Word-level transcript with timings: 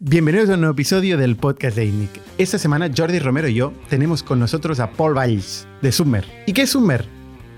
Bienvenidos 0.00 0.48
a 0.48 0.54
un 0.54 0.60
nuevo 0.60 0.74
episodio 0.74 1.18
del 1.18 1.34
podcast 1.34 1.76
de 1.76 1.86
INNIC. 1.86 2.20
Esta 2.38 2.56
semana 2.56 2.88
Jordi 2.96 3.18
Romero 3.18 3.48
y 3.48 3.54
yo 3.54 3.72
tenemos 3.88 4.22
con 4.22 4.38
nosotros 4.38 4.78
a 4.78 4.92
Paul 4.92 5.18
Valls 5.18 5.66
de 5.82 5.90
Submer. 5.90 6.24
¿Y 6.46 6.52
qué 6.52 6.62
es 6.62 6.70
Submer? 6.70 7.04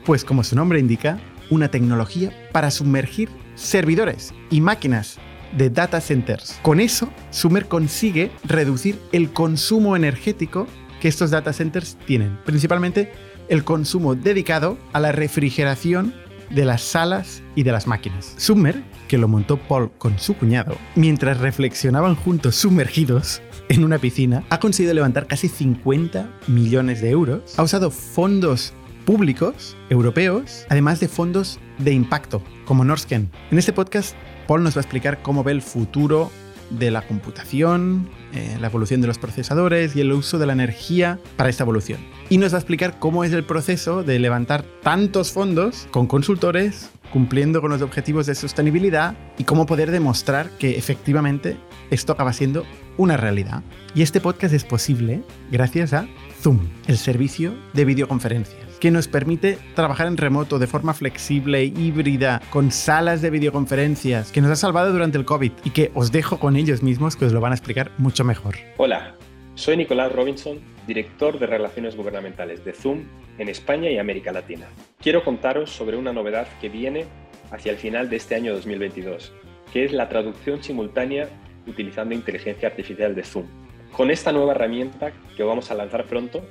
Pues 0.07 0.25
como 0.25 0.43
su 0.43 0.57
nombre 0.57 0.81
indica, 0.81 1.21
una 1.51 1.71
tecnología 1.71 2.33
para 2.51 2.71
sumergir 2.71 3.29
servidores 3.57 4.33
y 4.49 4.63
máquinas 4.63 5.19
de 5.55 5.69
data 5.69 6.01
centers. 6.01 6.59
Con 6.63 6.81
eso, 6.81 7.11
Submer 7.31 7.69
consigue 7.69 8.31
reducir 8.45 8.99
el 9.13 9.31
consumo 9.35 9.95
energético 9.95 10.67
que 10.99 11.09
estos 11.09 11.31
data 11.31 11.53
centers 11.53 11.99
tienen, 12.07 12.39
principalmente 12.47 13.13
el 13.51 13.65
consumo 13.65 14.15
dedicado 14.15 14.79
a 14.95 15.01
la 15.01 15.13
refrigeración 15.13 16.15
de 16.49 16.65
las 16.65 16.81
salas 16.81 17.43
y 17.55 17.65
de 17.65 17.73
las 17.73 17.87
máquinas. 17.87 18.33
Submer, 18.39 18.83
que 19.11 19.19
lo 19.19 19.27
montó 19.27 19.57
Paul 19.57 19.91
con 19.99 20.21
su 20.21 20.37
cuñado, 20.37 20.77
mientras 20.95 21.39
reflexionaban 21.39 22.15
juntos 22.15 22.55
sumergidos 22.55 23.43
en 23.69 23.83
una 23.83 23.99
piscina, 23.99 24.45
ha 24.51 24.61
conseguido 24.61 24.95
levantar 24.95 25.27
casi 25.27 25.49
50 25.49 26.31
millones 26.47 27.01
de 27.01 27.11
euros. 27.11 27.59
Ha 27.59 27.65
usado 27.65 27.91
fondos 27.91 28.73
públicos 29.05 29.77
europeos, 29.89 30.65
además 30.69 31.01
de 31.01 31.09
fondos 31.09 31.59
de 31.79 31.93
impacto, 31.93 32.41
como 32.67 32.85
Norsken. 32.85 33.29
En 33.51 33.59
este 33.59 33.73
podcast, 33.73 34.15
Paul 34.47 34.63
nos 34.63 34.77
va 34.77 34.79
a 34.79 34.83
explicar 34.83 35.23
cómo 35.23 35.43
ve 35.43 35.51
el 35.51 35.63
futuro 35.63 36.31
de 36.71 36.91
la 36.91 37.03
computación, 37.03 38.09
eh, 38.33 38.57
la 38.61 38.69
evolución 38.69 39.01
de 39.01 39.07
los 39.07 39.19
procesadores 39.19 39.97
y 39.97 40.01
el 40.01 40.13
uso 40.13 40.39
de 40.39 40.47
la 40.47 40.53
energía 40.53 41.19
para 41.37 41.51
esta 41.51 41.65
evolución. 41.65 42.01
Y 42.29 42.39
nos 42.39 42.53
va 42.53 42.59
a 42.59 42.61
explicar 42.61 42.99
cómo 42.99 43.25
es 43.25 43.33
el 43.33 43.45
proceso 43.45 44.03
de 44.03 44.19
levantar 44.19 44.65
tantos 44.83 45.33
fondos 45.33 45.89
con 45.91 46.07
consultores, 46.07 46.91
cumpliendo 47.13 47.61
con 47.61 47.71
los 47.71 47.83
objetivos 47.83 48.27
de 48.27 48.35
sostenibilidad 48.35 49.17
y 49.37 49.45
cómo 49.45 49.67
poder 49.67 49.91
demostrar 49.91 50.51
que 50.59 50.79
efectivamente 50.79 51.57
esto 51.91 52.13
acaba 52.13 52.33
siendo 52.33 52.65
una 52.97 53.17
realidad. 53.17 53.63
Y 53.95 54.03
este 54.03 54.21
podcast 54.21 54.55
es 54.55 54.65
posible 54.65 55.23
gracias 55.51 55.93
a 55.93 56.07
Zoom, 56.41 56.61
el 56.87 56.99
servicio 56.99 57.55
de 57.75 57.85
videoconferencias 57.85 58.70
que 58.81 58.91
nos 58.91 59.07
permite 59.07 59.59
trabajar 59.75 60.07
en 60.07 60.17
remoto 60.17 60.59
de 60.59 60.67
forma 60.67 60.95
flexible, 60.95 61.65
híbrida, 61.65 62.41
con 62.51 62.73
salas 62.73 63.21
de 63.21 63.31
videoconferencias, 63.31 64.33
que 64.33 64.41
nos 64.41 64.51
ha 64.51 64.57
salvado 64.57 64.93
durante 64.93 65.19
el 65.19 65.27
COVID 65.27 65.53
y 65.65 65.71
que 65.71 65.93
os 65.95 66.11
dejo 66.11 66.41
con 66.41 66.57
ellos 66.57 66.83
mismos 66.83 67.15
que 67.15 67.27
os 67.27 67.33
lo 67.33 67.41
van 67.41 67.53
a 67.53 67.55
explicar 67.55 67.93
mucho 67.99 68.25
mejor. 68.25 68.57
Hola, 68.79 69.15
soy 69.55 69.77
Nicolás 69.77 70.11
Robinson, 70.11 70.59
director 70.87 71.39
de 71.39 71.47
Relaciones 71.47 71.95
Gubernamentales 71.95 72.65
de 72.65 72.73
Zoom 72.73 73.05
en 73.39 73.49
España 73.49 73.91
y 73.91 73.99
América 73.99 74.33
Latina. 74.33 74.67
Quiero 75.01 75.23
contaros 75.23 75.71
sobre 75.71 75.97
una 75.97 76.13
novedad 76.13 76.49
que 76.61 76.71
viene 76.71 77.05
hacia 77.51 77.73
el 77.73 77.79
final 77.79 78.09
de 78.09 78.17
este 78.17 78.35
año 78.35 78.55
2022, 78.55 79.33
que 79.73 79.85
es 79.85 79.93
la 79.93 80.09
traducción 80.09 80.63
simultánea 80.63 81.29
utilizando 81.67 82.15
inteligencia 82.15 82.69
artificial 82.69 83.15
de 83.15 83.25
Zoom. 83.25 83.47
Con 83.93 84.11
esta 84.11 84.33
nueva 84.33 84.53
herramienta 84.53 85.13
que 85.37 85.43
vamos 85.43 85.71
a 85.71 85.75
lanzar 85.75 86.07
pronto, 86.07 86.43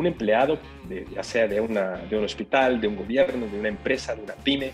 un 0.00 0.06
empleado, 0.06 0.58
ya 1.14 1.22
sea 1.22 1.46
de, 1.46 1.60
un 1.60 2.24
hospital, 2.24 2.80
de 2.80 2.88
un 2.88 2.96
gobierno, 2.96 3.46
de 3.46 3.58
una 3.58 3.68
empresa, 3.68 4.14
de 4.14 4.22
una 4.22 4.34
pyme, 4.34 4.72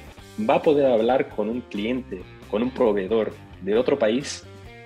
va 0.49 0.57
a 0.57 0.63
poder 0.63 0.87
hablar 0.87 1.29
con 1.29 1.49
un 1.49 1.61
cliente, 1.63 2.23
con 2.51 2.63
un 2.63 2.71
proveedor 2.71 3.35
de 3.61 3.77
otro 3.77 3.99
país 3.99 4.45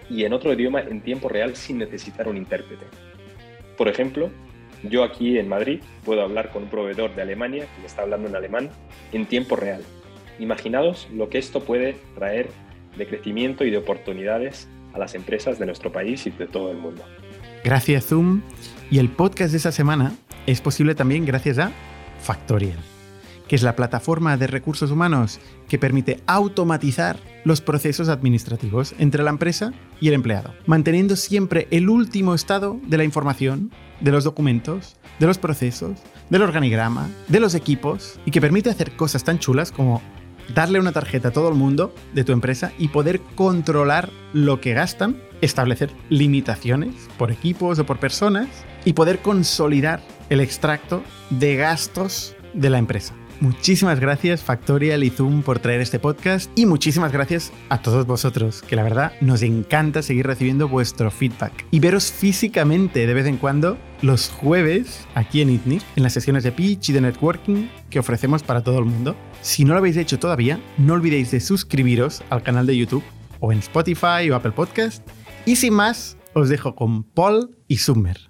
y 0.09 0.25
en 0.25 0.33
otro 0.33 0.53
idioma 0.53 0.81
en 0.81 1.03
tiempo 1.03 1.29
real 1.29 1.55
sin 1.57 1.79
necesitar 1.79 2.27
un 2.27 2.37
intérprete. 2.37 2.87
Por 3.77 3.89
ejemplo, 3.89 4.31
yo 4.83 5.05
aquí 5.05 5.39
en 5.39 5.49
Madrid 5.49 5.81
puedo 6.05 6.23
hablar 6.23 6.51
con 6.51 6.65
un 6.65 6.71
proveedor 6.71 7.15
de 7.15 7.23
Alemania 7.23 7.67
que 7.75 7.81
me 7.81 7.87
está 7.87 8.03
hablando 8.03 8.29
en 8.29 8.35
alemán 8.35 8.71
en 9.13 9.27
tiempo 9.27 9.57
real. 9.57 9.83
Imaginaos 10.39 11.07
lo 11.13 11.29
que 11.29 11.39
esto 11.39 11.61
puede 11.61 11.97
traer 12.15 12.49
de 12.97 13.07
crecimiento 13.07 13.65
y 13.65 13.71
de 13.71 13.77
oportunidades 13.77 14.69
a 14.95 14.99
las 14.99 15.15
empresas 15.15 15.59
de 15.59 15.67
nuestro 15.67 15.93
país 15.93 16.27
y 16.27 16.31
de 16.31 16.47
todo 16.47 16.71
el 16.71 16.79
mundo. 16.79 17.05
Gracias 17.63 18.07
Zoom. 18.07 18.41
Y 18.91 18.99
el 18.99 19.09
podcast 19.09 19.53
de 19.53 19.59
esta 19.59 19.71
semana 19.71 20.13
es 20.47 20.61
posible 20.61 20.95
también 20.95 21.25
gracias 21.25 21.59
a 21.59 21.73
Factorial, 22.21 22.79
que 23.49 23.57
es 23.57 23.63
la 23.63 23.77
plataforma 23.77 24.37
de 24.37 24.47
recursos 24.47 24.91
humanos 24.91 25.41
que 25.69 25.79
permite 25.79 26.21
automatizar 26.27 27.19
los 27.45 27.61
procesos 27.61 28.09
administrativos 28.09 28.95
entre 28.99 29.23
la 29.23 29.31
empresa 29.31 29.73
y 30.01 30.09
el 30.09 30.15
empleado, 30.15 30.53
manteniendo 30.67 31.17
siempre 31.17 31.67
el 31.71 31.89
último 31.89 32.35
estado 32.35 32.79
de 32.87 32.99
la 32.99 33.05
información, 33.05 33.71
de 34.01 34.13
los 34.13 34.25
documentos, 34.25 34.97
de 35.19 35.27
los 35.27 35.39
procesos, 35.39 35.99
del 36.29 36.43
organigrama, 36.43 37.09
de 37.29 37.41
los 37.41 37.55
equipos, 37.55 38.19
y 38.25 38.31
que 38.31 38.41
permite 38.41 38.71
hacer 38.71 38.93
cosas 38.97 39.25
tan 39.25 39.39
chulas 39.39 39.73
como 39.73 40.03
darle 40.55 40.81
una 40.81 40.93
tarjeta 40.93 41.29
a 41.29 41.33
todo 41.33 41.49
el 41.49 41.55
mundo 41.55 41.95
de 42.15 42.25
tu 42.25 42.33
empresa 42.33 42.73
y 42.79 42.89
poder 42.89 43.21
controlar 43.35 44.11
lo 44.33 44.61
que 44.61 44.75
gastan, 44.75 45.17
establecer 45.41 45.91
limitaciones 46.09 46.95
por 47.19 47.31
equipos 47.31 47.79
o 47.79 47.87
por 47.87 47.99
personas 47.99 48.49
y 48.85 48.93
poder 48.93 49.21
consolidar 49.21 50.01
el 50.31 50.41
extracto 50.41 51.03
de 51.29 51.57
gastos 51.57 52.35
de 52.55 52.71
la 52.71 52.79
empresa. 52.79 53.15
Muchísimas 53.41 54.01
gracias 54.01 54.43
Factorial 54.43 55.03
y 55.03 55.09
Zoom 55.09 55.43
por 55.43 55.61
traer 55.61 55.81
este 55.81 55.99
podcast 55.99 56.51
y 56.57 56.67
muchísimas 56.67 57.11
gracias 57.11 57.53
a 57.71 57.81
todos 57.81 58.07
vosotros, 58.07 58.61
que 58.61 58.77
la 58.77 58.83
verdad 58.83 59.13
nos 59.23 59.41
encanta 59.41 60.03
seguir 60.03 60.27
recibiendo 60.27 60.69
vuestro 60.69 61.11
feedback 61.11 61.65
y 61.71 61.81
veros 61.81 62.13
físicamente 62.13 63.07
de 63.07 63.15
vez 63.15 63.27
en 63.27 63.39
cuando 63.39 63.79
los 64.03 64.29
jueves 64.29 65.07
aquí 65.15 65.41
en 65.41 65.51
ITNIC, 65.51 65.83
en 65.97 66.03
las 66.03 66.13
sesiones 66.13 66.45
de 66.45 66.53
pitch 66.53 66.91
y 66.91 66.93
de 66.93 67.01
networking 67.01 67.69
que 67.89 67.99
ofrecemos 67.99 68.43
para 68.43 68.63
todo 68.63 68.79
el 68.79 68.85
mundo. 68.85 69.17
Si 69.41 69.65
no 69.65 69.73
lo 69.73 69.79
habéis 69.79 69.97
hecho 69.97 70.19
todavía, 70.19 70.61
no 70.77 70.93
olvidéis 70.93 71.31
de 71.31 71.41
suscribiros 71.41 72.23
al 72.29 72.43
canal 72.43 72.67
de 72.67 72.77
YouTube 72.77 73.05
o 73.41 73.53
en 73.53 73.61
Spotify 73.61 74.31
o 74.31 74.37
Apple 74.37 74.53
Podcast. 74.53 75.03
Y 75.47 75.57
sin 75.57 75.73
más, 75.73 76.19
os 76.35 76.51
dejo 76.51 76.75
con 76.75 77.05
Paul 77.05 77.57
y 77.69 77.79
Summer. 77.79 78.30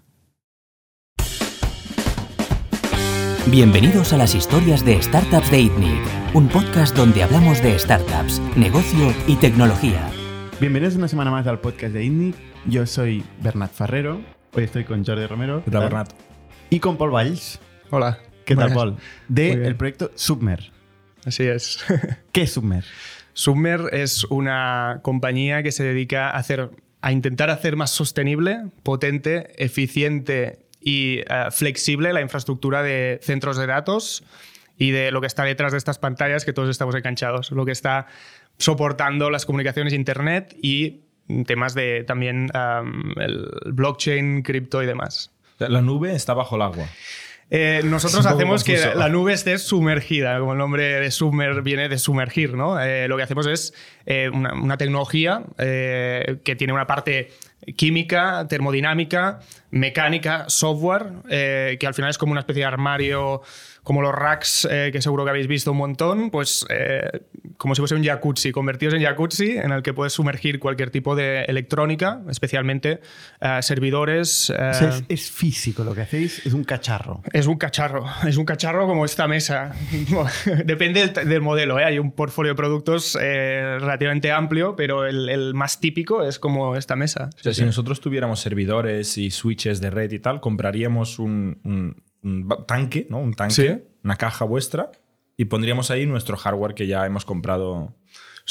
Bienvenidos 3.47 4.13
a 4.13 4.19
las 4.19 4.35
historias 4.35 4.85
de 4.85 5.01
Startups 5.03 5.51
de 5.51 5.63
ITNIC, 5.63 6.35
un 6.35 6.47
podcast 6.47 6.95
donde 6.95 7.23
hablamos 7.23 7.63
de 7.63 7.77
startups, 7.79 8.39
negocio 8.55 9.15
y 9.27 9.35
tecnología. 9.37 10.09
Bienvenidos 10.61 10.95
una 10.97 11.09
semana 11.09 11.31
más 11.31 11.47
al 11.47 11.59
podcast 11.59 11.95
de 11.95 12.05
ITNIC. 12.05 12.37
Yo 12.67 12.87
soy 12.87 13.25
Bernat 13.43 13.73
Ferrero. 13.73 14.21
Hoy 14.53 14.65
estoy 14.65 14.85
con 14.85 15.05
Jordi 15.05 15.27
Romero. 15.27 15.65
¿Qué 15.65 15.71
tal, 15.71 15.85
Bernat? 15.85 16.13
Y 16.69 16.81
con 16.81 16.99
Paul 16.99 17.13
Valls. 17.13 17.59
Hola. 17.89 18.19
¿Qué 18.45 18.55
tal, 18.55 18.75
Paul? 18.75 18.97
De 19.27 19.53
el 19.53 19.75
proyecto 19.75 20.13
Submer. 20.15 20.71
Así 21.25 21.45
es. 21.45 21.83
¿Qué 22.33 22.43
es 22.43 22.53
Submer? 22.53 22.85
Submer 23.33 23.89
es 23.93 24.25
una 24.25 25.01
compañía 25.03 25.63
que 25.63 25.73
se 25.73 25.83
dedica 25.83 26.29
a, 26.29 26.37
hacer, 26.37 26.71
a 27.01 27.11
intentar 27.11 27.49
hacer 27.49 27.75
más 27.75 27.91
sostenible, 27.91 28.67
potente, 28.83 29.55
eficiente 29.57 30.59
y 30.81 31.19
eh, 31.19 31.47
flexible 31.51 32.13
la 32.13 32.21
infraestructura 32.21 32.83
de 32.83 33.21
centros 33.23 33.57
de 33.57 33.67
datos 33.67 34.25
y 34.79 34.93
de 34.93 35.11
lo 35.11 35.21
que 35.21 35.27
está 35.27 35.45
detrás 35.45 35.73
de 35.73 35.79
estas 35.79 35.99
pantallas 35.99 36.45
que 36.45 36.53
todos 36.53 36.71
estamos 36.71 36.95
enganchados, 36.95 37.51
lo 37.51 37.67
que 37.67 37.73
está 37.73 38.07
soportando 38.59 39.31
las 39.31 39.45
comunicaciones 39.45 39.93
Internet 39.93 40.57
y 40.63 41.03
temas 41.47 41.75
de 41.75 42.05
también 42.05 42.51
el 43.17 43.49
blockchain, 43.73 44.43
cripto 44.43 44.83
y 44.83 44.87
demás. 44.87 45.31
La 45.59 45.83
nube 45.83 46.15
está 46.15 46.33
bajo 46.33 46.57
el 46.57 46.63
agua. 46.63 46.87
Eh, 47.51 47.83
nosotros 47.85 48.25
hacemos 48.27 48.65
que 48.65 48.79
la 48.95 49.09
nube 49.11 49.35
esté 49.35 49.59
sumergida, 49.59 50.39
como 50.39 50.53
el 50.53 50.59
nombre 50.59 51.01
de 51.01 51.11
sumer 51.11 51.63
viene 51.63 51.89
de 51.89 51.99
sumergir, 51.99 52.55
¿no? 52.55 52.81
Eh, 52.81 53.07
lo 53.07 53.19
que 53.19 53.25
hacemos 53.25 53.47
es 53.47 53.75
una, 54.33 54.55
una, 54.55 54.77
tecnología 54.79 55.43
que 55.59 56.57
tiene 56.57 56.73
una 56.73 56.87
parte 56.87 57.31
química, 57.77 58.47
termodinámica, 58.49 59.41
mecánica, 59.71 60.45
software, 60.49 61.13
eh, 61.29 61.77
que 61.79 61.87
al 61.87 61.95
final 61.95 62.11
es 62.11 62.19
como 62.19 62.33
una 62.33 62.41
especie 62.41 62.63
de 62.63 62.67
armario 62.67 63.43
como 63.83 64.03
los 64.03 64.15
racks 64.15 64.69
eh, 64.71 64.91
que 64.93 65.01
seguro 65.03 65.25
que 65.25 65.31
habéis 65.31 65.47
visto 65.47 65.73
un 65.73 65.79
montón, 65.79 66.31
pues 66.31 66.67
eh, 66.69 67.23
como 67.57 67.75
si 67.75 67.81
fuese 67.81 67.95
un 67.95 68.05
jacuzzi, 68.05 68.53
convertidos 68.53 68.95
en 68.95 69.03
jacuzzi, 69.03 69.57
en 69.57 69.73
el 69.73 69.83
que 69.83 69.93
puedes 69.93 70.13
sumergir 70.13 70.59
cualquier 70.59 70.91
tipo 70.91 71.15
de 71.15 71.43
electrónica, 71.45 72.21
especialmente 72.29 73.01
eh, 73.41 73.59
servidores. 73.63 74.53
es, 75.09 75.31
físico 75.31 75.85
lo 75.85 75.95
que 75.95 76.03
hacéis, 76.03 76.45
es 76.47 76.53
un 76.53 76.65
cacharro. 76.65 77.23
Es 77.33 77.47
un 77.47 77.57
cacharro, 77.57 78.05
es 78.27 78.37
un 78.37 78.45
cacharro 78.45 78.87
como 78.87 79.05
esta 79.05 79.29
mesa. 79.29 79.73
Depende 80.65 81.09
del, 81.09 81.41
modelo, 81.41 81.77
hay 81.77 81.99
un 81.99 82.13
portfolio 82.13 82.53
de 82.53 82.57
productos 82.57 83.15
relativamente 83.15 84.33
amplio, 84.33 84.77
pero 84.77 85.07
el, 85.07 85.55
más 85.55 85.81
típico 85.81 86.25
es 86.25 86.39
como 86.39 86.77
esta 86.77 86.97
mesa. 86.97 87.31
O 87.39 87.43
sea, 87.43 87.55
si 87.55 87.65
nosotros 87.65 88.01
tuviéramos 88.01 88.41
servidores 88.41 89.17
y 89.19 89.31
switches 89.31 89.81
de 89.81 89.91
red 89.91 90.13
y 90.13 90.19
tal, 90.19 90.41
compraríamos 90.41 91.19
un 91.19 91.41
un 91.65 92.03
tanque, 92.67 93.07
¿no? 93.11 93.19
Un 93.19 93.35
tanque, 93.35 93.85
una 94.05 94.17
caja 94.17 94.45
vuestra, 94.45 94.91
y 95.37 95.47
pondríamos 95.47 95.91
ahí 95.91 96.07
nuestro 96.07 96.37
hardware 96.37 96.75
que 96.75 96.87
ya 96.87 97.07
hemos 97.07 97.25
comprado 97.25 97.95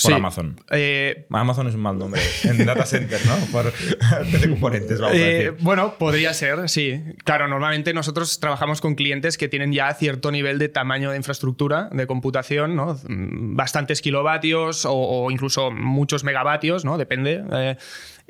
por 0.04 0.13
Amazon. 0.13 0.62
Eh, 0.71 1.27
Amazon 1.30 1.68
es 1.68 1.75
un 1.75 1.81
mal 1.81 1.98
nombre. 1.98 2.21
En 2.44 2.66
data 2.66 2.86
center, 2.86 3.19
¿no? 3.25 3.36
Por 3.51 3.74
componentes, 4.50 5.00
vamos 5.00 5.16
a 5.16 5.19
eh, 5.19 5.33
decir. 5.33 5.56
Bueno, 5.60 5.95
podría 5.98 6.33
ser, 6.33 6.69
sí. 6.69 7.01
Claro, 7.24 7.48
normalmente 7.48 7.94
nosotros 7.94 8.39
trabajamos 8.39 8.81
con 8.81 8.95
clientes 8.95 9.38
que 9.38 9.50
tienen 9.50 9.74
ya 9.74 9.94
cierto 9.94 10.31
nivel 10.31 10.57
de 10.57 10.69
tamaño 10.69 11.12
de 11.12 11.18
infraestructura 11.18 11.89
de 11.92 12.07
computación, 12.07 12.75
¿no? 12.75 12.98
Bastantes 13.07 14.01
kilovatios 14.01 14.86
o, 14.88 15.30
incluso 15.31 15.71
muchos 15.71 16.24
megavatios, 16.24 16.86
¿no? 16.86 16.98
Depende. 16.98 17.44
Eh, 17.51 17.77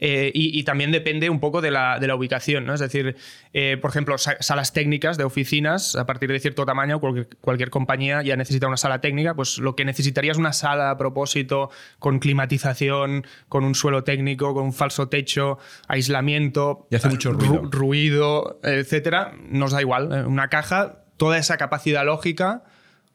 Eh, 0.02 0.32
y, 0.34 0.64
también 0.64 0.92
depende 0.92 1.30
un 1.30 1.42
poco 1.42 1.60
de 1.60 1.72
la, 1.72 2.00
de 2.00 2.08
la 2.08 2.16
ubicación, 2.16 2.66
¿no? 2.66 2.74
Es 2.74 2.80
decir, 2.80 3.18
eh, 3.54 3.78
por 3.82 3.92
ejemplo, 3.92 4.18
salas 4.18 4.72
técnicas 4.72 5.18
de 5.18 5.26
oficinas, 5.26 5.96
a 5.98 6.06
partir 6.06 6.32
de 6.32 6.40
cierto 6.40 6.66
tamaño, 6.66 7.02
cualquier, 7.02 7.28
cualquier, 7.42 7.70
compañía 7.70 8.22
ya 8.22 8.38
necesita 8.38 8.68
una 8.68 8.78
sala 8.78 9.02
técnica, 9.02 9.36
pues 9.36 9.58
lo 9.58 9.76
que 9.76 9.84
necesitaría 9.84 10.32
es 10.32 10.38
una 10.38 10.54
sala 10.54 10.90
a 10.90 10.98
propósito, 10.98 11.70
con 12.00 12.20
climatización, 12.20 13.26
con 13.50 13.66
un 13.66 13.76
suelo 13.76 14.06
técnico, 14.06 14.54
con 14.54 14.64
un 14.64 14.74
falso 14.74 15.10
techo, 15.10 15.58
aislamiento, 15.90 16.88
y 16.90 16.96
hace 16.96 17.10
mucho 17.10 17.34
ruido, 17.34 17.62
ruido 17.70 18.60
etcétera, 18.64 19.34
nos 19.50 19.72
da 19.72 19.82
igual. 19.82 20.26
Una 20.28 20.48
caja, 20.48 21.04
toda 21.18 21.38
esa 21.38 21.58
capacidad 21.58 22.06
lógica 22.06 22.64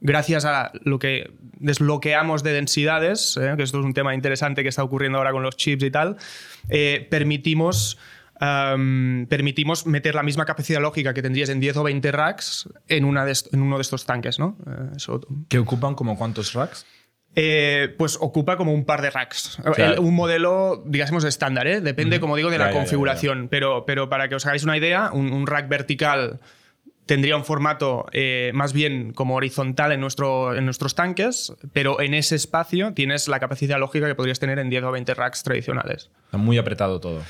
gracias 0.05 0.45
a 0.45 0.71
lo 0.85 0.99
que 1.01 1.33
desbloqueamos 1.59 2.43
de 2.45 2.53
densidades, 2.53 3.37
eh, 3.39 3.55
que 3.57 3.63
esto 3.63 3.81
es 3.81 3.85
un 3.85 3.95
tema 3.95 4.15
interesante 4.15 4.63
que 4.63 4.69
está 4.69 4.85
ocurriendo 4.85 5.19
ahora 5.19 5.33
con 5.33 5.43
los 5.43 5.57
chips 5.57 5.83
y 5.83 5.91
tal, 5.91 6.17
eh, 6.69 7.09
permitimos, 7.11 7.99
permitimos 8.39 9.87
meter 9.87 10.15
la 10.15 10.23
misma 10.23 10.45
capacidad 10.45 10.81
lógica 10.81 11.15
que 11.15 11.23
tendrías 11.23 11.49
en 11.49 11.61
10 11.61 11.79
o 11.79 11.83
20 11.85 12.13
racks 12.13 12.69
en, 12.89 13.07
una 13.07 13.25
en 13.25 13.63
uno 13.63 13.77
de 13.77 13.83
estos 13.83 14.05
tanques. 14.05 14.39
¿no? 14.39 14.59
Eh, 14.67 15.17
¿Que 15.49 15.59
ocupan 15.59 15.95
como 15.95 16.17
cuántos 16.17 16.53
racks? 16.53 16.87
pues 17.97 18.17
ocupa 18.21 18.57
como 18.57 18.73
un 18.73 18.85
par 18.85 19.03
de 19.03 19.11
racks. 19.11 19.59
un 19.99 20.15
modelo, 20.15 20.85
digamos, 20.87 21.25
estándar, 21.25 21.83
depende, 21.83 22.21
como 22.21 22.37
digo, 22.37 22.51
de 22.51 22.59
la 22.59 22.71
configuración. 22.71 23.49
pero, 23.51 23.85
pero 23.87 24.09
para 24.09 24.29
que 24.29 24.35
os 24.35 24.45
hagáis 24.47 24.63
una 24.65 24.77
idea, 24.77 25.11
un 25.13 25.47
rack 25.47 25.69
vertical 25.69 26.41
tendría 27.07 27.37
un 27.37 27.45
formato 27.45 28.07
eh, 28.13 28.51
más 28.55 28.73
bien 28.73 29.13
como 29.13 29.35
horizontal 29.35 29.93
en, 29.93 30.01
nuestro, 30.01 30.55
en 30.55 30.65
nuestros 30.65 30.95
tanques, 30.95 31.53
pero 31.73 32.01
en 32.01 32.15
ese 32.15 32.37
espacio 32.37 32.93
tienes 32.95 33.29
la 33.29 33.41
capacidad 33.41 33.79
lógica 33.79 34.07
que 34.07 34.15
podrías 34.15 34.39
tener 34.39 34.59
en 34.59 34.71
10 34.71 34.85
o 34.85 34.93
20 34.93 35.15
racks 35.15 35.43
tradicionales. 35.43 36.11
Está 36.27 36.39
muy 36.39 36.59
apretado 36.59 37.01
todo. 37.01 37.23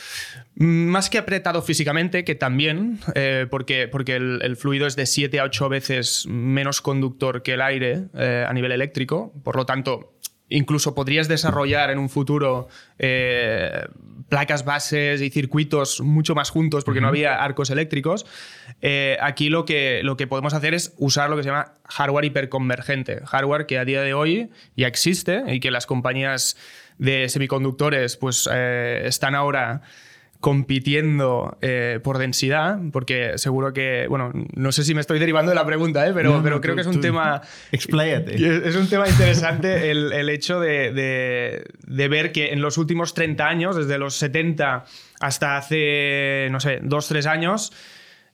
Mm, 0.57 0.87
más 0.87 1.11
que 1.11 1.19
apretado 1.19 1.63
físicamente, 1.63 2.25
que 2.25 2.35
también, 2.35 3.01
eh, 3.15 3.47
porque, 3.51 3.89
porque 3.89 4.17
el, 4.17 4.57
fluido 4.57 4.87
es 4.87 4.97
de 4.97 5.07
7 5.07 5.41
a 5.41 5.45
8 5.45 5.69
veces 5.69 6.27
menos 6.29 6.81
conductor 6.81 7.43
que 7.43 7.55
el 7.55 7.63
aire 7.63 8.05
eh, 8.15 8.47
a 8.49 8.53
nivel 8.53 8.73
eléctrico, 8.73 9.33
por 9.43 9.57
lo 9.57 9.67
tanto, 9.67 10.14
incluso 10.49 10.95
podrías 10.95 11.29
desarrollar 11.29 11.91
en 11.91 11.99
un 11.99 12.09
futuro 12.09 12.69
eh, 12.99 13.87
placas 14.29 14.65
bases 14.65 15.21
y 15.21 15.31
circuitos 15.31 16.01
mucho 16.01 16.35
más 16.35 16.51
juntos 16.51 16.85
porque 16.85 17.01
no 17.01 17.09
había 17.09 17.43
arcos 17.43 17.71
eléctricos. 17.71 18.27
Eh, 18.83 19.17
aquí 19.21 19.49
lo 19.49 19.65
que, 19.65 20.01
lo 20.03 20.17
que 20.17 20.27
podemos 20.27 20.55
hacer 20.55 20.75
es 20.75 20.95
usar 20.99 21.31
lo 21.31 21.37
que 21.37 21.43
se 21.43 21.49
llama 21.49 21.75
hardware 21.85 22.27
hiperconvergente. 22.27 23.21
Hardware 23.25 23.67
que 23.67 23.79
a 23.79 23.85
día 23.85 24.03
de 24.03 24.15
hoy 24.15 24.51
ya 24.77 24.87
existe 24.87 25.43
y 25.49 25.61
que 25.61 25.71
las 25.71 25.87
compañías 25.87 26.57
de 26.99 27.29
semiconductores 27.29 28.17
pues, 28.17 28.49
eh, 28.53 29.03
están 29.07 29.35
ahora 29.35 29.83
compitiendo 30.45 31.57
eh, 31.63 32.01
por 32.05 32.19
densidad, 32.19 32.79
porque 32.93 33.39
seguro 33.39 33.73
que, 33.73 34.05
bueno, 34.11 34.31
no 34.55 34.73
sé 34.73 34.85
si 34.85 34.93
me 34.93 35.01
estoy 35.01 35.19
derivando 35.19 35.49
de 35.49 35.55
la 35.55 35.65
pregunta, 35.65 36.07
¿eh? 36.07 36.13
pero, 36.13 36.43
pero 36.43 36.61
creo 36.61 36.75
que 36.75 36.83
es 36.83 36.87
un 36.87 37.01
tema... 37.01 37.41
Expláyate. 37.73 38.35
Es 38.69 38.77
un 38.77 38.87
tema 38.87 39.09
interesante 39.09 39.91
el, 39.91 40.13
el 40.13 40.29
hecho 40.29 40.61
de, 40.61 40.93
de, 40.93 41.65
de, 41.87 42.09
ver 42.09 42.31
que 42.31 42.53
en 42.53 42.61
los 42.61 42.77
últimos 42.77 43.15
30 43.15 43.49
años, 43.49 43.75
desde 43.75 43.97
los 43.97 44.17
70 44.17 44.85
hasta 45.19 45.57
hace, 45.57 46.49
no 46.51 46.61
sé, 46.61 46.81
2, 46.83 47.09
3 47.09 47.25
años, 47.25 47.73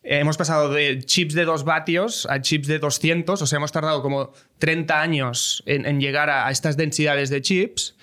hemos 0.03 0.37
pasado 0.37 0.69
de 0.69 0.99
chips 1.05 1.35
de 1.35 1.45
2 1.45 1.63
vatios 1.63 2.27
a 2.29 2.41
chips 2.41 2.67
de 2.67 2.81
200, 2.81 3.41
o 3.41 3.47
sea, 3.47 3.59
hemos 3.59 3.71
tardado 3.71 4.03
como 4.03 4.33
30 4.59 5.01
años 5.01 5.63
en, 5.65 5.87
en 5.87 6.01
llegar 6.01 6.29
a, 6.29 6.49
a 6.49 6.51
estas 6.51 6.77
densidades 6.77 7.31
de 7.31 7.41
chips. 7.41 7.95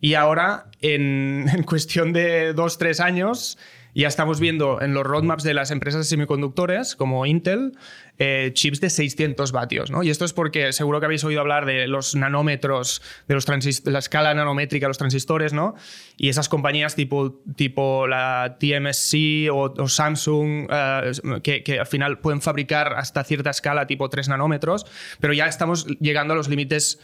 Y 0.00 0.14
ahora, 0.14 0.66
en, 0.80 1.64
cuestión 1.66 2.12
de 2.12 2.52
dos, 2.52 2.78
tres 2.78 3.00
años, 3.00 3.58
ya 3.94 4.08
estamos 4.08 4.40
viendo 4.40 4.82
en 4.82 4.92
los 4.92 5.04
roadmaps 5.04 5.42
de 5.42 5.54
las 5.54 5.70
empresas 5.70 6.02
de 6.02 6.04
semiconductores, 6.04 6.96
como 6.96 7.24
Intel, 7.24 7.72
eh, 8.18 8.50
chips 8.52 8.82
de 8.82 8.90
600 8.90 9.52
vatios. 9.52 9.90
¿no? 9.90 10.02
Y 10.02 10.10
esto 10.10 10.26
es 10.26 10.34
porque 10.34 10.74
seguro 10.74 11.00
que 11.00 11.06
habéis 11.06 11.24
oído 11.24 11.40
hablar 11.40 11.64
de 11.64 11.86
los 11.86 12.14
nanómetros, 12.14 13.00
de, 13.26 13.34
los 13.34 13.46
de 13.46 13.90
la 13.90 13.98
escala 13.98 14.34
nanométrica 14.34 14.86
los 14.86 14.98
transistores, 14.98 15.54
¿no? 15.54 15.74
Y 16.18 16.28
esas 16.28 16.50
compañías 16.50 16.94
tipo, 16.94 17.40
tipo 17.56 18.06
la 18.06 18.58
TMSC 18.60 19.50
o, 19.50 19.88
Samsung, 19.88 20.68
eh, 20.70 21.12
que, 21.42 21.62
que, 21.62 21.80
al 21.80 21.86
final 21.86 22.18
pueden 22.18 22.42
fabricar 22.42 22.92
hasta 22.94 23.24
cierta 23.24 23.48
escala, 23.48 23.86
tipo 23.86 24.10
3 24.10 24.28
nanómetros, 24.28 24.84
pero 25.20 25.32
ya 25.32 25.46
estamos 25.46 25.86
llegando 26.00 26.34
a 26.34 26.36
los 26.36 26.48
límites 26.48 27.00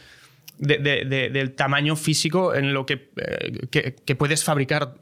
del 0.63 1.53
tamaño 1.53 1.95
físico 1.95 2.55
en 2.55 2.73
lo 2.73 2.85
que, 2.85 3.09
eh, 3.17 4.15
puedes 4.15 4.43
fabricar 4.43 4.95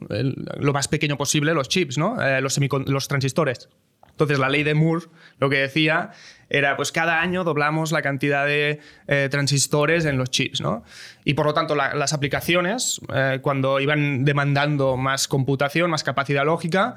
lo 0.59 0.73
más 0.73 0.87
pequeño 0.87 1.17
posible 1.17 1.53
los 1.53 1.69
chips, 1.69 1.97
¿no? 1.97 2.21
Eh, 2.21 2.41
los, 2.41 2.59
los 2.87 3.07
transistores. 3.07 3.69
Entonces, 4.09 4.39
la 4.39 4.49
ley 4.49 4.63
de 4.63 4.75
Moore 4.75 5.05
lo 5.39 5.49
que 5.49 5.57
decía 5.57 6.11
era, 6.49 6.75
pues 6.75 6.91
cada 6.91 7.21
año 7.21 7.43
doblamos 7.43 7.91
la 7.91 8.01
cantidad 8.01 8.45
de 8.45 8.79
eh, 9.07 9.29
transistores 9.31 10.05
en 10.05 10.17
los 10.17 10.29
chips, 10.29 10.61
¿no? 10.61 10.83
Y 11.23 11.33
por 11.33 11.45
lo 11.45 11.53
tanto, 11.53 11.75
las 11.75 12.13
aplicaciones, 12.13 12.99
cuando 13.41 13.79
iban 13.79 14.25
demandando 14.25 14.97
más 14.97 15.27
computación, 15.27 15.89
más 15.89 16.03
capacidad 16.03 16.43
lógica, 16.43 16.95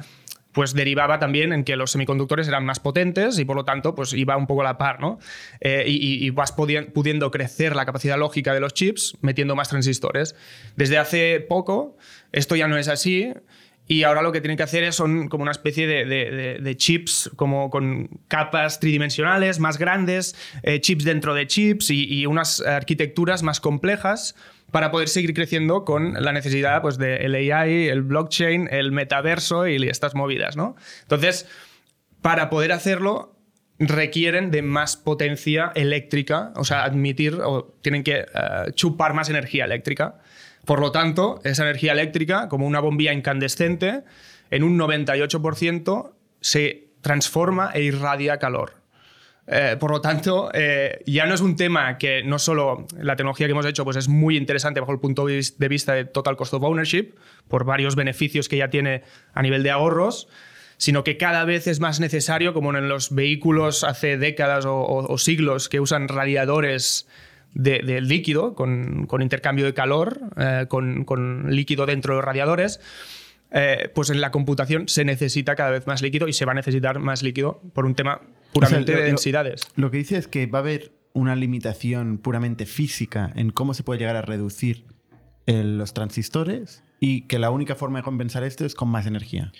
pues 0.54 0.72
derivaba 0.72 1.18
también 1.18 1.52
en 1.52 1.64
que 1.64 1.76
los 1.76 1.90
semiconductores 1.90 2.48
eran 2.48 2.64
más 2.64 2.80
potentes 2.80 3.38
y 3.38 3.44
por 3.44 3.56
lo 3.56 3.64
tanto 3.64 3.94
pues 3.94 4.14
iba 4.14 4.36
un 4.36 4.46
poco 4.46 4.62
a 4.62 4.64
la 4.64 4.78
par, 4.78 5.00
¿no? 5.00 5.18
Eh, 5.60 5.84
y, 5.86 6.30
vas 6.30 6.52
pudiendo 6.52 7.30
crecer 7.30 7.76
la 7.76 7.84
capacidad 7.84 8.16
lógica 8.16 8.54
de 8.54 8.60
los 8.60 8.72
chips 8.72 9.16
metiendo 9.20 9.56
más 9.56 9.68
transistores. 9.68 10.34
Desde 10.76 10.96
hace 10.96 11.40
poco 11.40 11.96
esto 12.32 12.56
ya 12.56 12.68
no 12.68 12.78
es 12.78 12.88
así 12.88 13.32
y 13.86 14.02
ahora 14.04 14.22
lo 14.22 14.32
que 14.32 14.40
tienen 14.40 14.56
que 14.56 14.62
hacer 14.62 14.82
es 14.84 14.96
son 14.96 15.28
como 15.28 15.42
una 15.42 15.52
especie 15.52 15.86
de, 15.86 16.76
chips 16.76 17.30
como 17.36 17.70
con 17.70 18.08
capas 18.28 18.80
tridimensionales 18.80 19.60
más 19.60 19.78
grandes, 19.78 20.34
eh, 20.62 20.80
chips 20.80 21.04
dentro 21.04 21.34
de 21.34 21.46
chips 21.46 21.90
y 21.90 22.26
unas 22.26 22.60
arquitecturas 22.60 23.42
más 23.42 23.60
complejas 23.60 24.34
para 24.74 24.90
poder 24.90 25.08
seguir 25.08 25.34
creciendo 25.34 25.84
con 25.84 26.14
la 26.14 26.32
necesidad 26.32 26.82
pues, 26.82 26.98
del 26.98 27.32
AI, 27.36 27.86
el 27.86 28.02
blockchain, 28.02 28.68
el 28.72 28.90
metaverso 28.90 29.68
y 29.68 29.76
estas 29.88 30.16
movidas. 30.16 30.56
¿no? 30.56 30.74
Entonces, 31.02 31.46
para 32.22 32.50
poder 32.50 32.72
hacerlo, 32.72 33.38
requieren 33.78 34.50
de 34.50 34.62
más 34.62 34.96
potencia 34.96 35.70
eléctrica, 35.76 36.52
o 36.56 36.64
sea, 36.64 36.82
admitir 36.82 37.34
o 37.34 37.76
tienen 37.82 38.02
que 38.02 38.26
eh, 38.34 38.72
chupar 38.74 39.14
más 39.14 39.30
energía 39.30 39.64
eléctrica. 39.64 40.18
Por 40.64 40.80
lo 40.80 40.92
tanto, 40.92 41.40
esa 41.44 41.64
energía 41.64 41.92
eléctrica, 41.92 42.48
como 42.48 42.66
una 42.66 42.80
bombilla 42.80 43.12
incandescente, 43.12 44.02
en 44.50 44.62
un 44.62 44.78
98% 44.78 46.12
se 46.40 46.88
transforma 47.00 47.70
e 47.74 47.82
irradia 47.82 48.38
calor. 48.38 48.84
Eh, 49.46 49.76
por 49.78 49.90
lo 49.90 50.00
tanto, 50.00 50.50
eh, 50.54 51.02
ya 51.06 51.26
no 51.26 51.34
es 51.34 51.42
un 51.42 51.54
tema 51.56 51.98
que 51.98 52.22
no 52.22 52.38
solo 52.38 52.86
la 52.98 53.14
tecnología 53.14 53.46
que 53.46 53.52
hemos 53.52 53.66
hecho 53.66 53.84
pues 53.84 53.96
es 53.98 54.08
muy 54.08 54.38
interesante 54.38 54.80
bajo 54.80 54.92
el 54.92 55.00
punto 55.00 55.26
de 55.26 55.68
vista 55.68 55.92
de 55.92 56.06
total 56.06 56.36
cost 56.36 56.54
of 56.54 56.62
ownership, 56.62 57.14
por 57.48 57.64
varios 57.64 57.94
beneficios 57.94 58.48
que 58.48 58.56
ya 58.56 58.70
tiene 58.70 59.02
a 59.34 59.42
nivel 59.42 59.62
de 59.62 59.70
ahorros, 59.70 60.28
sino 60.78 61.04
que 61.04 61.18
cada 61.18 61.44
vez 61.44 61.66
es 61.66 61.78
más 61.78 62.00
necesario, 62.00 62.54
como 62.54 62.74
en 62.74 62.88
los 62.88 63.14
vehículos 63.14 63.84
hace 63.84 64.16
décadas 64.16 64.64
o, 64.66 65.18
siglos 65.18 65.68
que 65.68 65.80
usan 65.80 66.08
radiadores 66.08 67.06
de, 67.54 68.00
líquido 68.00 68.54
con, 68.54 69.08
intercambio 69.20 69.64
de 69.64 69.74
calor, 69.74 70.20
eh, 70.36 70.66
con, 70.68 71.04
con 71.04 71.54
líquido 71.54 71.86
dentro 71.86 72.14
de 72.14 72.18
los 72.18 72.24
radiadores. 72.24 72.80
pues 73.94 74.10
en 74.10 74.20
la 74.20 74.30
computación 74.30 74.88
se 74.88 75.04
necesita 75.04 75.54
cada 75.54 75.70
vez 75.70 75.86
más 75.86 76.02
líquido 76.02 76.26
y 76.26 76.32
se 76.32 76.44
va 76.44 76.52
a 76.52 76.54
necesitar 76.56 76.98
más 76.98 77.22
líquido 77.22 77.62
por 77.72 77.86
un 77.86 77.94
tema 77.94 78.20
puramente 78.52 78.94
de 78.94 79.02
densidades. 79.04 79.68
Lo, 79.76 79.90
que 79.90 79.98
dice 79.98 80.16
es 80.16 80.26
que 80.26 80.46
va 80.46 80.58
a 80.58 80.62
haber 80.62 80.92
una 81.12 81.36
limitación 81.36 82.18
puramente 82.18 82.66
física 82.66 83.32
en 83.36 83.50
cómo 83.50 83.74
se 83.74 83.82
puede 83.84 84.00
llegar 84.00 84.16
a 84.16 84.22
reducir 84.22 84.84
los 85.46 85.94
transistores 85.94 86.82
y 87.00 87.22
que 87.22 87.38
la 87.38 87.50
única 87.50 87.74
forma 87.74 87.98
de 87.98 88.02
compensar 88.02 88.44
esto 88.44 88.64
es 88.64 88.74
con 88.74 88.88
más 88.88 89.06
energía. 89.06 89.52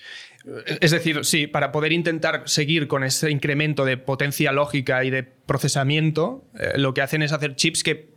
Es 0.81 0.91
decir, 0.91 1.25
sí, 1.25 1.47
para 1.47 1.73
poder 1.73 1.93
intentar 1.93 2.43
seguir 2.47 2.87
con 2.87 3.03
ese 3.03 3.31
incremento 3.31 3.85
de 3.85 3.97
potencia 3.97 4.53
lógica 4.53 5.05
y 5.05 5.11
de 5.11 5.23
procesamiento, 5.23 6.45
eh, 6.59 6.73
lo 6.77 6.93
que 6.93 7.03
hacen 7.03 7.23
es 7.23 7.33
hacer 7.33 7.57
chips 7.57 7.83
que 7.83 8.13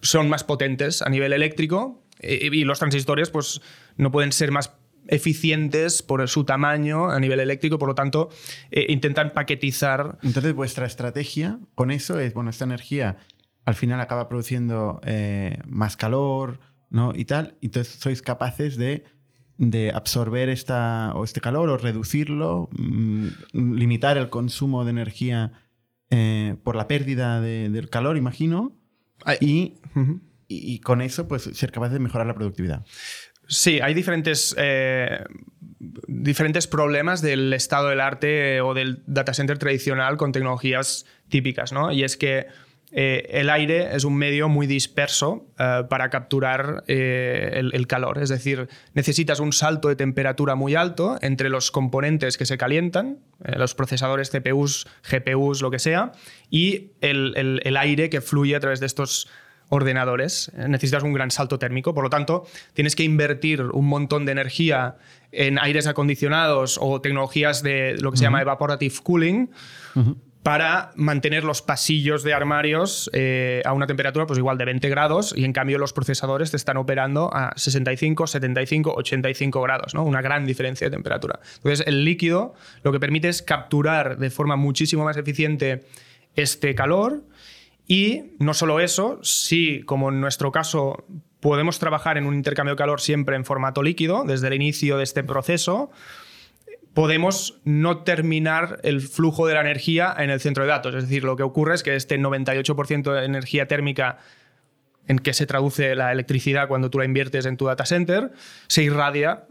son 0.00 0.28
más 0.28 0.44
potentes 0.44 1.02
a 1.02 1.08
nivel 1.08 1.32
eléctrico 1.32 2.02
eh, 2.20 2.50
y 2.52 2.64
los 2.64 2.78
transistores 2.78 3.30
pues, 3.30 3.60
no 3.96 4.10
pueden 4.10 4.32
ser 4.32 4.50
más 4.50 4.72
eficientes 5.08 6.02
por 6.02 6.28
su 6.28 6.44
tamaño 6.44 7.10
a 7.10 7.18
nivel 7.18 7.40
eléctrico, 7.40 7.78
por 7.78 7.88
lo 7.88 7.94
tanto, 7.94 8.28
eh, 8.70 8.86
intentan 8.88 9.32
paquetizar. 9.32 10.18
Entonces, 10.22 10.54
vuestra 10.54 10.86
estrategia 10.86 11.58
con 11.74 11.90
eso 11.90 12.20
es, 12.20 12.34
bueno, 12.34 12.50
esta 12.50 12.64
energía 12.64 13.16
al 13.64 13.74
final 13.74 14.00
acaba 14.00 14.28
produciendo 14.28 15.00
eh, 15.04 15.58
más 15.66 15.96
calor, 15.96 16.60
¿no? 16.90 17.12
Y 17.14 17.24
tal, 17.24 17.56
entonces 17.60 17.94
sois 18.00 18.22
capaces 18.22 18.76
de, 18.76 19.04
absorber 19.92 20.48
esta, 20.48 21.12
o 21.14 21.24
este 21.24 21.40
calor 21.40 21.68
o 21.68 21.76
reducirlo, 21.76 22.68
mm, 22.72 23.28
limitar 23.52 24.16
el 24.16 24.30
consumo 24.30 24.84
de 24.84 24.90
energía 24.90 25.52
eh, 26.10 26.56
por 26.62 26.76
la 26.76 26.88
pérdida 26.88 27.40
del 27.40 27.90
calor, 27.90 28.16
imagino, 28.16 28.72
y, 29.40 29.74
y, 30.46 30.78
con 30.80 31.02
eso, 31.02 31.28
pues, 31.28 31.42
ser 31.42 31.72
capaces 31.72 31.94
de 31.94 31.98
mejorar 31.98 32.26
la 32.26 32.34
productividad. 32.34 32.84
Sí, 33.48 33.80
hay 33.80 33.94
diferentes, 33.94 34.54
eh, 34.58 35.24
diferentes 36.06 36.66
problemas 36.66 37.20
del 37.20 37.52
estado 37.52 37.88
del 37.88 38.00
arte 38.00 38.60
o 38.60 38.74
del 38.74 39.02
data 39.06 39.34
center 39.34 39.58
tradicional 39.58 40.16
con 40.16 40.32
tecnologías 40.32 41.06
típicas, 41.28 41.72
¿no? 41.72 41.90
Y 41.90 42.04
es 42.04 42.16
que 42.16 42.46
eh, 42.90 43.26
el 43.30 43.50
aire 43.50 43.94
es 43.94 44.04
un 44.04 44.16
medio 44.16 44.48
muy 44.48 44.66
disperso 44.66 45.46
eh, 45.58 45.84
para 45.88 46.08
capturar 46.10 46.84
el, 46.86 47.70
el, 47.74 47.86
calor. 47.86 48.18
Es 48.18 48.28
decir, 48.28 48.68
necesitas 48.94 49.40
un 49.40 49.52
salto 49.52 49.88
de 49.88 49.96
temperatura 49.96 50.54
muy 50.54 50.74
alto 50.74 51.18
entre 51.20 51.50
los 51.50 51.70
componentes 51.70 52.38
que 52.38 52.46
se 52.46 52.56
calientan, 52.56 53.18
los 53.56 53.74
procesadores 53.74 54.30
CPUs, 54.30 54.86
GPUs, 55.10 55.62
lo 55.62 55.70
que 55.70 55.78
sea, 55.78 56.12
y 56.50 56.92
el, 57.00 57.34
el, 57.36 57.60
el, 57.64 57.76
aire 57.76 58.10
que 58.10 58.20
fluye 58.20 58.56
a 58.56 58.60
través 58.60 58.80
de 58.80 58.86
estos 58.86 59.28
ordenadores, 59.68 60.50
necesitas 60.56 61.02
un 61.02 61.12
gran 61.12 61.30
salto 61.30 61.58
térmico, 61.58 61.94
por 61.94 62.04
lo 62.04 62.10
tanto, 62.10 62.46
tienes 62.72 62.96
que 62.96 63.02
invertir 63.04 63.62
un 63.62 63.86
montón 63.86 64.24
de 64.24 64.32
energía 64.32 64.96
en 65.30 65.58
aires 65.58 65.86
acondicionados 65.86 66.78
o 66.80 67.00
tecnologías 67.00 67.62
de 67.62 67.96
lo 68.00 68.10
que 68.10 68.16
se 68.16 68.24
llama 68.24 68.40
evaporative 68.40 68.94
cooling 69.02 69.50
para 70.42 70.92
mantener 70.94 71.44
los 71.44 71.62
pasillos 71.62 72.22
de 72.22 72.32
armarios 72.32 73.10
eh, 73.12 73.62
a 73.64 73.72
una 73.72 73.86
temperatura 73.86 74.26
pues 74.26 74.38
igual 74.38 74.56
de 74.56 74.64
20 74.64 74.88
grados 74.88 75.34
y 75.36 75.44
en 75.44 75.52
cambio 75.52 75.78
los 75.78 75.92
procesadores 75.92 76.50
te 76.50 76.56
están 76.56 76.76
operando 76.76 77.30
a 77.34 77.52
65, 77.56 78.26
75, 78.26 78.94
85 78.94 79.60
grados, 79.62 79.94
¿no? 79.94 80.04
una 80.04 80.22
gran 80.22 80.46
diferencia 80.46 80.86
de 80.86 80.92
temperatura. 80.92 81.40
Entonces, 81.56 81.86
el 81.86 82.04
líquido 82.04 82.54
lo 82.82 82.92
que 82.92 83.00
permite 83.00 83.28
es 83.28 83.42
capturar 83.42 84.18
de 84.18 84.30
forma 84.30 84.56
muchísimo 84.56 85.04
más 85.04 85.16
eficiente 85.16 85.84
este 86.34 86.74
calor 86.74 87.24
y 87.86 88.34
no 88.38 88.54
solo 88.54 88.80
eso, 88.80 89.18
si 89.22 89.82
como 89.82 90.10
en 90.10 90.20
nuestro 90.20 90.52
caso 90.52 91.04
podemos 91.40 91.78
trabajar 91.78 92.18
en 92.18 92.26
un 92.26 92.34
intercambio 92.34 92.74
de 92.74 92.78
calor 92.78 93.00
siempre 93.00 93.36
en 93.36 93.44
formato 93.44 93.82
líquido 93.82 94.24
desde 94.24 94.48
el 94.48 94.54
inicio 94.54 94.98
de 94.98 95.04
este 95.04 95.24
proceso, 95.24 95.90
podemos 96.98 97.60
no 97.62 97.98
terminar 97.98 98.80
el 98.82 99.00
flujo 99.00 99.46
de 99.46 99.54
la 99.54 99.60
energía 99.60 100.12
en 100.18 100.30
el 100.30 100.40
centro 100.40 100.64
de 100.64 100.70
datos. 100.70 100.96
Es 100.96 101.04
decir, 101.04 101.22
lo 101.22 101.36
que 101.36 101.44
ocurre 101.44 101.76
es 101.76 101.84
que 101.84 101.94
este 101.94 102.18
98% 102.18 103.12
de 103.12 103.24
energía 103.24 103.68
térmica 103.68 104.18
en 105.06 105.20
que 105.20 105.32
se 105.32 105.46
traduce 105.46 105.94
la 105.94 106.10
electricidad 106.10 106.66
cuando 106.66 106.90
tú 106.90 106.98
la 106.98 107.04
inviertes 107.04 107.46
en 107.46 107.56
tu 107.56 107.66
data 107.66 107.86
center, 107.86 108.32
se 108.66 108.82
irradia 108.82 109.44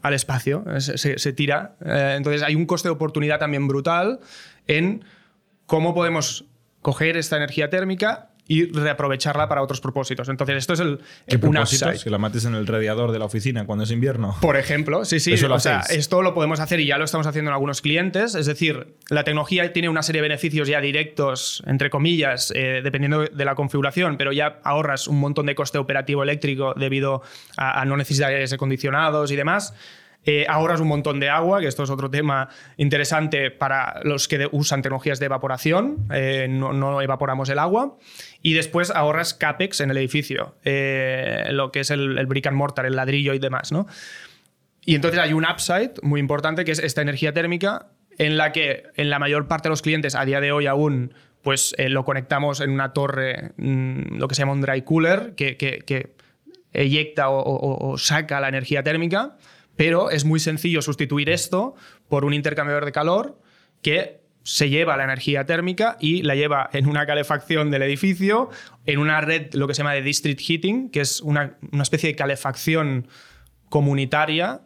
al 0.00 0.14
espacio, 0.14 0.64
se, 0.78 1.32
tira. 1.34 1.76
Eh, 1.84 2.14
entonces 2.16 2.42
hay 2.42 2.54
un 2.54 2.64
coste 2.64 2.88
de 2.88 2.92
oportunidad 2.94 3.38
también 3.38 3.68
brutal 3.68 4.20
en 4.66 5.04
cómo 5.66 5.92
podemos 5.92 6.46
coger 6.80 7.18
esta 7.18 7.36
energía 7.36 7.68
térmica 7.68 8.30
y 8.46 8.66
reaprovecharla 8.66 9.48
para 9.48 9.62
otros 9.62 9.80
propósitos. 9.80 10.28
Entonces, 10.28 10.56
esto 10.56 10.74
es 10.74 10.80
el 10.80 11.00
¿Qué 11.26 11.38
propósitos? 11.38 12.04
Que 12.04 12.10
la 12.10 12.18
mates 12.18 12.44
en 12.44 12.54
el 12.54 12.66
radiador 12.66 13.12
de 13.12 13.18
la 13.18 13.24
oficina 13.24 13.64
cuando 13.64 13.84
es 13.84 13.90
invierno. 13.90 14.36
Por 14.40 14.56
ejemplo, 14.56 15.04
sí, 15.04 15.20
sí. 15.20 15.32
Eso 15.32 15.48
lo 15.48 15.54
o 15.54 15.60
sea, 15.60 15.80
esto 15.90 16.22
lo 16.22 16.34
podemos 16.34 16.60
hacer 16.60 16.80
y 16.80 16.86
ya 16.86 16.98
lo 16.98 17.04
estamos 17.04 17.26
haciendo 17.26 17.50
en 17.50 17.54
algunos 17.54 17.80
clientes. 17.80 18.34
Es 18.34 18.46
decir, 18.46 18.94
la 19.08 19.24
tecnología 19.24 19.72
tiene 19.72 19.88
una 19.88 20.02
serie 20.02 20.20
de 20.20 20.28
beneficios 20.28 20.68
ya 20.68 20.80
directos, 20.80 21.62
entre 21.66 21.88
comillas, 21.90 22.52
eh, 22.54 22.80
dependiendo 22.84 23.24
de 23.24 23.44
la 23.44 23.54
configuración, 23.54 24.16
pero 24.16 24.32
ya 24.32 24.60
ahorras 24.62 25.08
un 25.08 25.20
montón 25.20 25.46
de 25.46 25.54
coste 25.54 25.78
operativo 25.78 26.22
eléctrico 26.22 26.74
debido 26.74 27.22
a, 27.56 27.80
a 27.80 27.84
no 27.84 27.96
necesitar 27.96 28.30
aires 28.30 28.52
acondicionados 28.52 29.30
y 29.30 29.36
demás. 29.36 29.74
Eh, 30.26 30.46
ahorras 30.48 30.80
un 30.80 30.88
montón 30.88 31.20
de 31.20 31.28
agua, 31.28 31.60
que 31.60 31.66
esto 31.66 31.82
es 31.82 31.90
otro 31.90 32.10
tema 32.10 32.48
interesante 32.76 33.50
para 33.50 34.00
los 34.04 34.26
que 34.26 34.48
usan 34.52 34.80
tecnologías 34.80 35.20
de 35.20 35.26
evaporación, 35.26 36.06
eh, 36.12 36.46
no, 36.48 37.02
evaporamos 37.02 37.48
el 37.50 37.58
agua. 37.58 37.98
Y 38.40 38.54
después 38.54 38.90
ahorras 38.90 39.34
CAPEX 39.34 39.80
en 39.80 39.90
el 39.90 39.98
edificio, 39.98 40.56
eh, 40.64 41.44
lo 41.50 41.70
que 41.72 41.80
es 41.80 41.90
el, 41.90 42.26
brick 42.26 42.46
and 42.46 42.56
mortar, 42.56 42.86
el 42.86 42.96
ladrillo 42.96 43.34
y 43.34 43.38
demás. 43.38 43.70
¿no? 43.72 43.86
Y 44.84 44.94
entonces 44.94 45.20
hay 45.20 45.32
un 45.32 45.44
upside 45.44 45.92
muy 46.02 46.20
importante 46.20 46.64
que 46.64 46.72
es 46.72 46.78
esta 46.78 47.02
energía 47.02 47.32
térmica 47.32 47.88
en 48.16 48.36
la 48.36 48.52
que 48.52 48.84
en 48.96 49.10
la 49.10 49.18
mayor 49.18 49.48
parte 49.48 49.68
de 49.68 49.70
los 49.70 49.82
clientes 49.82 50.14
a 50.14 50.24
día 50.24 50.40
de 50.40 50.52
hoy 50.52 50.66
aún 50.66 51.14
pues 51.42 51.74
lo 51.78 52.04
conectamos 52.06 52.60
en 52.60 52.70
una 52.70 52.94
torre, 52.94 53.52
mm, 53.58 54.16
lo 54.16 54.28
que 54.28 54.34
se 54.34 54.42
llama 54.42 54.52
un 54.52 54.62
dry 54.62 54.80
cooler, 54.80 55.34
que, 55.36 55.58
que, 55.58 56.14
eyecta 56.72 57.28
o, 57.28 57.96
saca 57.98 58.40
la 58.40 58.48
energía 58.48 58.82
térmica. 58.82 59.36
Pero 59.76 60.10
es 60.10 60.24
muy 60.24 60.40
sencillo 60.40 60.82
sustituir 60.82 61.30
esto 61.30 61.74
por 62.08 62.24
un 62.24 62.34
intercambiador 62.34 62.84
de 62.84 62.92
calor 62.92 63.40
que 63.82 64.20
se 64.42 64.68
lleva 64.68 64.96
la 64.96 65.04
energía 65.04 65.46
térmica 65.46 65.96
y 66.00 66.22
la 66.22 66.34
lleva 66.34 66.68
en 66.72 66.86
una 66.86 67.06
calefacción 67.06 67.70
del 67.70 67.82
edificio, 67.82 68.50
en 68.84 68.98
una 68.98 69.20
red, 69.20 69.54
lo 69.54 69.66
que 69.66 69.74
se 69.74 69.78
llama 69.78 69.94
de 69.94 70.02
district 70.02 70.40
heating, 70.40 70.90
que 70.90 71.00
es 71.00 71.20
una, 71.22 71.56
una 71.72 71.82
especie 71.82 72.10
de 72.10 72.16
calefacción 72.16 73.08
comunitaria 73.70 74.60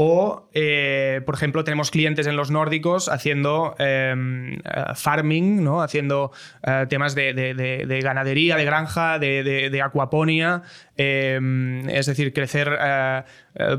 o, 0.00 0.48
eh, 0.54 1.22
por 1.26 1.34
ejemplo, 1.34 1.64
tenemos 1.64 1.90
clientes 1.90 2.28
en 2.28 2.36
los 2.36 2.52
nórdicos 2.52 3.08
haciendo 3.08 3.74
em, 3.80 4.54
eh, 4.54 4.60
farming, 4.94 5.64
¿no? 5.64 5.82
haciendo 5.82 6.30
eh, 6.64 6.86
temas 6.88 7.16
de, 7.16 8.00
ganadería, 8.00 8.54
de 8.54 8.64
granja, 8.64 9.18
de, 9.18 9.82
acuaponia, 9.84 10.62
em, 10.96 11.88
es 11.90 12.06
decir, 12.06 12.32
crecer 12.32 12.78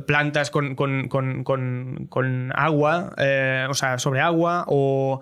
plantas 0.05 0.51
con, 0.51 0.75
agua, 2.53 3.15
o 3.69 3.73
sea, 3.73 3.97
sobre 3.97 4.19
agua, 4.19 4.65
o, 4.67 5.21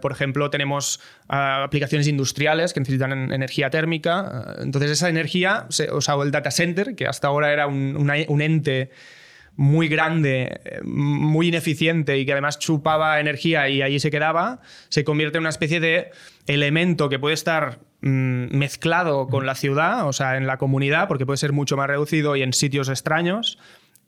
por 0.00 0.10
ejemplo, 0.10 0.48
tenemos 0.48 1.02
aplicaciones 1.28 2.08
industriales 2.08 2.72
que 2.72 2.80
necesitan 2.80 3.30
energía 3.30 3.68
térmica. 3.68 4.54
Entonces, 4.58 4.90
esa 4.90 5.10
energía, 5.10 5.66
o 5.92 6.00
sea, 6.00 6.14
el 6.14 6.30
data 6.30 6.50
center, 6.50 6.94
que 6.94 7.06
hasta 7.06 7.28
ahora 7.28 7.52
era 7.52 7.66
un 7.66 8.40
ente 8.40 8.90
muy 9.56 9.88
grande, 9.88 10.80
muy 10.84 11.48
ineficiente 11.48 12.18
y 12.18 12.26
que 12.26 12.32
además 12.32 12.58
chupaba 12.58 13.20
energía 13.20 13.68
y 13.68 13.82
allí 13.82 14.00
se 14.00 14.10
quedaba, 14.10 14.60
se 14.88 15.04
convierte 15.04 15.38
en 15.38 15.42
una 15.42 15.50
especie 15.50 15.80
de 15.80 16.10
elemento 16.46 17.08
que 17.08 17.18
puede 17.18 17.34
estar 17.34 17.78
mm, 18.00 18.56
mezclado 18.56 19.28
con 19.28 19.46
la 19.46 19.54
ciudad, 19.54 20.08
o 20.08 20.12
sea, 20.12 20.36
en 20.36 20.46
la 20.46 20.58
comunidad, 20.58 21.06
porque 21.08 21.26
puede 21.26 21.36
ser 21.36 21.52
mucho 21.52 21.76
más 21.76 21.86
reducido 21.86 22.34
y 22.36 22.42
en 22.42 22.52
sitios 22.52 22.88
extraños, 22.88 23.58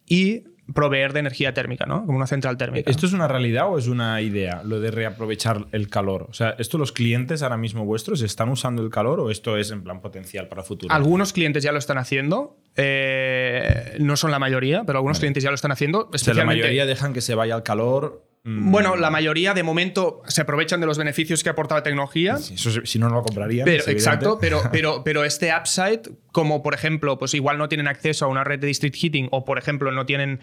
y 0.06 0.44
proveer 0.74 1.12
de 1.12 1.20
energía 1.20 1.54
térmica, 1.54 1.86
¿no? 1.86 2.04
Como 2.04 2.16
una 2.16 2.26
central 2.26 2.56
térmica. 2.56 2.90
¿Esto 2.90 3.06
es 3.06 3.12
una 3.12 3.28
realidad 3.28 3.68
o 3.68 3.78
es 3.78 3.86
una 3.86 4.20
idea, 4.20 4.62
lo 4.64 4.80
de 4.80 4.90
reaprovechar 4.90 5.66
el 5.72 5.88
calor? 5.88 6.26
O 6.28 6.32
sea, 6.32 6.56
¿esto 6.58 6.78
los 6.78 6.92
clientes 6.92 7.42
ahora 7.42 7.56
mismo 7.56 7.84
vuestros 7.84 8.22
están 8.22 8.48
usando 8.48 8.82
el 8.82 8.90
calor 8.90 9.20
o 9.20 9.30
esto 9.30 9.56
es 9.56 9.70
en 9.70 9.82
plan 9.82 10.00
potencial 10.00 10.48
para 10.48 10.62
futuro? 10.62 10.92
Algunos 10.92 11.32
clientes 11.32 11.62
ya 11.62 11.72
lo 11.72 11.78
están 11.78 11.98
haciendo. 11.98 12.56
Eh, 12.74 13.96
no 14.00 14.16
son 14.16 14.30
la 14.30 14.38
mayoría, 14.38 14.84
pero 14.84 14.98
algunos 14.98 15.18
clientes 15.18 15.42
ya 15.42 15.50
lo 15.50 15.54
están 15.54 15.72
haciendo. 15.72 16.10
Especialmente... 16.12 16.56
la 16.56 16.62
mayoría 16.62 16.86
dejan 16.86 17.12
que 17.12 17.20
se 17.20 17.34
vaya 17.34 17.54
al 17.54 17.62
calor. 17.62 18.24
Bueno, 18.48 18.94
la 18.94 19.10
mayoría 19.10 19.54
de 19.54 19.64
momento 19.64 20.22
se 20.28 20.40
aprovechan 20.40 20.80
de 20.80 20.86
los 20.86 20.98
beneficios 20.98 21.42
que 21.42 21.48
aporta 21.48 21.74
la 21.74 21.82
tecnología. 21.82 22.36
si 22.36 22.98
no, 23.00 23.08
no 23.08 23.16
lo 23.16 23.22
comprarían. 23.24 23.64
Pero, 23.64 23.82
exacto, 23.88 24.38
pero, 24.40 24.62
pero, 24.72 25.02
pero 25.02 25.24
este 25.24 25.52
upside, 25.52 26.02
como 26.30 26.62
por 26.62 26.72
ejemplo, 26.72 27.18
pues 27.18 27.34
igual 27.34 27.58
no 27.58 27.68
tienen 27.68 27.88
acceso 27.88 28.24
a 28.24 28.28
una 28.28 28.44
red 28.44 28.60
de 28.60 28.68
district 28.68 28.94
heating 28.94 29.26
o 29.32 29.44
por 29.44 29.58
ejemplo 29.58 29.90
no 29.90 30.06
tienen 30.06 30.38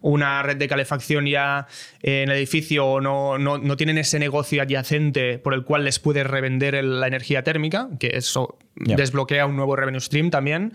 una 0.00 0.42
red 0.42 0.56
de 0.56 0.66
calefacción 0.66 1.26
ya 1.26 1.66
en 2.00 2.30
el 2.30 2.36
edificio 2.36 2.86
o 2.86 3.00
no, 3.02 3.36
no, 3.36 3.76
tienen 3.76 3.98
ese 3.98 4.18
negocio 4.18 4.62
adyacente 4.62 5.38
por 5.38 5.52
el 5.52 5.62
cual 5.62 5.84
les 5.84 5.98
puede 5.98 6.24
revender 6.24 6.82
la 6.82 7.06
energía 7.06 7.42
térmica, 7.42 7.90
que 8.00 8.12
eso 8.14 8.56
desbloquea 8.76 9.44
un 9.44 9.56
nuevo 9.56 9.76
revenue 9.76 10.00
stream 10.00 10.30
también, 10.30 10.72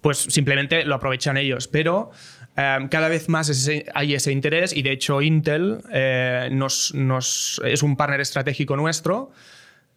pues 0.00 0.18
simplemente 0.18 0.84
lo 0.84 0.96
aprovechan 0.96 1.36
ellos. 1.36 1.68
Pero 1.68 2.10
Em, 2.56 2.88
cada 2.88 3.08
vez 3.08 3.28
más 3.28 3.68
hay 3.94 4.14
ese 4.14 4.32
interés 4.32 4.74
y 4.74 4.82
de 4.82 4.92
hecho 4.92 5.20
Intel 5.20 5.80
eh, 5.92 6.48
es 6.50 7.82
un 7.82 7.96
partner 7.96 8.20
estratégico 8.20 8.76
nuestro, 8.76 9.30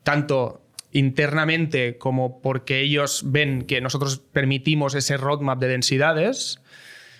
tanto 0.03 0.61
internamente 0.91 1.97
como 1.97 2.41
porque 2.41 2.81
ellos 2.81 3.21
ven 3.25 3.63
que 3.63 3.79
nosotros 3.79 4.17
permitimos 4.17 4.93
ese 4.95 5.15
roadmap 5.15 5.59
de 5.59 5.69
densidades, 5.69 6.59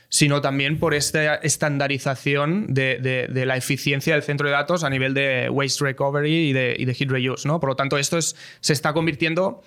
sino 0.09 0.41
también 0.41 0.79
por 0.79 0.93
esta 0.93 1.35
estandarización 1.35 2.73
de, 2.73 3.29
la 3.45 3.55
eficiencia 3.55 4.15
del 4.15 4.23
centro 4.23 4.47
de 4.47 4.53
datos 4.53 4.83
a 4.83 4.89
nivel 4.89 5.13
de 5.13 5.49
waste 5.49 5.85
recovery 5.85 6.49
y 6.49 6.53
de, 6.53 6.75
y 6.77 6.85
heat 6.85 7.09
reuse. 7.11 7.47
¿no? 7.47 7.59
Por 7.59 7.69
lo 7.69 7.75
tanto, 7.75 7.97
esto 7.97 8.19
se 8.19 8.73
está 8.73 8.91
convirtiendo 8.91 9.61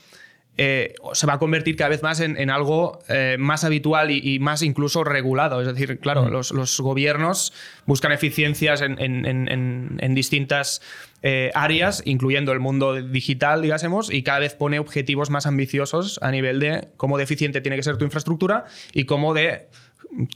eh, 0.59 0.95
se 1.15 1.27
va 1.27 1.35
a 1.35 1.39
convertir 1.39 1.77
cada 1.77 1.89
vez 1.89 2.03
más 2.03 2.21
en, 2.21 2.51
algo 2.51 2.99
eh, 3.09 3.37
más 3.39 3.65
habitual 3.65 4.11
y, 4.11 4.39
más 4.39 4.63
incluso 4.63 5.03
regulado. 5.03 5.61
Es 5.63 5.67
decir, 5.67 5.99
claro, 5.99 6.27
mm. 6.27 6.31
los, 6.31 6.81
gobiernos 6.81 7.55
buscan 7.87 8.13
eficiencias 8.13 8.83
en, 8.83 10.15
distintas 10.15 10.83
eh, 11.23 11.51
áreas, 11.55 12.03
incluyendo 12.05 12.53
el 12.53 12.61
mundo 12.61 13.01
digital, 13.03 13.63
digásemos, 13.63 14.13
y 14.13 14.23
cada 14.23 14.41
vez 14.41 14.55
pone 14.55 14.79
objetivos 14.79 15.31
más 15.31 15.47
ambiciosos 15.47 16.19
a 16.23 16.31
nivel 16.31 16.61
de 16.61 16.89
cómo 16.99 17.17
de 17.17 17.25
eficiente 17.25 17.63
tiene 17.63 17.77
que 17.77 17.83
ser 17.83 17.97
tu 17.97 18.05
infraestructura 18.05 18.67
y 18.93 19.05
cómo 19.05 19.33
de 19.33 19.69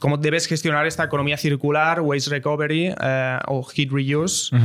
cómo 0.01 0.17
debes 0.17 0.47
gestionar 0.47 0.87
esta 0.87 1.05
economía 1.05 1.37
circular, 1.37 2.01
waste 2.01 2.31
recovery 2.31 2.95
o 3.47 3.63
heat 3.65 3.91
reuse, 3.91 4.57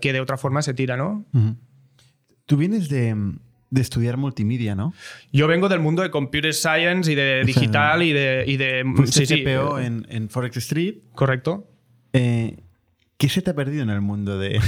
que 0.00 0.12
de 0.12 0.20
otra 0.20 0.36
forma 0.36 0.62
se 0.62 0.74
tira, 0.74 0.96
¿no? 0.96 1.24
Tú 2.46 2.56
vienes 2.56 2.88
de 2.88 3.14
de 3.70 3.80
estudiar 3.80 4.16
multimedia, 4.16 4.74
¿no? 4.74 4.94
Yo 5.32 5.46
vengo 5.48 5.68
del 5.68 5.80
mundo 5.80 6.02
de 6.02 6.10
computer 6.10 6.54
science 6.54 7.10
y 7.10 7.14
de 7.14 7.42
digital 7.46 8.02
y 8.02 8.12
de... 8.12 8.44
Y 8.46 8.56
de 8.56 8.84
sí, 9.06 9.26
sí, 9.26 9.42
CPO 9.44 9.78
en, 9.80 10.06
en, 10.08 10.28
Forex 10.28 10.56
Street. 10.58 10.96
Correcto. 11.14 11.66
Eh, 12.12 12.56
¿Qué 13.16 13.28
se 13.28 13.42
te 13.42 13.50
ha 13.50 13.54
perdido 13.54 13.82
en 13.82 13.90
el 13.90 14.00
mundo 14.00 14.38
de...? 14.38 14.60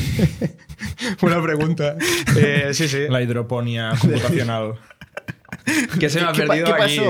Buena 1.20 1.42
pregunta. 1.42 1.96
Eh, 2.38 2.74
sí, 2.74 2.86
sí. 2.86 3.06
La 3.08 3.22
hidroponía 3.22 3.94
computacional. 3.98 4.74
¿Qué 6.00 6.08
se 6.08 6.20
me 6.20 6.26
ha 6.26 6.32
perdido 6.32 6.74
¿qué 6.74 6.82
aquí? 6.82 7.00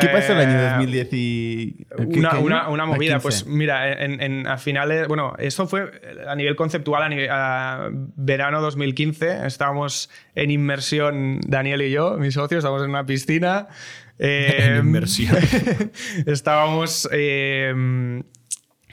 ¿Qué 0.00 0.08
pasó 0.08 0.32
el 0.32 0.38
año 0.38 0.62
2010 0.70 1.08
y... 1.12 1.86
Una, 1.98 2.68
una, 2.68 2.86
movida, 2.86 3.18
pues 3.20 3.46
mira, 3.46 3.92
en, 3.92 4.46
a 4.46 4.58
finales, 4.58 5.08
bueno, 5.08 5.34
esto 5.38 5.66
fue 5.66 5.90
a 6.26 6.34
nivel 6.34 6.56
conceptual, 6.56 7.02
a, 7.02 7.08
nivel, 7.08 7.28
verano 8.16 8.60
2015, 8.60 9.46
estábamos 9.46 10.10
en 10.34 10.50
inmersión, 10.50 11.40
Daniel 11.46 11.82
y 11.82 11.90
yo, 11.90 12.16
mis 12.18 12.34
socios, 12.34 12.58
estábamos 12.58 12.84
en 12.84 12.90
una 12.90 13.06
piscina. 13.06 13.68
en 14.18 14.86
inmersión. 14.86 15.36
estábamos, 16.26 17.08
eh, 17.12 18.22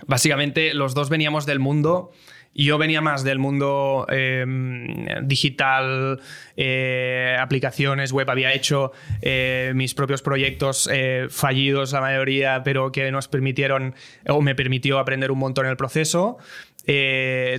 básicamente, 0.07 0.73
los 0.73 0.93
dos 0.93 1.09
veníamos 1.09 1.45
del 1.45 1.59
mundo 1.59 2.11
yo 2.55 2.77
venía 2.77 3.01
más 3.01 3.23
del 3.23 3.39
mundo 3.39 4.05
em, 4.09 5.05
digital, 5.23 6.21
eh, 6.55 7.35
aplicaciones 7.39 8.11
web, 8.11 8.29
había 8.29 8.53
hecho 8.53 8.91
eh, 9.21 9.71
mis 9.75 9.93
propios 9.93 10.21
proyectos 10.21 10.87
eh, 10.91 11.27
fallidos 11.29 11.93
la 11.93 12.01
mayoría, 12.01 12.61
pero 12.63 12.91
que 12.91 13.11
nos 13.11 13.27
permitieron 13.27 13.95
o 14.27 14.41
me 14.41 14.55
permitió 14.55 14.99
aprender 14.99 15.31
un 15.31 15.39
montón 15.39 15.65
en 15.65 15.71
el 15.71 15.77
proceso. 15.77 16.37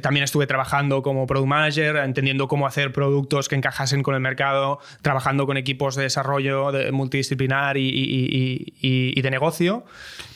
también 0.02 0.22
estuve 0.24 0.46
trabajando 0.46 1.02
como 1.02 1.26
product 1.26 1.48
manager, 1.48 1.96
entendiendo 1.96 2.46
cómo 2.46 2.66
hacer 2.66 2.92
productos 2.92 3.48
que 3.48 3.56
encajasen 3.56 4.02
con 4.02 4.14
el 4.14 4.20
mercado, 4.20 4.78
trabajando 5.02 5.46
con 5.46 5.56
equipos 5.56 5.96
de 5.96 6.04
desarrollo 6.04 6.70
multidisciplinar 6.92 7.76
y, 7.78 9.20
de 9.20 9.30
negocio. 9.30 9.84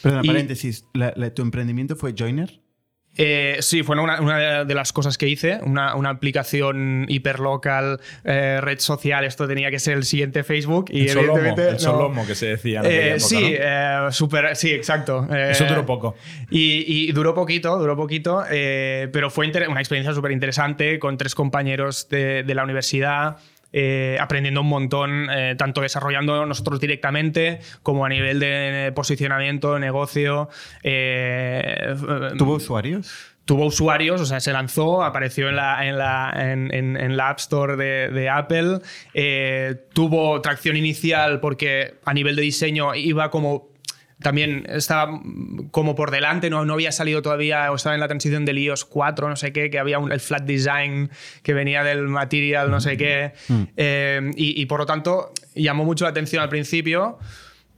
Perdona, 0.02 0.22
paréntesis, 0.22 0.84
¿tu 1.34 1.42
emprendimiento 1.42 1.96
fue 1.96 2.14
Joiner? 2.18 2.67
Eh, 3.20 3.56
sí, 3.60 3.82
fue 3.82 3.98
una, 4.00 4.64
de 4.64 4.74
las 4.74 4.92
cosas 4.92 5.18
que 5.18 5.28
hice, 5.28 5.58
una, 5.64 5.90
aplicación 6.08 7.04
hiperlocal, 7.08 8.00
eh, 8.22 8.60
red 8.62 8.78
social, 8.78 9.24
esto 9.24 9.48
tenía 9.48 9.72
que 9.72 9.80
ser 9.80 9.96
el 9.96 10.04
siguiente 10.04 10.44
Facebook. 10.44 10.86
Y 10.90 11.08
el 11.08 11.18
evidentemente. 11.18 11.68
el 11.68 11.80
Solomo 11.80 12.24
que 12.24 12.36
se 12.36 12.46
decía. 12.46 12.80
Eh, 12.84 13.18
sí, 13.18 13.56
super, 14.10 14.54
sí, 14.54 14.70
exacto. 14.70 15.26
Eso 15.34 15.64
duró 15.64 15.84
poco. 15.84 16.14
Y, 16.48 17.10
duró 17.12 17.34
poquito, 17.34 17.76
duró 17.76 17.96
poquito, 17.96 18.44
pero 18.48 19.30
fue 19.30 19.50
una 19.68 19.80
experiencia 19.80 20.14
súper 20.14 20.30
interesante 20.30 21.00
con 21.00 21.16
tres 21.18 21.34
compañeros 21.34 22.08
de, 22.08 22.44
de 22.44 22.54
la 22.54 22.62
universidad. 22.62 23.38
Eh, 23.70 24.16
aprendiendo 24.18 24.62
un 24.62 24.68
montón, 24.68 25.28
eh, 25.30 25.54
tanto 25.58 25.82
desarrollando 25.82 26.46
nosotros 26.46 26.80
directamente 26.80 27.60
como 27.82 28.06
a 28.06 28.08
nivel 28.08 28.40
de 28.40 28.92
posicionamiento, 28.94 29.78
negocio. 29.78 30.48
Eh, 30.82 31.94
¿Tuvo 32.38 32.54
usuarios? 32.54 33.34
Tuvo 33.44 33.66
usuarios, 33.66 34.20
o 34.22 34.26
sea, 34.26 34.40
se 34.40 34.52
lanzó, 34.52 35.02
apareció 35.02 35.48
en 35.50 35.56
la, 35.56 35.86
en 35.86 35.98
la, 35.98 36.32
en, 36.36 37.16
la 37.16 37.30
App 37.30 37.38
Store 37.38 37.76
de, 37.76 38.08
de 38.08 38.28
Apple, 38.28 38.80
tuvo 39.94 40.42
tracción 40.42 40.76
inicial 40.76 41.40
porque 41.40 41.94
a 42.04 42.12
nivel 42.12 42.36
de 42.36 42.42
diseño 42.42 42.94
iba 42.94 43.30
como 43.30 43.68
también 44.20 44.66
estaba 44.68 45.20
como 45.70 45.94
por 45.94 46.10
delante, 46.10 46.50
no, 46.50 46.64
no 46.64 46.74
había 46.74 46.92
salido 46.92 47.22
todavía, 47.22 47.70
o 47.70 47.76
estaba 47.76 47.94
en 47.94 48.00
la 48.00 48.08
transición 48.08 48.44
del 48.44 48.58
iOS 48.58 48.84
4, 48.84 49.28
no 49.28 49.36
sé 49.36 49.52
qué, 49.52 49.70
que 49.70 49.78
había 49.78 49.98
un, 49.98 50.10
el 50.10 50.20
flat 50.20 50.42
design 50.42 51.10
que 51.42 51.54
venía 51.54 51.84
del 51.84 52.08
material, 52.08 52.70
no 52.70 52.80
sé 52.80 52.96
qué. 52.96 53.32
Mm. 53.48 53.62
Eh, 53.76 54.30
y, 54.36 54.60
y, 54.60 54.66
por 54.66 54.80
lo 54.80 54.86
tanto, 54.86 55.32
llamó 55.54 55.84
mucho 55.84 56.04
la 56.04 56.10
atención 56.10 56.42
al 56.42 56.48
principio. 56.48 57.18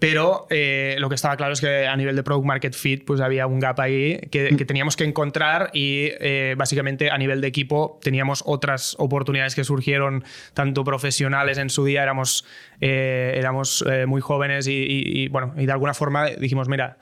Pero 0.00 0.46
eh, 0.48 0.96
lo 0.98 1.10
que 1.10 1.14
estaba 1.14 1.36
claro 1.36 1.52
es 1.52 1.60
que 1.60 1.86
a 1.86 1.94
nivel 1.94 2.16
de 2.16 2.22
product 2.22 2.46
market 2.46 2.74
fit 2.74 3.04
pues 3.04 3.20
había 3.20 3.46
un 3.46 3.60
gap 3.60 3.78
ahí 3.80 4.18
que, 4.30 4.50
teníamos 4.64 4.96
que 4.96 5.04
encontrar 5.04 5.70
y 5.74 6.08
eh, 6.20 6.54
básicamente 6.56 7.10
a 7.10 7.18
nivel 7.18 7.42
de 7.42 7.48
equipo 7.48 8.00
teníamos 8.02 8.42
otras 8.46 8.96
oportunidades 8.98 9.54
que 9.54 9.62
surgieron 9.62 10.24
tanto 10.54 10.84
profesionales 10.84 11.58
en 11.58 11.68
su 11.68 11.84
día 11.84 12.02
éramos, 12.02 12.46
eh, 12.80 13.34
éramos 13.36 13.84
muy 14.06 14.22
jóvenes 14.22 14.66
y, 14.68 15.28
bueno 15.28 15.52
y 15.58 15.66
de 15.66 15.72
alguna 15.72 15.92
forma 15.92 16.26
dijimos 16.28 16.66
mira 16.68 16.96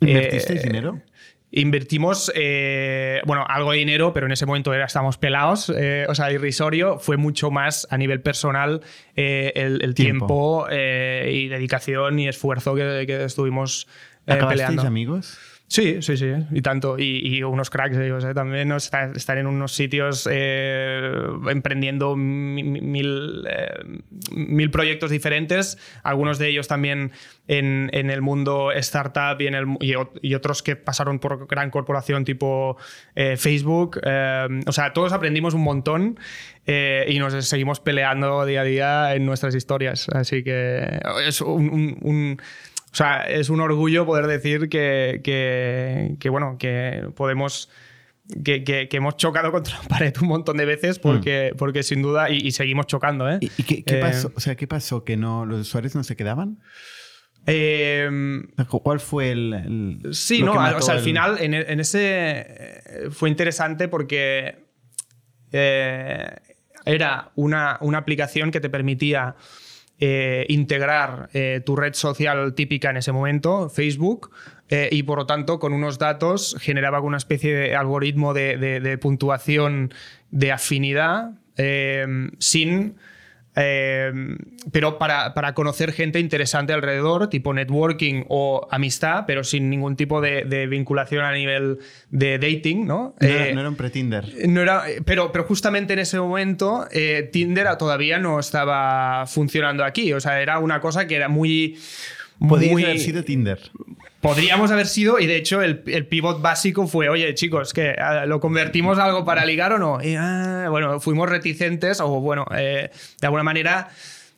¿Invertisteis 0.00 0.62
dinero? 0.62 1.00
Invertimos, 1.56 2.32
eh, 2.34 3.22
bueno, 3.26 3.44
algo 3.48 3.70
de 3.70 3.78
dinero, 3.78 4.12
pero 4.12 4.26
en 4.26 4.32
ese 4.32 4.44
momento 4.44 4.74
era, 4.74 4.86
estábamos 4.86 5.18
pelados, 5.18 5.72
eh, 5.76 6.04
o 6.08 6.14
sea, 6.16 6.32
irrisorio. 6.32 6.98
Fue 6.98 7.16
mucho 7.16 7.52
más 7.52 7.86
a 7.90 7.96
nivel 7.96 8.20
personal 8.20 8.80
eh, 9.14 9.52
el, 9.54 9.94
tiempo, 9.94 10.66
y 10.68 11.46
dedicación 11.46 12.18
y 12.18 12.26
esfuerzo 12.26 12.74
que, 12.74 13.04
que 13.06 13.22
estuvimos 13.22 13.86
peleando. 14.24 14.82
amigos? 14.82 15.38
Sí, 15.66 16.02
sí, 16.02 16.16
sí, 16.16 16.30
y 16.52 16.60
tanto. 16.60 16.98
Y, 16.98 17.42
unos 17.42 17.70
cracks 17.70 17.96
ellos, 17.96 18.24
¿eh? 18.24 18.34
también 18.34 18.70
están 18.70 19.38
en 19.38 19.46
unos 19.46 19.72
sitios 19.72 20.28
eh, 20.30 21.10
emprendiendo 21.48 22.16
mil, 22.16 23.44
eh, 23.48 24.00
mil, 24.30 24.70
proyectos 24.70 25.10
diferentes, 25.10 25.78
algunos 26.02 26.38
de 26.38 26.48
ellos 26.48 26.68
también 26.68 27.12
en, 27.48 27.90
en 27.92 28.10
el 28.10 28.20
mundo 28.20 28.72
startup 28.72 29.40
y, 29.40 29.46
en 29.46 29.54
el, 29.54 29.66
y, 29.80 30.34
otros 30.34 30.62
que 30.62 30.76
pasaron 30.76 31.18
por 31.18 31.46
gran 31.46 31.70
corporación 31.70 32.24
tipo 32.24 32.76
Facebook. 33.14 34.00
o 34.66 34.72
sea, 34.72 34.92
todos 34.92 35.12
aprendimos 35.12 35.54
un 35.54 35.62
montón 35.62 36.20
y 36.66 37.18
nos 37.18 37.48
seguimos 37.48 37.80
peleando 37.80 38.44
día 38.44 38.60
a 38.60 38.64
día 38.64 39.14
en 39.14 39.24
nuestras 39.24 39.54
historias. 39.54 40.08
Así 40.10 40.44
que 40.44 41.00
es 41.26 41.40
un 41.40 42.38
o 42.94 42.96
sea, 42.96 43.22
es 43.22 43.50
un 43.50 43.60
orgullo 43.60 44.06
poder 44.06 44.28
decir 44.28 44.68
que, 44.68 45.20
que, 45.24 46.28
bueno, 46.28 46.58
que 46.60 47.08
podemos... 47.16 47.68
Que, 48.44 48.62
que, 48.62 48.88
hemos 48.92 49.16
chocado 49.16 49.50
contra 49.50 49.76
la 49.82 49.88
pared 49.88 50.14
un 50.22 50.28
montón 50.28 50.56
de 50.56 50.64
veces 50.64 51.00
porque, 51.00 51.50
mm. 51.52 51.56
porque 51.56 51.82
sin 51.82 52.02
duda, 52.02 52.30
y, 52.30 52.52
seguimos 52.52 52.86
chocando. 52.86 53.28
¿eh? 53.28 53.38
¿Y, 53.40 53.48
qué, 53.64 53.82
qué 53.82 53.96
pasó? 53.96 54.28
Eh, 54.28 54.32
o 54.36 54.40
sea, 54.40 54.54
¿qué 54.54 54.68
pasó? 54.68 55.02
¿Que 55.02 55.16
no, 55.16 55.44
los 55.44 55.62
usuarios 55.62 55.96
no 55.96 56.04
se 56.04 56.14
quedaban? 56.14 56.60
Eh, 57.46 58.08
¿Cuál 58.68 59.00
fue 59.00 59.32
el...? 59.32 60.00
sí, 60.12 60.44
no, 60.44 60.52
o 60.52 60.80
sea, 60.80 60.94
al 60.94 61.00
final 61.00 61.38
en, 61.40 61.52
en, 61.52 61.80
ese 61.80 63.10
fue 63.10 63.28
interesante 63.28 63.88
porque 63.88 64.64
era 65.50 67.32
una, 67.34 67.78
una 67.80 67.98
aplicación 67.98 68.52
que 68.52 68.60
te 68.60 68.70
permitía 68.70 69.34
eh, 70.00 70.44
integrar 70.48 71.30
eh, 71.34 71.62
tu 71.64 71.76
red 71.76 71.94
social 71.94 72.54
típica 72.54 72.90
en 72.90 72.96
ese 72.96 73.12
momento, 73.12 73.70
Facebook, 73.70 74.32
eh, 74.68 74.88
y 74.90 75.04
por 75.04 75.18
lo 75.18 75.26
tanto 75.26 75.58
con 75.58 75.72
unos 75.72 75.98
datos 75.98 76.56
generaba 76.60 77.00
una 77.00 77.16
especie 77.16 77.54
de 77.54 77.76
algoritmo 77.76 78.34
de 78.34 78.98
puntuación 79.00 79.94
de 80.30 80.52
afinidad 80.52 81.32
sin 82.38 82.96
Em, 83.56 84.36
pero 84.72 84.98
para, 84.98 85.32
para, 85.32 85.54
conocer 85.54 85.92
gente 85.92 86.18
interesante 86.18 86.72
alrededor, 86.72 87.28
tipo 87.30 87.54
networking 87.54 88.24
o 88.28 88.66
amistad, 88.70 89.24
pero 89.26 89.44
sin 89.44 89.70
ningún 89.70 89.94
tipo 89.94 90.20
de, 90.20 90.66
vinculación 90.66 91.24
a 91.24 91.32
nivel 91.32 91.78
de 92.10 92.38
dating, 92.38 92.86
¿no? 92.86 93.14
No, 93.20 93.26
era, 93.26 93.48
eh, 93.48 93.68
un 93.68 93.76
pre-Tinder. 93.76 94.48
No 94.48 94.60
era, 94.60 94.82
pero, 95.04 95.30
pero 95.30 95.44
justamente 95.44 95.92
en 95.92 96.00
ese 96.00 96.18
momento 96.18 96.88
eh, 96.90 97.28
Tinder 97.32 97.76
todavía 97.76 98.18
no 98.18 98.40
estaba 98.40 99.24
funcionando 99.26 99.84
aquí. 99.84 100.12
O 100.12 100.20
sea, 100.20 100.40
era 100.40 100.58
una 100.58 100.80
cosa 100.80 101.06
que 101.06 101.14
era 101.14 101.28
muy... 101.28 101.78
Podría 102.38 102.72
haber 102.72 102.98
sido 102.98 103.24
Tinder. 103.24 103.58
Podríamos 104.20 104.70
haber 104.70 104.86
sido, 104.86 105.18
y 105.18 105.26
de 105.26 105.36
hecho 105.36 105.62
el, 105.62 105.78
pivot 106.06 106.40
básico 106.40 106.86
fue, 106.86 107.08
oye 107.08 107.34
chicos, 107.34 107.74
que 107.74 107.90
ah, 107.90 108.24
lo 108.26 108.40
convertimos 108.40 108.98
a 108.98 109.04
algo 109.04 109.24
para 109.24 109.44
ligar 109.44 109.72
o 109.72 109.78
no. 109.78 110.02
Y, 110.02 110.14
ah, 110.16 110.68
bueno, 110.70 110.98
fuimos 111.00 111.28
reticentes 111.28 112.00
o 112.00 112.20
bueno, 112.20 112.46
eh, 112.56 112.90
de 113.20 113.26
alguna 113.26 113.42
manera 113.42 113.90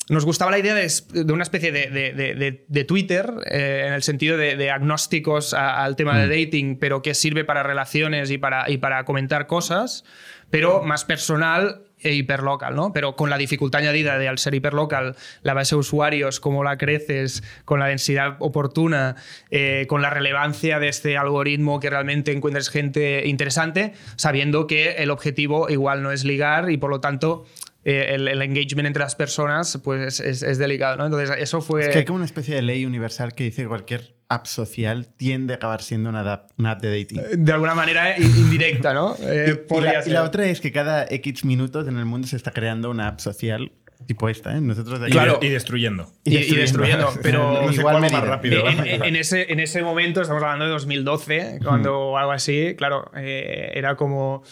nos 0.08 0.24
gustaba 0.24 0.52
la 0.52 0.58
idea 0.58 0.74
de, 0.74 1.32
una 1.32 1.42
especie 1.42 1.72
de, 1.72 2.84
Twitter, 2.86 3.32
eh, 3.50 3.84
en 3.86 3.92
el 3.92 4.02
sentido 4.02 4.36
de, 4.36 4.70
agnósticos 4.70 5.52
al 5.52 5.96
tema 5.96 6.18
de 6.18 6.26
mm. 6.26 6.30
dating, 6.30 6.78
pero 6.78 7.02
que 7.02 7.14
sirve 7.14 7.44
para 7.44 7.62
relaciones 7.62 8.30
y 8.30 8.38
para, 8.38 8.70
y 8.70 8.78
para 8.78 9.04
comentar 9.04 9.46
cosas, 9.46 10.04
pero 10.50 10.82
más 10.82 11.04
personal 11.04 11.82
e 12.00 12.12
hiperlocal, 12.12 12.74
¿no? 12.74 12.92
Pero 12.92 13.16
con 13.16 13.30
la 13.30 13.38
dificultad 13.38 13.80
añadida 13.80 14.18
de 14.18 14.28
al 14.28 14.38
ser 14.38 14.54
hiperlocal, 14.54 15.16
la 15.42 15.54
base 15.54 15.74
de 15.74 15.80
usuarios, 15.80 16.40
cómo 16.40 16.62
la 16.62 16.76
creces, 16.76 17.42
con 17.64 17.80
la 17.80 17.86
densidad 17.86 18.36
oportuna, 18.38 19.16
eh, 19.50 19.86
con 19.88 20.02
la 20.02 20.10
relevancia 20.10 20.78
de 20.78 20.88
este 20.88 21.16
algoritmo 21.16 21.80
que 21.80 21.90
realmente 21.90 22.32
encuentres 22.32 22.68
gente 22.68 23.26
interesante, 23.26 23.94
sabiendo 24.16 24.66
que 24.66 24.96
el 24.96 25.10
objetivo 25.10 25.70
igual 25.70 26.02
no 26.02 26.12
es 26.12 26.24
ligar 26.24 26.70
y 26.70 26.76
por 26.76 26.90
lo 26.90 27.00
tanto 27.00 27.46
eh, 27.88 28.16
el, 28.16 28.42
engagement 28.42 28.88
entre 28.88 29.00
las 29.00 29.14
personas 29.14 29.78
pues 29.84 30.18
es, 30.18 30.58
delicado, 30.58 30.96
¿no? 30.96 31.04
Entonces 31.04 31.30
eso 31.38 31.60
fue... 31.60 31.82
Es 31.82 31.88
que 31.90 31.98
hay 31.98 32.04
como 32.04 32.16
una 32.16 32.24
especie 32.24 32.56
de 32.56 32.62
ley 32.62 32.84
universal 32.84 33.32
que 33.32 33.44
dice 33.44 33.62
que 33.62 33.68
cualquier 33.68 34.16
app 34.28 34.46
social 34.46 35.06
tiende 35.16 35.52
a 35.52 35.56
acabar 35.58 35.82
siendo 35.82 36.10
una 36.10 36.32
app, 36.32 36.50
una 36.58 36.72
app 36.72 36.82
de 36.82 36.98
dating. 36.98 37.44
De 37.44 37.52
alguna 37.52 37.76
manera 37.76 38.18
indirecta, 38.18 38.92
¿no? 38.92 39.14
Eh, 39.26 39.66
y, 40.04 40.10
la, 40.10 40.24
otra 40.24 40.46
es 40.46 40.60
que 40.60 40.72
cada 40.72 41.06
X 41.08 41.44
minutos 41.44 41.86
en 41.86 41.96
el 41.96 42.06
mundo 42.06 42.26
se 42.26 42.34
está 42.34 42.50
creando 42.50 42.90
una 42.90 43.06
app 43.06 43.20
social 43.20 43.70
tipo 44.06 44.28
esta, 44.28 44.56
¿eh? 44.56 44.60
Nosotros 44.60 45.00
de. 45.00 45.08
Claro. 45.08 45.38
Y 45.40 45.48
destruyendo. 45.48 46.10
Y, 46.24 46.36
y 46.36 46.56
destruyendo, 46.56 47.12
pero 47.22 47.62
No 47.62 47.72
sé 47.72 47.80
igual 47.80 47.98
cuál 47.98 48.12
más 48.12 48.24
rápido. 48.24 48.68
En, 48.68 48.84
en- 48.86 49.04
en 49.04 49.16
ese, 49.16 49.52
en 49.52 49.60
ese 49.60 49.82
momento, 49.82 50.20
estamos 50.20 50.42
hablando 50.42 50.64
de 50.64 50.72
2012, 50.72 51.60
cuando 51.62 52.18
algo 52.18 52.32
así, 52.32 52.74
claro, 52.76 53.10
eh, 53.16 53.72
era 53.74 53.96
como 53.96 54.42
eh, 54.44 54.48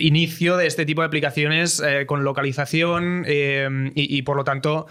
inicio 0.00 0.56
de 0.56 0.66
este 0.66 0.84
tipo 0.86 1.02
de 1.02 1.06
aplicaciones 1.06 1.82
eh, 1.84 2.06
con 2.06 2.24
localización 2.24 3.24
eh, 3.26 3.68
y, 3.94 4.16
y, 4.18 4.22
por 4.22 4.36
lo 4.36 4.44
tanto... 4.44 4.86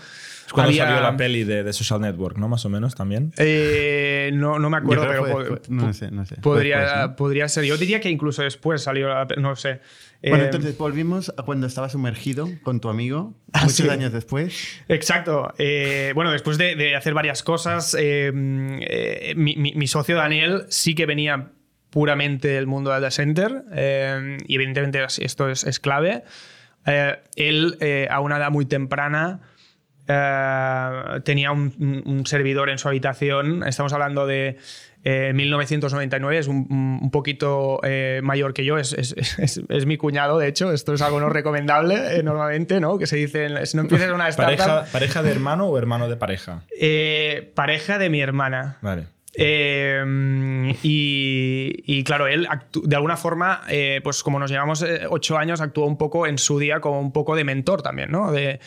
Es 0.46 0.54
cuando 0.54 0.70
había- 0.70 0.86
salió 0.86 1.02
la 1.02 1.18
peli 1.18 1.44
de, 1.44 1.64
de 1.64 1.74
Social 1.74 2.00
Network, 2.02 2.38
¿no? 2.38 2.48
Más 2.48 2.64
o 2.66 2.70
menos 2.70 2.94
también. 2.94 3.32
Eh, 3.38 4.30
no, 4.36 4.60
no 4.60 4.70
me 4.70 4.78
acuerdo, 4.78 5.08
pero 5.08 5.26
fue 5.26 5.46
po- 5.58 5.62
no 5.70 5.92
sé, 5.92 6.12
no 6.12 6.24
sé. 6.24 6.36
Fue 6.36 6.44
podría, 6.44 6.82
después, 6.82 7.02
¿no? 7.10 7.16
podría 7.16 7.48
ser. 7.50 7.64
Yo 7.64 7.78
diría 7.78 8.00
que 8.00 8.10
incluso 8.12 8.44
después 8.44 8.84
salió 8.84 9.08
la... 9.10 9.26
pe- 9.28 9.38
No 9.38 9.56
sé. 9.56 9.80
Bueno, 10.22 10.44
entonces 10.46 10.78
volvimos 10.78 11.34
a 11.38 11.42
cuando 11.44 11.66
estaba 11.68 11.90
sumergido 11.90 12.48
con 12.64 12.80
tu 12.80 12.90
amigo, 12.90 13.34
Ah, 13.54 13.62
muchos 13.62 13.76
sí. 13.78 13.90
años 13.90 14.12
después. 14.14 14.82
Exacto. 14.88 15.52
Eh, 15.58 16.12
bueno, 16.14 16.32
después 16.32 16.58
de, 16.60 16.76
de 16.76 16.96
hacer 16.96 17.14
varias 17.16 17.42
cosas, 17.42 17.96
eh, 18.00 18.32
eh, 18.82 19.34
mi, 19.36 19.56
mi- 19.56 19.74
mi 19.74 19.88
socio 19.88 20.16
Daniel 20.16 20.66
sí 20.70 20.94
que 20.94 21.06
venía 21.08 21.52
puramente 21.96 22.50
del 22.50 22.68
mundo 22.68 22.92
del 22.92 23.00
data 23.00 23.10
center 23.10 23.64
eh, 23.72 24.36
y 24.46 24.56
evidentemente 24.56 25.02
esto 25.22 25.48
es, 25.50 25.64
es 25.64 25.80
clave. 25.80 26.26
Eh, 26.86 27.16
él 27.38 27.78
eh, 27.80 28.10
a 28.12 28.20
una 28.20 28.36
edad 28.36 28.52
muy 28.52 28.66
temprana 28.66 29.40
tenía 31.24 31.52
un, 31.54 32.24
servidor 32.26 32.70
en 32.70 32.78
su 32.80 32.90
habitación. 32.90 33.66
Estamos 33.66 33.94
hablando 33.94 34.28
de 34.28 34.58
eh, 35.06 35.32
1999, 35.34 36.38
es 36.38 36.48
un, 36.48 36.68
un 37.02 37.12
poquito 37.12 37.80
mayor 38.22 38.54
que 38.54 38.66
yo, 38.66 38.78
es, 38.78 38.92
es- 38.92 39.16
es- 39.40 39.62
es 39.68 39.86
mi 39.86 39.96
cuñado, 39.96 40.38
de 40.38 40.50
hecho. 40.50 40.74
Esto 40.74 40.94
es 40.94 41.02
algo 41.02 41.22
no 41.22 41.30
recomendable 41.30 42.22
normalmente, 42.24 42.82
¿no? 42.82 42.98
Que 43.00 43.08
se 43.08 43.16
dice, 43.16 43.66
si 43.66 43.78
no 43.78 43.84
empiezas 43.84 44.12
una 44.12 44.28
startup... 44.28 44.58
¿Pareja, 44.58 44.86
¿Pareja 44.92 45.24
de 45.24 45.32
hermano 45.32 45.66
o 45.68 45.78
hermano 45.78 46.10
de 46.10 46.18
pareja? 46.18 46.62
Pareja 47.56 47.98
de 47.98 48.10
mi 48.10 48.20
hermana. 48.22 48.78
Vale. 48.82 49.15
Eh, 49.38 50.76
y, 50.84 52.04
claro, 52.04 52.28
él 52.28 52.48
de 52.84 52.96
alguna 52.96 53.18
forma, 53.18 53.62
eh, 53.70 54.02
pues 54.04 54.24
como 54.24 54.40
nos 54.40 54.50
llevamos 54.52 54.82
eh, 54.82 55.02
ocho 55.10 55.38
años, 55.38 55.62
actuó 55.62 55.86
un 55.86 55.98
poco 55.98 56.28
en 56.28 56.38
su 56.38 56.60
día 56.60 56.80
como 56.80 57.00
un 57.00 57.12
poco 57.12 57.36
de 57.36 57.44
mentor 57.44 57.82
también, 57.82 58.12
¿no? 58.12 58.32
De, 58.32 58.60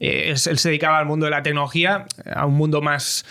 eh, 0.00 0.28
él 0.30 0.36
se 0.38 0.68
dedicaba 0.68 0.98
al 0.98 1.06
mundo 1.06 1.26
de 1.26 1.30
la 1.30 1.42
tecnología, 1.42 2.06
a 2.34 2.46
un 2.46 2.54
mundo 2.54 2.80
más 2.82 3.24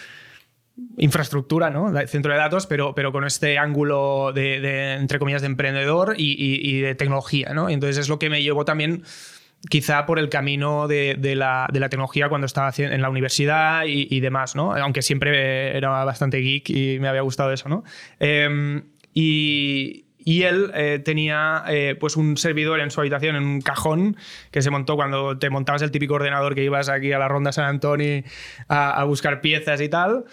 infraestructura, 0.98 1.70
¿no? 1.70 1.94
Centro 2.08 2.34
de 2.34 2.38
datos, 2.38 2.68
pero, 2.68 2.94
pero 2.96 3.12
con 3.12 3.24
este 3.26 3.58
ángulo 3.58 4.32
de, 4.34 4.94
entre 4.96 5.20
comillas, 5.20 5.42
de 5.42 5.48
emprendedor 5.48 6.16
y, 6.18 6.32
y- 6.34 6.70
y 6.70 6.82
de 6.82 6.96
tecnología, 6.96 7.54
¿no? 7.54 7.70
Y 7.70 7.74
entonces 7.74 7.98
es 7.98 8.10
lo 8.10 8.20
que 8.20 8.30
me 8.30 8.44
llevó 8.44 8.66
también 8.66 9.04
quizá 9.70 10.06
por 10.06 10.20
el 10.20 10.30
camino 10.30 10.88
de, 10.88 11.36
la, 11.36 11.68
tecnología 11.90 12.30
cuando 12.30 12.46
estaba 12.46 12.72
en 12.78 13.02
la 13.02 13.10
universidad 13.10 13.84
y, 13.86 14.20
demás, 14.20 14.56
¿no? 14.56 14.74
Aunque 14.76 15.02
siempre 15.02 15.76
era 15.76 16.04
bastante 16.04 16.38
geek 16.38 16.70
y 16.70 17.00
me 17.00 17.08
había 17.08 17.22
gustado 17.22 17.52
eso, 17.52 17.70
¿no? 17.70 17.84
Eh, 18.20 18.82
y, 19.14 20.02
él 20.42 20.72
eh, 20.74 21.00
tenía 21.06 21.64
eh, 21.68 21.96
pues 22.00 22.16
un 22.16 22.36
servidor 22.36 22.80
en 22.80 22.90
su 22.90 23.00
habitación, 23.00 23.36
en 23.36 23.44
un 23.44 23.62
cajón, 23.62 24.18
que 24.50 24.64
se 24.64 24.72
montó 24.72 24.96
cuando 24.96 25.38
te 25.38 25.52
montabas 25.52 25.84
el 25.84 25.92
típico 25.92 26.16
ordenador 26.16 26.56
que 26.56 26.64
ibas 26.64 26.90
aquí 26.90 27.12
a 27.12 27.20
la 27.20 27.28
Ronda 27.28 27.52
San 27.52 27.66
Antonio 27.66 28.24
a 28.68 29.04
buscar 29.04 29.42
piezas 29.42 29.82
y 29.82 29.90
tal. 29.90 30.26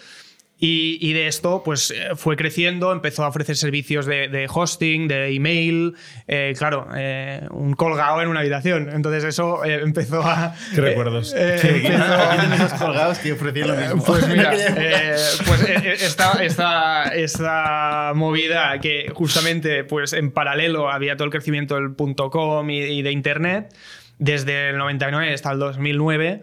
Y, 0.65 0.97
y 1.01 1.11
de 1.11 1.27
esto, 1.27 1.61
pues 1.65 1.91
eh, 1.91 2.11
fue 2.15 2.37
creciendo, 2.37 2.93
empezó 2.93 3.25
a 3.25 3.27
ofrecer 3.27 3.57
servicios 3.57 4.05
de, 4.05 4.29
de 4.29 4.47
hosting, 4.49 5.09
de 5.09 5.35
email, 5.35 5.93
eh, 6.25 6.53
claro, 6.57 6.87
eh, 6.95 7.45
un 7.51 7.73
colgado 7.73 8.21
en 8.21 8.29
una 8.29 8.39
habitación. 8.39 8.89
Entonces 8.89 9.25
eso 9.25 9.65
eh, 9.65 9.81
empezó 9.83 10.21
a... 10.23 10.55
¿Qué 10.73 10.79
recuerdos? 10.79 11.33
eh, 11.35 11.55
empezó- 11.61 12.39
tienes 12.39 12.61
esos 12.61 12.79
colgados 12.79 13.17
que 13.19 13.33
ofrecían 13.33 13.67
lo 13.67 13.75
mismo. 13.75 14.03
pues 14.05 14.25
mira, 14.29 14.53
eh, 14.57 15.15
pues 15.45 15.63
eh, 15.67 15.75
eh, 15.83 15.93
esta, 15.99 16.41
esta, 16.41 17.03
esta 17.13 18.13
movida 18.15 18.79
que 18.79 19.11
justamente 19.13 19.83
pues 19.83 20.13
en 20.13 20.31
paralelo 20.31 20.89
había 20.89 21.17
todo 21.17 21.25
el 21.25 21.31
crecimiento 21.31 21.75
del 21.75 21.93
.com 22.31 22.69
y, 22.69 22.79
y 22.79 23.01
de 23.01 23.11
Internet, 23.11 23.75
desde 24.17 24.69
el 24.69 24.77
99 24.77 25.33
hasta 25.33 25.51
el 25.51 25.59
2009, 25.59 26.41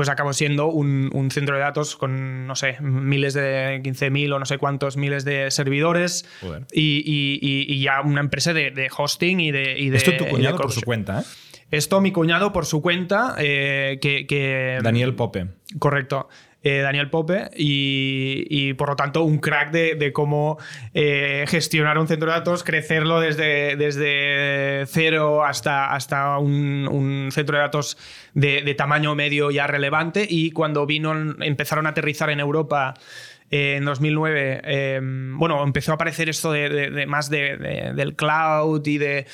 pues 0.00 0.08
acabó 0.08 0.32
siendo 0.32 0.68
un, 0.68 1.10
un 1.12 1.30
centro 1.30 1.56
de 1.56 1.60
datos 1.60 1.94
con, 1.94 2.46
no 2.46 2.56
sé, 2.56 2.78
miles 2.80 3.34
de 3.34 3.82
15.000 3.84 4.32
o 4.32 4.38
no 4.38 4.46
sé 4.46 4.56
cuántos 4.56 4.96
miles 4.96 5.26
de 5.26 5.50
servidores 5.50 6.24
Joder. 6.40 6.64
y, 6.72 7.02
y- 7.04 7.82
ya 7.82 8.00
una 8.00 8.22
empresa 8.22 8.54
de, 8.54 8.70
de 8.70 8.88
hosting 8.96 9.40
y 9.40 9.50
de... 9.52 9.78
y 9.78 9.90
de- 9.90 9.98
Esto 9.98 10.16
tu 10.16 10.24
cuñado 10.26 10.56
por 10.56 10.72
su 10.72 10.80
cuenta, 10.80 11.20
¿eh? 11.20 11.24
Esto 11.70 12.00
mi 12.00 12.12
cuñado 12.12 12.50
por 12.50 12.64
su 12.64 12.80
cuenta, 12.80 13.34
eh, 13.38 13.98
que, 14.00 14.26
que- 14.26 14.78
Daniel 14.82 15.14
Pope. 15.14 15.48
Correcto. 15.78 16.30
Eh, 16.62 16.80
Daniel 16.80 17.08
Pope 17.08 17.48
y, 17.56 18.74
por 18.74 18.90
lo 18.90 18.96
tanto 18.96 19.22
un 19.22 19.38
crack 19.38 19.70
de, 19.70 20.12
cómo 20.12 20.58
eh, 20.92 21.46
gestionar 21.48 21.96
un 21.96 22.06
centro 22.06 22.28
de 22.30 22.34
datos, 22.36 22.64
crecerlo 22.64 23.18
desde, 23.18 23.76
desde 23.76 24.84
cero 24.86 25.42
hasta, 25.42 25.90
hasta 25.94 26.36
un, 26.38 26.86
un 26.90 27.30
centro 27.32 27.56
de 27.56 27.62
datos 27.62 27.96
de, 28.34 28.74
tamaño 28.74 29.14
medio 29.14 29.50
ya 29.50 29.66
relevante. 29.66 30.26
Y 30.28 30.50
cuando 30.50 30.84
vino 30.84 31.14
empezaron 31.40 31.86
a 31.86 31.90
aterrizar 31.90 32.28
en 32.28 32.40
Europa 32.40 32.92
eh, 33.50 33.76
en 33.78 33.86
2009, 33.86 34.60
eh, 34.62 35.00
bueno, 35.02 35.62
empezó 35.64 35.92
a 35.92 35.94
aparecer 35.94 36.28
esto 36.28 36.52
de, 36.52 36.68
de- 36.90 37.06
más 37.06 37.30
de- 37.30 37.56
de- 37.56 37.92
del 37.94 38.14
cloud 38.16 38.86
y 38.86 38.98
de 38.98 39.26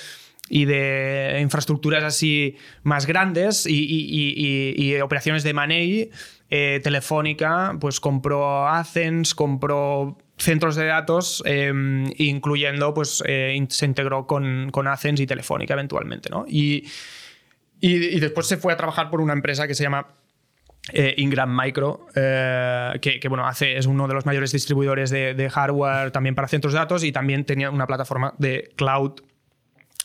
y 0.49 0.65
de 0.65 1.39
infraestructuras 1.43 2.05
así 2.05 2.57
más 2.83 3.07
grandes 3.07 3.67
y, 3.69 4.97
operaciones 5.03 5.43
de 5.43 5.55
money, 5.55 6.11
eh, 6.51 6.81
Telefónica 6.83 7.77
pues 7.81 8.01
compró 8.01 8.69
Athens, 8.69 9.35
compró 9.35 10.17
centros 10.39 10.77
de 10.77 10.87
datos, 10.87 11.43
eh, 11.47 11.73
incluyendo, 12.19 12.93
pues 12.93 13.23
eh, 13.27 13.65
se 13.69 13.87
integró 13.87 14.27
con, 14.27 14.71
con 14.71 14.87
Athens 14.87 15.21
y 15.21 15.27
Telefónica 15.27 15.75
eventualmente, 15.75 16.29
¿no? 16.31 16.45
Y, 16.49 16.87
después 17.81 18.47
se 18.47 18.57
fue 18.57 18.73
a 18.73 18.77
trabajar 18.77 19.11
por 19.11 19.21
una 19.21 19.33
empresa 19.33 19.69
que 19.69 19.75
se 19.75 19.85
llama 19.85 20.09
eh, 20.93 21.15
Ingram 21.19 21.55
Micro, 21.55 22.07
que, 22.15 23.21
bueno, 23.29 23.47
hace, 23.47 23.77
es 23.77 23.87
uno 23.87 24.09
de 24.09 24.15
los 24.15 24.27
mayores 24.27 24.51
distribuidores 24.51 25.11
de 25.11 25.51
hardware 25.51 26.11
también 26.11 26.35
para 26.35 26.49
centros 26.49 26.73
de 26.73 26.79
datos 26.81 27.05
y 27.05 27.13
también 27.13 27.45
tenía 27.45 27.71
una 27.71 27.87
plataforma 27.87 28.35
de 28.39 28.73
cloud 28.77 29.21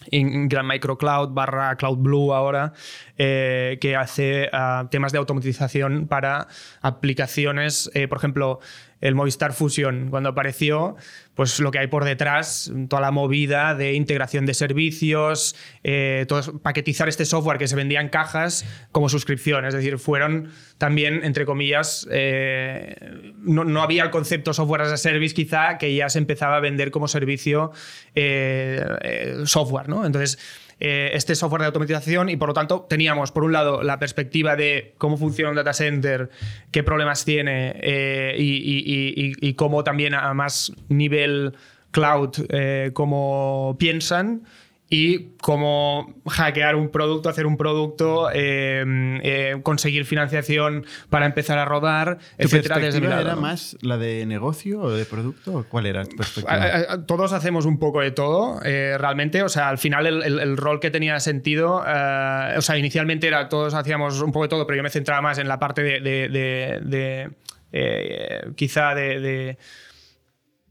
Ingram 0.09 0.67
Micro 0.67 0.97
Cloud 0.97 1.33
barra 1.33 1.75
Cloud 1.75 1.97
Blue 1.97 2.33
ahora, 2.33 2.73
eh, 3.17 3.77
que 3.79 3.95
hace 3.95 4.49
ah, 4.51 4.87
temas 4.89 5.11
de 5.11 5.19
automatización 5.19 6.07
para 6.07 6.47
aplicaciones, 6.81 7.89
eh, 7.93 8.07
por 8.07 8.17
ejemplo, 8.17 8.59
el 9.01 9.15
Movistar 9.15 9.53
Fusion, 9.53 10.09
cuando 10.09 10.29
apareció, 10.29 10.95
pues 11.35 11.59
lo 11.59 11.71
que 11.71 11.79
hay 11.79 11.87
por 11.87 12.05
detrás, 12.05 12.71
toda 12.87 13.01
la 13.01 13.11
movida 13.11 13.73
de 13.73 13.93
integración 13.93 14.45
de 14.45 14.53
servicios, 14.53 15.55
eh, 15.83 16.25
todo 16.27 16.59
paquetizar 16.59 17.09
este 17.09 17.25
software 17.25 17.57
que 17.57 17.67
se 17.67 17.75
vendía 17.75 17.99
en 17.99 18.09
cajas 18.09 18.65
como 18.91 19.09
suscripción. 19.09 19.65
Es 19.65 19.73
decir, 19.73 19.97
fueron 19.97 20.51
también, 20.77 21.23
entre 21.23 21.45
comillas, 21.45 22.07
eh, 22.11 22.95
no, 23.39 23.63
no 23.63 23.81
había 23.81 24.03
el 24.03 24.11
concepto 24.11 24.53
software 24.53 24.81
as 24.81 24.91
a 24.91 24.97
service 24.97 25.33
quizá, 25.33 25.77
que 25.77 25.93
ya 25.95 26.09
se 26.09 26.19
empezaba 26.19 26.57
a 26.57 26.59
vender 26.59 26.91
como 26.91 27.07
servicio 27.07 27.71
eh, 28.13 29.41
software, 29.45 29.89
¿no? 29.89 30.05
Entonces, 30.05 30.37
eh, 30.83 31.11
este 31.13 31.35
software 31.35 31.61
de 31.61 31.67
automatización 31.67 32.29
y 32.29 32.35
por 32.37 32.47
lo 32.49 32.53
tanto 32.55 32.87
teníamos 32.89 33.31
por 33.31 33.43
un 33.43 33.51
lado 33.53 33.83
la 33.83 33.99
perspectiva 33.99 34.55
de 34.55 34.95
cómo 34.97 35.15
funciona 35.15 35.51
un 35.51 35.55
data 35.55 35.73
center, 35.73 36.29
qué 36.71 36.81
problemas 36.83 37.23
tiene 37.23 37.73
eh, 37.81 38.35
y, 38.37 39.35
y- 39.39 39.53
cómo 39.53 39.83
también 39.83 40.15
a 40.15 40.33
más 40.33 40.73
nivel 40.89 41.53
cloud, 41.91 42.31
eh, 42.49 42.89
cómo 42.93 43.75
piensan 43.79 44.43
y 44.93 45.29
cómo 45.41 46.13
hackear 46.27 46.75
un 46.75 46.89
producto, 46.89 47.29
hacer 47.29 47.45
un 47.45 47.55
producto, 47.55 48.29
eh, 48.33 48.83
eh, 49.23 49.55
conseguir 49.63 50.03
financiación 50.03 50.85
para 51.09 51.25
empezar 51.25 51.57
a 51.59 51.63
rodar, 51.65 52.17
¿Tu 52.37 52.43
etcétera. 52.43 52.75
Desde 52.77 52.99
mi 52.99 53.07
perspectiva 53.07 53.09
lado, 53.15 53.21
era 53.21 53.35
¿no? 53.35 53.41
más 53.41 53.77
la 53.81 53.97
de 53.97 54.25
negocio 54.25 54.81
o 54.81 54.91
de 54.91 55.05
producto? 55.05 55.53
¿O 55.59 55.63
¿Cuál 55.63 55.85
era 55.85 56.03
tu 56.03 56.17
perspectiva? 56.17 56.53
A- 56.53 56.93
a- 56.95 57.05
Todos 57.05 57.31
hacemos 57.31 57.65
un 57.65 57.79
poco 57.79 58.01
de 58.01 58.11
todo, 58.11 58.59
eh, 58.65 58.97
realmente. 58.99 59.43
O 59.43 59.49
sea, 59.49 59.69
al 59.69 59.77
final 59.77 60.07
el, 60.07 60.23
el- 60.23 60.39
el 60.39 60.57
rol 60.57 60.81
que 60.81 60.91
tenía 60.91 61.17
sentido, 61.21 61.77
o 61.77 62.61
sea, 62.61 62.77
inicialmente 62.77 63.27
era 63.27 63.47
todos 63.47 63.73
hacíamos 63.73 64.21
un 64.21 64.33
poco 64.33 64.43
de 64.43 64.49
todo, 64.49 64.67
pero 64.67 64.75
yo 64.75 64.83
me 64.83 64.89
centraba 64.89 65.21
más 65.21 65.37
en 65.37 65.47
la 65.47 65.57
parte 65.57 65.83
de, 65.83 66.01
de- 66.01 66.27
de- 66.27 67.29
de, 67.71 68.51
quizá 68.55 68.93
de, 68.93 69.21
de, 69.21 69.57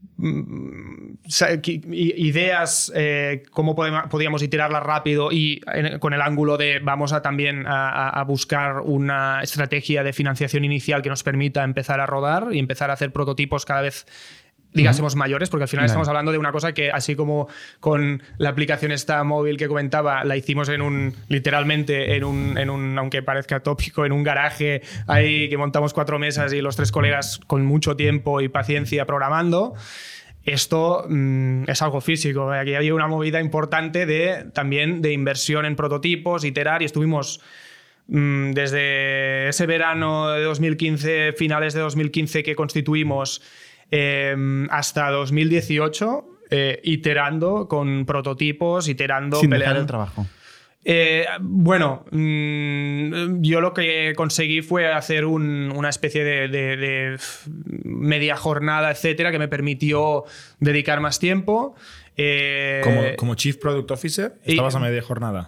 ideas, 1.91 2.91
eh, 2.95 3.43
cómo 3.51 3.75
podemos, 3.75 4.03
podíamos 4.09 4.41
iterarlas 4.43 4.83
rápido 4.83 5.31
y 5.31 5.61
con 5.99 6.13
el 6.13 6.21
ángulo 6.21 6.57
de 6.57 6.79
vamos 6.79 7.13
a 7.13 7.21
también 7.21 7.65
a- 7.67 8.09
a 8.09 8.23
buscar 8.23 8.81
una 8.81 9.41
estrategia 9.41 10.03
de 10.03 10.13
financiación 10.13 10.65
inicial 10.65 11.01
que 11.01 11.09
nos 11.09 11.23
permita 11.23 11.63
empezar 11.63 11.99
a 11.99 12.05
rodar 12.05 12.47
y 12.51 12.59
empezar 12.59 12.89
a 12.89 12.93
hacer 12.93 13.11
prototipos 13.11 13.65
cada 13.65 13.81
vez 13.81 14.05
digásemos 14.73 15.15
mayores, 15.15 15.49
porque 15.49 15.63
al 15.63 15.67
final 15.67 15.85
estamos 15.85 16.07
hablando 16.07 16.31
de 16.31 16.37
una 16.37 16.51
cosa 16.51 16.73
que, 16.73 16.91
así 16.91 17.15
como 17.15 17.47
con 17.79 18.23
la 18.37 18.49
aplicación 18.49 18.91
esta 18.91 19.23
móvil 19.23 19.57
que 19.57 19.67
comentaba, 19.67 20.23
la 20.23 20.37
hicimos 20.37 20.69
en 20.69 20.81
un, 20.81 21.13
literalmente, 21.27 22.15
en 22.15 22.23
un, 22.23 22.57
en 22.57 22.69
un 22.69 22.97
aunque 22.97 23.21
parezca 23.21 23.61
tópico, 23.61 24.05
en 24.05 24.11
un 24.11 24.23
garaje 24.23 24.81
ahí 25.07 25.49
que 25.49 25.57
montamos 25.57 25.93
cuatro 25.93 26.19
mesas 26.19 26.53
y 26.53 26.61
los 26.61 26.75
tres 26.75 26.91
colegas 26.91 27.39
con 27.47 27.65
mucho 27.65 27.95
tiempo 27.95 28.41
y 28.41 28.49
paciencia 28.49 29.05
programando. 29.05 29.73
Esto 30.43 31.05
mm, 31.07 31.65
es 31.67 31.81
algo 31.81 32.01
físico. 32.01 32.51
Aquí 32.51 32.73
había 32.73 32.95
una 32.95 33.07
movida 33.07 33.39
importante 33.39 34.05
de, 34.05 34.45
también 34.53 35.01
de 35.01 35.13
inversión 35.13 35.65
en 35.65 35.75
prototipos, 35.75 36.43
iterar, 36.45 36.81
y 36.81 36.85
estuvimos 36.85 37.41
mm, 38.07 38.51
desde 38.51 39.49
ese 39.49 39.65
verano 39.67 40.29
de 40.31 40.43
2015, 40.43 41.33
finales 41.33 41.73
de 41.73 41.81
2015 41.81 42.41
que 42.41 42.55
constituimos, 42.55 43.41
Em, 43.91 44.69
hasta 44.71 45.09
2018 45.09 46.25
eh, 46.49 46.79
iterando 46.83 47.67
con 47.67 48.05
prototipos, 48.05 48.87
iterando... 48.87 49.37
Sin 49.37 49.49
dejar 49.49 49.77
el 49.77 49.85
trabajo. 49.85 50.25
Eh, 50.83 51.25
bueno, 51.39 52.05
mm, 52.11 53.41
yo 53.41 53.61
lo 53.61 53.73
que 53.73 54.13
conseguí 54.15 54.61
fue 54.61 54.91
hacer 54.91 55.25
una 55.25 55.89
especie 55.89 56.23
de, 56.23 57.17
media 57.83 58.35
jornada, 58.35 58.91
etcétera, 58.91 59.31
que 59.31 59.39
me 59.39 59.47
permitió 59.47 60.25
dedicar 60.59 60.99
más 60.99 61.19
tiempo. 61.19 61.75
Eh, 62.17 63.15
como, 63.17 63.35
Chief 63.35 63.55
Product 63.57 63.89
Officer, 63.89 64.33
estabas 64.43 64.75
a 64.75 64.79
media 64.79 65.01
jornada. 65.01 65.47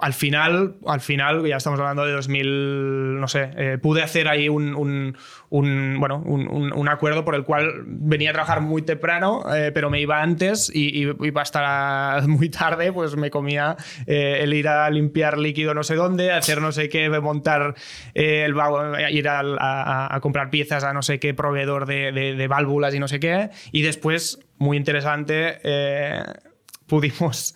al 0.00 0.14
final, 0.14 0.76
al 0.86 1.00
final, 1.00 1.46
ya 1.46 1.56
estamos 1.56 1.78
hablando 1.78 2.06
de 2.06 2.12
2000, 2.12 3.20
no 3.20 3.28
sé, 3.28 3.50
eh, 3.56 3.78
pude 3.80 4.02
hacer 4.02 4.26
ahí 4.26 4.48
un, 4.48 5.16
bueno, 5.50 6.22
un, 6.24 6.88
acuerdo 6.88 7.24
por 7.24 7.34
el 7.34 7.44
cual 7.44 7.84
venía 7.86 8.30
a 8.30 8.32
trabajar 8.32 8.62
muy 8.62 8.82
temprano, 8.82 9.44
eh, 9.54 9.70
pero 9.72 9.90
me 9.90 10.00
iba 10.00 10.22
antes 10.22 10.70
y, 10.74 11.02
iba 11.02 11.42
hasta 11.42 12.22
muy 12.26 12.48
tarde, 12.48 12.92
pues 12.92 13.16
me 13.16 13.30
comía 13.30 13.76
el 14.06 14.54
ir 14.54 14.68
a 14.68 14.88
limpiar 14.90 15.38
líquido 15.38 15.74
no 15.74 15.82
sé 15.82 15.94
dónde, 15.94 16.32
hacer 16.32 16.60
no 16.60 16.72
sé 16.72 16.88
qué, 16.88 17.08
montar 17.20 17.74
el 18.14 18.54
ir 19.10 19.28
a, 19.28 20.18
comprar 20.22 20.50
piezas 20.50 20.84
a 20.84 20.92
no 20.92 21.02
sé 21.02 21.20
qué 21.20 21.34
proveedor 21.34 21.86
de 21.86 22.46
válvulas 22.48 22.94
y 22.94 22.98
no 22.98 23.08
sé 23.08 23.20
qué, 23.20 23.50
y 23.72 23.82
después 23.82 24.40
muy 24.62 24.76
interesante, 24.76 25.58
eh, 25.64 26.22
pudimos 26.86 27.54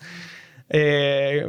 eh, 0.69 1.47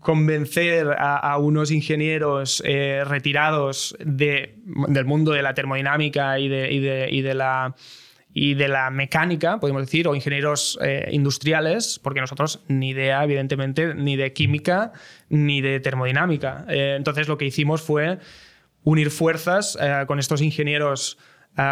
convencer 0.00 0.94
a, 0.98 1.36
unos 1.38 1.70
ingenieros 1.70 2.62
eh, 2.66 3.02
retirados 3.06 3.96
del 3.98 5.04
mundo 5.06 5.32
de 5.32 5.42
la 5.42 5.54
termodinámica 5.54 6.38
y 6.38 6.48
de, 6.48 7.34
la 7.34 7.74
y 8.32 8.54
de 8.54 8.68
la 8.68 8.90
mecánica, 8.90 9.58
podemos 9.58 9.82
decir, 9.82 10.06
o 10.06 10.14
ingenieros 10.14 10.78
industriales, 11.10 11.98
porque 12.00 12.20
nosotros 12.20 12.62
ni 12.68 12.90
idea, 12.90 13.24
evidentemente, 13.24 13.94
ni 13.94 14.16
de 14.16 14.32
química 14.32 14.92
ni 15.30 15.62
de 15.62 15.80
termodinámica. 15.80 16.64
entonces 16.68 17.26
lo 17.26 17.38
que 17.38 17.46
hicimos 17.46 17.80
fue 17.82 18.18
unir 18.84 19.10
fuerzas 19.10 19.76
con 20.06 20.18
estos 20.18 20.42
ingenieros 20.42 21.18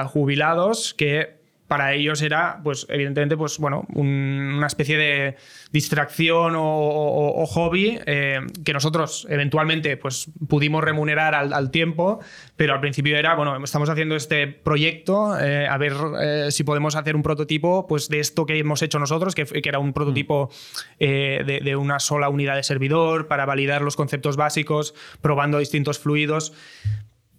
jubilados 0.09 0.95
que 0.95 1.38
para 1.69 1.93
ellos 1.93 2.23
era, 2.23 2.61
pues, 2.65 2.87
evidentemente, 2.89 3.37
pues, 3.37 3.59
bueno, 3.59 3.87
una 3.95 4.67
especie 4.67 4.97
de 4.97 5.37
distracción 5.71 6.55
o, 6.57 7.47
hobby 7.47 7.99
eh, 8.07 8.41
que 8.65 8.73
nosotros 8.73 9.27
eventualmente 9.31 9.97
pues, 9.97 10.31
pudimos 10.49 10.83
remunerar 10.83 11.35
al, 11.35 11.71
tiempo, 11.71 12.21
pero 12.57 12.73
al 12.75 12.81
principio 12.81 13.17
era, 13.17 13.35
bueno, 13.35 13.63
estamos 13.63 13.91
haciendo 13.91 14.17
este 14.17 14.47
proyecto, 14.47 15.39
eh, 15.39 15.67
a 15.67 15.77
ver 15.77 15.93
eh, 16.21 16.49
si 16.51 16.65
podemos 16.65 16.97
hacer 16.97 17.15
un 17.15 17.23
prototipo 17.23 17.87
pues, 17.87 18.09
de 18.09 18.21
esto 18.21 18.47
que 18.47 18.59
hemos 18.59 18.83
hecho 18.83 18.99
nosotros, 18.99 19.35
que, 19.35 19.45
que 19.45 19.69
era 19.69 19.79
un 19.79 19.93
prototipo 19.93 20.51
de, 20.99 21.61
de 21.63 21.77
una 21.77 22.01
sola 22.01 22.29
unidad 22.29 22.57
de 22.57 22.63
servidor 22.63 23.29
para 23.29 23.45
validar 23.45 23.83
los 23.83 23.97
conceptos 23.97 24.37
básicos, 24.37 24.95
probando 25.21 25.59
distintos 25.59 25.99
fluidos 25.99 26.53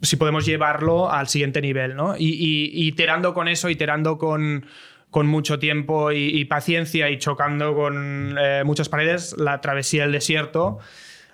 si 0.02 0.16
podemos 0.16 0.46
llevarlo 0.46 1.12
al 1.12 1.28
siguiente 1.28 1.62
nivel, 1.62 1.96
¿no? 1.96 2.16
Y, 2.18 2.72
iterando 2.88 3.34
con 3.34 3.48
eso, 3.48 3.70
iterando 3.70 4.18
con, 4.18 4.66
con 5.10 5.28
mucho 5.28 5.60
tiempo 5.60 6.12
y, 6.12 6.46
paciencia 6.46 7.10
y 7.10 7.18
chocando 7.18 7.76
con 7.76 8.38
eh, 8.40 8.64
muchas 8.66 8.90
paredes, 8.90 9.36
la 9.38 9.62
travesía 9.62 10.04
del 10.04 10.14
desierto, 10.14 10.80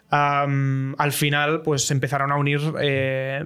al 0.10 1.12
final 1.12 1.62
pues 1.62 1.92
empezaron 1.92 2.32
a 2.32 2.38
unir 2.38 2.62
eh, 2.80 3.44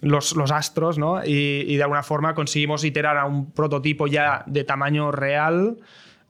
los, 0.00 0.36
los, 0.36 0.52
astros, 0.52 0.96
¿no? 0.96 1.24
Y, 1.24 1.64
y, 1.66 1.76
de 1.76 1.82
alguna 1.82 2.02
forma 2.02 2.34
conseguimos 2.34 2.84
iterar 2.84 3.16
a 3.16 3.24
un 3.24 3.52
prototipo 3.52 4.06
ya 4.06 4.44
de 4.46 4.64
tamaño 4.64 5.10
real 5.10 5.78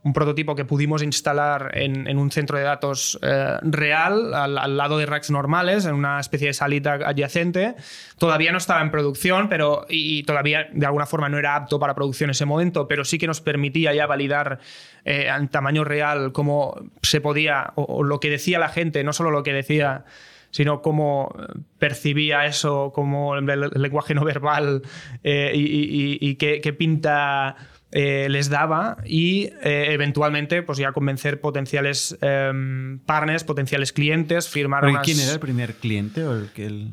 un 0.04 0.12
prototipo 0.12 0.54
que 0.54 0.64
pudimos 0.64 1.02
instalar 1.02 1.72
en, 1.74 2.16
un 2.16 2.30
centro 2.30 2.56
de 2.56 2.64
datos 2.64 3.18
eh, 3.20 3.56
real, 3.62 4.32
al, 4.32 4.76
lado 4.76 4.96
de 4.96 5.06
racks 5.06 5.30
normales, 5.30 5.86
en 5.86 5.94
una 5.94 6.20
especie 6.20 6.48
de 6.48 6.54
salita 6.54 6.94
adyacente. 6.94 7.74
Todavía 8.16 8.52
no 8.52 8.58
estaba 8.58 8.80
en 8.80 8.90
producción, 8.92 9.48
pero 9.48 9.86
y, 9.88 10.22
todavía 10.22 10.68
de 10.72 10.86
alguna 10.86 11.06
forma 11.06 11.28
no 11.28 11.38
era 11.38 11.56
apto 11.56 11.80
para 11.80 11.94
producción 11.94 12.28
en 12.28 12.32
ese 12.32 12.46
momento, 12.46 12.86
pero 12.86 13.04
sí 13.04 13.18
que 13.18 13.26
nos 13.26 13.40
permitía 13.40 13.92
ya 13.92 14.06
validar 14.06 14.60
eh, 15.04 15.28
en 15.36 15.48
tamaño 15.48 15.82
real 15.84 16.32
cómo 16.32 16.76
se 17.02 17.20
podía, 17.20 17.72
o, 17.74 18.04
lo 18.04 18.20
que 18.20 18.30
decía 18.30 18.60
la 18.60 18.68
gente, 18.68 19.02
no 19.02 19.12
solo 19.12 19.30
lo 19.30 19.42
que 19.42 19.52
decía 19.52 20.04
sino 20.50 20.80
cómo 20.80 21.34
percibía 21.78 22.46
eso, 22.46 22.90
como 22.94 23.36
el, 23.36 23.46
lenguaje 23.74 24.14
no 24.14 24.24
verbal 24.24 24.80
eh, 25.22 25.52
y, 25.54 26.34
qué, 26.36 26.72
pinta 26.72 27.56
eh, 27.90 28.26
les 28.28 28.50
daba 28.50 28.98
y 29.06 29.44
eh, 29.62 29.86
eventualmente 29.92 30.62
pues 30.62 30.76
ya 30.76 30.92
convencer 30.92 31.40
potenciales 31.40 32.18
em, 32.20 32.98
partners, 33.00 33.44
potenciales 33.44 33.94
clientes, 33.94 34.48
firmar 34.48 34.84
¿Quién 35.02 35.18
era 35.20 35.32
el 35.32 35.40
primer 35.40 35.74
cliente 35.74 36.22
o 36.22 36.36
el 36.36 36.50
que 36.50 36.66
el 36.66 36.92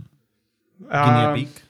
ah, 0.89 1.33
Guinea 1.35 1.65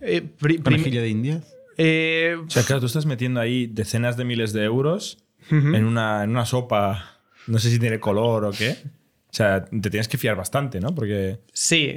Eh, 0.00 0.22
de 0.40 1.08
Indias? 1.08 1.54
Eh, 1.76 2.38
o 2.42 2.48
sea, 2.48 2.62
claro, 2.62 2.80
tú 2.80 2.86
estás 2.86 3.04
metiendo 3.04 3.40
ahí 3.40 3.66
decenas 3.66 4.16
de 4.16 4.24
miles 4.24 4.54
de 4.54 4.64
euros 4.64 5.22
en, 5.50 5.84
una, 5.84 6.24
en 6.24 6.30
una 6.30 6.46
sopa, 6.46 7.20
no 7.46 7.58
sé 7.58 7.70
si 7.70 7.78
tiene 7.78 8.00
color 8.00 8.46
o 8.46 8.52
qué. 8.52 8.76
O 8.82 9.32
sea, 9.32 9.64
te 9.64 9.90
tienes 9.90 10.08
que 10.08 10.18
fiar 10.18 10.34
bastante, 10.34 10.80
¿no? 10.80 10.94
Porque... 10.94 11.40
Sí, 11.52 11.94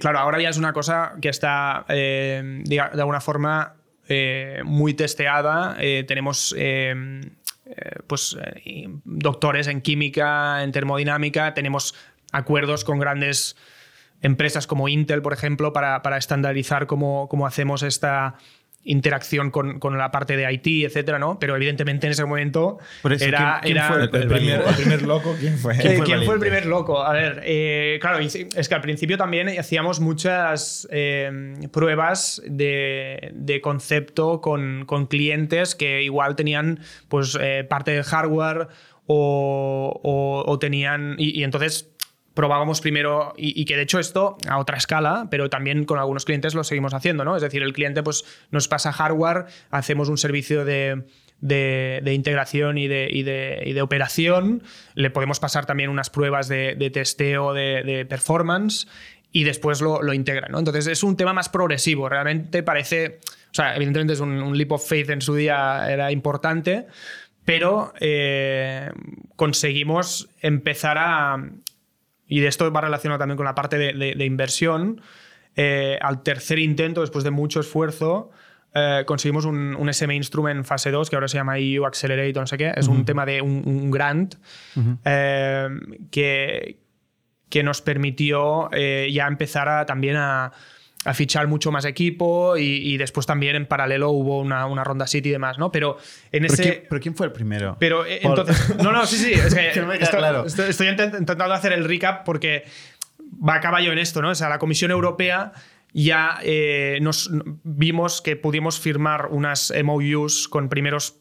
claro, 0.00 0.18
ahora 0.18 0.40
ya 0.40 0.50
es 0.50 0.58
una 0.58 0.72
cosa 0.72 1.14
que 1.20 1.28
está, 1.28 1.84
de 1.88 2.80
alguna 2.98 3.20
forma, 3.20 3.79
eh, 4.10 4.62
muy 4.64 4.94
testeada. 4.94 5.76
Eh, 5.78 6.04
tenemos 6.06 6.54
eh, 6.58 6.94
pues, 8.06 8.36
doctores 9.04 9.68
en 9.68 9.80
química, 9.80 10.62
en 10.62 10.72
termodinámica, 10.72 11.54
tenemos 11.54 11.94
acuerdos 12.32 12.84
con 12.84 12.98
grandes 12.98 13.56
empresas 14.22 14.66
como 14.66 14.88
Intel, 14.88 15.22
por 15.22 15.32
ejemplo, 15.32 15.72
para, 15.72 16.02
para 16.02 16.16
estandarizar 16.16 16.86
cómo, 16.86 17.28
cómo 17.28 17.46
hacemos 17.46 17.82
esta, 17.82 18.34
interacción 18.84 19.50
con, 19.50 19.78
con, 19.78 19.98
la 19.98 20.10
parte 20.10 20.36
de 20.36 20.50
IT, 20.50 20.86
etcétera, 20.86 21.18
¿no? 21.18 21.38
Pero 21.38 21.54
evidentemente 21.54 22.06
en 22.06 22.12
ese 22.12 22.24
momento 22.24 22.78
era, 23.20 23.60
¿quién, 23.62 23.78
fue 23.82 24.02
el, 24.02 24.08
primer, 24.10 25.02
loco? 25.02 25.36
¿Quién 25.38 25.58
fue? 25.58 25.76
¿Quién, 25.76 26.24
fue, 26.24 26.34
el 26.34 26.40
primer 26.40 26.66
loco? 26.66 27.02
A 27.02 27.12
ver, 27.12 27.42
eh, 27.44 27.98
claro, 28.00 28.20
es 28.20 28.68
que 28.68 28.74
al 28.74 28.80
principio 28.80 29.18
también 29.18 29.48
hacíamos 29.58 30.00
muchas 30.00 30.88
eh, 30.90 31.56
pruebas 31.70 32.40
de, 32.46 33.32
de 33.34 33.60
concepto 33.60 34.40
con, 34.40 34.84
con, 34.86 35.06
clientes 35.06 35.74
que 35.74 36.02
igual 36.02 36.36
tenían 36.36 36.80
pues 37.08 37.36
eh, 37.40 37.66
parte 37.68 37.90
del 37.90 38.04
hardware 38.04 38.68
o, 39.06 40.44
o, 40.46 40.58
tenían 40.58 41.16
y, 41.18 41.38
y 41.38 41.44
entonces 41.44 41.89
probábamos 42.34 42.80
primero, 42.80 43.34
y, 43.36 43.64
que 43.64 43.76
de 43.76 43.82
hecho 43.82 43.98
esto 43.98 44.36
a 44.48 44.58
otra 44.58 44.76
escala, 44.76 45.26
pero 45.30 45.50
también 45.50 45.84
con 45.84 45.98
algunos 45.98 46.24
clientes 46.24 46.54
lo 46.54 46.64
seguimos 46.64 46.94
haciendo, 46.94 47.24
¿no? 47.24 47.36
Es 47.36 47.42
decir, 47.42 47.62
el 47.62 47.72
cliente 47.72 48.02
pues, 48.02 48.24
nos 48.50 48.68
pasa 48.68 48.92
hardware, 48.92 49.46
hacemos 49.70 50.08
un 50.08 50.16
servicio 50.16 50.64
de, 50.64 51.04
integración 52.06 52.78
y 52.78 52.86
de, 52.86 53.72
de, 53.74 53.82
operación, 53.82 54.62
le 54.94 55.10
podemos 55.10 55.40
pasar 55.40 55.66
también 55.66 55.90
unas 55.90 56.08
pruebas 56.08 56.48
de, 56.48 56.90
testeo 56.92 57.52
de, 57.52 58.06
performance 58.08 58.86
y 59.32 59.44
después 59.44 59.80
lo, 59.80 60.02
lo 60.02 60.12
integra, 60.12 60.48
¿no? 60.48 60.58
Entonces 60.58 60.86
es 60.86 61.02
un 61.02 61.16
tema 61.16 61.32
más 61.32 61.48
progresivo, 61.48 62.08
realmente 62.08 62.62
parece, 62.62 63.18
o 63.50 63.54
sea, 63.54 63.74
evidentemente 63.74 64.12
es 64.12 64.20
un, 64.20 64.56
leap 64.56 64.72
of 64.72 64.88
faith 64.88 65.10
en 65.10 65.20
su 65.20 65.34
día, 65.34 65.90
era 65.90 66.12
importante, 66.12 66.86
pero 67.44 67.92
eh, 67.98 68.90
conseguimos 69.34 70.28
empezar 70.40 70.96
a, 70.98 71.36
y 72.30 72.40
de 72.40 72.46
esto 72.46 72.72
va 72.72 72.80
relacionado 72.80 73.18
también 73.18 73.36
con 73.36 73.44
la 73.44 73.54
parte 73.54 73.76
de, 73.76 74.24
inversión, 74.24 75.02
eh, 75.56 75.98
al 76.00 76.22
tercer 76.22 76.60
intento, 76.60 77.00
después 77.00 77.24
de 77.24 77.32
mucho 77.32 77.58
esfuerzo, 77.58 78.30
eh, 78.72 79.02
conseguimos 79.04 79.44
un, 79.44 79.74
un, 79.74 79.88
SM 79.92 80.14
Instrument 80.14 80.64
fase 80.64 80.92
2, 80.92 81.10
que 81.10 81.16
ahora 81.16 81.26
se 81.26 81.36
llama 81.36 81.58
EU 81.58 81.84
Accelerate, 81.84 82.32
no 82.34 82.46
sé 82.46 82.56
qué. 82.56 82.72
Es 82.76 82.86
un 82.86 83.04
tema 83.04 83.26
de 83.26 83.42
un, 83.42 83.90
grant 83.90 84.36
eh, 85.04 85.68
que, 86.12 86.78
que 87.48 87.62
nos 87.64 87.82
permitió 87.82 88.70
ya 88.70 89.26
empezar 89.26 89.68
a, 89.68 89.84
también 89.84 90.14
a, 90.16 90.52
a 91.04 91.14
fichar 91.14 91.48
mucho 91.48 91.72
más 91.72 91.86
equipo 91.86 92.58
y, 92.58 92.96
después 92.98 93.26
también 93.26 93.56
en 93.56 93.66
paralelo 93.66 94.10
hubo 94.10 94.38
una, 94.40 94.66
una, 94.66 94.84
ronda 94.84 95.06
City 95.06 95.30
y 95.30 95.32
demás, 95.32 95.58
¿no? 95.58 95.72
Pero 95.72 95.96
en 96.30 96.44
ese... 96.44 96.84
¿Pero 96.88 97.00
quién, 97.00 97.14
fue 97.14 97.26
el 97.26 97.32
primero? 97.32 97.76
Pero 97.80 98.04
eh, 98.04 98.20
entonces... 98.22 98.76
No, 98.76 98.92
no, 98.92 99.06
sí, 99.06 99.16
sí. 99.16 99.32
estoy, 100.66 100.88
intentando 100.88 101.44
hacer 101.44 101.72
el 101.72 101.84
recap 101.84 102.24
porque 102.24 102.64
va 103.42 103.54
a 103.54 103.60
caballo 103.60 103.92
en 103.92 103.98
esto, 103.98 104.20
¿no? 104.20 104.30
O 104.30 104.34
sea, 104.34 104.50
la 104.50 104.58
Comisión 104.58 104.90
Europea 104.90 105.52
ya 105.94 106.38
eh, 106.42 106.98
nos 107.00 107.30
vimos 107.64 108.20
que 108.20 108.36
pudimos 108.36 108.78
firmar 108.78 109.28
unas 109.30 109.72
MOUs 109.82 110.48
con 110.48 110.68
primeros 110.68 111.16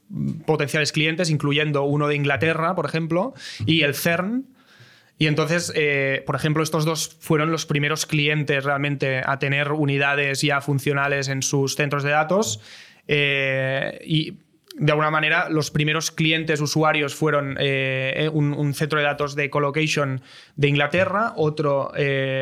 potenciales 0.46 0.92
clientes, 0.92 1.30
incluyendo 1.30 1.84
uno 1.84 2.08
de 2.08 2.16
Inglaterra, 2.16 2.76
por 2.76 2.86
ejemplo, 2.86 3.34
y 3.66 3.84
el 3.84 3.96
CERN. 3.96 4.46
Y 5.20 5.28
entonces, 5.28 5.72
eh, 5.76 6.24
por 6.26 6.36
ejemplo, 6.38 6.64
estos 6.64 6.86
dos 6.86 7.18
fueron 7.20 7.52
los 7.52 7.66
primeros 7.66 8.06
clientes 8.06 8.64
realmente 8.64 9.22
a 9.24 9.38
tener 9.38 9.74
unidades 9.74 10.42
ya 10.42 10.62
funcionales 10.62 11.28
en 11.28 11.44
sus 11.44 11.76
centros 11.76 12.04
de 12.04 12.12
datos. 12.12 12.62
Eh, 13.06 14.00
y 14.06 14.38
de 14.78 14.92
alguna 14.94 15.12
manera, 15.12 15.50
los 15.50 15.72
primeros 15.72 16.12
clientes 16.12 16.62
usuarios 16.62 17.16
fueron 17.16 17.58
eh, 17.60 18.30
un, 18.32 18.74
centro 18.74 18.98
de 18.98 19.06
datos 19.06 19.36
de 19.36 19.50
colocation 19.50 20.22
de 20.56 20.70
Inglaterra, 20.70 21.34
otro, 21.36 21.92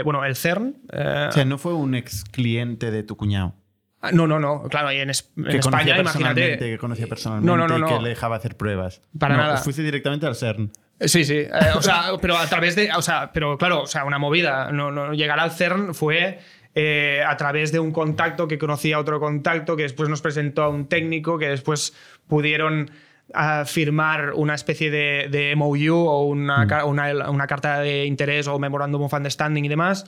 bueno, 0.04 0.24
el 0.24 0.36
CERN. 0.36 0.76
o 0.94 1.32
sea, 1.32 1.46
no 1.46 1.58
fue 1.58 1.74
un 1.74 1.96
ex 1.96 2.26
cliente 2.26 2.92
de 2.92 3.02
tu 3.02 3.18
cuñado. 3.18 3.56
Ah, 4.02 4.12
no, 4.12 4.28
no, 4.28 4.40
no. 4.40 4.62
Claro, 4.70 4.92
y 4.92 4.98
en, 4.98 5.10
España, 5.10 5.98
imagínate. 5.98 6.60
Que 6.60 6.78
conocía 6.78 7.08
personalmente 7.08 7.48
no, 7.48 7.58
no, 7.58 7.80
no, 7.80 7.88
que 7.88 8.04
le 8.04 8.10
dejaba 8.10 8.36
hacer 8.36 8.56
pruebas. 8.56 9.02
Para 9.18 9.36
nada. 9.36 9.58
Fuiste 9.58 9.82
directamente 9.82 10.28
al 10.28 10.36
CERN. 10.36 10.72
Sí, 11.00 11.26
sí. 11.26 11.38
Eh, 11.38 11.50
o 11.76 11.82
sea, 11.82 12.12
pero 12.22 12.38
a 12.38 12.48
través 12.48 12.76
de. 12.76 12.92
O 12.94 13.02
sea, 13.02 13.32
pero 13.32 13.58
claro, 13.58 13.84
o 13.84 13.88
sea, 13.88 14.06
una 14.06 14.18
movida. 14.18 14.72
No, 14.72 14.92
no 14.92 15.14
llegar 15.14 15.40
al 15.40 15.52
CERN 15.52 15.94
fue. 15.94 16.40
Eh, 16.80 17.24
a 17.26 17.36
través 17.38 17.72
de 17.72 17.80
un 17.80 17.92
contacto 17.92 18.48
que 18.48 18.60
conocía 18.60 18.98
a 18.98 19.00
otro 19.00 19.20
contacto, 19.20 19.76
que 19.76 19.82
después 19.82 20.10
nos 20.10 20.22
presentó 20.22 20.62
a 20.62 20.70
un 20.70 20.88
técnico, 20.88 21.40
que 21.40 21.48
después 21.48 21.96
pudieron 22.28 22.92
ah, 23.34 23.64
firmar 23.66 24.34
una 24.36 24.54
especie 24.54 24.92
de, 24.92 25.54
MOU 25.56 25.96
o 25.96 26.26
una, 26.26 26.66
mm. 26.66 27.30
una, 27.30 27.48
carta 27.48 27.80
de 27.80 28.06
interés 28.06 28.48
o 28.48 28.60
Memorandum 28.60 29.02
of 29.02 29.14
Understanding 29.14 29.66
y 29.66 29.70
demás. 29.70 30.06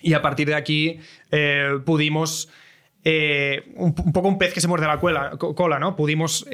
Y 0.00 0.14
a 0.14 0.22
partir 0.22 0.48
de 0.48 0.54
aquí 0.54 0.98
eh, 1.30 1.78
pudimos, 1.84 2.48
un, 3.74 3.94
poco 3.94 4.28
un 4.28 4.38
pez 4.38 4.54
que 4.54 4.62
se 4.62 4.68
muerde 4.68 4.86
la 4.86 4.98
cola, 4.98 5.78
¿no? 5.78 5.94
Pudimos 5.94 6.46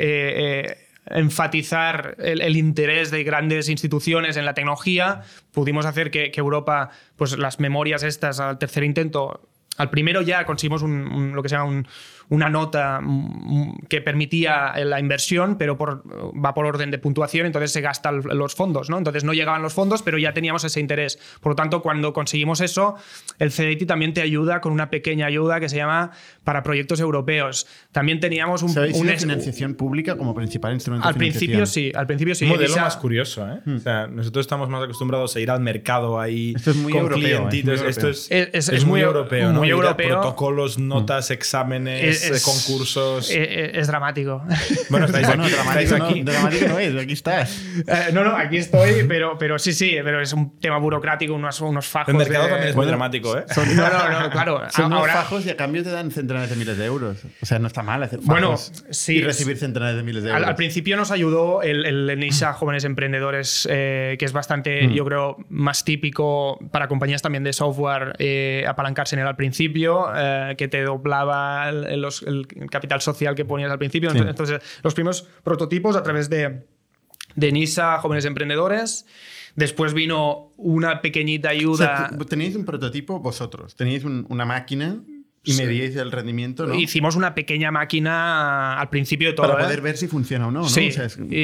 enfatizar 1.07 2.17
el, 2.19 2.57
interés 2.57 3.11
de 3.11 3.25
grandes 3.25 3.69
instituciones 3.69 4.37
en 4.37 4.45
la 4.45 4.55
tecnología, 4.55 5.23
pudimos 5.53 5.87
hacer 5.87 6.11
que, 6.11 6.33
Europa, 6.35 6.91
pues 7.17 7.37
las 7.39 7.61
memorias 7.61 8.03
estas 8.03 8.41
al 8.41 8.59
tercer 8.59 8.85
intento, 8.85 9.49
al 9.79 9.91
primero 9.91 10.23
ya 10.23 10.45
conseguimos 10.45 10.83
lo 10.83 11.43
que 11.43 11.49
se 11.49 11.57
llama 11.57 11.71
un, 11.71 11.87
una 12.33 12.49
nota 12.49 12.99
mm, 13.03 13.87
que 13.91 14.01
permitía 14.01 14.73
la 14.85 14.99
inversión, 14.99 15.59
pero 15.59 15.77
por, 15.77 16.03
va 16.35 16.55
por 16.55 16.65
orden 16.65 16.91
de 16.91 16.97
puntuación, 16.97 17.45
entonces 17.45 17.73
se 17.73 17.83
gastan 17.83 18.23
los 18.23 18.55
fondos, 18.55 18.89
¿no? 18.89 18.97
Entonces 18.97 19.23
no 19.23 19.35
llegaban 19.35 19.61
los 19.61 19.75
fondos, 19.75 20.01
pero 20.01 20.17
ya 20.17 20.33
teníamos 20.33 20.65
ese 20.65 20.81
interés. 20.81 21.19
Por 21.41 21.53
lo 21.53 21.57
tanto, 21.57 21.83
cuando 21.83 22.15
conseguimos 22.15 22.63
eso, 22.63 22.95
el 23.39 23.51
CDT 23.51 23.87
también 23.87 24.15
te 24.15 24.23
ayuda 24.23 24.63
con 24.63 24.73
una 24.73 24.89
pequeña 24.89 25.27
ayuda 25.27 25.61
que 25.61 25.69
se 25.69 25.77
llama 25.77 26.13
para 26.43 26.63
proyectos 26.63 27.01
europeos. 27.01 27.67
También 27.93 28.19
teníamos 28.19 28.63
un, 28.63 28.71
una 28.71 29.17
financiación 29.17 29.75
pública 29.75 30.17
como 30.17 30.35
principal 30.35 30.73
instrumento 30.73 31.07
al 31.07 31.15
principio 31.15 31.67
sí, 31.67 31.93
al 31.95 32.07
principio 32.07 32.35
sí. 32.35 32.47
Un 32.47 32.53
modelo 32.53 32.77
más 32.77 32.97
curioso, 32.97 33.47
¿eh? 33.47 33.61
O 33.77 33.79
sea, 33.79 34.07
nosotros 34.07 34.45
estamos 34.45 34.71
más 34.71 34.83
acostumbrados 34.83 35.37
a 35.37 35.41
ir 35.41 35.51
al 35.51 35.61
mercado 35.61 36.19
ahí 36.19 36.55
Esto 36.57 36.71
es 36.71 36.77
muy 36.77 36.93
con 36.93 37.03
europeo, 37.03 37.49
clientitos. 37.49 37.83
Esto 37.83 38.09
es, 38.09 38.31
es, 38.31 38.85
muy, 38.87 39.03
europeo, 39.03 39.53
¿no? 39.53 39.59
Muy 39.59 39.69
europeo. 39.69 40.21
Protocolos, 40.21 40.79
notas, 40.79 41.31
exámenes 41.31 42.22
es, 42.23 42.43
concursos. 42.45 43.31
Eh, 43.31 43.43
eh, 43.43 43.71
es, 43.75 43.87
dramático. 43.87 44.43
Bueno, 44.89 45.07
estáis 45.07 45.29
aquí. 45.29 45.51
dramático, 45.51 45.95
aquí. 45.95 46.23
No, 46.23 46.33
dramático 46.33 46.69
no 46.69 46.79
es, 46.79 46.97
aquí 46.97 47.13
estás. 47.13 47.63
Eh, 47.87 48.11
no, 48.13 48.23
no, 48.23 48.37
aquí 48.37 48.59
estoy, 48.59 49.05
pero, 49.09 49.37
pero 49.39 49.59
sí, 49.59 49.73
sí, 49.73 49.97
pero 50.05 50.21
es 50.21 50.33
un 50.33 50.59
tema 50.59 50.79
burocrático, 50.79 51.35
unos, 51.35 51.61
unos 51.61 51.87
fajos. 51.87 52.09
El 52.09 52.17
mercado 52.17 52.49
también 52.49 52.69
es 52.69 52.77
muy 52.77 52.87
dramático, 52.87 53.37
¿eh? 53.37 53.45
Son, 53.49 53.77
no, 53.77 53.89
no, 53.89 54.21
no, 54.21 54.31
claro. 54.31 54.63
Son 54.71 54.87
unos 54.87 55.11
fajos 55.11 55.47
y 55.47 55.51
a 55.51 55.57
cambio 55.57 55.83
te 55.83 55.91
dan 55.91 56.11
centenares 56.11 56.51
de 56.51 56.57
miles 56.57 56.77
de 56.79 56.85
euros. 56.85 57.19
O 57.41 57.47
sea, 57.47 57.59
no 57.59 57.67
está 57.67 57.83
mal 57.83 58.03
hacer 58.03 58.21
fajos 58.21 58.29
bueno, 58.29 58.57
sí, 58.91 59.17
y 59.17 59.23
recibir 59.23 59.57
centenares 59.57 59.97
de 59.97 60.03
miles 60.03 60.23
de 60.23 60.31
euros. 60.31 60.47
Al, 60.47 60.55
principio 60.55 60.97
nos 60.97 61.11
ayudó 61.11 61.63
el, 61.63 61.85
el 61.87 62.19
NISA 62.19 62.53
Jóvenes 62.53 62.85
Emprendedores, 62.85 63.67
que 63.69 64.19
es 64.21 64.33
bastante, 64.33 64.87
mm. 64.89 64.93
yo 64.93 65.05
creo, 65.05 65.37
más 65.49 65.85
típico 65.85 66.59
para 66.71 66.89
compañías 66.89 67.23
también 67.23 67.43
de 67.43 67.53
software 67.53 68.15
apalancarse 68.69 69.17
en 69.17 69.23
él 69.23 69.27
al 69.27 69.37
principio, 69.37 70.07
que 70.57 70.69
te 70.69 70.83
doblaba 70.83 71.71
los, 72.03 72.23
el 72.23 72.47
capital 72.71 73.01
social 73.01 73.35
que 73.35 73.45
ponías 73.45 73.71
al 73.71 73.79
principio. 73.79 74.11
Entonces, 74.11 74.61
los 74.83 74.95
primeros 74.95 75.27
prototipos 75.43 75.97
a 75.97 76.03
través 76.03 76.29
de, 76.29 76.65
de 77.35 77.53
NISA, 77.53 77.99
jóvenes 77.99 78.25
emprendedores. 78.25 79.07
Después 79.55 79.93
vino 79.93 80.51
una 80.57 81.03
pequeñita 81.03 81.51
ayuda. 81.51 82.11
tenéis 82.29 82.57
un 82.57 82.65
prototipo 82.65 83.21
vosotros, 83.21 83.75
tenéis 83.75 84.05
una 84.05 84.45
máquina 84.45 85.03
y 85.45 85.55
medíais 85.55 85.97
el 85.97 86.13
rendimiento, 86.13 86.67
¿no? 86.67 86.75
Hicimos 86.75 87.17
una 87.17 87.35
pequeña 87.35 87.73
máquina 87.73 88.79
al 88.79 88.89
principio 88.91 89.29
de 89.29 89.35
todo. 89.35 89.49
Para 89.49 89.65
poder 89.65 89.81
¿eh? 89.81 89.83
ver 89.83 89.97
si 89.97 90.07
funciona 90.07 90.47
o 90.47 90.53
no, 90.53 90.61
¿no? 90.61 90.69
Sí. 90.69 90.91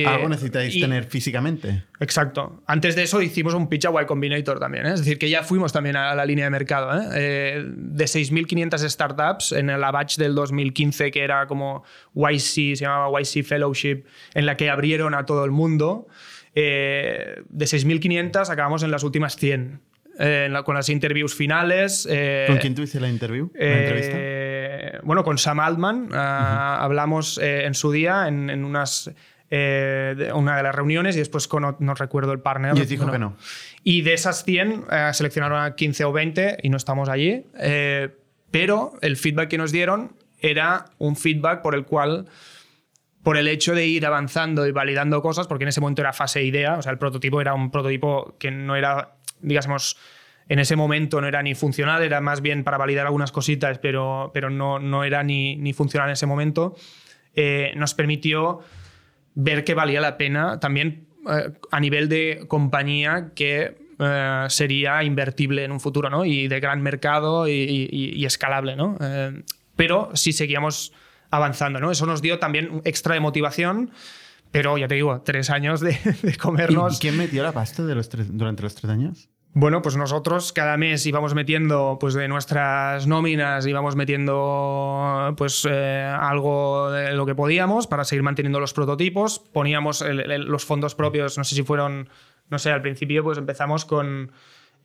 algo 0.06 0.28
necesitáis 0.28 0.80
tener 0.80 1.04
físicamente. 1.04 1.84
Exacto. 1.98 2.62
Antes 2.66 2.94
de 2.94 3.02
eso 3.02 3.20
hicimos 3.20 3.54
un 3.54 3.68
pitch 3.68 3.86
a 3.86 4.02
Y 4.02 4.06
Combinator 4.06 4.60
también, 4.60 4.86
¿eh? 4.86 4.92
Es 4.92 5.00
decir, 5.00 5.18
que 5.18 5.28
ya 5.28 5.42
fuimos 5.42 5.72
también 5.72 5.96
a 5.96 6.14
la 6.14 6.24
línea 6.24 6.44
de 6.44 6.50
mercado, 6.50 6.96
¿eh? 6.96 7.08
eh 7.14 7.64
de 7.66 8.04
6.500 8.04 8.88
startups 8.88 9.52
en 9.52 9.68
el 9.68 9.80
batch 9.80 10.16
del 10.16 10.34
2015, 10.34 11.10
que 11.10 11.22
era 11.24 11.46
como 11.48 11.82
YC, 12.14 12.76
se 12.76 12.76
llamaba 12.76 13.20
YC 13.20 13.44
Fellowship, 13.44 14.04
en 14.34 14.46
la 14.46 14.56
que 14.56 14.70
abrieron 14.70 15.14
a 15.14 15.26
todo 15.26 15.44
el 15.44 15.50
mundo. 15.50 16.06
de 16.54 17.42
6.500 17.50 18.48
acabamos 18.48 18.84
en 18.84 18.92
las 18.92 19.02
últimas 19.02 19.36
100. 19.36 19.80
Eh, 20.20 20.52
con 20.64 20.74
las 20.74 20.88
interviews 20.88 21.34
finales. 21.34 22.06
Eh, 22.10 22.46
¿Con 22.48 22.58
quién 22.58 22.74
tuviste 22.74 22.98
la 22.98 23.08
interview? 23.08 23.52
Eh, 23.54 24.98
bueno, 25.04 25.22
con 25.22 25.38
Sam 25.38 25.60
Altman. 25.60 26.08
Ah, 26.12 26.78
hablamos 26.80 27.38
en 27.40 27.72
su 27.74 27.92
día 27.92 28.26
en, 28.26 28.64
unas. 28.64 29.10
una 29.50 30.56
de 30.56 30.62
las 30.62 30.74
reuniones 30.74 31.14
y 31.14 31.20
después 31.20 31.46
con, 31.46 31.76
no 31.78 31.94
recuerdo 31.94 32.32
el 32.32 32.40
partner. 32.40 32.76
Y 32.76 32.84
dijo 32.86 33.10
que 33.10 33.18
no. 33.18 33.36
Y 33.84 34.02
de 34.02 34.14
esas 34.14 34.44
100 34.44 34.86
seleccionaron 35.12 35.62
a 35.62 35.76
15 35.76 36.04
o 36.04 36.12
20 36.12 36.58
y 36.62 36.68
no 36.68 36.76
estamos 36.76 37.08
allí. 37.08 37.46
pero 38.50 38.94
el 39.02 39.16
feedback 39.16 39.48
que 39.48 39.58
nos 39.58 39.70
dieron 39.70 40.16
era 40.40 40.86
un 40.98 41.14
feedback 41.14 41.62
por 41.62 41.76
el 41.76 41.84
cual 41.84 42.26
por 43.22 43.36
el 43.36 43.46
hecho 43.48 43.74
de 43.74 43.86
ir 43.86 44.06
avanzando 44.06 44.66
y 44.66 44.72
validando 44.72 45.20
cosas, 45.20 45.46
porque 45.46 45.64
en 45.64 45.68
ese 45.68 45.80
momento 45.80 46.00
era 46.02 46.12
fase 46.12 46.42
idea, 46.42 46.78
o 46.78 46.82
sea, 46.82 46.92
el 46.92 46.98
prototipo 46.98 47.40
era 47.40 47.52
un 47.52 47.70
prototipo 47.70 48.36
que 48.38 48.50
no 48.50 48.74
era 48.74 49.17
digamos, 49.40 49.96
en 50.48 50.58
ese 50.58 50.76
momento 50.76 51.20
no 51.20 51.26
era 51.26 51.42
ni 51.42 51.54
funcional, 51.54 52.02
era 52.02 52.20
más 52.20 52.40
bien 52.40 52.64
para 52.64 52.78
validar 52.78 53.06
algunas 53.06 53.32
cositas, 53.32 53.78
pero, 53.78 54.30
pero 54.32 54.50
no, 54.50 54.78
no 54.78 55.04
era 55.04 55.22
ni, 55.22 55.56
ni 55.56 55.72
funcional 55.72 56.08
en 56.08 56.14
ese 56.14 56.26
momento, 56.26 56.74
eh, 57.34 57.72
nos 57.76 57.94
permitió 57.94 58.60
ver 59.34 59.64
que 59.64 59.74
valía 59.74 60.00
la 60.00 60.16
pena 60.16 60.58
también 60.58 61.06
eh, 61.28 61.52
a 61.70 61.80
nivel 61.80 62.08
de 62.08 62.44
compañía 62.48 63.30
que 63.34 63.76
eh, 63.98 64.46
sería 64.48 65.02
invertible 65.04 65.64
en 65.64 65.72
un 65.72 65.80
futuro 65.80 66.08
¿no? 66.08 66.24
y 66.24 66.48
de 66.48 66.60
gran 66.60 66.80
mercado 66.82 67.46
y, 67.46 68.24
escalable. 68.24 68.74
¿no? 68.74 68.96
pero 69.76 70.10
sí 70.14 70.32
seguíamos 70.32 70.92
avanzando. 71.30 71.78
¿no? 71.78 71.90
Eso 71.90 72.06
nos 72.06 72.22
dio 72.22 72.38
también 72.38 72.80
extra 72.84 73.14
de 73.14 73.20
motivación. 73.20 73.90
Pero 74.50 74.78
ya 74.78 74.88
te 74.88 74.94
digo, 74.94 75.20
tres 75.22 75.50
años 75.50 75.80
de, 75.80 75.98
comernos. 76.40 76.96
¿Y 76.96 77.00
quién 77.00 77.16
metió 77.16 77.42
la 77.42 77.52
pasta 77.52 77.84
de 77.84 77.94
los 77.94 78.08
durante 78.30 78.62
los 78.62 78.74
tres 78.74 78.90
años? 78.90 79.28
Bueno, 79.54 79.82
pues 79.82 79.96
nosotros 79.96 80.52
cada 80.52 80.76
mes 80.76 81.04
íbamos 81.06 81.34
metiendo 81.34 81.96
pues 81.98 82.14
de 82.14 82.28
nuestras 82.28 83.06
nóminas, 83.06 83.66
íbamos 83.66 83.96
metiendo 83.96 85.34
pues 85.36 85.66
eh, 85.68 86.04
algo 86.04 86.90
de 86.90 87.12
lo 87.14 87.26
que 87.26 87.34
podíamos 87.34 87.86
para 87.86 88.04
seguir 88.04 88.22
manteniendo 88.22 88.60
los 88.60 88.74
prototipos. 88.74 89.38
Poníamos 89.38 90.04
los 90.06 90.64
fondos 90.64 90.94
propios, 90.94 91.38
no 91.38 91.44
sé 91.44 91.54
si 91.56 91.62
fueron, 91.62 92.08
no 92.50 92.58
sé, 92.58 92.70
al 92.70 92.82
principio 92.82 93.24
pues 93.24 93.38
empezamos 93.38 93.84
con 93.84 94.30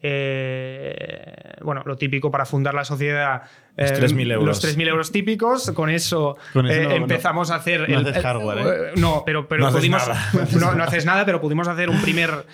eh, 0.06 1.56
bueno, 1.62 1.82
lo 1.86 1.96
típico 1.96 2.30
para 2.30 2.46
fundar 2.46 2.74
la 2.74 2.84
sociedad. 2.84 3.44
los 3.78 3.94
3.000 3.94 4.20
eh, 4.20 4.34
euros. 4.34 4.62
Los 4.62 4.78
3.000 4.78 4.88
euros 4.90 5.12
típicos. 5.14 5.72
Con 5.72 5.90
eso, 5.90 6.38
eh, 6.56 6.90
empezamos 6.92 7.50
a 7.52 7.56
hacer. 7.56 7.90
No 7.90 8.00
haces 8.00 8.22
hardware, 8.22 8.98
No, 8.98 9.24
pero, 9.26 9.48
pero 9.48 9.64
no 9.64 9.72
pudimos. 9.72 10.06
Haces 10.06 10.56
no, 10.60 10.76
no, 10.76 10.84
haces 10.84 11.06
nada, 11.06 11.26
pero 11.26 11.40
pudimos 11.40 11.70
hacer 11.70 11.90
un 11.90 12.02
primer 12.02 12.46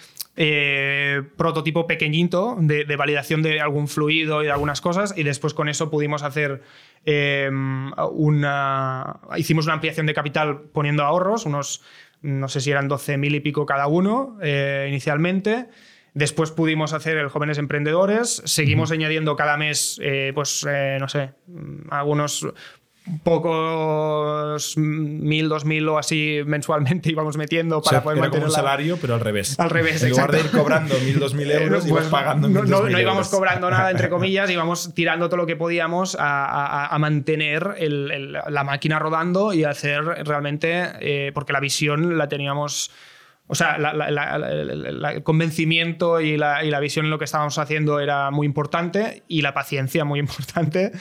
prototipo 1.35 1.85
pequeñito 1.85 2.55
de, 2.59 2.95
validación 2.95 3.41
de 3.41 3.59
algún 3.59 3.89
fluido 3.89 4.41
y 4.43 4.45
de 4.45 4.51
algunas 4.51 4.79
cosas. 4.79 5.13
Y 5.17 5.23
después 5.23 5.55
con 5.55 5.69
eso 5.69 5.89
pudimos 5.89 6.21
hacer. 6.21 6.61
una, 8.13 9.19
hicimos 9.37 9.65
una 9.65 9.73
ampliación 9.73 10.05
de 10.05 10.13
capital 10.13 10.61
poniendo 10.71 11.03
ahorros, 11.03 11.47
unos, 11.47 11.81
no 12.21 12.47
sé 12.47 12.61
si 12.61 12.69
eran 12.69 12.87
12.000 12.87 13.35
y 13.35 13.39
pico 13.39 13.65
cada 13.65 13.87
uno 13.87 14.37
inicialmente. 14.87 15.67
Después 16.13 16.51
pudimos 16.51 16.93
hacer 16.93 17.17
el 17.17 17.29
Jóvenes 17.29 17.57
Emprendedores. 17.57 18.41
Seguimos 18.45 18.91
añadiendo 18.91 19.35
cada 19.35 19.57
mes, 19.57 19.99
eh, 20.01 20.31
pues, 20.33 20.65
eh, 20.69 20.97
no 20.99 21.07
sé, 21.07 21.31
algunos 21.89 22.47
pocos 23.23 24.77
mil, 24.77 25.49
dos 25.49 25.65
mil 25.65 25.87
o 25.87 25.97
así 25.97 26.41
mensualmente 26.45 27.09
íbamos 27.11 27.37
metiendo 27.37 27.81
para 27.81 28.03
poder 28.03 28.19
mantener 28.19 28.45
un 28.45 28.51
salario, 28.51 28.97
pero 29.01 29.15
al 29.15 29.19
revés. 29.19 29.59
Al 29.59 29.69
revés, 29.69 30.03
En 30.03 30.11
lugar 30.11 30.31
de 30.31 30.39
ir 30.41 30.51
cobrando 30.51 30.95
mil, 30.99 31.19
dos 31.19 31.33
mil 31.33 31.49
euros, 31.51 31.85
pues, 31.87 32.07
pagando 32.07 32.47
no, 32.47 32.63
no, 32.63 32.87
no 32.87 32.99
íbamos 32.99 33.29
cobrando 33.29 33.69
nada, 33.69 33.91
entre 33.91 34.09
comillas, 34.09 34.49
íbamos 34.49 34.93
tirando 34.93 35.27
todo 35.27 35.37
lo 35.37 35.45
que 35.45 35.55
podíamos 35.55 36.15
a, 36.19 36.95
mantener 36.99 37.75
la 38.49 38.63
máquina 38.63 38.99
rodando 38.99 39.53
y 39.53 39.63
hacer 39.63 40.03
realmente, 40.03 40.89
eh, 40.99 41.31
porque 41.33 41.53
la 41.53 41.61
visión 41.61 42.17
la 42.17 42.27
teníamos 42.27 42.91
o 43.51 43.55
sea, 43.55 43.77
el 43.77 45.23
convencimiento 45.23 46.21
y 46.21 46.37
la, 46.37 46.79
visión 46.79 47.05
en 47.05 47.09
lo 47.09 47.17
que 47.17 47.25
estábamos 47.25 47.57
haciendo 47.57 47.99
era 47.99 48.29
muy 48.29 48.45
importante 48.45 49.23
y 49.27 49.41
la 49.41 49.55
paciencia 49.55 50.05
muy 50.05 50.19
importante. 50.25 50.91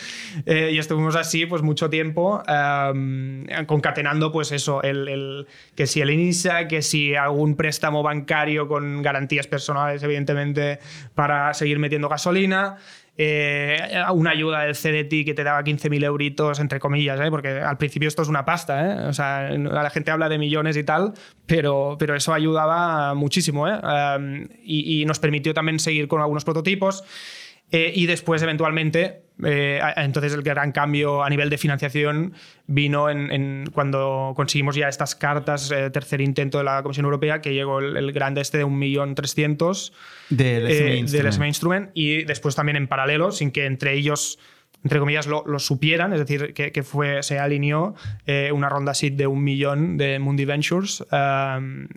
Eh, 0.47 0.71
y 0.73 0.79
estuvimos 0.79 1.15
así 1.15 1.45
pues 1.45 1.61
mucho 1.61 1.91
tiempo 1.91 2.43
em, 2.49 3.45
concatenando 3.67 4.33
pues 4.33 4.51
eso, 4.53 4.83
el, 4.83 5.47
que 5.75 5.87
si 5.87 6.01
el 6.01 6.09
INISA, 6.09 6.69
que 6.69 6.81
si 6.81 7.15
algún 7.15 7.55
préstamo 7.55 8.03
bancario 8.03 8.67
con 8.67 9.03
garantías 9.03 9.47
personales, 9.47 10.03
evidentemente, 10.03 10.79
para 11.15 11.53
seguir 11.53 11.79
metiendo 11.79 12.09
gasolina. 12.09 12.79
Eh, 13.21 13.77
una 14.15 14.31
ayuda 14.31 14.61
del 14.61 14.77
CDT 14.77 15.25
que 15.25 15.35
te 15.35 15.43
daba 15.43 15.65
15.000 15.65 16.05
euritos, 16.05 16.61
entre 16.61 16.79
comillas, 16.79 17.19
¿eh? 17.21 17.31
porque 17.31 17.49
al 17.49 17.77
principio 17.77 18.07
esto 18.07 18.23
es 18.23 18.29
una 18.29 18.45
pasta. 18.45 18.87
¿eh? 18.87 19.09
O 19.09 19.13
sea, 19.13 19.51
la 19.51 19.91
gente 19.91 20.13
habla 20.13 20.29
de 20.29 20.39
millones 20.39 20.77
y 20.77 20.85
tal, 20.85 21.15
pero, 21.45 21.97
pero 21.99 22.15
eso 22.15 22.33
ayudaba 22.33 23.15
muchísimo 23.15 23.67
y, 24.63 25.03
y, 25.03 25.05
nos 25.05 25.19
permitió 25.19 25.53
también 25.53 25.81
seguir 25.81 26.07
con 26.07 26.21
algunos 26.21 26.45
prototipos. 26.45 27.03
Y 27.71 28.07
después, 28.07 28.43
eventualmente, 28.43 29.23
eh, 29.45 29.81
entonces 29.97 30.33
el 30.33 30.43
gran 30.43 30.73
cambio 30.73 31.23
a 31.23 31.31
nivel 31.31 31.49
de 31.49 31.59
financiación 31.59 32.35
vino 32.67 33.09
en, 33.09 33.71
cuando 33.73 34.33
conseguimos 34.35 34.75
ya 34.75 34.89
estas 34.89 35.15
cartas, 35.15 35.71
eh, 35.71 35.91
tercer 35.91 36.21
intento 36.21 36.59
de 36.59 36.65
la 36.65 36.83
Comisión 36.83 37.05
Europea, 37.05 37.41
que 37.41 37.55
llegó 37.55 37.79
el, 37.79 38.13
grande 38.13 38.41
este 38.41 38.59
de 38.59 38.67
1.300.000 38.67 39.93
del 40.31 40.67
eh, 40.67 41.05
del 41.05 41.33
SMA 41.33 41.47
Instrument 41.47 41.91
y 41.95 42.25
después 42.25 42.57
también 42.57 42.77
en 42.77 42.89
paralelo, 42.89 43.31
sin 43.31 43.53
que 43.53 43.67
entre 43.67 43.95
ellos 43.95 44.39
entre 44.85 45.01
comillas, 45.01 45.27
lo, 45.27 45.59
supieran, 45.59 46.13
es 46.13 46.21
decir, 46.21 46.55
que, 46.55 46.83
fue, 46.83 47.23
se 47.23 47.39
alineó 47.39 47.95
eh, 48.27 48.51
una 48.53 48.69
ronda 48.69 48.95
SID 48.95 49.15
de 49.15 49.27
un 49.27 49.43
millón 49.43 49.97
de 49.97 50.19
Mundi 50.19 50.45
Ventures 50.45 51.05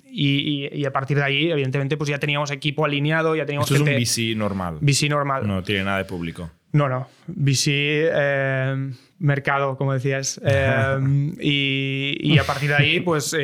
y, 0.10 0.86
a 0.86 0.92
partir 0.92 1.18
de 1.18 1.24
ahí, 1.24 1.52
evidentemente, 1.52 1.96
pues 1.96 2.10
ya 2.10 2.18
teníamos 2.18 2.50
equipo 2.50 2.84
alineado, 2.84 3.36
ya 3.36 3.46
teníamos 3.46 3.70
Esto 3.70 3.84
es 3.84 3.90
un 3.90 4.02
VC 4.02 4.36
normal. 4.36 4.78
VC 4.82 5.10
normal. 5.10 5.48
No 5.48 5.62
tiene 5.62 5.84
nada 5.84 6.00
de 6.00 6.06
público. 6.06 6.50
No, 6.72 6.90
no. 6.90 7.08
VC, 7.28 7.68
eh, 7.68 8.92
mercado, 9.20 9.78
como 9.78 9.94
decías. 9.94 10.42
Eh, 10.52 11.38
y, 11.40 12.38
a 12.40 12.44
partir 12.44 12.70
de 12.70 12.76
ahí, 12.76 13.00
pues, 13.00 13.36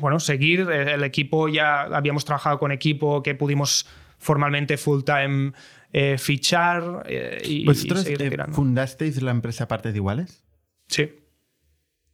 bueno, 0.00 0.18
seguir. 0.20 0.60
El 0.70 1.04
equipo, 1.04 1.48
ya 1.48 1.82
habíamos 1.82 2.24
trabajado 2.24 2.58
con 2.58 2.72
equipo 2.72 3.22
que 3.22 3.34
pudimos 3.34 3.86
formalmente 4.18 4.78
full 4.78 5.02
time 5.02 5.52
fichar 6.18 7.06
y, 7.44 7.64
¿Vosotros 7.64 8.06
fundasteis 8.50 9.22
la 9.22 9.30
empresa 9.30 9.68
Partes 9.68 9.92
de 9.92 9.98
Iguales? 9.98 10.44
Sí. 10.88 11.12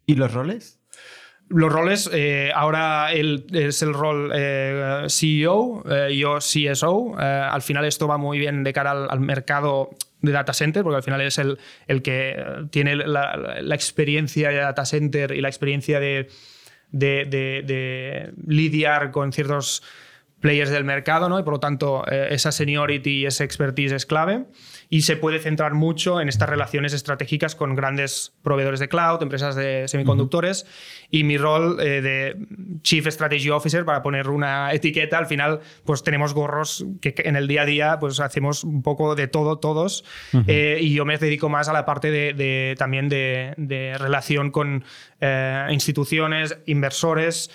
¿Y 0.07 0.15
los 0.17 0.33
roles? 0.33 0.81
Los 1.49 1.73
roles, 1.73 2.11
ahora 2.55 3.13
es 3.13 3.83
el 3.83 3.95
rol 3.95 4.33
CEO, 5.09 5.83
yo 6.11 6.39
CSO. 6.39 7.17
al 7.19 7.63
final 7.63 7.85
esto 7.87 8.07
va 8.07 8.19
muy 8.19 8.39
bien 8.39 8.63
de 8.63 8.73
cara 8.73 9.07
al 9.07 9.21
mercado 9.21 9.91
de 10.23 10.33
data 10.33 10.53
center, 10.53 10.83
porque 10.83 10.97
al 10.97 11.03
final 11.03 11.21
es 11.21 11.39
el, 11.39 11.59
el 11.87 12.03
que 12.03 12.37
tiene 12.71 12.97
la, 12.97 13.75
experiencia 13.75 14.51
de 14.51 14.57
data 14.57 14.85
center 14.85 15.33
y 15.33 15.41
la 15.41 15.49
experiencia 15.49 16.01
de, 16.01 16.29
de, 16.91 18.33
lidiar 18.47 19.11
con 19.11 19.33
ciertos 19.33 19.83
players 20.41 20.71
del 20.71 20.85
mercado, 20.85 21.29
¿no? 21.29 21.39
y 21.39 21.43
por 21.43 21.55
lo 21.55 21.61
tanto 21.61 22.05
eh, 22.11 22.29
esa 22.31 22.51
seniority 22.51 23.21
y 23.21 23.27
esa 23.27 23.45
expertise 23.45 23.93
es 23.93 24.07
clave. 24.07 24.45
Y 24.89 25.03
se 25.03 25.17
puede 25.17 25.39
centrar 25.39 25.75
mucho 25.75 26.21
en 26.21 26.29
estas 26.29 26.49
relaciones 26.49 26.93
estratégicas 26.93 27.55
con 27.55 27.77
grandes 27.77 28.33
proveedores 28.43 28.81
de 28.81 28.89
cloud, 28.89 29.23
empresas 29.23 29.55
de 29.55 29.87
semiconductores. 29.87 30.67
Y 31.11 31.23
mi 31.23 31.39
rol 31.39 31.79
eh, 31.81 32.01
de 32.01 32.37
Chief 32.83 33.07
Strategy 33.07 33.51
Officer, 33.51 33.85
para 33.85 34.03
poner 34.03 34.29
una 34.29 34.73
etiqueta, 34.73 35.19
al 35.19 35.27
final 35.27 35.61
pues 35.85 36.03
tenemos 36.03 36.35
gorros 36.35 36.85
que 37.01 37.15
en 37.19 37.37
el 37.37 37.47
día 37.47 37.63
a 37.63 37.67
día 37.67 37.99
pues 38.01 38.19
hacemos 38.19 38.65
un 38.65 38.83
poco 38.83 39.15
de 39.15 39.29
todo 39.29 39.59
todos. 39.59 40.05
Eh, 40.49 40.79
y 40.81 40.95
yo 40.95 41.05
me 41.05 41.19
dedico 41.19 41.49
más 41.49 41.69
a 41.69 41.73
la 41.73 41.85
parte 41.85 42.11
de, 42.11 42.75
también 42.79 43.09
de, 43.09 43.97
relación 43.99 44.51
con 44.51 44.85
eh, 45.21 45.67
instituciones, 45.71 46.59
inversores, 46.67 47.51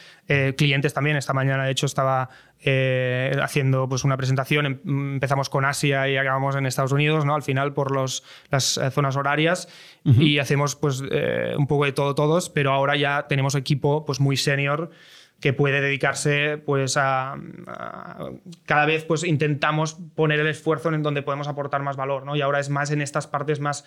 clientes 0.57 0.93
también. 0.93 1.17
Esta 1.17 1.33
mañana, 1.33 1.65
de 1.65 1.71
hecho, 1.71 1.85
estaba 1.85 2.29
eh, 2.67 3.31
haciendo 3.41 3.87
pues, 3.87 4.03
una 4.03 4.17
presentación. 4.17 4.65
Em, 4.65 5.13
empezamos 5.13 5.49
con 5.49 5.65
Asia 5.65 6.09
y 6.09 6.17
acabamos 6.17 6.55
en 6.55 6.65
Estados 6.65 6.91
Unidos, 6.91 7.23
¿no? 7.23 7.35
al 7.35 7.43
final 7.43 7.73
por 7.73 7.91
los, 7.91 8.23
las 8.49 8.77
eh, 8.77 8.89
zonas 8.89 9.15
horarias 9.15 9.67
y 10.03 10.39
hacemos 10.39 10.75
pues, 10.75 11.03
eh, 11.11 11.53
un 11.57 11.67
poco 11.67 11.85
de 11.85 11.91
todo 11.91 12.15
todos, 12.15 12.49
pero 12.49 12.71
ahora 12.71 12.95
ya 12.95 13.27
tenemos 13.27 13.53
equipo 13.53 14.03
pues, 14.03 14.19
muy 14.19 14.35
senior 14.35 14.89
que 15.39 15.53
puede 15.53 15.79
dedicarse 15.79 16.57
pues 16.57 16.97
a, 16.97 17.35
cada 18.65 18.85
vez 18.85 19.03
pues 19.03 19.23
intentamos 19.23 19.97
poner 20.15 20.39
el 20.39 20.47
esfuerzo 20.47 20.91
en 20.91 21.03
donde 21.03 21.21
podemos 21.21 21.47
aportar 21.47 21.83
más 21.83 21.97
valor 21.97 22.25
¿no? 22.25 22.35
y 22.35 22.41
ahora 22.41 22.59
es 22.59 22.69
más 22.69 22.89
en 22.89 23.01
estas 23.01 23.27
partes 23.27 23.59
más 23.59 23.85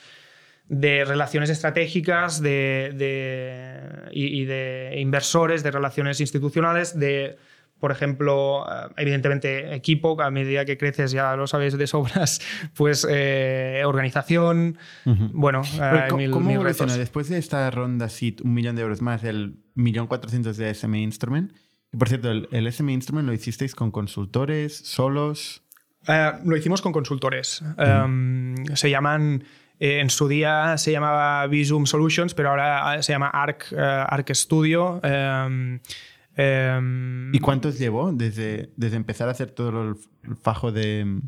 de 0.68 1.04
relaciones 1.04 1.50
estratégicas 1.50 2.42
de, 2.42 2.92
de 2.94 4.08
y, 4.12 4.44
de 4.44 4.96
inversores 4.98 5.62
de 5.62 5.70
relaciones 5.70 6.20
institucionales 6.20 6.98
de 6.98 7.38
por 7.78 7.92
ejemplo, 7.92 8.66
eh, 8.66 8.88
evidentemente 8.96 9.74
equipo, 9.74 10.20
a 10.20 10.30
medida 10.30 10.64
que 10.64 10.76
creces 10.76 11.12
ya 11.12 11.36
lo 11.36 11.46
sabes 11.46 11.76
de 11.78 11.86
sobras, 11.86 12.40
pues 12.74 13.06
eh, 13.08 13.82
organización, 13.86 14.78
bueno, 15.04 15.62
mil, 16.16 16.30
¿Cómo 16.30 16.50
evoluciona 16.50 16.96
después 16.96 17.28
de 17.28 17.38
esta 17.38 17.70
ronda 17.70 18.08
SIT, 18.08 18.40
un 18.42 18.54
millón 18.54 18.76
de 18.76 18.82
euros 18.82 19.00
más, 19.02 19.24
el 19.24 19.56
millón 19.74 20.06
cuatrocientos 20.06 20.56
de 20.56 20.74
SME 20.74 21.00
Instrument? 21.00 21.52
Y 21.92 21.96
por 21.96 22.08
cierto, 22.08 22.30
el, 22.30 22.48
el 22.50 22.70
SME 22.72 22.92
Instrument 22.92 23.26
lo 23.26 23.32
hicisteis 23.32 23.74
con 23.74 23.90
consultores, 23.90 24.76
solos. 24.76 25.62
Eh, 26.06 26.32
lo 26.44 26.56
hicimos 26.56 26.82
con 26.82 26.92
consultores. 26.92 27.62
Em, 27.78 28.54
se 28.74 28.90
llaman... 28.90 29.44
en 29.80 30.10
su 30.10 30.26
día 30.26 30.76
se 30.76 30.90
llamaba 30.90 31.46
Visum 31.46 31.86
Solutions, 31.86 32.34
pero 32.34 32.50
ahora 32.50 33.00
se 33.00 33.12
llama 33.12 33.28
Arc, 33.28 33.72
Arc 33.72 34.34
Studio. 34.34 35.00
Em, 35.04 35.78
Em, 36.40 37.34
¿Y 37.34 37.40
cuántos 37.40 37.80
llevó 37.80 38.12
desde, 38.12 38.72
desde 38.76 38.96
empezar 38.96 39.26
a 39.26 39.32
hacer 39.32 39.50
todo 39.50 39.82
el 39.82 40.36
fajo 40.36 40.70
de, 40.70 41.20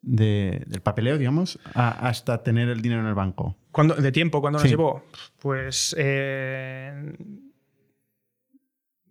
del 0.00 0.80
papeleo, 0.80 1.18
digamos, 1.18 1.58
hasta 1.74 2.44
tener 2.44 2.68
el 2.68 2.80
dinero 2.80 3.00
en 3.02 3.08
el 3.08 3.14
banco? 3.14 3.56
¿De 3.98 4.12
tiempo? 4.12 4.40
¿Cuándo 4.40 4.60
nos 4.60 4.68
llevó? 4.68 5.02
Pues 5.40 5.92
eh, 5.98 7.16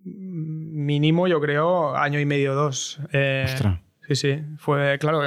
mínimo, 0.06 1.28
yo 1.28 1.42
creo, 1.42 1.94
año 1.96 2.22
y 2.22 2.26
medio, 2.26 2.56
dos. 2.56 3.02
Eh, 3.12 3.48
Ostras. 3.50 3.82
Sí, 4.08 4.16
sí, 4.16 4.40
fue, 4.58 4.98
claro, 5.00 5.22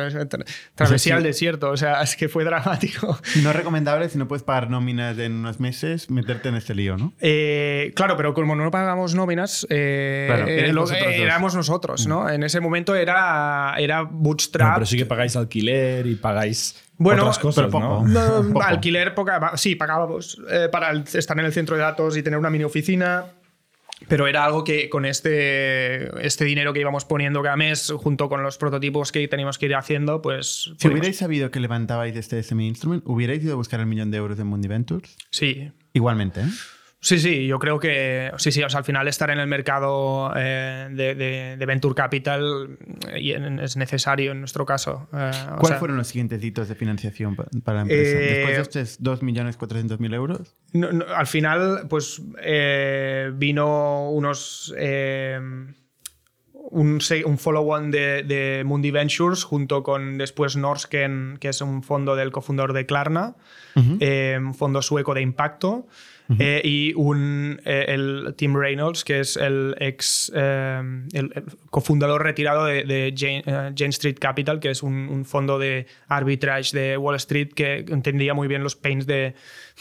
travesía 0.74 1.16
al 1.16 1.22
desierto, 1.22 1.70
o 1.70 1.76
sea, 1.76 2.00
es 2.02 2.16
que 2.16 2.30
fue 2.30 2.44
dramático. 2.44 3.18
No 3.42 3.52
recomendable 3.52 4.08
si 4.08 4.16
no 4.16 4.26
puedes 4.26 4.42
pagar 4.42 4.70
nóminas 4.70 5.18
en 5.18 5.32
unos 5.32 5.60
meses, 5.60 6.08
meterte 6.08 6.48
en 6.48 6.54
este 6.54 6.74
lío, 6.74 6.96
¿no? 6.96 7.12
Eh, 7.20 7.92
claro, 7.94 8.16
pero 8.16 8.32
como 8.32 8.56
no 8.56 8.70
pagamos 8.70 9.14
nóminas, 9.14 9.66
eh, 9.68 10.28
eh, 10.48 11.22
éramos 11.22 11.54
nosotros, 11.54 12.06
¿no? 12.06 12.24
Mm. 12.24 12.28
En 12.30 12.42
ese 12.42 12.60
momento 12.60 12.94
era, 12.94 13.74
era 13.76 14.00
bootstrap. 14.02 14.76
pero 14.76 14.86
sí 14.86 14.96
que 14.96 15.04
pagáis 15.04 15.36
alquiler 15.36 16.06
y 16.06 16.14
pagáis 16.14 16.82
bueno, 16.96 17.22
otras 17.22 17.38
cosas, 17.38 17.70
¿no? 17.70 18.04
Alquiler, 18.62 19.14
poca, 19.14 19.52
sí, 19.56 19.74
pagábamos 19.74 20.40
para 20.72 20.92
estar 20.92 21.38
en 21.38 21.44
el 21.44 21.52
centro 21.52 21.76
de 21.76 21.82
datos 21.82 22.16
y 22.16 22.22
tener 22.22 22.38
una 22.38 22.50
mini 22.50 22.64
oficina. 22.64 23.24
Pero 24.08 24.26
era 24.26 24.44
algo 24.44 24.64
que 24.64 24.88
con 24.88 25.04
este, 25.04 26.26
este 26.26 26.44
dinero 26.44 26.72
que 26.72 26.80
íbamos 26.80 27.04
poniendo 27.04 27.42
cada 27.42 27.56
mes, 27.56 27.92
junto 27.96 28.28
con 28.28 28.42
los 28.42 28.58
prototipos 28.58 29.12
que 29.12 29.26
teníamos 29.28 29.58
que 29.58 29.66
ir 29.66 29.74
haciendo, 29.74 30.22
pues... 30.22 30.72
Si 30.78 30.88
hubierais 30.88 31.16
sabido 31.16 31.50
que 31.50 31.60
levantabais 31.60 32.16
este 32.16 32.42
SME 32.42 32.66
Instrument, 32.66 33.02
¿hubierais 33.06 33.42
ido 33.42 33.52
a 33.52 33.56
buscar 33.56 33.80
el 33.80 33.86
millón 33.86 34.10
de 34.10 34.18
euros 34.18 34.38
de 34.38 34.44
Mundi 34.44 34.68
Ventures? 34.68 35.16
Sí. 35.30 35.70
Igualmente, 35.92 36.40
¿eh? 36.40 36.48
Sí, 37.02 37.18
sí, 37.18 37.46
yo 37.46 37.58
creo 37.58 37.78
que 37.78 38.30
sí, 38.36 38.52
sí, 38.52 38.62
o 38.62 38.68
sea, 38.68 38.78
al 38.78 38.84
final 38.84 39.08
estar 39.08 39.30
en 39.30 39.38
el 39.38 39.46
mercado 39.46 40.32
eh, 40.36 40.88
de, 40.90 41.66
Venture 41.66 41.94
Capital 41.94 42.78
eh, 43.08 43.58
es 43.62 43.76
necesario 43.78 44.32
en 44.32 44.40
nuestro 44.40 44.66
caso. 44.66 45.08
Eh, 45.14 45.30
¿Cuáles 45.58 45.78
fueron 45.78 45.96
los 45.96 46.08
siguientes 46.08 46.44
hitos 46.44 46.68
de 46.68 46.74
financiación 46.74 47.36
para 47.36 47.76
la 47.76 47.82
empresa? 47.82 48.18
Después 48.18 48.74
de 48.74 48.80
estos 48.82 49.02
2.400.000 49.02 50.14
euros. 50.14 50.56
al 51.16 51.26
final, 51.26 51.86
pues 51.88 52.20
vino 53.38 54.10
unos 54.10 54.74
un, 56.70 57.00
un 57.24 57.38
follow-on 57.38 57.90
de, 57.90 58.22
de, 58.22 58.62
Mundi 58.64 58.90
Ventures 58.90 59.44
junto 59.44 59.82
con 59.82 60.18
después 60.18 60.56
Norsken, 60.56 61.38
que 61.40 61.48
es 61.48 61.60
un 61.60 61.82
fondo 61.82 62.16
del 62.16 62.30
cofundador 62.30 62.72
de 62.72 62.86
Klarna, 62.86 63.34
eh, 64.00 64.38
un 64.40 64.54
fondo 64.54 64.82
sueco 64.82 65.14
de 65.14 65.22
impacto. 65.22 65.86
Eh, 66.38 66.60
y 66.64 66.92
un, 66.94 67.60
eh, 67.64 67.86
el 67.88 68.34
Tim 68.36 68.54
Reynolds, 68.54 69.02
que 69.02 69.20
es 69.20 69.36
el 69.36 69.74
ex 69.80 70.30
eh, 70.34 70.80
el, 71.12 71.44
cofundador 71.70 72.22
retirado 72.22 72.66
de, 72.66 73.12
Jane, 73.16 73.90
Street 73.90 74.18
Capital, 74.20 74.60
que 74.60 74.70
es 74.70 74.82
un, 74.82 75.24
fondo 75.24 75.58
de 75.58 75.86
arbitrage 76.08 76.76
de 76.76 76.96
Wall 76.96 77.16
Street 77.16 77.48
que 77.54 77.84
entendía 77.88 78.32
muy 78.32 78.46
bien 78.48 78.62
los 78.62 78.76
pains 78.76 79.06
de, 79.06 79.34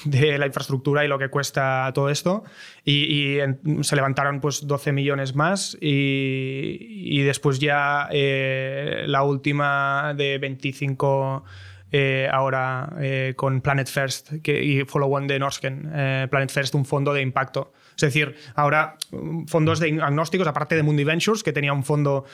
de 0.05 0.37
la 0.37 0.47
infraestructura 0.47 1.05
y 1.05 1.07
lo 1.07 1.19
que 1.19 1.29
cuesta 1.29 1.91
todo 1.93 2.09
esto. 2.09 2.43
Y, 2.83 3.37
se 3.81 3.95
levantaron 3.95 4.41
pues 4.41 4.65
12 4.65 4.91
millones 4.91 5.35
más 5.35 5.77
y, 5.79 6.77
y 6.79 7.21
después 7.21 7.59
ya 7.59 8.09
la 8.11 9.23
última 9.23 10.13
de 10.15 10.37
25 10.39 11.43
eh, 11.91 12.29
ahora 12.31 12.95
eh, 12.99 13.33
con 13.35 13.61
Planet 13.61 13.87
First 13.87 14.33
que, 14.43 14.63
y 14.63 14.85
Follow 14.85 15.11
One 15.11 15.27
de 15.27 15.39
Norsken. 15.39 15.91
Eh, 15.93 16.27
Planet 16.29 16.51
First, 16.51 16.75
un 16.75 16.85
fondo 16.85 17.13
de 17.13 17.21
impacto. 17.21 17.73
Es 17.95 18.01
decir, 18.01 18.35
ahora 18.55 18.95
mm, 19.11 19.45
fondos 19.45 19.79
de 19.79 19.99
agnósticos, 20.01 20.47
aparte 20.47 20.75
de 20.75 20.83
Mundi 20.83 21.03
Ventures, 21.03 21.41
que 21.43 21.51
tenía 21.51 21.73
un 21.73 21.83
fondo 21.83 22.25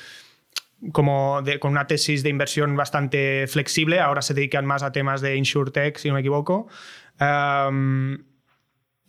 como 0.92 1.42
con 1.62 1.72
una 1.72 1.88
tesis 1.88 2.22
de 2.22 2.30
inversión 2.30 2.76
bastante 2.76 3.48
flexible, 3.48 4.00
ahora 4.02 4.22
se 4.22 4.34
dedican 4.34 4.66
más 4.66 4.84
a 4.84 4.92
temas 4.92 5.22
de 5.22 5.38
InsurTech, 5.38 5.98
si 5.98 6.10
no 6.10 6.16
me 6.16 6.20
equivoco. 6.20 6.68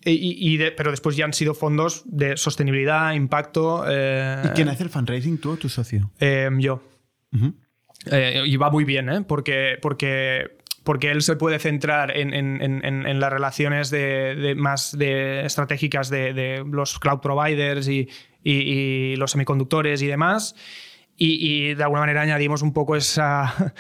y, 0.05 0.59
pero 0.77 0.93
después 0.93 1.17
ya 1.17 1.25
han 1.25 1.33
sido 1.33 1.55
fondos 1.55 2.05
de 2.07 2.37
sostenibilidad, 2.37 3.13
impacto. 3.15 3.85
¿Y 3.85 4.49
quién 4.51 4.69
hace 4.69 4.85
el 4.85 4.91
fundraising, 4.91 5.39
tú 5.39 5.51
o 5.51 5.57
tu 5.57 5.69
socio? 5.69 6.13
yo. 6.59 6.81
Eh, 8.11 8.43
y 8.47 8.57
va 8.57 8.71
muy 8.71 8.85
bien, 8.85 9.09
¿eh? 9.09 9.23
porque, 9.23 9.79
porque, 9.81 10.59
porque 10.85 11.11
él 11.11 11.23
se 11.23 11.37
puede 11.37 11.59
centrar 11.59 12.17
en, 12.17 12.33
en, 12.33 12.63
en, 12.63 13.21
las 13.21 13.33
relaciones 13.33 13.91
de, 13.91 14.55
más 14.57 14.97
de 14.97 15.45
estratégicas 15.45 16.09
de, 16.09 16.33
de, 16.33 16.65
los 16.71 16.99
cloud 16.99 17.21
providers 17.21 17.89
y, 17.89 18.09
y, 18.45 19.17
los 19.17 19.33
semiconductores 19.33 20.03
y 20.03 20.07
demás. 20.07 20.55
Y, 21.19 21.75
de 21.75 21.83
alguna 21.83 22.01
manera 22.01 22.21
añadimos 22.21 22.63
un 22.63 22.75
poco 22.75 22.95
esa 22.95 23.73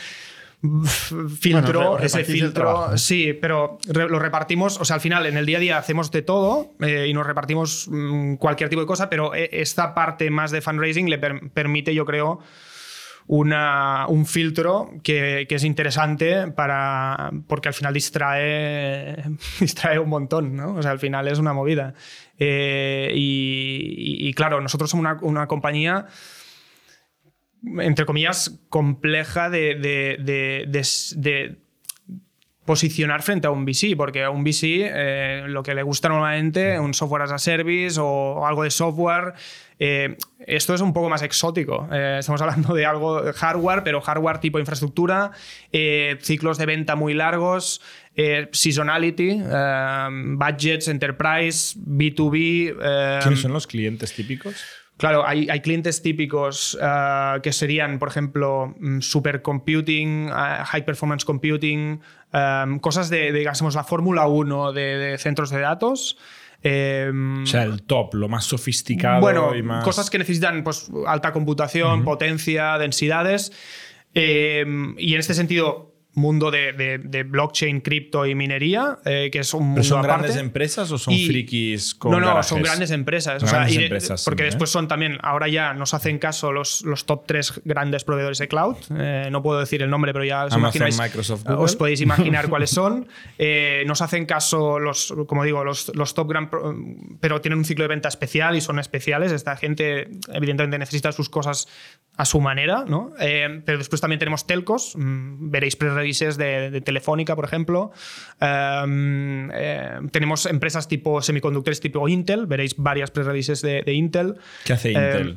filtro, 1.39 1.99
ese 1.99 2.25
filtro. 2.25 2.97
Sí, 2.97 3.35
pero 3.35 3.79
lo 3.87 4.19
repartimos, 4.19 4.81
o 4.81 4.85
sea, 4.85 4.95
al 4.95 5.03
final 5.03 5.27
en 5.27 5.37
el 5.37 5.45
día 5.45 5.59
a 5.59 5.61
día 5.61 5.79
hacemos 5.79 6.11
de 6.11 6.23
todo 6.23 6.73
eh, 6.81 7.07
y 7.09 7.13
nos 7.13 7.27
repartimos 7.27 7.89
mm, 7.91 8.37
cualquier 8.37 8.71
tipo 8.71 8.81
de 8.81 8.87
cosa, 8.87 9.11
pero 9.11 9.35
esta 9.35 9.95
parte 9.95 10.31
más 10.31 10.51
de 10.51 10.63
fundraising 10.63 11.11
le 11.11 11.19
permite, 11.19 11.95
yo 11.95 12.07
creo, 12.07 12.41
una, 13.27 14.07
un 14.09 14.27
filtro 14.27 14.91
que, 15.03 15.47
es 15.49 15.65
interesante 15.65 16.49
para, 16.49 17.31
porque 17.49 17.69
al 17.69 17.75
final 17.75 17.95
distrae, 17.95 19.25
distrae 19.61 19.99
un 19.99 20.09
montón, 20.09 20.57
¿no? 20.57 20.75
O 20.75 20.83
sea, 20.83 20.93
al 20.93 20.99
final 20.99 21.29
es 21.29 21.39
una 21.39 21.53
movida. 21.53 21.95
Eh, 22.39 23.11
y, 23.15 24.33
claro, 24.35 24.61
nosotros 24.61 24.91
somos 24.91 25.01
una, 25.01 25.19
una 25.23 25.47
compañía 25.47 26.07
entre 27.81 28.07
comillas, 28.07 28.61
compleja 28.69 29.51
de, 29.51 29.75
de, 29.75 30.17
de, 30.21 30.67
de, 31.17 31.57
posicionar 32.65 33.23
frente 33.23 33.47
a 33.47 33.51
un 33.51 33.65
VC, 33.65 33.97
porque 33.97 34.25
a 34.25 34.31
un 34.31 34.45
VC 34.45 34.91
eh, 34.93 35.45
lo 35.47 35.63
que 35.63 35.75
le 35.75 35.83
gusta 35.83 36.09
normalmente, 36.09 36.79
un 36.79 36.95
software 36.95 37.23
as 37.23 37.33
a 37.33 37.39
service 37.39 37.99
o, 38.01 38.47
algo 38.47 38.65
de 38.65 38.71
software, 38.71 39.35
eh, 39.79 40.17
esto 40.39 40.75
es 40.75 40.81
un 40.81 40.93
poco 40.93 41.09
más 41.09 41.23
exótico. 41.23 41.89
Eh, 41.93 42.17
estamos 42.21 42.41
hablando 42.41 42.75
de 42.75 42.87
algo 42.87 43.23
hardware, 43.35 43.83
pero 43.83 44.01
hardware 44.01 44.39
tipo 44.39 44.59
infraestructura, 44.59 45.33
ciclos 46.21 46.59
de 46.59 46.67
venta 46.67 46.97
muy 46.97 47.15
largos, 47.15 47.81
seasonality, 48.53 49.43
budgets, 50.37 50.89
enterprise, 50.89 51.79
B2B. 51.79 53.21
¿Quiénes 53.23 53.41
son 53.41 53.53
los 53.53 53.67
clientes 53.67 54.13
típicos? 54.13 54.57
Claro, 54.97 55.27
hay, 55.27 55.47
clientes 55.61 56.01
típicos 56.01 56.79
eh, 56.81 57.41
que 57.43 57.53
serían, 57.53 57.99
por 57.99 58.09
ejemplo, 58.09 58.75
mm, 58.79 59.01
supercomputing, 59.01 60.31
uh, 60.31 60.65
high 60.65 60.87
performance 60.87 61.25
computing, 61.25 62.01
cosas 62.81 63.09
de, 63.09 63.33
digamos, 63.33 63.75
la 63.75 63.85
Fórmula 63.85 64.27
1 64.27 64.73
de, 64.73 65.17
centros 65.19 65.51
de 65.51 65.61
datos. 65.61 66.19
Em, 66.69 67.45
o 67.45 67.47
sea, 67.47 67.63
el 67.63 67.85
top, 67.85 68.15
lo 68.15 68.29
más 68.29 68.45
sofisticado 68.45 69.21
bueno, 69.21 69.55
y 69.55 69.63
más... 69.63 69.85
cosas 69.85 70.11
que 70.11 70.19
necesitan 70.19 70.65
pues, 70.65 70.91
alta 71.07 71.33
computación, 71.33 72.03
potencia, 72.03 72.77
densidades. 72.77 73.53
Em, 74.15 74.97
y 74.99 75.15
en 75.15 75.21
este 75.21 75.35
sentido, 75.35 75.95
mundo 76.17 76.51
de, 76.51 77.27
blockchain, 77.29 77.81
cripto 77.83 78.27
y 78.27 78.35
minería, 78.35 78.99
eh, 79.05 79.29
que 79.31 79.41
es 79.41 79.55
un 79.55 79.67
mundo 79.69 79.85
son 79.85 80.03
grandes 80.03 80.37
empresas 80.37 80.91
o 80.91 80.99
son 80.99 81.15
frikis 81.15 81.95
con 81.95 82.11
No, 82.11 82.21
no, 82.21 82.43
son 82.43 82.63
grandes 82.63 82.91
empresas. 82.91 83.43
porque 84.25 84.45
después 84.45 84.71
son 84.71 84.89
también, 84.89 85.19
ahora 85.23 85.47
ya 85.49 85.75
nos 85.75 85.95
hacen 85.95 86.19
caso 86.19 86.53
los, 86.53 86.83
los 86.83 87.05
top 87.05 87.27
tres 87.27 87.61
grandes 87.65 88.05
proveedores 88.05 88.39
de 88.39 88.49
cloud. 88.49 88.77
Eh, 88.99 89.29
no 89.31 89.43
puedo 89.43 89.61
decir 89.61 89.83
el 89.83 89.91
nombre, 89.91 90.13
pero 90.13 90.25
ya 90.25 90.47
os 90.47 90.57
imagináis, 90.57 90.99
Microsoft, 90.99 91.47
os 91.49 91.77
podéis 91.77 92.01
imaginar 92.01 92.49
cuáles 92.49 92.71
son. 92.77 93.07
Eh, 93.39 93.85
nos 93.87 94.01
hacen 94.01 94.25
caso 94.25 94.79
los, 94.79 95.15
como 95.27 95.45
digo, 95.45 95.65
los, 95.65 95.95
los 95.95 96.15
top 96.15 96.31
gran, 96.31 96.51
pero 97.21 97.41
tienen 97.43 97.59
un 97.59 97.65
ciclo 97.65 97.85
de 97.85 97.89
venta 97.89 98.09
especial 98.09 98.57
y 98.57 98.63
son 98.63 98.79
especiales. 98.79 99.33
Esta 99.33 99.57
gente 99.57 100.09
evidentemente 100.33 100.79
necesita 100.79 101.13
sus 101.13 101.29
cosas 101.29 101.69
a 102.17 102.25
su 102.25 102.41
manera, 102.41 102.85
¿no? 102.89 103.13
Eh, 103.21 103.61
pero 103.65 103.77
después 103.79 104.01
también 104.01 104.19
tenemos 104.19 104.47
telcos, 104.47 104.95
mm, 104.97 105.51
veréis 105.51 105.77
de, 106.37 106.81
Telefónica, 106.85 107.35
por 107.37 107.45
ejemplo. 107.45 107.91
Em, 108.41 109.51
eh, 109.53 110.01
tenemos 110.11 110.47
empresas 110.47 110.89
tipo 110.89 111.21
semiconductores 111.23 111.81
tipo 111.81 112.09
Intel, 112.09 112.47
veréis 112.47 112.77
varias 112.77 113.11
pre-releases 113.11 113.63
de, 113.63 113.93
Intel. 113.93 114.37
¿Qué 114.65 114.73
hace 114.73 114.93
Intel? 114.93 115.29
Em, 115.29 115.37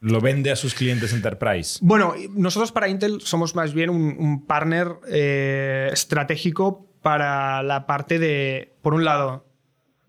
¿Lo 0.00 0.20
vende 0.20 0.50
a 0.50 0.56
sus 0.56 0.74
clientes 0.74 1.12
enterprise? 1.12 1.78
Bueno, 1.82 2.14
nosotros 2.30 2.70
para 2.70 2.88
Intel 2.88 3.20
somos 3.20 3.56
más 3.56 3.74
bien 3.74 3.90
un 3.90 4.46
partner 4.46 4.92
eh, 5.08 5.90
estratégico 5.92 6.86
para 7.02 7.62
la 7.62 7.86
parte 7.86 8.18
de, 8.18 8.76
por 8.82 8.94
un 8.94 9.04
lado, 9.04 9.48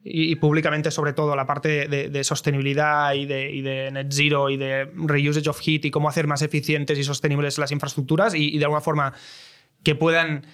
y, 0.04 0.36
públicamente 0.36 0.92
sobre 0.92 1.14
todo 1.14 1.36
la 1.36 1.46
parte 1.46 1.88
de, 1.88 2.24
sostenibilidad 2.24 3.14
y 3.14 3.26
de, 3.26 3.90
net 3.92 4.08
zero 4.10 4.50
y 4.50 4.58
de 4.58 4.90
reusage 4.96 5.50
of 5.50 5.60
heat 5.60 5.86
y 5.86 5.92
cómo 5.92 6.08
hacer 6.08 6.26
más 6.26 6.42
eficientes 6.42 6.98
y 6.98 7.04
sostenibles 7.04 7.58
las 7.58 7.72
infraestructuras 7.72 8.34
y, 8.34 8.58
de 8.58 8.64
alguna 8.64 8.82
forma 8.82 9.14
que 9.84 9.96
puedan 9.96 10.46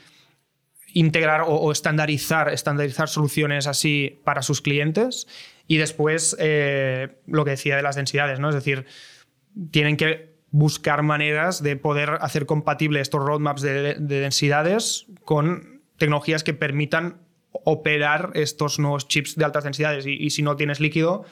integrar 0.94 1.44
o, 1.46 1.72
estandarizar, 1.72 2.50
estandarizar 2.54 3.10
soluciones 3.10 3.68
así 3.68 4.22
para 4.24 4.42
sus 4.42 4.62
clientes. 4.62 5.28
Y 5.68 5.78
después 5.78 6.36
eh, 6.40 7.18
lo 7.28 7.44
que 7.44 7.52
decía 7.52 7.76
de 7.76 7.82
las 7.82 7.96
densidades, 7.96 8.40
¿no? 8.40 8.50
Es 8.50 8.56
decir, 8.56 8.86
tienen 9.72 9.98
que 9.98 10.36
buscar 10.52 11.04
maneras 11.04 11.62
de 11.62 11.76
poder 11.76 12.18
hacer 12.22 12.46
compatibles 12.46 13.02
estos 13.02 13.26
roadmaps 13.26 13.62
de 13.62 13.96
densidades 14.00 15.08
con 15.26 15.82
tecnologías 15.98 16.44
que 16.44 16.54
permitan 16.54 17.26
operar 17.64 18.32
estos 18.34 18.80
nuevos 18.80 19.08
chips 19.08 19.36
de 19.36 19.46
altas 19.46 19.64
densidades 19.64 20.06
y, 20.06 20.30
si 20.30 20.42
no 20.42 20.56
tienes 20.56 20.80
líquido, 20.80 21.26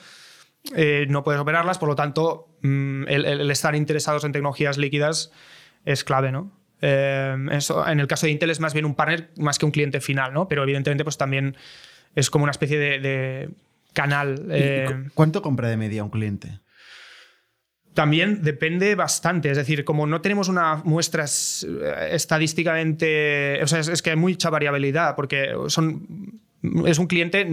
eh, 0.76 1.06
no 1.10 1.24
puedes 1.24 1.42
operarlas, 1.42 1.78
por 1.78 1.90
lo 1.90 1.96
tanto, 1.96 2.58
mm, 2.62 3.08
el, 3.08 3.52
estar 3.52 3.76
interesados 3.76 4.24
en 4.24 4.32
tecnologías 4.32 4.78
líquidas 4.78 5.32
es 5.86 6.04
clave, 6.04 6.32
¿no? 6.32 6.52
Eh, 6.86 7.38
eso, 7.52 7.88
en 7.88 8.02
el 8.02 8.08
caso 8.08 8.26
de 8.26 8.34
Intel 8.34 8.50
es 8.50 8.60
más 8.60 8.74
bien 8.74 8.84
un 8.84 8.94
partner 8.94 9.30
más 9.38 9.58
que 9.58 9.66
un 9.66 9.72
cliente 9.72 10.02
final, 10.02 10.34
¿no? 10.34 10.50
Pero 10.50 10.64
evidentemente 10.64 11.06
pues 11.06 11.18
también 11.18 11.56
es 12.14 12.30
como 12.30 12.44
una 12.44 12.52
especie 12.52 12.78
de, 12.78 13.50
canal. 13.94 14.48
Eh, 14.50 15.08
¿Cuánto 15.14 15.42
compra 15.42 15.70
de 15.70 15.78
media 15.78 16.04
un 16.04 16.10
cliente? 16.10 16.60
También 17.94 18.42
depende 18.42 18.96
bastante, 18.96 19.50
es 19.50 19.56
decir, 19.56 19.86
como 19.86 20.08
no 20.08 20.20
tenemos 20.20 20.50
una 20.50 20.82
muestra 20.84 21.24
eh, 21.24 22.10
estadísticamente, 22.12 23.62
o 23.64 23.68
sea, 23.68 23.80
es, 23.80 24.02
que 24.02 24.10
hay 24.10 24.16
mucha 24.18 24.50
variabilidad 24.50 25.16
porque 25.16 25.54
son, 25.68 26.42
es 26.86 26.98
un 26.98 27.08
cliente, 27.08 27.48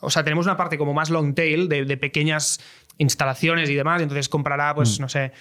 o 0.00 0.08
sea, 0.08 0.24
tenemos 0.24 0.46
una 0.46 0.56
parte 0.56 0.78
como 0.78 0.94
más 0.94 1.10
long 1.10 1.34
tail 1.34 1.68
de, 1.68 1.96
pequeñas 1.98 2.60
instalaciones 2.96 3.68
y 3.68 3.74
demás, 3.74 4.00
entonces 4.00 4.30
comprará, 4.30 4.74
pues, 4.74 4.98
mm. 4.98 5.02
no 5.02 5.08
sé, 5.10 5.32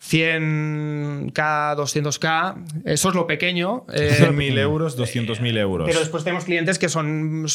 100K, 0.00 1.32
200K, 1.32 2.82
eso 2.84 3.08
es 3.08 3.14
lo 3.14 3.26
pequeño. 3.26 3.84
100.000 3.86 4.56
eh, 4.56 4.60
euros, 4.60 4.98
200.000 4.98 5.58
euros. 5.58 5.86
Pero 5.88 6.00
después 6.00 6.24
tenemos 6.24 6.44
clientes 6.44 6.78
que 6.78 6.88
son, 6.88 7.46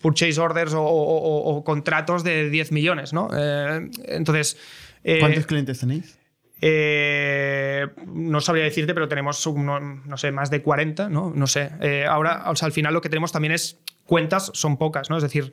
purchase 0.00 0.38
orders 0.38 0.72
o, 0.76 1.62
contratos 1.64 2.22
de 2.22 2.50
10 2.50 2.72
millones, 2.72 3.12
¿no? 3.12 3.30
Eh, 3.34 3.88
entonces 4.08 4.58
eh, 5.04 5.20
¿Cuántos 5.20 5.46
clientes 5.46 5.78
tenéis? 5.78 6.18
Eh, 6.60 7.86
no 8.06 8.40
sabría 8.40 8.64
decirte, 8.64 8.94
pero 8.94 9.06
tenemos, 9.06 9.46
no 9.46 10.16
sé, 10.16 10.32
más 10.32 10.50
de 10.50 10.62
40, 10.62 11.10
¿no? 11.10 11.30
No 11.34 11.46
sé. 11.46 11.70
Eh, 11.80 12.06
ahora, 12.08 12.44
o 12.50 12.56
sea, 12.56 12.66
al 12.66 12.72
final 12.72 12.94
lo 12.94 13.02
que 13.02 13.10
tenemos 13.10 13.32
también 13.32 13.52
es 13.52 13.78
cuentas, 14.06 14.50
son 14.54 14.78
pocas, 14.78 15.10
¿no? 15.10 15.18
Es 15.18 15.22
decir, 15.22 15.52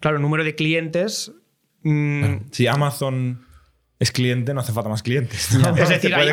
claro, 0.00 0.16
el 0.16 0.22
número 0.22 0.44
de 0.44 0.54
clientes... 0.54 1.32
Mm, 1.82 2.36
si 2.50 2.66
Amazon 2.66 3.45
es 3.98 4.12
cliente, 4.12 4.52
no 4.52 4.60
hace 4.60 4.72
falta 4.72 4.90
más 4.90 5.02
clientes. 5.02 5.48
Es 5.76 5.88
decir, 5.88 6.14
hay, 6.14 6.32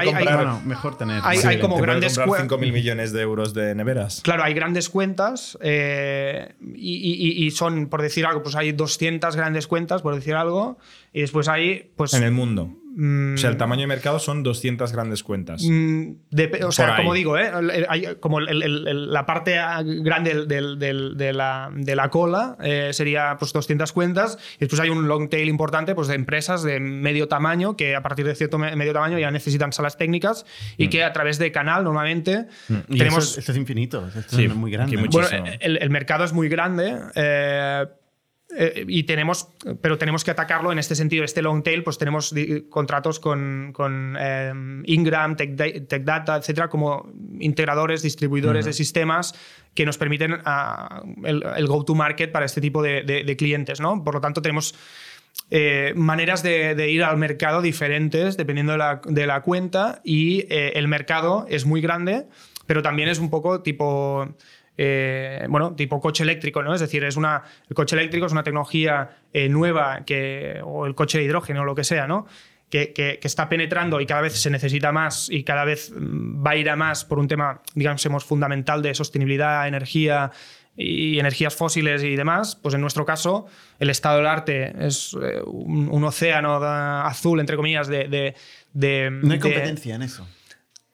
mejor 0.66 0.98
tener. 0.98 1.22
Hay, 1.24 1.60
como 1.60 1.78
grandes 1.78 2.20
cuentas. 2.20 2.60
5.000 2.60 2.72
millones 2.72 3.14
de 3.14 3.22
euros 3.22 3.54
de 3.54 3.74
neveras. 3.74 4.22
Claro, 4.22 4.44
hay 4.44 4.54
grandes 4.54 4.90
cuentas 4.90 5.58
eh, 5.62 6.56
y, 6.76 7.50
son, 7.52 7.88
por 7.88 8.02
decir 8.02 8.26
algo, 8.26 8.44
pues 8.44 8.56
hay 8.56 8.72
200 8.74 9.36
grandes 9.36 9.68
cuentas, 9.68 10.02
por 10.02 10.16
decir 10.16 10.36
algo, 10.36 10.78
y 11.14 11.22
después 11.22 11.48
hay. 11.48 11.92
Pues, 11.96 12.14
en 12.14 12.24
el 12.24 12.32
mundo. 12.32 12.70
Mm. 12.96 13.34
o 13.34 13.38
sea, 13.38 13.50
el 13.50 13.58
tamaño 13.58 13.82
de 13.82 13.88
mercado 13.88 14.20
son 14.20 14.44
200 14.44 14.92
grandes 14.92 15.24
cuentas. 15.24 15.64
Mm, 15.64 16.12
o 16.66 16.72
sea, 16.72 16.98
como 16.98 17.14
digo, 17.14 17.38
¿eh? 17.38 17.52
como 18.20 18.40
la 18.40 19.26
parte 19.26 19.58
grande 20.02 20.46
de, 20.46 21.34
la, 21.34 22.10
cola 22.12 22.58
eh, 22.62 22.90
sería 22.94 23.36
pues 23.40 23.52
200 23.54 23.92
cuentas 23.94 24.38
y 24.58 24.60
después 24.60 24.80
hay 24.80 24.90
un 24.90 25.08
long 25.08 25.30
tail 25.30 25.50
importante 25.50 25.96
pues, 25.96 26.08
de 26.08 26.16
empresas 26.16 26.62
de 26.64 26.80
medio 26.80 27.28
tamaño 27.28 27.76
que 27.76 27.96
a 27.96 28.04
partir 28.04 28.26
de 28.26 28.36
cierto 28.36 28.58
medio 28.60 28.94
tamaño 28.94 29.18
ya 29.18 29.32
necesitan 29.32 29.74
salas 29.74 29.98
técnicas 29.98 30.46
y 30.78 30.88
mm. 30.88 30.90
que 30.90 31.04
a 31.04 31.14
través 31.14 31.40
de 31.40 31.52
canal 31.52 31.84
normalmente 31.84 32.46
tenemos... 32.90 33.38
esto 33.38 33.52
es 33.52 33.58
infinito, 33.58 34.08
esto 34.08 34.40
es 34.40 34.56
muy 34.56 34.72
grande. 34.72 34.98
Bueno, 35.10 35.28
el, 35.60 35.78
el, 35.78 35.90
mercado 35.90 36.24
es 36.24 36.34
muy 36.34 36.50
grande. 36.50 37.00
Eh, 37.16 37.86
eh, 38.56 38.86
y 38.88 39.04
tenemos, 39.04 39.50
pero 39.82 39.98
tenemos 39.98 40.24
que 40.24 40.32
atacarlo 40.32 40.72
en 40.72 40.80
este 40.80 40.96
sentido. 40.96 41.24
Este 41.24 41.42
long 41.42 41.64
tail, 41.64 41.84
pues 41.84 41.98
tenemos 41.98 42.34
contratos 42.70 43.20
con, 43.20 43.72
con 43.74 44.16
eh, 44.20 44.54
Ingram, 44.86 45.36
Tech, 45.36 45.56
Data, 45.56 46.38
etcétera, 46.38 46.70
como 46.70 47.12
integradores, 47.40 48.02
distribuidores 48.02 48.66
de 48.66 48.74
sistemas 48.74 49.34
que 49.74 49.86
nos 49.86 49.98
permiten 49.98 50.38
ah, 50.46 51.04
el, 51.24 51.68
go-to-market 51.68 52.32
para 52.32 52.46
este 52.46 52.62
tipo 52.62 52.82
de, 52.84 53.36
clientes. 53.38 53.80
¿no? 53.80 54.04
Por 54.04 54.16
lo 54.16 54.22
tanto, 54.22 54.42
tenemos 54.42 54.76
eh, 55.50 55.94
maneras 55.96 56.44
de, 56.44 56.92
ir 56.92 57.04
al 57.04 57.18
mercado 57.18 57.62
diferentes 57.62 58.38
dependiendo 58.38 58.74
de 58.74 58.78
la, 58.78 59.02
de 59.04 59.26
la 59.26 59.42
cuenta 59.42 60.02
y 60.04 60.46
el 60.50 60.88
mercado 60.88 61.48
es 61.50 61.66
muy 61.66 61.82
grande, 61.82 62.28
pero 62.68 62.84
también 62.84 63.10
es 63.10 63.18
un 63.18 63.32
poco 63.32 63.62
tipo 63.62 64.36
eh, 64.78 65.46
bueno, 65.50 65.76
tipo 65.76 66.00
coche 66.00 66.24
eléctrico, 66.24 66.64
¿no? 66.64 66.74
Es 66.74 66.82
decir, 66.82 67.04
es 67.04 67.16
una, 67.16 67.44
el 67.70 67.76
coche 67.76 67.96
eléctrico 67.96 68.26
es 68.26 68.32
una 68.32 68.44
tecnología 68.44 69.18
eh, 69.32 69.50
nueva 69.50 70.04
que, 70.06 70.60
o 70.64 70.86
el 70.86 70.96
coche 70.96 71.20
de 71.20 71.26
hidrógeno 71.26 71.62
o 71.62 71.66
lo 71.66 71.76
que 71.76 71.84
sea, 71.84 72.08
¿no? 72.08 72.26
Que, 72.70 72.92
que, 72.92 73.20
está 73.22 73.50
penetrando 73.50 74.02
y 74.02 74.08
cada 74.08 74.22
vez 74.22 74.34
se 74.34 74.50
necesita 74.50 74.92
más 74.92 75.30
y 75.30 75.44
cada 75.44 75.64
vez 75.64 75.92
mm, 75.96 76.44
va 76.44 76.52
a 76.52 76.56
ir 76.56 76.72
a 76.72 76.76
más 76.76 77.06
por 77.06 77.20
un 77.20 77.28
tema, 77.28 77.62
digamos, 77.76 78.26
fundamental 78.26 78.82
de 78.82 78.96
sostenibilidad, 78.96 79.68
energía 79.68 80.32
y 80.76 81.20
energías 81.20 81.56
fósiles 81.56 82.02
y 82.02 82.16
demás, 82.16 82.56
pues 82.56 82.74
en 82.74 82.82
nuestro 82.82 83.06
caso 83.06 83.46
el 83.78 83.92
estado 83.92 84.18
del 84.18 84.26
arte 84.26 84.74
es 84.88 85.16
eh, 85.22 85.40
un, 85.46 86.04
océano 86.04 86.56
azul, 86.56 87.40
entre 87.40 87.58
comillas, 87.58 87.88
de... 87.88 88.34
de, 88.74 89.10
no 89.12 89.34
hay 89.34 89.40
competencia 89.40 89.94
en 89.94 90.02
eso 90.02 90.28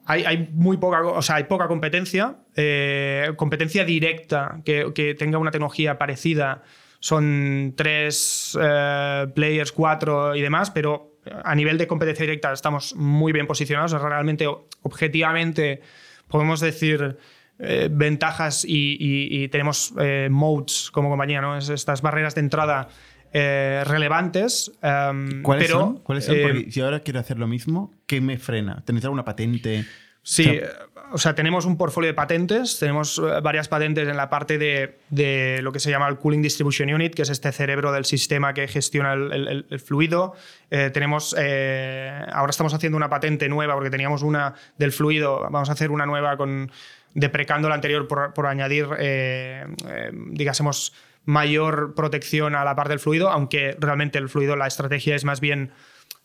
hay, 0.10 0.49
muy 0.53 0.78
poca, 0.78 1.03
o 1.03 1.22
sea, 1.22 1.36
hay 1.36 1.43
poca 1.43 1.68
competencia, 1.68 2.38
eh, 2.55 3.32
competencia 3.36 3.86
directa 3.86 4.60
que, 4.66 5.16
tenga 5.18 5.38
una 5.38 5.51
tecnología 5.51 5.99
parecida. 5.99 6.64
Son 6.99 7.76
tres 7.78 8.57
eh, 8.60 9.28
players, 9.36 9.72
cuatro 9.72 10.36
y 10.36 10.41
demás, 10.41 10.72
pero 10.72 11.20
a 11.43 11.53
nivel 11.53 11.78
de 11.78 11.86
competencia 11.86 12.24
directa 12.24 12.51
estamos 12.51 12.95
muy 12.95 13.32
bien 13.32 13.45
posicionados. 13.45 13.91
Realmente, 14.01 14.47
objetivamente, 14.82 15.82
podemos 16.28 16.60
decir 16.60 17.18
eh, 17.60 17.88
ventajas 17.91 18.66
y, 18.68 19.47
tenemos 19.49 19.93
modes 20.32 20.89
como 20.91 21.10
compañía, 21.10 21.39
¿no? 21.39 21.55
estas 21.55 22.01
barreras 22.01 22.34
de 22.34 22.41
entrada 22.41 22.89
relevantes. 23.34 24.71
Em, 24.82 25.41
¿Cuáles 25.41 25.67
pero, 25.67 25.80
son? 25.80 25.97
¿Cuáles 25.99 26.25
son? 26.25 26.36
Porque 26.41 26.71
si 26.71 26.82
ahora 26.82 27.01
quiero 27.01 27.19
hacer 27.19 27.38
lo 27.38 27.47
mismo, 27.47 27.93
¿qué 28.05 28.21
me 28.21 28.38
frena? 28.38 28.84
¿Tenéis 28.86 29.05
alguna 29.05 29.25
patente? 29.25 29.86
Sí, 30.21 30.59
o 31.11 31.17
sea, 31.17 31.34
tenemos 31.34 31.65
un 31.65 31.77
portfolio 31.77 32.09
de 32.09 32.13
patentes, 32.13 32.77
tenemos 32.80 33.17
eh, 33.17 33.41
varias 33.41 33.67
patentes 33.67 34.07
en 34.07 34.15
la 34.15 34.30
parte 34.30 34.57
de, 34.57 35.59
lo 35.61 35.71
que 35.71 35.80
se 35.80 35.89
llama 35.89 36.07
el 36.07 36.17
Cooling 36.17 36.41
Distribution 36.41 36.93
Unit, 36.93 37.15
que 37.15 37.23
es 37.23 37.30
este 37.30 37.51
cerebro 37.51 37.91
del 37.91 38.05
sistema 38.05 38.53
que 38.53 38.67
gestiona 38.67 39.13
el, 39.13 39.80
fluido. 39.80 40.34
Eh, 40.69 40.91
tenemos, 40.93 41.36
eh, 41.38 42.23
ahora 42.32 42.51
estamos 42.51 42.73
haciendo 42.73 42.97
una 42.97 43.09
patente 43.09 43.49
nueva 43.49 43.73
porque 43.73 43.89
teníamos 43.89 44.21
una 44.21 44.53
del 44.77 44.91
fluido, 44.91 45.47
vamos 45.49 45.69
a 45.69 45.73
hacer 45.73 45.91
una 45.91 46.05
nueva 46.05 46.38
con 46.38 46.71
deprecando 47.15 47.69
la 47.69 47.75
anterior 47.75 48.07
por, 48.07 48.45
añadir, 48.45 48.88
digásemos, 50.27 50.93
mayor 51.30 51.93
protección 51.93 52.55
a 52.55 52.63
la 52.63 52.75
parte 52.75 52.89
del 52.89 52.99
fluido, 52.99 53.30
aunque 53.30 53.77
realmente 53.80 54.17
el 54.17 54.30
fluido, 54.30 54.55
la 54.55 54.65
estrategia 54.65 55.15
es 55.15 55.23
más 55.25 55.39
bien 55.39 55.71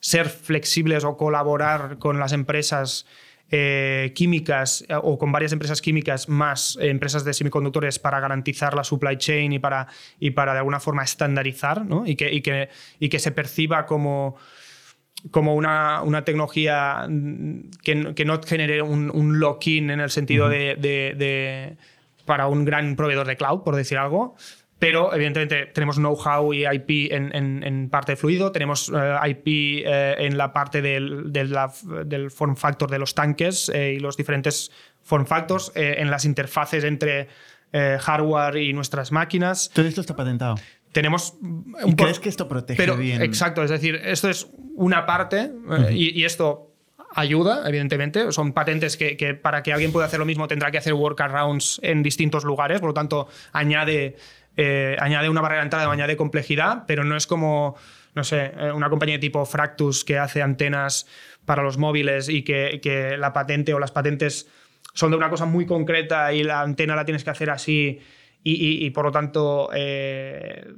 ser 0.00 0.30
flexibles 0.30 1.04
o 1.04 1.18
colaborar 1.18 1.98
con 1.98 2.18
las 2.18 2.32
empresas 2.32 3.06
eh, 3.50 4.12
químicas 4.14 4.82
eh, 4.88 4.94
o 4.96 5.18
con 5.18 5.30
varias 5.30 5.52
empresas 5.52 5.82
químicas 5.82 6.30
más 6.30 6.78
eh, 6.80 6.88
empresas 6.88 7.22
de 7.22 7.34
semiconductores 7.34 7.98
para 7.98 8.18
garantizar 8.18 8.74
la 8.74 8.82
supply 8.82 9.18
chain 9.18 9.52
y 9.52 9.58
para, 9.58 9.86
y 10.18 10.30
para 10.30 10.52
de 10.54 10.58
alguna 10.60 10.80
forma 10.80 11.04
estandarizar 11.04 11.84
¿no? 11.84 12.06
y, 12.06 12.16
que, 12.16 12.32
y, 12.32 12.40
que, 12.40 12.70
y 12.98 13.10
que 13.10 13.18
se 13.18 13.30
perciba 13.30 13.84
como 13.84 14.36
como 15.30 15.54
una, 15.54 16.02
una 16.02 16.24
tecnología 16.24 17.06
que, 17.82 18.14
que, 18.14 18.24
no 18.26 18.42
genere 18.42 18.82
un, 18.82 19.10
un 19.10 19.38
lock-in 19.38 19.88
en 19.88 20.00
el 20.00 20.10
sentido 20.10 20.50
de, 20.50 20.76
de, 20.76 21.76
para 22.26 22.46
un 22.46 22.66
gran 22.66 22.94
proveedor 22.94 23.26
de 23.26 23.36
cloud, 23.36 23.62
por 23.62 23.74
decir 23.74 23.96
algo, 23.96 24.36
pero 24.78 25.14
evidentemente 25.14 25.66
tenemos 25.66 25.96
know-how 25.96 26.52
y 26.52 26.66
IP 26.66 27.12
en, 27.12 27.88
parte 27.90 28.12
de 28.12 28.16
fluido, 28.16 28.52
tenemos 28.52 28.90
eh, 28.94 29.30
IP 29.30 29.46
eh, 29.86 30.16
en 30.18 30.36
la 30.36 30.52
parte 30.52 30.82
del, 30.82 31.32
del, 31.32 32.30
form 32.30 32.56
factor 32.56 32.90
de 32.90 32.98
los 32.98 33.14
tanques 33.14 33.68
eh, 33.68 33.94
y 33.94 34.00
los 34.00 34.16
diferentes 34.16 34.70
form 35.02 35.26
factors, 35.26 35.70
en 35.74 36.10
las 36.10 36.24
interfaces 36.24 36.84
entre 36.84 37.28
hardware 37.72 38.56
y 38.56 38.72
nuestras 38.72 39.10
máquinas. 39.10 39.70
Todo 39.74 39.86
esto 39.86 40.00
está 40.00 40.14
patentado. 40.14 40.54
Tenemos 40.92 41.34
¿Y 41.84 41.94
crees 41.96 42.20
que 42.20 42.28
esto 42.28 42.46
protege 42.48 42.90
bien? 42.96 43.20
Exacto, 43.20 43.62
es 43.64 43.70
decir, 43.70 43.96
esto 43.96 44.30
es 44.30 44.48
una 44.76 45.04
parte 45.04 45.50
y, 45.90 46.20
y 46.20 46.24
esto 46.24 46.74
ayuda, 47.14 47.66
evidentemente. 47.66 48.30
Son 48.32 48.52
patentes 48.52 48.96
que, 48.96 49.16
que, 49.16 49.34
para 49.34 49.62
que 49.62 49.72
alguien 49.72 49.92
pueda 49.92 50.06
hacer 50.06 50.18
lo 50.18 50.24
mismo 50.24 50.48
tendrá 50.48 50.70
que 50.70 50.78
hacer 50.78 50.94
workarounds 50.94 51.80
en 51.82 52.02
distintos 52.02 52.44
lugares, 52.44 52.80
por 52.80 52.90
lo 52.90 52.94
tanto, 52.94 53.28
añade 53.52 54.16
eh, 54.56 54.96
añade 55.00 55.28
una 55.28 55.40
barrera 55.40 55.62
de 55.62 55.66
entrada, 55.66 55.90
añade 55.90 56.16
complejidad, 56.16 56.84
pero 56.86 57.04
no 57.04 57.16
es 57.16 57.26
como, 57.26 57.76
no 58.14 58.22
sé, 58.22 58.52
eh, 58.56 58.72
una 58.72 58.88
compañía 58.88 59.18
tipo 59.18 59.44
Fractus 59.44 60.04
que 60.04 60.18
hace 60.18 60.42
antenas 60.42 61.06
para 61.44 61.62
los 61.62 61.76
móviles 61.76 62.28
y 62.28 62.42
que, 62.42 63.16
la 63.18 63.32
patente 63.32 63.74
o 63.74 63.78
las 63.78 63.90
patentes 63.90 64.48
son 64.92 65.10
de 65.10 65.16
una 65.16 65.28
cosa 65.28 65.44
muy 65.44 65.66
concreta 65.66 66.32
y 66.32 66.44
la 66.44 66.60
antena 66.60 66.94
la 66.94 67.04
tienes 67.04 67.24
que 67.24 67.30
hacer 67.30 67.50
así 67.50 68.00
y, 68.46 68.90
por 68.90 69.06
lo 69.06 69.10
tanto 69.10 69.70
eh, 69.74 70.70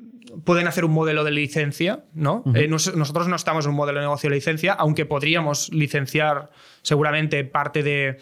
pueden 0.44 0.68
hacer 0.68 0.84
un 0.84 0.92
modelo 0.92 1.24
de 1.24 1.32
licencia, 1.32 2.04
¿no? 2.14 2.44
nosotros 2.46 3.26
no 3.26 3.34
estamos 3.34 3.64
en 3.64 3.70
un 3.70 3.76
modelo 3.76 3.98
de 3.98 4.06
negocio 4.06 4.30
de 4.30 4.36
licencia, 4.36 4.72
aunque 4.72 5.04
podríamos 5.04 5.72
licenciar 5.72 6.50
seguramente 6.82 7.42
parte 7.42 7.82
de, 7.82 8.18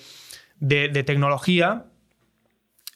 de 0.60 1.02
tecnología, 1.04 1.84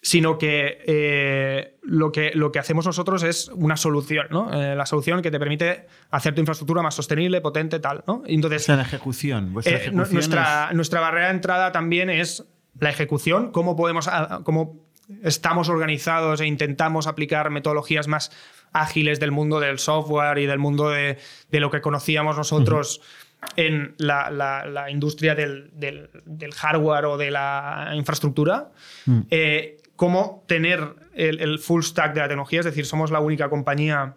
sino 0.03 0.38
que, 0.38 0.78
eh, 0.86 1.76
lo 1.82 2.12
que 2.12 2.30
lo 2.34 2.53
que 2.53 2.59
hacemos 2.59 2.86
nosotros 2.86 3.22
es 3.22 3.49
una 3.49 3.76
solución, 3.76 4.28
¿no? 4.30 4.53
Eh, 4.53 4.76
la 4.76 4.86
solución 4.86 5.22
que 5.22 5.30
te 5.30 5.38
permite 5.38 5.86
hacer 6.11 6.34
tu 6.34 6.40
infraestructura 6.40 6.82
más 6.82 6.94
sostenible, 6.94 7.40
potente, 7.40 7.80
tal, 7.80 8.05
¿no? 8.07 8.22
Entonces, 8.26 8.68
la 8.68 8.82
ejecución. 8.82 9.55
Eh, 9.64 9.90
nuestra, 9.92 10.70
nuestra 10.72 11.01
barrera 11.01 11.26
de 11.26 11.34
entrada 11.34 11.72
también 11.72 12.11
es 12.11 12.44
la 12.78 12.90
ejecución, 12.90 13.51
cómo 13.51 13.74
podemos, 13.74 14.09
cómo 14.44 14.86
estamos 15.24 15.68
organizados 15.68 16.40
e 16.40 16.46
intentamos 16.46 17.07
aplicar 17.07 17.51
metodologías 17.51 18.07
más 18.07 18.30
ágiles 18.72 19.18
del 19.18 19.32
mundo 19.32 19.59
del 19.59 19.78
software 19.78 20.38
y 20.38 20.46
del 20.46 20.59
mundo 20.59 20.90
de, 20.90 21.18
lo 21.51 21.70
que 21.70 21.80
conocíamos 21.80 22.36
nosotros 22.36 23.01
en 23.57 23.94
la, 23.99 24.86
industria 24.90 25.34
del, 25.34 25.70
hardware 26.55 27.07
o 27.07 27.16
de 27.16 27.30
la 27.32 27.90
infraestructura. 27.94 28.70
Mm 29.07 29.22
cómo 29.99 30.44
tener 30.46 30.94
el, 31.14 31.59
full 31.59 31.82
stack 31.82 32.14
de 32.14 32.20
la 32.20 32.28
tecnología, 32.28 32.61
es 32.61 32.66
decir, 32.66 32.86
somos 32.86 33.11
la 33.11 33.18
única 33.18 33.51
compañía 33.51 34.14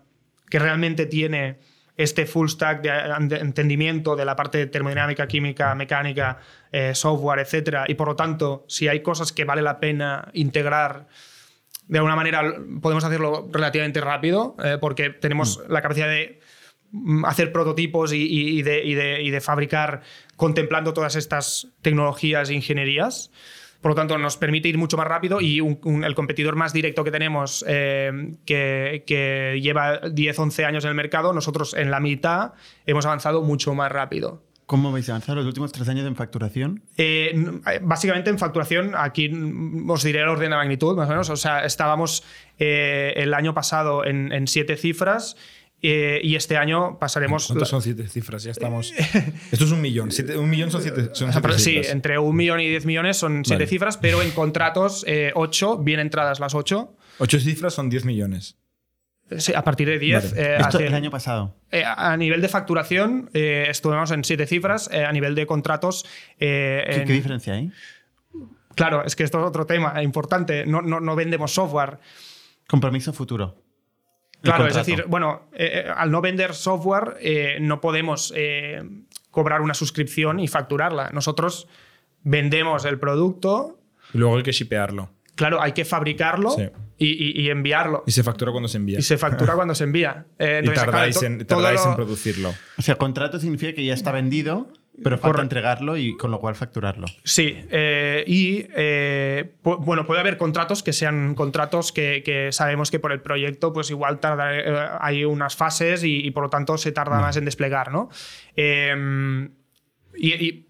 que 0.48 0.60
realmente 0.60 1.08
tiene 1.08 1.58
este 1.98 2.28
full 2.28 2.50
stack 2.50 2.84
de 2.84 3.38
entendimiento 3.38 4.16
de 4.16 4.24
la 4.24 4.36
parte 4.36 4.60
de 4.60 4.68
termodinámica, 4.68 5.26
química, 5.26 5.74
mecánica, 5.74 6.38
eh, 6.72 6.94
software, 6.94 7.40
etc. 7.40 7.86
Y 7.88 7.96
por 7.96 8.10
lo 8.10 8.16
tanto, 8.16 8.64
si 8.68 8.90
hay 8.90 9.02
cosas 9.02 9.32
que 9.32 9.44
vale 9.44 9.64
la 9.64 9.80
pena 9.80 10.30
integrar, 10.34 11.08
de 11.88 11.98
alguna 11.98 12.16
manera 12.16 12.44
podemos 12.80 13.04
hacerlo 13.04 13.50
relativamente 13.52 14.02
rápido, 14.02 14.56
eh, 14.64 14.78
porque 14.80 15.10
tenemos 15.10 15.58
mm. 15.58 15.72
la 15.72 15.82
capacidad 15.82 16.08
de 16.08 16.42
mm, 16.92 17.26
hacer 17.26 17.52
prototipos 17.52 18.14
y, 18.14 18.62
de, 18.62 18.84
y, 18.84 19.32
de, 19.32 19.42
fabricar 19.42 20.04
contemplando 20.36 20.94
todas 20.94 21.16
estas 21.16 21.70
tecnologías 21.82 22.52
e 22.52 22.54
ingenierías. 22.54 23.32
Por 23.82 23.92
lo 23.92 23.96
tanto 23.96 24.18
nos 24.18 24.38
permite 24.38 24.70
ir 24.70 24.78
mucho 24.78 24.98
más 24.98 25.08
rápido 25.08 25.42
y 25.42 25.60
el 25.60 26.16
competidor 26.16 26.56
más 26.56 26.72
directo 26.74 27.04
que 27.04 27.12
tenemos, 27.12 27.66
eh, 27.68 28.36
que, 28.46 29.04
que 29.06 29.60
lleva 29.62 30.00
10, 30.10 30.40
11 30.40 30.66
años 30.66 30.84
en 30.86 30.90
el 30.90 30.96
mercado, 30.96 31.34
nosotros 31.34 31.74
en 31.74 31.92
la 31.92 32.00
mitad 32.00 32.54
hemos 32.86 33.06
avanzado 33.06 33.42
mucho 33.42 33.74
más 33.74 33.92
rápido. 33.92 34.44
¿Cómo 34.72 34.90
vais 34.90 35.10
a 35.10 35.12
avanzar 35.12 35.36
los 35.36 35.46
últimos 35.46 35.74
tres 35.74 35.90
años 35.90 36.08
en 36.08 36.16
facturación? 36.16 36.82
Eh, 36.96 37.34
básicamente 37.82 38.30
en 38.30 38.40
facturación, 38.40 38.94
aquí 38.96 39.30
os 39.86 40.02
diré 40.02 40.22
el 40.22 40.30
orden 40.30 40.50
de 40.50 40.56
magnitud, 40.56 40.96
más 40.96 41.08
o 41.08 41.12
menos. 41.12 41.30
O 41.30 41.36
sea, 41.36 41.66
estábamos 41.66 42.24
eh, 42.58 43.12
el 43.18 43.34
año 43.34 43.54
pasado 43.54 44.06
en, 44.06 44.48
siete 44.48 44.78
cifras. 44.78 45.36
Eh, 45.82 46.20
y 46.24 46.36
este 46.36 46.58
año 46.58 47.00
pasaremos. 47.00 47.48
¿Cuántos 47.48 47.70
son 47.70 47.82
siete 47.82 48.08
cifras? 48.08 48.44
Ya 48.44 48.52
estamos. 48.52 48.94
Esto 49.52 49.66
es 49.66 49.72
un 49.72 49.82
millón. 49.82 50.10
un 50.38 50.50
millón 50.50 50.72
son 50.72 50.82
siete, 50.82 51.10
son 51.14 51.32
Sí, 51.58 51.82
entre 51.84 52.20
un 52.20 52.36
millón 52.36 52.60
y 52.60 52.70
diez 52.70 52.86
millones 52.86 53.18
son 53.18 53.44
siete 53.46 53.68
cifras, 53.68 53.98
pero 53.98 54.22
en 54.22 54.32
contratos, 54.32 55.06
ocho, 55.36 55.78
bien 55.78 56.00
entradas 56.00 56.40
las 56.40 56.54
ocho. 56.54 56.96
Ocho 57.18 57.40
cifras 57.40 57.74
son 57.74 57.90
diez 57.90 58.06
millones. 58.06 58.58
Sí, 59.38 59.54
a 59.54 59.64
partir 59.64 59.88
de 59.88 59.98
10. 59.98 60.34
Eh, 60.34 60.58
Esto 60.60 60.80
el 60.80 60.94
año 60.94 61.10
pasado. 61.10 61.56
Eh, 61.72 61.84
a 61.86 62.16
nivel 62.18 62.42
de 62.42 62.50
facturación, 62.50 63.30
eh, 63.34 63.68
estuvimos 63.70 64.12
en 64.12 64.24
7 64.24 64.46
cifras. 64.46 64.90
a 64.90 65.12
nivel 65.12 65.36
de 65.36 65.46
contratos. 65.46 66.06
¿Qué, 66.38 67.06
diferencia 67.08 67.54
hay? 67.54 67.72
Claro, 68.76 69.06
es 69.06 69.16
que 69.16 69.24
esto 69.24 69.40
es 69.40 69.46
otro 69.46 69.66
tema 69.66 70.02
importante. 70.04 70.66
No, 70.66 70.82
no, 70.82 71.16
vendemos 71.16 71.54
software. 71.54 72.00
Compromiso 72.68 73.14
futuro. 73.14 73.56
Claro, 74.42 74.68
es 74.68 74.76
decir, 74.76 75.06
bueno, 75.08 75.50
al 75.96 76.12
no 76.12 76.22
vender 76.22 76.56
software, 76.56 77.18
no 77.62 77.80
podemos 77.80 78.34
cobrar 79.30 79.62
una 79.62 79.74
suscripción 79.74 80.40
y 80.40 80.48
facturarla. 80.48 81.10
Nosotros 81.14 81.68
vendemos 82.24 82.86
el 82.86 83.00
producto. 83.00 83.80
Y 84.14 84.18
luego 84.18 84.38
hay 84.38 84.44
que 84.44 84.52
shipearlo. 84.52 85.10
Claro, 85.36 85.62
hay 85.62 85.72
que 85.72 85.86
fabricarlo 85.86 86.56
y, 86.98 87.50
enviarlo. 87.50 88.04
Y 88.06 88.12
se 88.12 88.22
factura 88.24 88.52
cuando 88.52 88.68
se 88.68 88.78
envía. 88.78 89.00
Y 89.00 89.02
se 89.02 89.18
factura 89.18 89.56
cuando 89.56 89.74
se 89.74 89.86
envía. 89.86 90.26
Eh, 90.38 90.62
y 90.66 90.70
tardáis, 90.70 91.22
en, 91.24 91.46
producirlo. 91.96 92.54
O 92.78 92.82
sea, 92.82 92.96
contrato 92.96 93.40
significa 93.40 93.74
que 93.74 93.84
ya 93.84 93.94
está 93.94 94.12
vendido, 94.12 94.68
pero 95.04 95.18
falta 95.18 95.42
entregarlo 95.42 95.98
y 95.98 96.16
con 96.18 96.32
lo 96.32 96.40
cual 96.40 96.56
facturarlo. 96.56 97.08
Sí, 97.24 97.58
eh, 97.70 98.24
y 98.28 98.66
eh, 98.76 99.56
bueno, 99.64 100.06
puede 100.06 100.20
haber 100.20 100.38
contratos 100.38 100.84
que 100.84 100.94
sean 100.94 101.34
contratos 101.36 101.92
que, 101.92 102.50
sabemos 102.52 102.92
que 102.92 103.00
por 103.00 103.12
el 103.12 103.22
proyecto, 103.22 103.74
pues 103.74 103.90
igual 103.90 104.20
tarda, 104.20 105.00
hay 105.04 105.26
unas 105.26 105.56
fases 105.56 106.04
y, 106.04 106.30
por 106.32 106.44
lo 106.44 106.50
tanto 106.50 106.78
se 106.78 106.92
tarda 106.92 107.20
más 107.20 107.38
en 107.38 107.46
desplegar, 107.46 107.92
¿no? 107.92 108.10
y 110.14 110.68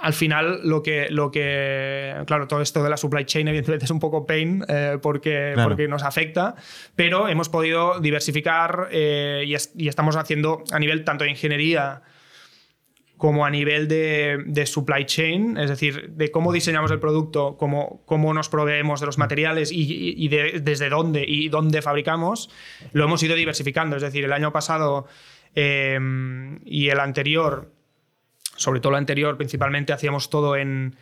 al 0.00 0.12
final 0.12 0.60
lo 0.64 0.82
que, 0.82 1.08
lo 1.10 1.30
que, 1.30 2.14
claro, 2.26 2.46
todo 2.46 2.60
esto 2.60 2.82
de 2.82 2.90
la 2.90 2.96
supply 2.96 3.24
chain 3.24 3.48
evidentemente 3.48 3.84
es 3.84 3.90
un 3.90 4.00
poco 4.00 4.26
pain 4.26 4.64
eh, 4.68 4.98
porque, 5.00 5.54
porque 5.62 5.88
nos 5.88 6.02
afecta, 6.02 6.54
pero 6.96 7.28
hemos 7.28 7.48
podido 7.48 8.00
diversificar 8.00 8.88
eh, 8.90 9.44
y, 9.46 9.88
estamos 9.88 10.16
haciendo 10.16 10.64
a 10.72 10.78
nivel 10.78 11.04
tanto 11.04 11.24
de 11.24 11.30
ingeniería 11.30 12.02
como 13.20 13.44
a 13.44 13.50
nivel 13.50 13.86
de, 13.86 14.64
supply 14.64 15.04
chain, 15.04 15.58
es 15.58 15.68
decir, 15.68 16.08
de 16.12 16.30
cómo 16.30 16.54
diseñamos 16.54 16.90
el 16.90 16.98
producto, 16.98 17.58
cómo, 17.58 18.02
cómo 18.06 18.32
nos 18.32 18.48
proveemos 18.48 18.98
de 19.00 19.04
los 19.04 19.18
materiales 19.18 19.70
y, 19.70 20.26
desde 20.28 20.88
dónde 20.88 21.26
y 21.28 21.50
dónde 21.50 21.82
fabricamos, 21.82 22.48
lo 22.92 23.04
hemos 23.04 23.22
ido 23.22 23.34
diversificando. 23.34 23.96
Es 23.96 24.02
decir, 24.02 24.24
el 24.24 24.32
año 24.32 24.52
pasado 24.54 25.06
eh, 25.54 25.98
y 26.64 26.88
el 26.88 26.98
anterior 26.98 27.70
sobre 28.56 28.80
todo 28.80 28.92
lo 28.92 28.96
anterior, 28.98 29.36
principalmente 29.36 29.92
hacíamos 29.92 30.30
todo 30.30 30.56
en, 30.56 30.96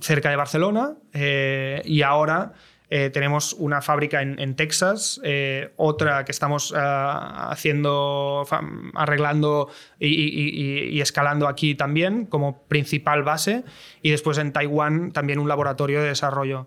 cerca 0.00 0.30
de 0.30 0.36
Barcelona 0.36 0.94
eh, 1.12 1.82
y 1.84 2.02
ahora 2.02 2.52
eh, 2.94 3.08
tenemos 3.08 3.54
una 3.54 3.80
fábrica 3.80 4.20
en, 4.20 4.54
Texas, 4.54 5.18
eh, 5.24 5.72
otra 5.76 6.26
que 6.26 6.32
estamos 6.32 6.74
haciendo, 6.76 8.46
arreglando 8.94 9.70
y, 9.98 11.00
escalando 11.00 11.48
aquí 11.48 11.74
también 11.74 12.26
como 12.26 12.64
principal 12.64 13.22
base 13.22 13.64
y 14.02 14.10
después 14.10 14.36
en 14.36 14.52
Taiwán 14.52 15.12
también 15.12 15.38
un 15.38 15.48
laboratorio 15.48 16.02
de 16.02 16.08
desarrollo. 16.08 16.66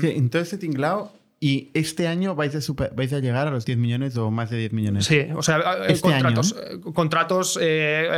sí, 0.00 0.12
entonces 0.16 0.58
tinglao 0.58 1.12
y 1.42 1.70
este 1.74 2.06
año 2.06 2.36
vais 2.36 2.54
a, 2.54 2.72
vais 2.94 3.12
a 3.12 3.18
llegar 3.18 3.48
a 3.48 3.50
los 3.50 3.64
10 3.64 3.76
millones 3.76 4.16
o 4.16 4.30
más 4.30 4.48
de 4.50 4.58
10 4.58 4.72
millones. 4.74 5.06
Sí, 5.06 5.26
o 5.34 5.42
sea, 5.42 5.58
eh, 5.58 5.92
este 5.92 6.08
contratos, 6.08 6.56
eh, 6.56 6.80
contratos 6.94 7.58
eh, 7.60 8.08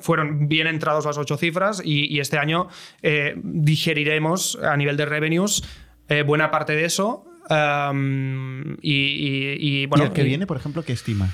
fueron 0.00 0.48
bien 0.48 0.66
entrados 0.66 1.04
las 1.06 1.16
ocho 1.16 1.36
cifras 1.36 1.80
y, 1.84 2.18
este 2.18 2.38
año 2.38 2.66
digeriremos 3.42 4.58
a 4.60 4.76
nivel 4.76 4.96
de 4.96 5.06
revenues 5.06 5.62
buena 6.24 6.50
parte 6.50 6.74
de 6.74 6.84
eso. 6.84 7.24
y, 8.82 9.86
bueno, 9.86 10.04
el 10.04 10.12
que 10.12 10.22
viene, 10.22 10.46
por 10.46 10.56
ejemplo, 10.56 10.82
qué 10.82 10.92
estima? 10.92 11.28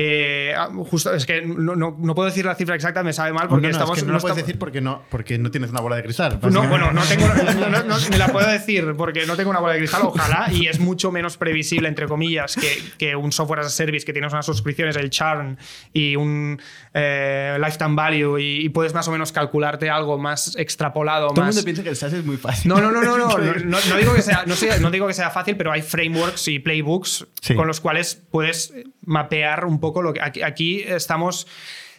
Eh, 0.00 0.54
ah, 0.56 0.70
justo, 0.88 1.12
es 1.12 1.26
que 1.26 1.42
no, 1.42 1.74
no, 1.74 1.96
no, 1.98 2.14
puedo 2.14 2.28
decir 2.28 2.44
la 2.44 2.54
cifra 2.54 2.76
exacta, 2.76 3.02
me 3.02 3.12
sabe 3.12 3.32
mal 3.32 3.48
porque 3.48 3.66
no, 3.66 3.72
estamos. 3.72 3.98
Es 3.98 4.04
que 4.04 4.06
no, 4.06 4.14
lo 4.14 4.20
puedes 4.20 4.36
decir 4.36 4.56
porque 4.56 4.80
no, 4.80 5.02
porque 5.10 5.38
no 5.38 5.50
tienes 5.50 5.70
una 5.70 5.80
bola 5.80 5.96
de 5.96 6.04
cristal. 6.04 6.38
No, 6.52 6.68
bueno, 6.68 6.92
no 6.92 7.02
tengo. 7.02 7.26
me 8.10 8.16
la 8.16 8.28
puedo 8.28 8.48
decir 8.48 8.94
porque 8.96 9.26
no 9.26 9.34
tengo 9.34 9.50
una 9.50 9.58
bola 9.58 9.72
de 9.72 9.80
cristal, 9.80 10.02
ojalá, 10.04 10.52
y 10.52 10.68
es 10.68 10.78
mucho 10.78 11.10
menos 11.10 11.36
previsible, 11.36 11.88
entre 11.88 12.06
comillas, 12.06 12.54
que, 12.54 12.80
que 12.96 13.16
un 13.16 13.32
software 13.32 13.58
as 13.58 13.66
a 13.66 13.70
service 13.70 14.06
que 14.06 14.12
tienes 14.12 14.32
unas 14.32 14.46
suscripciones, 14.46 14.94
el 14.94 15.10
churn 15.10 15.58
y 15.92 16.14
un 16.14 16.60
eh, 16.94 17.58
lifetime 17.60 17.96
value, 17.96 18.38
y, 18.38 18.68
puedes 18.68 18.94
más 18.94 19.08
o 19.08 19.10
menos 19.10 19.32
calcularte 19.32 19.90
algo 19.90 20.16
más 20.16 20.54
extrapolado. 20.54 21.30
Todo 21.30 21.40
el 21.40 21.46
mundo 21.48 21.64
piensa 21.64 21.82
que 21.82 21.88
el 21.88 21.96
SaaS 21.96 22.12
es 22.12 22.24
muy 22.24 22.36
fácil. 22.36 22.68
No, 22.68 22.80
no, 22.80 22.92
no, 22.92 23.02
no, 23.02 23.18
no, 23.18 23.36
no, 23.64 23.96
digo 23.96 24.14
que 24.14 24.22
sea, 24.22 24.44
no, 24.46 24.90
digo 24.92 25.08
que 25.08 25.14
sea 25.14 25.30
fácil, 25.30 25.56
pero 25.56 25.72
hay 25.72 25.82
frameworks 25.82 26.46
y 26.46 26.60
playbooks 26.60 27.26
con 27.56 27.66
los 27.66 27.80
cuales 27.80 28.22
puedes 28.30 28.72
mapear 29.04 29.64
un 29.64 29.80
poco 29.80 29.87
lo 30.02 30.12
que 30.12 30.20
aquí, 30.22 30.82
estamos 30.82 31.46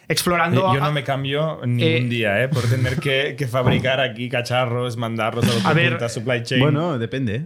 explorando. 0.08 0.70
Eh, 0.70 0.74
yo 0.74 0.80
no 0.80 0.92
me 0.92 1.04
cambio 1.04 1.60
ningún 1.64 2.06
eh, 2.06 2.08
día, 2.08 2.42
¿eh? 2.42 2.48
Por 2.48 2.68
tener 2.68 2.96
que, 2.98 3.36
fabricar 3.46 4.00
aquí 4.00 4.28
cacharros, 4.28 4.96
mandarlos 4.96 5.46
a 5.48 5.70
otro 5.70 5.74
ver, 5.74 6.10
supply 6.10 6.42
chain. 6.42 6.60
Bueno, 6.60 6.98
depende. 6.98 7.44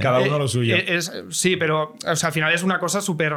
Cada 0.00 0.20
uno 0.20 0.38
lo 0.38 0.48
suyo. 0.48 0.76
sí, 1.30 1.56
pero 1.56 1.94
al 2.04 2.32
final 2.32 2.52
es 2.52 2.62
una 2.62 2.78
cosa 2.78 3.00
súper. 3.00 3.34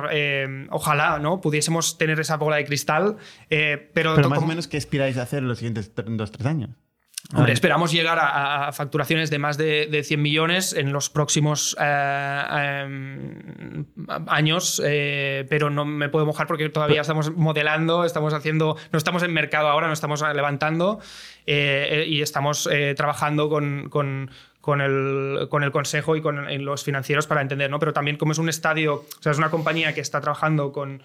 ojalá, 0.69 1.19
¿no? 1.19 1.41
Pudiésemos 1.41 1.97
tener 1.97 2.19
esa 2.19 2.37
bola 2.37 2.57
de 2.57 2.65
cristal. 2.65 3.17
pero, 3.49 4.15
pero 4.15 4.29
más 4.29 4.39
o 4.39 4.47
menos, 4.47 4.67
¿qué 4.67 4.77
aspiráis 4.77 5.17
a 5.17 5.23
hacer 5.23 5.39
en 5.39 5.47
los 5.47 5.59
siguientes 5.59 5.91
dos, 5.95 6.31
tres 6.31 6.45
años? 6.45 6.71
Hombre, 7.35 7.53
esperamos 7.53 7.91
llegar 7.91 8.17
a, 8.19 8.71
facturaciones 8.71 9.29
de 9.29 9.37
más 9.37 9.55
de, 9.57 10.01
100 10.03 10.19
millones 10.19 10.73
en 10.73 10.91
los 10.91 11.11
próximos 11.11 11.75
eh, 11.79 12.83
em, 12.85 13.85
años, 14.27 14.81
eh, 14.83 15.45
pero 15.47 15.69
no 15.69 15.85
me 15.85 16.09
puedo 16.09 16.25
mojar 16.25 16.47
porque 16.47 16.69
todavía 16.69 17.01
estamos 17.01 17.31
modelando, 17.35 18.03
estamos 18.03 18.33
haciendo, 18.33 18.77
no 18.91 18.97
estamos 18.97 19.21
en 19.21 19.31
mercado 19.31 19.67
ahora, 19.67 19.85
no 19.87 19.93
estamos 19.93 20.23
levantando 20.33 21.01
eh, 21.45 22.05
y 22.07 22.23
estamos 22.23 22.67
trabajando 22.95 23.47
con, 23.47 23.89
con, 23.89 24.31
el, 24.81 25.47
con, 25.49 25.63
el, 25.63 25.71
consejo 25.71 26.15
y 26.15 26.21
con 26.21 26.65
los 26.65 26.83
financieros 26.83 27.27
para 27.27 27.41
entender, 27.41 27.69
¿no? 27.69 27.77
Pero 27.77 27.93
también 27.93 28.17
como 28.17 28.31
es 28.31 28.39
un 28.39 28.49
estadio, 28.49 28.95
o 28.95 29.21
sea, 29.21 29.33
es 29.33 29.37
una 29.37 29.51
compañía 29.51 29.93
que 29.93 30.01
está 30.01 30.19
trabajando 30.19 30.71
con, 30.71 31.03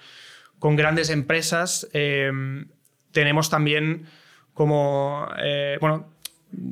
con 0.58 0.74
grandes 0.74 1.10
empresas, 1.10 1.86
tenemos 3.12 3.50
también 3.50 4.06
como, 4.54 5.28
bueno, 5.80 6.06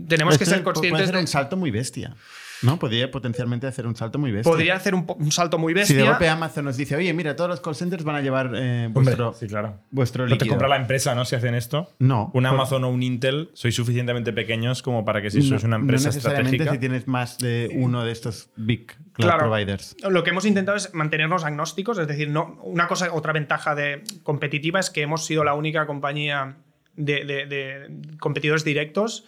tenemos 0.09 0.39
que 0.39 0.47
ser 0.47 0.63
conscientes. 0.63 0.93
Puede 0.93 1.05
hacer 1.05 1.17
un 1.17 1.27
salto 1.27 1.57
muy 1.57 1.71
bestia. 1.71 2.15
¿No? 2.63 2.79
Podría 2.79 3.11
potencialmente 3.11 3.67
hacer 3.67 3.87
un 3.87 3.97
salto 3.97 4.19
muy 4.19 4.31
bestia. 4.31 4.51
Podría 4.51 4.77
hacer 4.77 4.95
un, 4.95 5.33
salto 5.33 5.59
muy 5.59 5.75
bestia. 5.75 5.97
Si 5.97 6.01
de 6.01 6.09
golpe 6.09 6.29
Amazon 6.29 6.65
nos 6.65 6.77
dice, 6.77 6.95
oye, 6.95 7.13
mira, 7.13 7.35
todos 7.35 7.51
los 7.51 7.61
call 7.61 7.75
centers 7.75 8.05
van 8.05 8.17
a 8.17 8.21
llevar 8.21 8.53
eh, 8.55 8.89
vuestro, 8.91 9.33
sí, 9.33 9.49
claro. 9.49 9.81
vuestro 9.91 10.27
líquido. 10.27 10.45
te 10.45 10.49
compra 10.49 10.69
la 10.69 10.77
empresa, 10.77 11.15
¿no? 11.15 11.25
Si 11.25 11.35
hacen 11.35 11.57
esto. 11.57 11.91
No. 11.99 12.31
Un 12.35 12.47
Amazon 12.47 12.85
o 12.85 12.91
un 12.91 13.03
Intel 13.03 13.51
sois 13.55 13.75
suficientemente 13.75 14.33
pequeños 14.33 14.83
como 14.83 15.05
para 15.05 15.21
que 15.21 15.31
si 15.31 15.43
sois 15.43 15.65
una 15.65 15.77
empresa 15.77 16.09
no 16.09 16.15
necesariamente 16.15 16.71
si 16.71 16.79
tienes 16.79 17.09
más 17.09 17.39
de 17.39 17.69
uno 17.75 18.05
de 18.05 18.13
estos 18.13 18.51
big 18.57 18.95
cloud 19.13 19.39
providers. 19.39 19.97
Lo 20.09 20.23
que 20.23 20.31
hemos 20.31 20.45
intentado 20.45 20.77
es 20.77 20.95
mantenernos 20.95 21.45
agnósticos, 21.45 21.99
es 21.99 22.07
decir, 22.07 22.31
no, 22.31 22.61
una 22.63 22.87
cosa, 22.87 23.13
otra 23.13 23.33
ventaja 23.33 23.75
de 23.75 24.05
competitiva 24.23 24.79
es 24.79 24.91
que 24.91 25.03
hemos 25.03 25.27
sido 25.27 25.43
la 25.43 25.55
única 25.55 25.87
compañía 25.87 26.57
de, 26.97 27.25
de 27.25 28.17
competidores 28.19 28.65
directos 28.65 29.25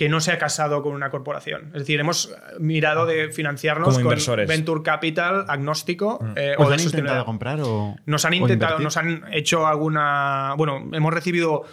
que 0.00 0.08
no 0.08 0.20
se 0.20 0.32
ha 0.32 0.38
casado 0.38 0.82
con 0.82 0.94
una 0.94 1.10
corporación. 1.10 1.72
Es 1.74 1.80
decir, 1.80 2.00
hemos 2.00 2.34
mirado 2.58 3.04
de 3.04 3.30
financiarnos 3.32 3.98
con 3.98 4.16
Venture 4.48 4.82
Capital 4.82 5.44
agnóstico. 5.46 6.18
Mm. 6.22 6.32
Eh, 6.36 6.54
¿Os 6.56 6.72
han 6.72 6.80
intentado 6.80 7.24
comprar 7.26 7.60
o 7.62 7.96
Nos 8.06 8.24
han 8.24 8.32
intentado, 8.32 8.78
nos 8.78 8.96
han 8.96 9.24
hecho 9.30 9.66
alguna... 9.66 10.54
Bueno, 10.56 10.88
hemos 10.92 11.12
recibido 11.12 11.64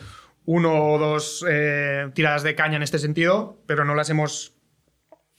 uno 0.44 0.92
o 0.92 0.98
dos 1.00 1.46
eh, 1.50 2.10
tiradas 2.14 2.44
de 2.44 2.54
caña 2.54 2.76
en 2.76 2.84
este 2.84 3.00
sentido, 3.00 3.62
pero 3.66 3.86
no 3.86 3.96
las 3.96 4.10
hemos 4.10 4.58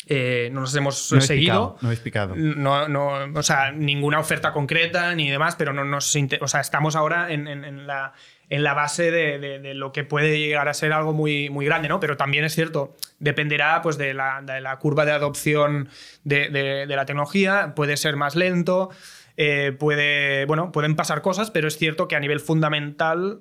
eh, 0.06 0.48
no 0.52 0.62
las 0.62 0.74
hemos 0.74 0.96
seguido. 0.96 1.76
no 1.82 1.88
habéis 1.88 2.00
picado. 2.00 2.34
No, 2.34 2.88
no, 2.88 3.10
o 3.34 3.42
sea, 3.42 3.72
ninguna 3.72 4.18
oferta 4.18 4.52
concreta 4.54 5.14
ni 5.14 5.28
demás, 5.28 5.54
pero 5.56 5.74
no 5.74 5.84
nos. 5.84 6.16
O 6.40 6.48
sea, 6.48 6.60
estamos 6.60 6.96
ahora 6.96 7.30
en, 7.30 7.86
la, 7.86 8.14
en 8.50 8.62
la 8.62 8.74
base 8.74 9.10
de, 9.10 9.74
lo 9.74 9.92
que 9.92 10.04
puede 10.04 10.38
llegar 10.38 10.68
a 10.68 10.74
ser 10.74 10.92
algo 10.92 11.12
muy, 11.12 11.50
muy 11.50 11.66
grande, 11.66 11.88
¿no? 11.88 12.00
Pero 12.00 12.16
también 12.16 12.44
es 12.44 12.54
cierto, 12.54 12.96
dependerá 13.18 13.82
pues, 13.82 13.98
de, 13.98 14.14
la, 14.14 14.78
curva 14.80 15.04
de 15.04 15.12
adopción 15.12 15.88
de, 16.24 16.86
la 16.88 17.04
tecnología, 17.04 17.74
puede 17.76 17.96
ser 17.96 18.16
más 18.16 18.36
lento, 18.36 18.90
eh, 19.36 19.76
puede, 19.78 20.46
bueno, 20.46 20.72
pueden 20.72 20.96
pasar 20.96 21.20
cosas, 21.20 21.50
pero 21.50 21.68
es 21.68 21.76
cierto 21.76 22.08
que 22.08 22.16
a 22.16 22.20
nivel 22.20 22.40
fundamental 22.40 23.40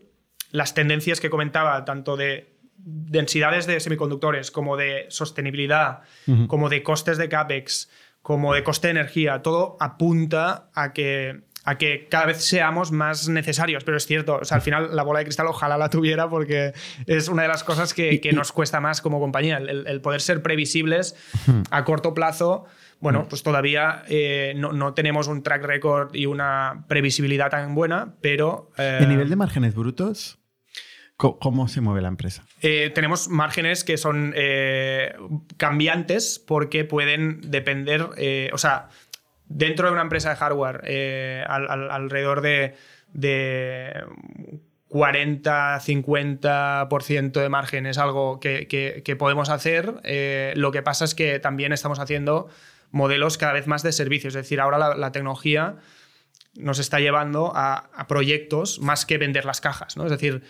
las 0.52 0.74
tendencias 0.74 1.20
que 1.20 1.30
comentaba, 1.30 1.86
tanto 1.86 2.18
de 2.18 2.58
densidades 2.78 3.66
de 3.66 3.80
semiconductores 3.80 4.52
como 4.52 4.78
de 4.78 5.06
sostenibilidad, 5.10 6.02
como 6.48 6.70
de 6.70 6.84
costes 6.84 7.18
de 7.18 7.28
CAPEX, 7.28 7.90
como 8.22 8.54
de 8.54 8.64
coste 8.64 8.88
de 8.88 8.92
energía, 8.92 9.42
todo 9.42 9.78
apunta 9.80 10.70
a 10.74 10.92
que 10.94 11.44
a 11.68 11.78
que 11.78 12.08
cada 12.10 12.28
vez 12.28 12.46
seamos 12.46 12.94
más 12.94 13.28
necesarios. 13.28 13.84
Pero 13.84 13.98
es 13.98 14.06
cierto, 14.06 14.40
o 14.42 14.46
sea, 14.46 14.56
al 14.56 14.62
final 14.62 14.96
la 14.96 15.04
bola 15.04 15.20
de 15.20 15.26
cristal 15.26 15.48
ojalá 15.48 15.78
la 15.78 15.90
tuviera 15.90 16.30
porque 16.30 16.72
es 17.06 17.28
una 17.28 17.42
de 17.42 17.50
las 17.50 17.66
cosas 17.66 17.94
que, 17.94 18.22
nos 18.34 18.54
cuesta 18.54 18.80
más 18.80 19.02
como 19.02 19.20
compañía, 19.20 19.58
el, 19.58 20.00
poder 20.00 20.22
ser 20.22 20.42
previsibles 20.42 21.18
a 21.70 21.84
corto 21.84 22.14
plazo. 22.14 22.66
Bueno, 23.02 23.28
pues 23.28 23.44
todavía 23.44 24.04
eh, 24.08 24.54
no, 24.56 24.94
tenemos 24.94 25.28
un 25.28 25.44
track 25.44 25.64
record 25.66 26.16
y 26.16 26.26
una 26.26 26.86
previsibilidad 26.88 27.50
tan 27.50 27.76
buena, 27.76 28.16
pero... 28.22 28.72
Eh, 28.78 29.00
¿El 29.02 29.10
nivel 29.10 29.30
de 29.30 29.36
márgenes 29.36 29.76
brutos? 29.76 30.40
¿Cómo 31.18 31.68
se 31.68 31.82
mueve 31.82 32.02
la 32.02 32.08
empresa? 32.08 32.46
Eh, 32.62 32.92
tenemos 32.94 33.28
márgenes 33.28 33.84
que 33.84 33.98
son 33.98 34.34
cambiantes 35.58 36.40
porque 36.40 36.86
pueden 36.86 37.42
depender, 37.42 38.08
o 38.54 38.58
sea, 38.58 38.90
dentro 39.50 39.88
de 39.88 39.94
una 39.94 40.02
empresa 40.02 40.30
de 40.30 40.36
hardware, 40.36 40.82
eh, 40.86 41.44
alrededor 41.48 42.42
de, 42.42 42.76
40-50% 44.90 47.42
de 47.42 47.50
margen 47.50 47.86
es 47.86 47.98
algo 47.98 48.40
que, 48.40 49.16
podemos 49.18 49.50
hacer. 49.50 50.00
Eh, 50.04 50.54
lo 50.56 50.72
que 50.72 50.82
pasa 50.82 51.04
es 51.06 51.16
que 51.16 51.40
también 51.40 51.74
estamos 51.74 52.00
haciendo 52.00 52.48
modelos 52.92 53.38
cada 53.38 53.54
vez 53.54 53.68
más 53.68 53.84
de 53.84 53.92
servicios. 53.92 54.36
Es 54.36 54.44
decir, 54.44 54.62
ahora 54.62 54.96
la, 54.96 55.12
tecnología 55.12 55.78
nos 56.56 56.80
está 56.80 57.00
llevando 57.00 57.52
a, 57.54 57.90
proyectos 58.08 58.80
más 58.80 59.06
que 59.06 59.18
vender 59.18 59.46
las 59.46 59.62
cajas. 59.62 59.98
¿no? 59.98 60.06
Es 60.06 60.12
decir, 60.12 60.44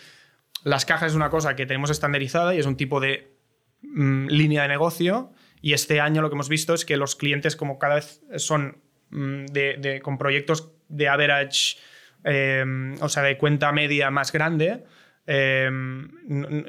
las 0.64 0.86
cajas 0.86 1.12
es 1.12 1.16
una 1.16 1.30
cosa 1.30 1.56
que 1.56 1.66
tenemos 1.66 1.89
estandarizada 1.89 2.54
y 2.54 2.60
es 2.60 2.66
un 2.66 2.78
tipo 2.78 3.00
de 3.00 3.36
mm, 3.82 4.28
línea 4.28 4.64
de 4.64 4.68
negocio. 4.68 5.32
Y 5.62 5.74
este 5.74 6.00
año 6.00 6.22
lo 6.22 6.30
que 6.30 6.36
hemos 6.36 6.50
visto 6.50 6.76
es 6.76 6.86
que 6.86 6.98
los 6.98 7.16
clientes, 7.16 7.56
como 7.56 7.80
cada 7.80 7.95
vez 7.95 8.22
son 8.36 8.84
Mm, 9.10 9.45
de, 9.45 10.01
con 10.03 10.18
proyectos 10.18 10.72
de 10.89 11.08
average, 11.08 11.78
em, 12.24 12.95
o 13.01 13.08
sea, 13.08 13.24
de 13.24 13.38
cuenta 13.38 13.72
media 13.72 14.12
más 14.12 14.34
grande, 14.34 14.84
em, 15.26 16.10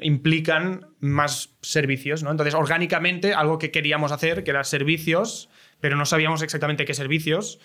implican 0.01 0.87
más 0.99 1.57
servicios. 1.61 2.23
¿no? 2.23 2.31
Entonces, 2.31 2.53
orgánicamente, 2.53 3.33
algo 3.33 3.57
que 3.57 3.71
queríamos 3.71 4.11
hacer, 4.11 4.43
que 4.43 4.51
eran 4.51 4.63
servicios, 4.63 5.49
pero 5.81 5.97
no 5.97 6.05
sabíamos 6.05 6.41
exactamente 6.41 6.85
qué 6.85 6.93
servicios, 6.93 7.59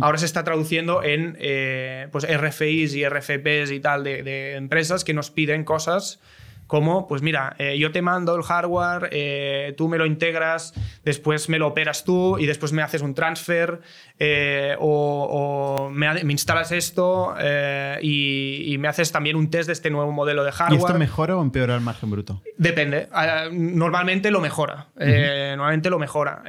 ahora 0.00 0.18
se 0.18 0.26
está 0.26 0.42
traduciendo 0.42 1.04
en 1.04 1.36
eh, 1.38 2.08
pues 2.10 2.26
RFIs 2.26 2.94
y 2.96 3.08
RFPs 3.08 3.70
y 3.70 3.78
tal 3.78 4.02
de, 4.02 4.24
de 4.24 4.56
empresas 4.56 5.04
que 5.04 5.14
nos 5.14 5.30
piden 5.30 5.62
cosas 5.62 6.20
como, 6.70 7.08
pues 7.08 7.20
mira, 7.20 7.56
eh, 7.58 7.76
yo 7.78 7.90
te 7.90 8.00
mando 8.00 8.36
el 8.36 8.44
hardware, 8.44 9.08
eh, 9.10 9.74
tú 9.76 9.88
me 9.88 9.98
lo 9.98 10.06
integras, 10.06 10.72
después 11.04 11.48
me 11.48 11.58
lo 11.58 11.66
operas 11.66 12.04
tú 12.04 12.38
y 12.38 12.46
después 12.46 12.72
me 12.72 12.80
haces 12.80 13.02
un 13.02 13.12
transfer 13.12 13.80
eh, 14.20 14.76
o, 14.78 15.90
me, 15.92 16.06
instalas 16.30 16.70
esto 16.70 17.34
y, 18.00 18.76
me 18.78 18.86
haces 18.86 19.10
también 19.10 19.34
un 19.34 19.50
test 19.50 19.66
de 19.66 19.72
este 19.72 19.90
nuevo 19.90 20.12
modelo 20.12 20.44
de 20.44 20.52
hardware. 20.52 20.78
¿Y 20.78 20.84
esto 20.84 20.96
mejora 20.96 21.36
o 21.36 21.42
empeora 21.42 21.74
el 21.74 21.80
margen 21.80 22.08
bruto? 22.08 22.40
Depende. 22.56 23.08
Ah, 23.10 23.48
normalmente 23.50 24.30
lo 24.30 24.40
mejora. 24.40 24.90
Normalmente 24.94 25.90
lo 25.90 25.98
mejora. 25.98 26.44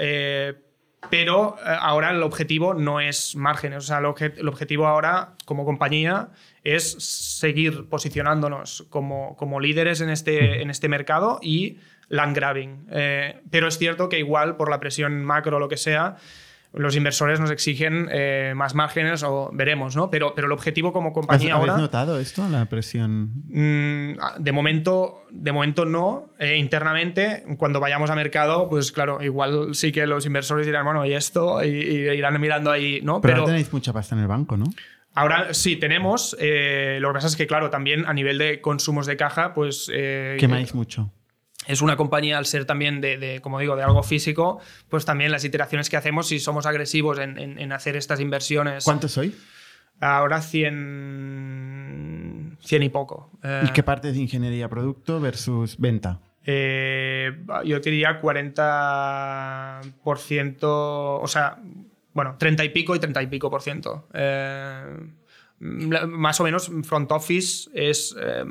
Pero 1.10 1.56
ahora 1.64 2.12
el 2.12 2.22
objetivo 2.22 2.76
no 2.76 3.00
es 3.00 3.36
márgenes. 3.36 3.80
O 3.80 3.88
sea, 3.88 3.98
el 3.98 4.48
objetivo 4.48 4.86
ahora 4.86 5.34
como 5.46 5.66
compañía 5.66 6.30
es 6.64 6.92
seguir 6.92 7.88
posicionándonos 7.90 8.86
como, 8.90 9.36
como 9.36 9.60
líderes 9.60 10.02
en 10.02 10.10
este, 10.10 10.62
en 10.62 10.70
este 10.70 10.90
mercado 10.90 11.40
y 11.42 11.80
land 12.10 12.36
grabbing. 12.36 12.88
Eh, 12.92 13.42
pero 13.50 13.68
es 13.68 13.78
cierto 13.78 14.10
que 14.10 14.20
igual 14.20 14.58
por 14.58 14.70
la 14.70 14.80
presión 14.80 15.24
macro 15.24 15.58
o 15.58 15.60
lo 15.60 15.70
que 15.70 15.78
sea, 15.78 16.18
los 16.74 16.96
inversores 16.96 17.40
nos 17.40 17.52
exigen 17.52 18.08
eh, 18.12 18.54
más 18.56 18.76
márgenes 18.76 19.24
o 19.24 19.50
veremos, 19.54 19.96
¿no? 19.96 20.10
Pero, 20.10 20.34
pero 20.36 20.48
el 20.48 20.54
objetivo 20.54 20.94
como 20.94 21.12
compañía 21.12 21.56
¿Has, 21.58 21.78
notado 21.78 22.18
esto, 22.18 22.48
la 22.48 22.66
presión? 22.66 23.32
Mm, 23.50 24.14
de, 24.40 24.52
momento, 24.54 25.26
de 25.32 25.52
momento 25.52 25.84
no. 25.84 26.30
Eh, 26.40 26.56
internamente, 26.58 27.44
cuando 27.58 27.82
vayamos 27.82 28.10
a 28.10 28.16
mercado, 28.16 28.70
pues 28.70 28.92
claro, 28.94 29.22
igual 29.22 29.76
sí 29.76 29.92
que 29.92 30.06
los 30.06 30.26
inversores 30.26 30.66
dirán, 30.66 30.86
bueno, 30.86 31.06
y 31.06 31.14
esto, 31.14 31.62
y, 31.64 31.68
irán 31.68 32.40
mirando 32.40 32.72
ahí, 32.72 33.02
¿no? 33.04 33.20
Pero, 33.20 33.34
pero 33.34 33.46
tenéis 33.48 33.74
mucha 33.74 33.92
pasta 33.92 34.16
en 34.16 34.22
el 34.22 34.28
banco, 34.28 34.56
¿no? 34.56 34.66
Ahora 35.14 35.54
sí, 35.54 35.76
tenemos. 35.76 36.38
Eh, 36.40 37.00
lo 37.02 37.10
que 37.10 37.16
pasa 37.16 37.28
es 37.28 37.36
que, 37.36 37.48
claro, 37.48 37.70
también 37.70 38.06
a 38.06 38.14
nivel 38.14 38.38
de 38.38 38.62
consumos 38.62 39.06
de 39.06 39.18
caja, 39.18 39.54
pues. 39.54 39.92
Eh, 39.94 40.38
Quemáis 40.40 40.74
mucho. 40.74 41.12
Es 41.68 41.82
una 41.82 41.96
compañía, 41.96 42.38
al 42.38 42.46
ser 42.46 42.66
también 42.66 43.02
de, 43.02 43.40
como 43.44 43.60
digo, 43.60 43.76
de 43.76 43.84
algo 43.84 44.02
físico, 44.02 44.60
pues 44.90 45.06
también 45.06 45.32
las 45.32 45.46
iteraciones 45.46 45.92
que 45.92 45.98
hacemos, 45.98 46.28
si 46.28 46.40
somos 46.40 46.66
agresivos 46.66 47.20
en, 47.20 47.72
hacer 47.72 47.96
estas 47.96 48.20
inversiones. 48.20 48.84
¿Cuántos 48.84 49.12
soy? 49.12 49.36
Ahora 50.00 50.42
100, 50.42 52.58
100 52.62 52.84
y 52.84 52.90
poco. 52.90 53.30
¿Y 53.64 53.70
qué 53.74 53.84
parte 53.84 54.12
de 54.12 54.20
ingeniería 54.20 54.68
producto 54.70 55.20
versus 55.20 55.78
venta? 55.78 56.20
Eh, 56.44 57.32
yo 57.66 57.80
diría 57.80 58.20
40%, 58.20 60.58
o 60.64 61.28
sea, 61.28 61.60
bueno, 62.14 62.36
30 62.38 62.64
y 62.66 62.70
pico 62.70 62.96
y 62.96 63.00
30 63.00 63.24
y 63.24 63.28
pico 63.28 63.50
por 63.50 63.62
ciento. 63.62 64.08
Eh, 64.14 64.98
más 65.60 66.40
o 66.40 66.44
menos 66.44 66.72
front 66.84 67.12
office 67.12 67.70
es 67.74 68.16
eh, 68.20 68.44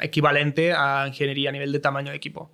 equivalente 0.00 0.72
a 0.72 1.06
ingeniería 1.08 1.48
a 1.48 1.52
nivel 1.52 1.72
de 1.72 1.80
tamaño 1.80 2.10
de 2.10 2.16
equipo. 2.16 2.52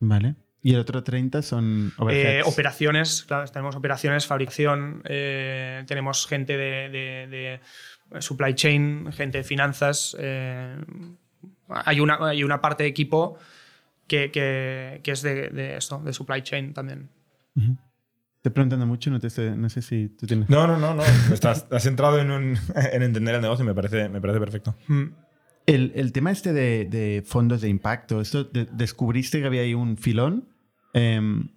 Vale. 0.00 0.34
¿Y 0.62 0.72
el 0.72 0.80
otro 0.80 1.02
30 1.02 1.42
son 1.42 1.92
eh, 2.10 2.42
operaciones, 2.44 3.24
claro, 3.24 3.46
tenemos 3.50 3.76
operaciones, 3.76 4.26
fabricación, 4.26 5.02
tenemos 5.04 6.26
gente 6.26 6.56
de, 6.56 7.60
supply 8.20 8.54
chain, 8.54 9.12
gente 9.12 9.38
de 9.38 9.44
finanzas. 9.44 10.16
hay, 11.68 12.00
una, 12.00 12.18
hay 12.28 12.44
una 12.44 12.62
parte 12.62 12.84
de 12.84 12.88
equipo 12.88 13.38
que, 14.06 15.00
es 15.04 15.22
de, 15.22 15.76
esto, 15.76 15.98
de 15.98 16.12
supply 16.14 16.42
chain 16.42 16.72
también. 16.72 17.10
Te 18.44 18.50
preguntando 18.50 18.84
mucho, 18.84 19.10
no, 19.10 19.18
te 19.20 19.56
no 19.56 19.70
sé 19.70 19.80
si 19.80 20.10
tú 20.10 20.26
tienes... 20.26 20.50
No, 20.50 20.66
no, 20.66 20.76
no, 20.76 20.92
no. 20.92 21.02
Estás, 21.32 21.66
has 21.70 21.86
entrado 21.86 22.18
en, 22.18 22.30
en, 22.92 23.02
entender 23.02 23.36
el 23.36 23.40
negocio 23.40 23.64
y 23.64 23.66
me 23.66 23.74
parece, 23.74 24.10
me 24.10 24.20
parece 24.20 24.38
perfecto. 24.38 24.76
Mm. 24.86 25.04
El, 25.64 25.92
el 25.94 26.12
tema 26.12 26.30
este 26.30 26.52
de, 26.52 26.84
de, 26.84 27.22
fondos 27.24 27.62
de 27.62 27.70
impacto, 27.70 28.20
esto 28.20 28.44
descubriste 28.44 29.40
que 29.40 29.46
había 29.46 29.62
ahí 29.62 29.72
un 29.72 29.96
filón 29.96 30.50
em, 30.92 31.48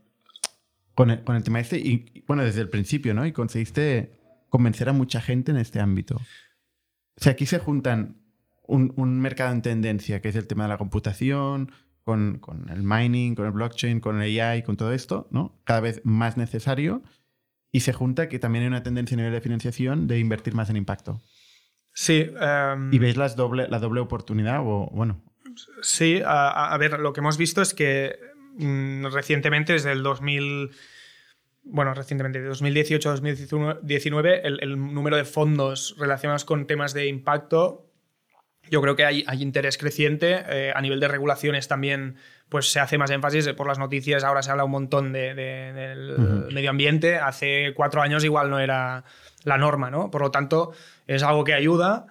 con, 0.95 1.09
el, 1.09 1.25
con, 1.25 1.35
el, 1.35 1.43
tema 1.43 1.59
este 1.59 1.77
y, 1.77 2.23
bueno, 2.25 2.45
desde 2.45 2.61
el 2.61 2.69
principio, 2.69 3.13
¿no? 3.13 3.25
Y 3.25 3.33
conseguiste 3.33 4.13
convencer 4.47 4.87
a 4.87 4.93
mucha 4.93 5.19
gente 5.19 5.51
en 5.51 5.57
este 5.57 5.81
ámbito. 5.81 6.15
O 6.15 7.21
sea, 7.21 7.33
aquí 7.33 7.45
se 7.45 7.59
juntan 7.59 8.15
un, 8.65 8.93
un 8.95 9.19
mercado 9.19 9.51
en 9.51 9.61
tendencia, 9.61 10.21
que 10.21 10.29
es 10.29 10.37
el 10.37 10.47
tema 10.47 10.63
de 10.63 10.69
la 10.69 10.77
computación, 10.77 11.69
con, 12.07 12.69
el 12.69 12.83
mining, 12.83 13.35
con 13.35 13.45
el 13.45 13.51
blockchain, 13.51 13.99
con 13.99 14.21
el 14.21 14.39
AI, 14.39 14.63
con 14.63 14.77
todo 14.77 14.93
esto, 14.93 15.27
¿no? 15.29 15.59
Cada 15.65 15.81
vez 15.81 15.99
más 16.05 16.37
necesario. 16.37 17.03
Y 17.69 17.81
se 17.81 17.91
junta 17.91 18.29
que 18.29 18.39
también 18.39 18.63
hay 18.63 18.69
una 18.69 18.81
tendencia 18.81 19.15
a 19.15 19.17
nivel 19.17 19.33
de 19.33 19.41
financiación 19.41 20.07
de 20.07 20.17
invertir 20.17 20.55
más 20.55 20.69
en 20.69 20.77
impacto. 20.77 21.21
Sí. 21.93 22.31
Em, 22.39 22.93
¿Y 22.93 22.97
veis 22.97 23.17
las 23.17 23.35
doble, 23.35 23.67
la 23.67 23.79
doble 23.79 23.99
oportunidad? 23.99 24.61
O, 24.61 24.89
bueno. 24.93 25.21
Sí, 25.81 26.21
a, 26.25 26.75
ver, 26.79 26.97
lo 26.99 27.11
que 27.11 27.19
hemos 27.19 27.37
visto 27.37 27.61
es 27.61 27.73
que 27.73 28.17
mm, 28.57 29.07
recientemente, 29.07 29.73
desde 29.73 29.91
el 29.91 30.01
2000 30.01 30.71
bueno, 31.69 31.93
recientemente, 31.93 32.39
de 32.39 32.47
2018 32.47 33.09
a 33.09 33.11
2019, 33.11 34.47
el, 34.47 34.59
el, 34.63 34.93
número 34.93 35.17
de 35.17 35.25
fondos 35.25 35.97
relacionados 35.99 36.45
con 36.45 36.65
temas 36.65 36.93
de 36.93 37.07
impacto 37.07 37.86
yo 38.69 38.81
creo 38.81 38.95
que 38.95 39.05
hay, 39.05 39.23
interés 39.39 39.77
creciente. 39.77 40.43
Eh, 40.49 40.71
a 40.75 40.81
nivel 40.81 40.99
de 40.99 41.07
regulaciones 41.07 41.67
también 41.67 42.15
pues, 42.49 42.71
se 42.71 42.79
hace 42.79 42.97
más 42.97 43.11
énfasis. 43.11 43.47
Por 43.53 43.67
las 43.67 43.79
noticias 43.79 44.23
ahora 44.23 44.41
se 44.41 44.51
habla 44.51 44.65
un 44.65 44.71
montón 44.71 45.13
de, 45.13 45.33
del 45.33 46.47
medio 46.51 46.69
ambiente. 46.69 47.17
Hace 47.17 47.73
cuatro 47.75 48.01
años 48.01 48.23
igual 48.23 48.49
no 48.49 48.59
era 48.59 49.03
la 49.43 49.57
norma, 49.57 49.89
¿no? 49.89 50.11
Por 50.11 50.21
lo 50.21 50.31
tanto, 50.31 50.71
es 51.05 51.23
algo 51.23 51.43
que 51.43 51.53
ayuda. 51.53 52.07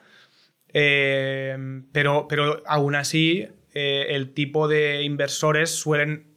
Eh, 0.73 1.57
pero, 1.93 2.27
pero 2.29 2.63
aún 2.67 2.95
así, 2.95 3.49
eh, 3.75 4.07
el 4.11 4.33
tipo 4.33 4.69
de 4.69 5.03
inversores 5.03 5.71
suelen 5.71 6.35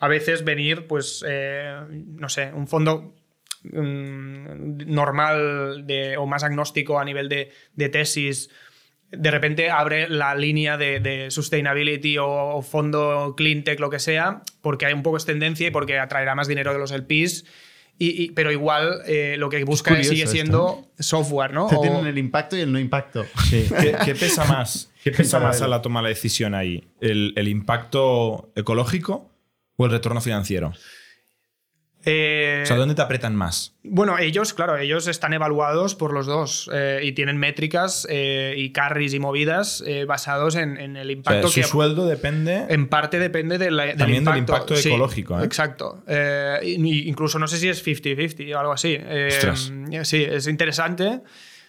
a 0.00 0.08
veces 0.08 0.44
venir, 0.44 0.86
pues, 0.86 1.24
no 1.88 2.28
sé, 2.28 2.52
un 2.52 2.66
fondo 2.66 3.14
mm, 3.62 4.92
normal 4.92 5.86
de, 5.86 6.16
o 6.18 6.26
más 6.26 6.44
agnóstico 6.44 6.98
a 6.98 7.04
nivel 7.04 7.28
de, 7.28 7.52
de 7.74 7.88
tesis 7.88 8.50
de 9.16 9.30
repente 9.30 9.70
abre 9.70 10.08
la 10.08 10.34
línea 10.34 10.76
de, 10.76 11.26
sustainability 11.30 12.16
o, 12.18 12.62
fondo 12.62 13.34
clean 13.36 13.64
tech, 13.64 13.80
lo 13.80 13.90
que 13.90 13.98
sea, 13.98 14.42
porque 14.60 14.86
hay 14.86 14.92
un 14.92 15.02
poco 15.02 15.18
de 15.18 15.24
tendencia 15.24 15.68
y 15.68 15.70
porque 15.70 15.98
atraerá 15.98 16.34
más 16.34 16.48
dinero 16.48 16.72
de 16.72 16.78
los 16.78 16.92
LPs. 16.92 17.44
Y, 17.96 18.32
pero 18.32 18.50
igual 18.50 19.02
eh, 19.06 19.36
lo 19.38 19.48
que 19.48 19.62
busca 19.62 20.02
sigue 20.02 20.26
siendo 20.26 20.88
software, 20.98 21.52
¿no? 21.52 21.68
Se 21.68 21.78
tienen 21.78 22.06
el 22.06 22.18
impacto 22.18 22.56
y 22.56 22.62
el 22.62 22.72
no 22.72 22.80
impacto. 22.80 23.24
¿Qué, 23.50 24.16
pesa 24.18 24.44
más? 24.46 24.90
¿Qué 25.04 25.12
pesa 25.12 25.38
más 25.38 25.62
a 25.62 25.68
la 25.68 25.80
toma 25.80 26.00
de 26.00 26.04
la 26.04 26.08
decisión 26.08 26.56
ahí? 26.56 26.82
¿El 27.00 27.46
impacto 27.46 28.50
ecológico 28.56 29.30
o 29.76 29.84
el 29.86 29.92
retorno 29.92 30.20
financiero? 30.20 30.72
Eh, 32.06 32.60
o 32.62 32.66
sea, 32.66 32.76
¿dónde 32.76 32.94
te 32.94 33.02
apretan 33.02 33.34
más? 33.34 33.74
Bueno, 33.82 34.18
ellos, 34.18 34.52
claro, 34.52 34.76
ellos 34.76 35.06
están 35.06 35.32
evaluados 35.32 35.94
por 35.94 36.12
los 36.12 36.26
dos 36.26 36.70
eh, 36.72 37.00
y 37.02 37.12
tienen 37.12 37.38
métricas 37.38 38.06
eh, 38.10 38.54
y 38.56 38.72
carries 38.72 39.14
y 39.14 39.20
movidas 39.20 39.82
basados 40.06 40.56
en, 40.56 40.96
el 40.96 41.10
impacto 41.10 41.48
su 41.48 41.62
sueldo 41.62 42.06
depende. 42.06 42.66
En 42.68 42.88
parte 42.88 43.18
depende 43.18 43.58
de 43.58 43.70
la, 43.70 43.94
del 43.94 44.14
impacto. 44.14 44.74
ecológico. 44.74 45.40
Exacto. 45.42 46.04
incluso 46.62 47.38
no 47.38 47.48
sé 47.48 47.58
si 47.58 47.68
es 47.68 47.84
50-50 47.84 48.54
o 48.54 48.58
algo 48.58 48.72
así. 48.72 48.98
sí, 50.02 50.22
es 50.22 50.46
interesante. 50.46 51.22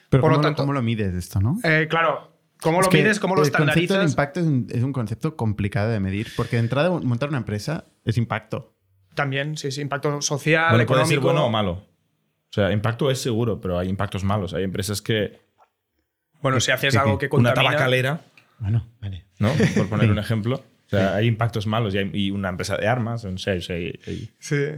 Pero 0.10 0.22
por 0.22 0.32
¿cómo, 0.32 0.38
lo 0.38 0.42
tanto, 0.42 0.64
¿cómo 0.64 0.74
lo 0.74 0.82
mides 0.82 1.14
esto, 1.14 1.40
no? 1.40 1.60
claro. 1.90 2.34
¿Cómo 2.62 2.82
lo 2.82 2.90
mides? 2.90 3.20
¿Cómo 3.20 3.36
lo 3.36 3.44
estandarizas? 3.44 3.78
El 3.78 3.88
concepto 3.88 4.00
de 4.00 4.10
impacto 4.10 4.40
es 4.40 4.46
un, 4.46 4.68
es 4.72 4.84
un 4.84 4.94
concepto 4.94 5.36
complicado 5.36 5.92
de 5.92 6.00
medir 6.00 6.28
porque 6.36 6.56
de 6.56 6.62
entrada 6.62 6.90
montar 6.90 7.30
una 7.30 7.38
empresa 7.38 7.86
es 8.06 8.18
impacto. 8.18 8.75
También, 9.16 9.58
sí, 9.58 9.72
sí, 9.72 9.82
impacto 9.82 10.22
social, 10.22 10.70
bueno, 10.70 10.84
económico. 10.84 11.08
Puede 11.08 11.16
ser 11.16 11.20
bueno 11.20 11.46
o 11.46 11.50
malo. 11.50 11.72
O 11.72 12.54
sea, 12.56 12.72
impacto 12.72 13.10
es 13.10 13.20
seguro, 13.20 13.60
pero 13.60 13.80
hay 13.80 13.90
impactos 13.90 14.24
malos. 14.24 14.54
Hay 14.54 14.64
empresas 14.64 15.02
que. 15.02 15.40
Bueno, 16.42 16.60
si 16.60 16.72
haces 16.72 16.96
algo 16.96 17.18
que 17.18 17.28
contamina. 17.28 17.62
Una 17.62 17.72
tabacalera. 17.72 18.22
Bueno, 18.60 18.88
vale. 19.02 19.26
¿No? 19.40 19.52
Por 19.76 19.90
poner 19.90 20.12
un 20.12 20.20
ejemplo. 20.20 20.56
O 20.86 20.90
sea, 20.90 21.16
hay 21.16 21.28
impactos 21.28 21.66
malos 21.66 21.96
y, 21.96 21.98
hay, 21.98 22.32
una 22.32 22.50
empresa 22.50 22.78
de 22.78 22.88
armas, 22.88 23.26
no 23.26 23.38
sé, 23.40 23.60
hay, 23.70 24.00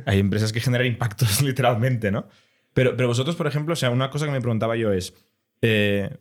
hay, 0.05 0.19
empresas 0.19 0.53
que 0.53 0.61
generan 0.61 0.87
impactos 0.87 1.41
literalmente, 1.43 2.11
¿no? 2.11 2.27
Pero, 2.73 2.95
pero 2.95 3.09
vosotros, 3.09 3.35
por 3.35 3.45
ejemplo, 3.45 3.73
o 3.73 3.75
sea, 3.75 3.89
una 3.89 4.09
cosa 4.09 4.25
que 4.25 4.31
me 4.31 4.39
preguntaba 4.39 4.77
yo 4.77 4.93
es, 4.93 5.13
eh, 5.61 6.15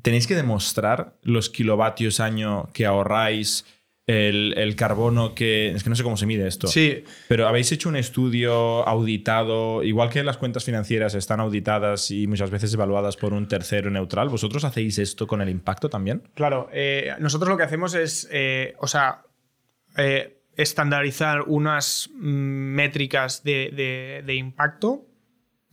¿tenéis 0.00 0.26
que 0.26 0.34
demostrar 0.34 1.18
los 1.22 1.50
kilovatios 1.50 2.20
año 2.20 2.70
que 2.72 2.86
ahorráis 2.86 3.66
el, 4.06 4.76
carbono 4.76 5.34
que. 5.34 5.70
Es 5.70 5.82
que 5.82 5.90
no 5.90 5.96
sé 5.96 6.02
cómo 6.02 6.16
se 6.16 6.26
mide 6.26 6.46
esto. 6.46 6.68
Sí. 6.68 7.04
Pero 7.28 7.48
habéis 7.48 7.72
hecho 7.72 7.88
un 7.88 7.96
estudio 7.96 8.86
auditado, 8.86 9.82
igual 9.82 10.10
que 10.10 10.22
las 10.22 10.36
cuentas 10.36 10.64
financieras 10.64 11.14
están 11.14 11.40
auditadas 11.40 12.10
y 12.10 12.26
muchas 12.26 12.50
veces 12.50 12.72
evaluadas 12.74 13.16
por 13.16 13.32
un 13.32 13.48
tercero 13.48 13.90
neutral, 13.90 14.28
¿vosotros 14.28 14.64
hacéis 14.64 14.98
esto 14.98 15.26
con 15.26 15.40
el 15.42 15.48
impacto 15.48 15.88
también? 15.88 16.22
Claro, 16.34 16.68
eh, 16.72 17.14
nosotros 17.18 17.48
lo 17.48 17.56
que 17.56 17.64
hacemos 17.64 17.94
es, 17.94 18.28
eh, 18.30 18.74
o 18.78 18.86
sea, 18.86 19.22
eh, 19.96 20.38
estandarizar 20.56 21.42
unas 21.42 22.08
mm, 22.14 22.74
métricas 22.74 23.42
de, 23.42 24.22
de 24.24 24.34
impacto 24.34 25.06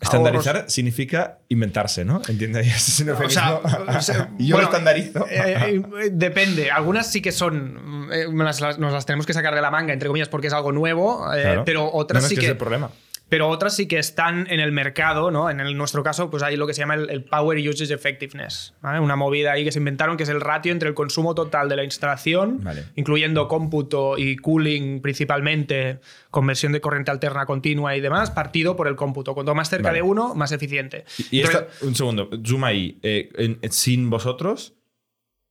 Estandarizar 0.04 0.66
significa 0.70 1.40
inventarse, 1.50 2.06
¿no? 2.06 2.22
Entiende 2.28 2.60
o 3.26 3.30
sea, 3.30 3.62
Yo 4.40 4.58
lo 4.58 4.64
estandarizo. 4.64 5.26
Eh, 5.30 5.82
eh, 6.02 6.10
depende. 6.12 6.72
Algunas 6.72 7.12
sí 7.12 7.22
que 7.22 7.32
son. 7.32 8.10
Eh, 8.12 8.28
nos 8.32 8.62
las 8.62 9.06
tenemos 9.06 9.26
que 9.26 9.34
sacar 9.34 9.56
de 9.56 9.62
la 9.62 9.72
manga, 9.72 9.94
entre 9.94 10.08
comillas, 10.08 10.30
porque 10.30 10.48
es 10.48 10.54
algo 10.54 10.72
nuevo. 10.72 11.26
Pero 11.66 11.92
otras 11.92 12.28
sí 12.28 12.36
que. 12.36 12.46
Es 12.46 12.52
el 12.52 12.58
problema 12.58 12.92
pero 13.30 13.50
otras 13.50 13.76
sí 13.76 13.88
que 13.88 13.98
están 13.98 14.46
en 14.50 14.60
el 14.60 14.72
mercado, 14.72 15.32
¿no? 15.32 15.50
En 15.50 15.60
el, 15.60 15.76
nuestro 15.76 16.04
caso, 16.04 16.30
pues 16.30 16.44
hay 16.44 16.56
lo 16.56 16.68
que 16.68 16.74
se 16.74 16.82
llama 16.82 16.96
el, 16.96 17.24
Power 17.24 17.58
Usage 17.68 17.94
Effectiveness, 17.94 18.76
una 18.82 19.16
movida 19.16 19.54
ahí 19.54 19.64
que 19.64 19.72
se 19.72 19.80
inventaron 19.80 20.18
que 20.18 20.24
es 20.24 20.30
el 20.30 20.40
ratio 20.40 20.72
entre 20.72 20.90
el 20.90 20.96
consumo 20.96 21.34
total 21.34 21.68
de 21.70 21.76
la 21.76 21.84
instalación, 21.84 22.64
incluyendo 22.96 23.48
cómputo 23.48 24.18
y 24.18 24.36
cooling 24.36 25.02
principalmente, 25.02 26.00
conversión 26.30 26.74
de 26.74 26.82
corriente 26.82 27.12
alterna 27.12 27.46
continua 27.46 27.96
y 27.96 28.02
demás, 28.02 28.30
partido 28.30 28.76
por 28.76 28.88
el 28.88 28.96
cómputo. 28.96 29.34
Cuanto 29.34 29.56
más 29.56 29.70
cerca 29.70 29.92
de 29.92 30.02
uno, 30.02 30.36
más 30.36 30.52
eficiente. 30.52 31.06
Y, 31.32 31.44
un 31.82 31.96
segundo, 31.96 32.30
zoom 32.46 32.64
ahí. 32.66 33.00
Eh, 33.02 33.58
sin 33.72 34.10
vosotros, 34.10 34.76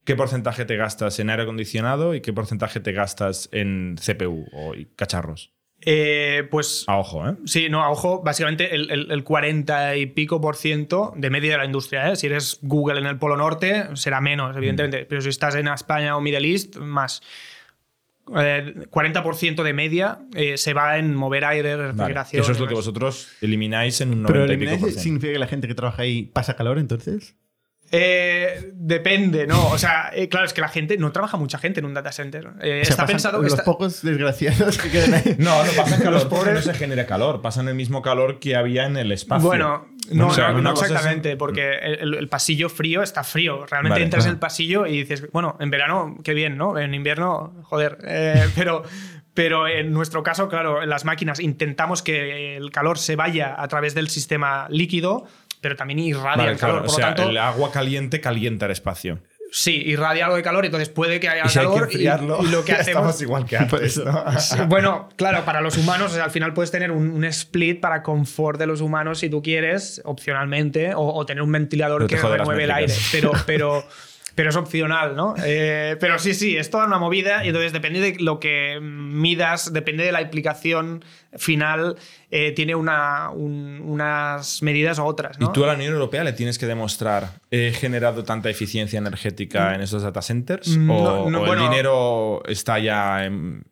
¿qué 0.05 0.15
porcentaje 0.15 0.65
te 0.65 0.77
gastas 0.77 1.19
en 1.19 1.31
aire 1.31 1.43
acondicionado 1.43 2.15
y 2.15 2.21
qué 2.21 2.33
porcentaje 2.33 2.81
te 2.81 2.93
gastas 2.93 3.49
en 3.53 3.97
CPU 3.97 4.47
o 4.53 4.75
cacharros? 4.97 5.53
Eh, 5.85 6.47
pues. 6.51 6.85
A 6.87 6.99
ojo, 6.99 7.29
¿eh? 7.29 7.35
Sí, 7.45 7.69
no, 7.69 7.83
a 7.83 7.91
ojo, 7.91 8.23
básicamente 8.23 8.75
el, 8.75 9.25
40 9.25 9.97
y 9.97 10.07
pico 10.07 10.41
por 10.41 10.57
ciento 10.57 11.13
de 11.17 11.31
media 11.31 11.53
de 11.53 11.59
la 11.59 11.65
industria. 11.65 12.13
¿eh? 12.13 12.17
Si 12.17 12.27
eres 12.27 12.59
Google 12.63 13.01
en 13.01 13.07
el 13.07 13.19
Polo 13.19 13.37
Norte, 13.37 13.89
será 13.95 14.21
menos, 14.21 14.57
evidentemente. 14.57 15.03
Mm. 15.03 15.07
Pero 15.09 15.21
si 15.21 15.29
estás 15.29 15.55
en 15.57 15.69
España 15.69 16.17
o 16.17 16.21
Middle 16.21 16.49
East, 16.49 16.77
más. 16.77 17.23
40% 18.25 19.61
eh, 19.61 19.65
de 19.65 19.73
media 19.73 20.21
eh, 20.35 20.57
se 20.57 20.75
va 20.75 20.97
en 20.97 21.15
mover 21.15 21.45
aire, 21.45 21.77
refrigeración. 21.77 22.43
Eso 22.43 22.53
es 22.53 22.61
lo 22.61 22.69
que 22.69 22.75
vosotros 22.75 23.29
elimináis 23.41 24.01
en 24.01 24.13
un 24.13 24.23
90 24.23 24.53
y 24.53 24.57
pico 24.57 24.91
¿Significa 24.91 25.33
que 25.33 25.39
la 25.41 25.49
gente 25.49 25.67
que 25.67 25.75
trabaja 25.75 26.03
ahí 26.03 26.31
pasa 26.33 26.55
calor 26.55 26.79
entonces? 26.79 27.35
Eh, 27.95 28.73
depende, 28.73 29.47
¿no? 29.47 29.69
O 29.69 29.77
sea, 29.77 30.11
eh, 30.15 30.31
claro, 30.31 30.47
es 30.47 30.55
que 30.55 30.63
la 30.63 30.69
gente, 30.69 30.97
no 30.97 31.13
trabaja 31.13 31.37
mucha 31.37 31.59
gente 31.59 31.81
en 31.81 31.87
un 31.87 31.93
data 31.93 32.11
center. 32.11 32.49
Eh, 32.63 32.81
está 32.81 33.05
pensado 33.05 33.43
Los 33.43 33.61
pocos 33.61 34.01
desgraciados 34.01 34.79
que 34.79 34.91
quedan 34.91 35.13
ahí. 35.13 35.37
No, 35.39 35.63
no 35.63 35.73
pasa 35.73 36.01
que 36.01 36.11
los 36.11 36.25
pobres 36.27 36.55
no 36.55 36.63
se 36.63 36.73
genere 36.73 37.05
calor, 37.05 37.43
pasan 37.43 37.69
el 37.69 37.75
mismo 37.75 38.01
calor 38.01 38.41
que 38.41 38.57
había 38.57 38.87
en 38.87 38.97
el 38.97 39.13
espacio. 39.13 39.47
Bueno, 39.47 39.89
no, 40.11 40.35
no, 40.63 40.71
exactamente, 40.71 41.37
porque 41.37 41.77
el, 42.01 42.29
pasillo 42.31 42.71
frío 42.71 43.03
está 43.03 43.25
frío. 43.25 43.67
Realmente 43.67 44.03
entras 44.03 44.25
en 44.25 44.33
el 44.33 44.39
pasillo 44.39 44.87
y 44.87 45.01
dices, 45.01 45.31
bueno, 45.31 45.59
en 45.61 45.69
verano, 45.69 46.17
qué 46.25 46.33
bien, 46.33 46.57
¿no? 46.57 46.79
En 46.79 46.95
invierno, 46.95 47.53
joder. 47.65 47.99
pero, 48.55 48.85
pero 49.35 49.69
en 49.69 49.93
nuestro 49.93 50.23
caso, 50.23 50.49
claro, 50.49 50.83
en 50.83 50.89
las 50.89 51.05
máquinas 51.05 51.41
intentamos 51.41 52.03
que 52.03 52.57
el 52.57 52.71
calor 52.71 52.99
se 52.99 53.17
vaya 53.17 53.55
a 53.57 53.69
través 53.69 53.95
del 53.95 54.09
sistema 54.09 54.67
líquido 54.71 55.27
pero 55.63 55.77
también 55.77 56.01
irradia 56.01 56.51
el 56.51 56.59
calor. 56.59 56.83
o 56.85 56.89
sea, 56.91 57.13
el 57.13 57.39
agua 57.39 57.73
caliente 57.73 58.21
calienta 58.21 58.67
el 58.67 58.73
espacio. 58.73 59.21
Sí, 59.55 59.83
irradia 59.85 60.25
algo 60.25 60.37
de 60.37 60.43
calor, 60.43 60.65
entonces 60.65 60.89
puede 60.89 61.21
que 61.21 61.29
haya 61.29 61.45
calor. 61.45 61.89
y, 61.93 62.05
lo 62.51 62.65
que 62.65 62.73
hacemos. 62.73 62.89
Estamos 62.89 63.23
igual 63.23 63.47
que 63.47 63.57
antes. 63.59 64.03
bueno, 64.69 65.11
claro, 65.17 65.45
para 65.45 65.61
los 65.61 65.79
humanos, 65.79 66.17
al 66.17 66.31
final 66.31 66.53
puedes 66.53 66.71
tener 66.71 66.91
un, 66.91 67.23
split 67.25 67.79
para 67.79 68.03
confort 68.03 68.59
de 68.59 68.67
los 68.67 68.81
humanos 68.81 69.21
si 69.21 69.29
tú 69.29 69.43
quieres, 69.43 70.03
opcionalmente, 70.05 70.93
o, 70.97 71.25
tener 71.27 71.43
un 71.43 71.53
ventilador 71.53 72.07
que 72.07 72.17
remueve 72.17 72.65
el 72.65 72.71
aire. 72.73 72.95
Pero, 73.13 73.33
pero 73.47 73.85
pero 74.35 74.51
es 74.51 74.57
opcional, 74.57 75.15
¿no? 75.15 75.35
Eh, 75.45 75.97
pero 76.01 76.19
sí, 76.19 76.35
sí, 76.35 76.57
es 76.57 76.71
toda 76.71 76.87
una 76.87 76.99
movida 76.99 77.45
y 77.45 77.49
entonces 77.49 77.73
depende 77.73 78.01
de 78.01 78.17
lo 78.21 78.41
que 78.41 78.79
midas, 78.81 79.73
depende 79.73 80.05
de 80.05 80.13
la 80.13 80.23
implicación 80.23 81.05
final, 81.37 81.97
eh, 82.31 82.53
tiene 82.53 82.75
una, 82.75 83.31
unas 83.31 84.63
medidas 84.63 84.99
u 84.99 85.05
otras. 85.05 85.39
¿no? 85.39 85.47
Y 85.47 85.53
tú 85.53 85.65
a 85.65 85.69
la 85.69 85.75
Unión 85.75 85.93
Europea 85.93 86.25
le 86.25 86.33
tienes 86.33 86.59
que 86.59 86.67
demostrar, 86.67 87.31
¿he 87.51 87.73
generado 87.73 88.25
tanta 88.25 88.51
eficiencia 88.51 88.99
energética 88.99 89.71
mm. 89.71 89.75
en 89.75 89.81
esos 89.83 90.03
data 90.03 90.23
centers? 90.23 90.77
Mm, 90.77 90.91
¿O, 90.91 91.53
el 91.53 91.59
dinero 91.59 92.43
está 92.47 92.79
ya 92.79 93.25
en, 93.25 93.65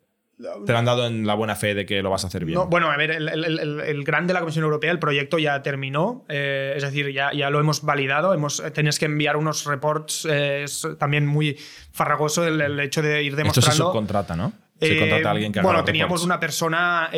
te 0.67 0.73
lo 0.73 0.79
han 0.79 0.85
dado 0.85 1.07
en 1.07 1.27
la 1.27 1.35
buena 1.35 1.57
fe 1.57 1.75
de 1.75 1.87
que 1.87 2.03
lo 2.03 2.11
vas 2.11 2.25
a 2.25 2.29
hacer 2.29 2.45
bien. 2.45 2.59
bueno, 2.69 2.91
a 2.91 2.97
ver, 2.97 3.11
el, 3.11 3.29
el, 3.29 4.05
gran 4.05 4.27
de 4.27 4.35
la 4.35 4.41
Comisión 4.41 4.65
Europea, 4.65 4.91
el 4.91 4.99
proyecto 4.99 5.39
ya 5.39 5.63
terminó, 5.63 6.25
eh, 6.29 6.75
es 6.77 6.83
decir, 6.83 7.13
ya, 7.13 7.33
ya 7.33 7.51
lo 7.51 7.61
hemos 7.61 7.83
validado, 7.83 8.33
hemos, 8.35 8.63
tenías 8.73 8.99
que 8.99 9.07
enviar 9.07 9.37
unos 9.37 9.65
reports, 9.65 10.25
eh, 10.25 10.65
es 10.65 10.87
también 10.99 11.27
muy 11.27 11.59
farragoso 11.93 12.47
el, 12.47 12.81
hecho 12.81 13.03
de 13.03 13.23
ir 13.23 13.37
demostrando... 13.37 13.61
Esto 13.61 13.71
se 13.71 13.77
subcontrata, 13.77 14.37
¿no? 14.37 14.53
Se 14.81 14.99
contrata 14.99 15.29
a 15.29 15.33
alguien 15.33 15.53
que 15.53 15.61
haga 15.61 15.69
Bueno, 15.69 15.85
teníamos 15.85 16.25
una 16.25 16.41
persona 16.41 17.11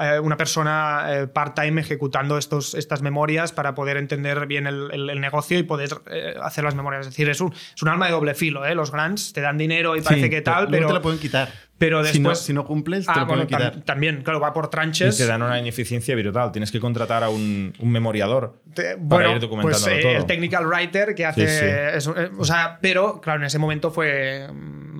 eh, 0.00 0.20
una 0.20 0.36
persona 0.36 1.04
eh, 1.08 1.26
part-time 1.26 1.80
ejecutando 1.80 2.38
estos, 2.38 2.74
estas 2.74 3.02
memorias 3.02 3.52
para 3.52 3.74
poder 3.74 3.96
entender 3.96 4.46
bien 4.46 4.66
el, 4.66 5.20
negocio 5.20 5.58
y 5.58 5.62
poder 5.62 5.90
eh, 6.10 6.34
hacer 6.42 6.64
las 6.64 6.74
memorias. 6.74 7.06
Es 7.06 7.12
decir, 7.12 7.28
es 7.28 7.40
un, 7.40 7.52
es 7.52 7.82
un 7.82 7.88
arma 7.88 8.06
de 8.06 8.12
doble 8.12 8.34
filo. 8.34 8.62
Los 8.74 8.92
grants 8.92 9.32
te 9.32 9.40
dan 9.40 9.58
dinero 9.58 9.96
y 9.96 10.00
parece 10.00 10.30
que 10.30 10.40
tal, 10.42 10.68
pero. 10.68 10.88
te 10.88 10.94
lo 10.94 11.02
pueden 11.02 11.18
quitar. 11.18 11.48
Pero 11.78 12.02
después. 12.02 12.40
Si 12.40 12.52
no, 12.52 12.64
cumples, 12.64 13.06
te 13.06 13.12
ah, 13.14 13.20
lo 13.20 13.26
pueden 13.28 13.46
quitar. 13.46 13.82
también, 13.82 14.22
claro, 14.22 14.40
va 14.40 14.52
por 14.52 14.68
tranches. 14.68 15.14
Y 15.14 15.22
te 15.22 15.26
dan 15.26 15.42
una 15.42 15.58
ineficiencia 15.58 16.14
brutal. 16.16 16.50
Tienes 16.50 16.72
que 16.72 16.80
contratar 16.80 17.22
a 17.22 17.28
un, 17.28 17.72
un 17.78 17.90
memoriador 17.90 18.60
para 19.08 19.32
ir 19.32 19.40
documentando 19.40 19.86
pues, 19.86 20.04
El 20.04 20.26
technical 20.26 20.66
writer 20.66 21.14
que 21.14 21.24
hace. 21.24 21.96
Eso, 21.96 22.14
o 22.36 22.44
sea, 22.44 22.78
pero, 22.80 23.20
claro, 23.20 23.40
en 23.40 23.46
ese 23.46 23.58
momento 23.58 23.90
fue. 23.90 24.48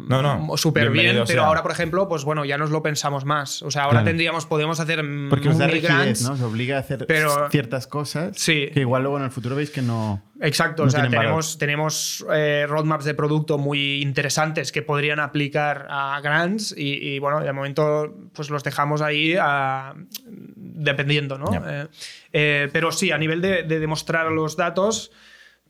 No, 0.09 0.22
no. 0.22 0.56
Súper 0.56 0.90
bien, 0.90 1.22
pero 1.26 1.44
ahora, 1.44 1.62
por 1.62 1.70
ejemplo, 1.70 2.09
pues 2.09 2.24
bueno, 2.24 2.44
ya 2.44 2.56
nos 2.56 2.70
lo 2.70 2.82
pensamos 2.82 3.24
más. 3.24 3.62
O 3.62 3.70
sea, 3.70 3.84
ahora 3.84 4.04
tendríamos, 4.04 4.46
podemos 4.46 4.80
hacer. 4.80 5.04
Porque 5.28 5.50
os 5.50 5.59
da 5.59 5.66
rigidez, 5.66 6.22
¿no? 6.22 6.32
Os 6.32 6.40
obliga 6.40 6.76
a 6.76 6.80
hacer 6.80 7.06
ciertas 7.50 7.86
cosas 7.86 8.36
sí. 8.36 8.70
que 8.72 8.80
igual 8.80 9.02
luego 9.02 9.18
en 9.18 9.24
el 9.24 9.30
futuro 9.30 9.56
veis 9.56 9.70
que 9.70 9.82
no. 9.82 10.22
Exacto, 10.40 10.84
o 10.84 10.90
sea, 10.90 11.09
tenemos, 11.09 11.59
tenemos 11.59 12.24
eh, 12.32 12.64
roadmaps 12.68 13.04
de 13.04 13.14
producto 13.14 13.59
muy 13.59 14.00
interesantes 14.00 14.72
que 14.72 14.82
podrían 14.82 15.20
aplicar 15.20 15.86
a 15.90 16.20
grants 16.20 16.74
y, 16.76 17.18
bueno, 17.18 17.40
de 17.40 17.52
momento 17.52 18.14
pues 18.32 18.48
los 18.50 18.62
dejamos 18.62 19.02
ahí 19.02 19.36
dependiendo, 20.56 21.38
¿no? 21.38 21.50
Eh, 21.68 21.88
eh, 22.32 22.68
pero 22.72 22.92
sí, 22.92 23.11
a 23.11 23.18
nivel 23.18 23.40
de, 23.40 23.64
de 23.64 23.80
demostrar 23.80 24.30
los 24.30 24.56
datos 24.56 25.11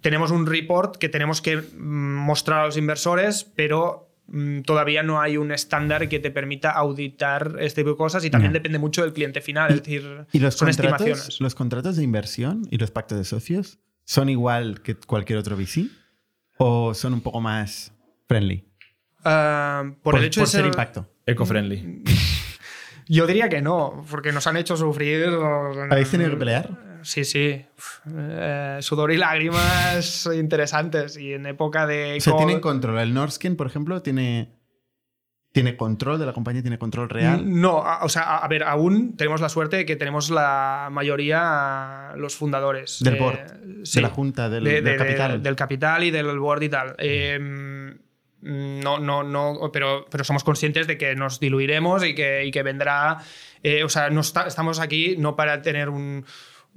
tenemos 0.00 0.30
un 0.30 0.46
report 0.46 0.96
que 0.96 1.08
tenemos 1.08 1.42
que 1.42 1.56
mm, 1.56 1.76
mostrar 1.78 2.60
a 2.60 2.66
los 2.66 2.76
inversores, 2.76 3.44
pero 3.56 4.07
todavía 4.64 5.02
no 5.02 5.20
hay 5.20 5.36
un 5.36 5.52
estándar 5.52 6.08
que 6.08 6.18
te 6.18 6.30
permita 6.30 6.70
auditar 6.70 7.56
este 7.60 7.80
tipo 7.82 7.90
de 7.90 7.96
cosas 7.96 8.24
y 8.24 8.30
también 8.30 8.52
depende 8.52 8.78
mucho 8.78 9.02
del 9.02 9.12
cliente 9.12 9.40
final. 9.40 9.70
Es 9.70 9.76
decir, 9.82 10.26
¿Y 10.32 10.38
los 10.38 10.54
son 10.54 10.68
contratos, 10.68 11.00
estimaciones. 11.00 11.40
los 11.40 11.54
contratos 11.54 11.96
de 11.96 12.04
inversión 12.04 12.62
y 12.70 12.78
los 12.78 12.90
pactos 12.90 13.18
de 13.18 13.24
socios 13.24 13.78
son 14.04 14.28
igual 14.28 14.82
que 14.82 14.96
cualquier 14.96 15.38
otro 15.38 15.56
VC? 15.56 15.86
¿O 16.58 16.92
son 16.92 17.14
un 17.14 17.20
poco 17.20 17.40
más 17.40 17.92
friendly? 18.26 18.64
Ah, 19.24 19.84
por, 20.02 20.16
el 20.16 20.24
hecho 20.24 20.40
por 20.40 20.48
de 20.48 20.50
ser 20.50 20.60
ser 20.60 20.66
impacto. 20.66 21.10
Eco-friendly. 21.26 22.02
Yo 23.08 23.26
diría 23.26 23.48
que 23.48 23.62
no, 23.62 24.04
porque 24.10 24.32
nos 24.32 24.46
han 24.46 24.56
hecho 24.56 24.76
sufrir. 24.76 25.26
¿Habéis 25.90 26.10
tenido 26.10 26.30
que 26.30 26.36
pelear? 26.36 26.87
Sí, 27.02 27.24
sí. 27.24 27.64
Uf, 27.76 28.00
eh, 28.16 28.78
sudor 28.80 29.12
y 29.12 29.16
lágrimas 29.16 30.28
interesantes. 30.34 31.16
Y 31.16 31.32
en 31.34 31.46
época 31.46 31.86
de. 31.86 32.18
COVID- 32.18 32.36
tienen 32.38 32.60
control. 32.60 32.98
El 32.98 33.14
Norskin, 33.14 33.56
por 33.56 33.66
ejemplo, 33.66 34.02
tiene, 34.02 34.52
tiene 35.52 35.76
control 35.76 36.18
de 36.18 36.26
la 36.26 36.32
compañía, 36.32 36.62
tiene 36.62 36.78
control 36.78 37.08
real. 37.08 37.42
No, 37.60 37.82
a- 37.82 38.04
o 38.04 38.08
sea, 38.08 38.22
a, 38.22 38.38
a 38.38 38.48
ver, 38.48 38.62
aún 38.64 39.16
tenemos 39.16 39.40
la 39.40 39.48
suerte 39.48 39.76
de 39.78 39.86
que 39.86 39.96
tenemos 39.96 40.30
la 40.30 40.88
mayoría 40.90 42.12
los 42.16 42.34
fundadores. 42.36 42.98
Del 43.00 43.14
Eh, 43.16 43.18
board, 43.18 43.84
sí. 43.84 43.96
de 43.96 44.02
la 44.02 44.08
junta, 44.10 44.48
del, 44.48 44.64
De- 44.64 44.72
del 44.74 44.84
de- 44.84 44.90
de- 44.92 44.96
capital. 44.98 45.42
del 45.42 45.56
capital 45.56 46.04
y 46.04 46.10
del 46.10 46.38
board 46.38 46.62
y 46.62 46.68
tal. 46.68 46.94
Eh, 46.98 47.94
no, 48.40 48.98
no, 49.00 49.24
no, 49.24 49.70
pero, 49.72 50.06
pero 50.10 50.22
somos 50.22 50.44
conscientes 50.44 50.86
de 50.86 50.96
que 50.96 51.16
nos 51.16 51.40
diluiremos 51.40 52.04
y 52.04 52.14
que, 52.14 52.44
y 52.44 52.50
que 52.52 52.62
vendrá. 52.62 53.18
eh, 53.64 53.82
o 53.82 53.88
sea, 53.88 54.10
no 54.10 54.20
está- 54.20 54.46
estamos 54.46 54.78
aquí 54.78 55.16
no 55.18 55.34
para 55.34 55.60
tener 55.62 55.88
un. 55.88 56.24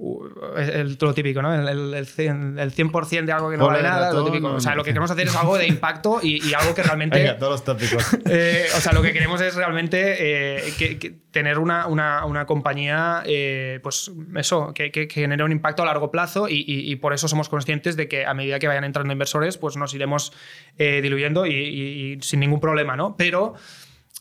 U- 0.04 0.28
El, 0.56 0.98
lo 1.00 1.14
típico, 1.14 1.40
¿no? 1.42 1.54
El, 1.54 1.68
el, 1.68 1.94
el 1.94 2.06
100%, 2.06 2.58
el 2.60 2.74
100% 2.74 3.24
de 3.24 3.32
algo 3.32 3.50
que 3.50 3.56
no 3.56 3.66
vale 3.66 3.82
nada. 3.82 4.12
lo 4.12 4.24
típico. 4.24 4.48
O 4.52 4.60
sea, 4.60 4.74
lo 4.74 4.82
que 4.82 4.90
queremos 4.90 5.10
hacer 5.10 5.26
es 5.28 5.36
algo 5.36 5.56
de 5.56 5.66
impacto 5.68 6.18
y, 6.22 6.46
y 6.46 6.54
algo 6.54 6.74
que 6.74 6.82
realmente. 6.82 7.18
Venga, 7.18 7.38
todos 7.38 7.52
los 7.52 7.64
tópicos. 7.64 8.04
Eh, 8.26 8.66
o 8.76 8.80
sea, 8.80 8.92
lo 8.92 9.02
que 9.02 9.12
queremos 9.12 9.40
es 9.40 9.54
realmente 9.54 10.16
eh, 10.58 10.72
que- 10.78 10.98
que 10.98 11.10
tener 11.30 11.58
una, 11.58 11.86
una- 11.86 12.24
una 12.26 12.44
compañía, 12.46 13.22
eh, 13.26 13.78
pues 13.82 14.10
eso, 14.36 14.72
que, 14.74 14.90
que- 14.90 15.08
genere 15.08 15.44
un 15.44 15.52
impacto 15.52 15.82
a 15.82 15.86
largo 15.86 16.10
plazo 16.10 16.48
y, 16.48 16.56
y- 16.66 16.90
y 16.90 16.96
por 16.96 17.12
eso 17.12 17.28
somos 17.28 17.48
conscientes 17.48 17.96
de 17.96 18.08
que 18.08 18.26
a 18.26 18.34
medida 18.34 18.58
que 18.58 18.68
vayan 18.68 18.84
entrando 18.84 19.12
inversores, 19.12 19.56
pues 19.58 19.76
nos 19.76 19.94
iremos 19.94 20.32
diluyendo 20.76 21.46
y, 21.46 22.18
sin 22.22 22.40
ningún 22.40 22.60
problema, 22.60 22.96
¿no? 22.96 23.16
Pero 23.16 23.54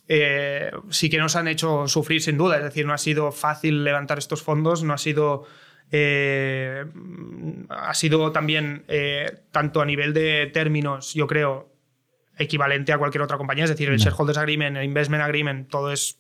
eh, 0.08 0.72
sí 0.90 1.10
que 1.10 1.18
nos 1.18 1.36
han 1.36 1.48
hecho 1.48 1.88
sufrir 1.88 2.22
sin 2.22 2.38
duda, 2.38 2.58
es 2.58 2.64
decir, 2.64 2.86
no 2.86 2.94
ha 2.94 2.98
sido 2.98 3.32
fácil 3.32 3.84
levantar 3.84 4.18
estos 4.18 4.42
fondos, 4.42 4.84
no 4.84 4.94
ha 4.94 4.98
sido... 4.98 5.46
eh, 5.92 6.86
ha 7.70 7.94
sido 7.94 8.32
también, 8.32 8.84
eh, 8.88 9.26
tanto 9.52 9.82
a 9.82 9.86
nivel 9.86 10.14
de 10.14 10.50
términos, 10.54 11.14
yo 11.14 11.28
creo, 11.28 11.70
equivalente 12.38 12.92
a 12.94 12.98
cualquier 12.98 13.22
otra 13.24 13.38
compañía, 13.38 13.66
es 13.66 13.70
decir, 13.70 13.90
el 13.90 13.98
Shareholders 13.98 14.38
Agreement, 14.38 14.78
el 14.78 14.86
Investment 14.86 15.22
Agreement, 15.24 15.70
todo 15.70 15.92
es 15.92 16.18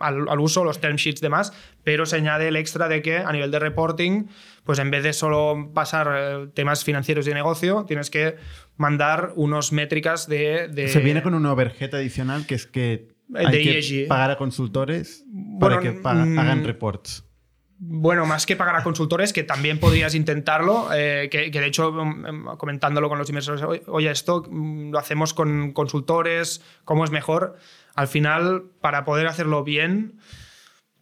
al, 0.00 0.28
al 0.28 0.38
uso, 0.40 0.64
los 0.64 0.80
term 0.82 0.96
sheets 0.96 1.22
demás, 1.22 1.52
pero 1.82 2.04
se 2.04 2.16
añade 2.16 2.48
el 2.48 2.56
extra 2.56 2.88
de 2.88 3.00
que 3.00 3.16
a 3.18 3.32
nivel 3.32 3.50
de 3.50 3.58
reporting, 3.58 4.24
pues 4.64 4.78
en 4.78 4.90
vez 4.90 5.02
de 5.02 5.14
solo 5.14 5.70
pasar 5.72 6.10
eh, 6.14 6.48
temas 6.52 6.84
financieros 6.84 7.24
y 7.26 7.30
de 7.30 7.34
negocio, 7.36 7.86
tienes 7.86 8.10
que 8.10 8.36
mandar 8.76 9.32
unos 9.36 9.72
métricas 9.72 10.28
de... 10.28 10.68
de- 10.68 10.88
Se 10.88 11.00
viene 11.00 11.22
con 11.22 11.32
un 11.32 11.46
overhead 11.46 11.94
adicional 11.94 12.44
que 12.46 12.54
es 12.56 12.66
que 12.66 13.08
hay 13.34 13.46
de 13.50 13.62
que 13.62 13.78
ESG. 13.78 14.08
pagar 14.08 14.32
a 14.32 14.36
consultores 14.36 15.24
Bueno, 15.28 15.76
para 15.76 15.80
que 15.80 15.92
paga- 16.00 16.26
mm, 16.26 16.38
hagan 16.38 16.64
reports. 16.64 17.24
Bueno, 17.84 18.26
más 18.26 18.46
que 18.46 18.54
pagar 18.54 18.76
a 18.76 18.84
consultores, 18.84 19.32
que 19.32 19.42
también 19.42 19.80
podrías 19.80 20.14
intentarlo, 20.14 20.90
eh, 20.94 21.28
que, 21.28 21.50
de 21.50 21.66
hecho, 21.66 21.90
mm, 21.90 22.52
mm, 22.52 22.56
comentándolo 22.56 23.08
con 23.08 23.18
los 23.18 23.28
inversores, 23.28 23.60
"Oye, 23.64 23.82
oye, 23.88 24.08
esto 24.08 24.44
mm, 24.48 24.92
lo 24.92 25.00
hacemos 25.00 25.34
con 25.34 25.72
consultores, 25.72 26.62
¿cómo 26.84 27.04
es 27.04 27.10
mejor? 27.10 27.56
Al 27.96 28.06
final, 28.06 28.62
para 28.80 29.04
poder 29.04 29.26
hacerlo 29.26 29.64
bien, 29.64 30.12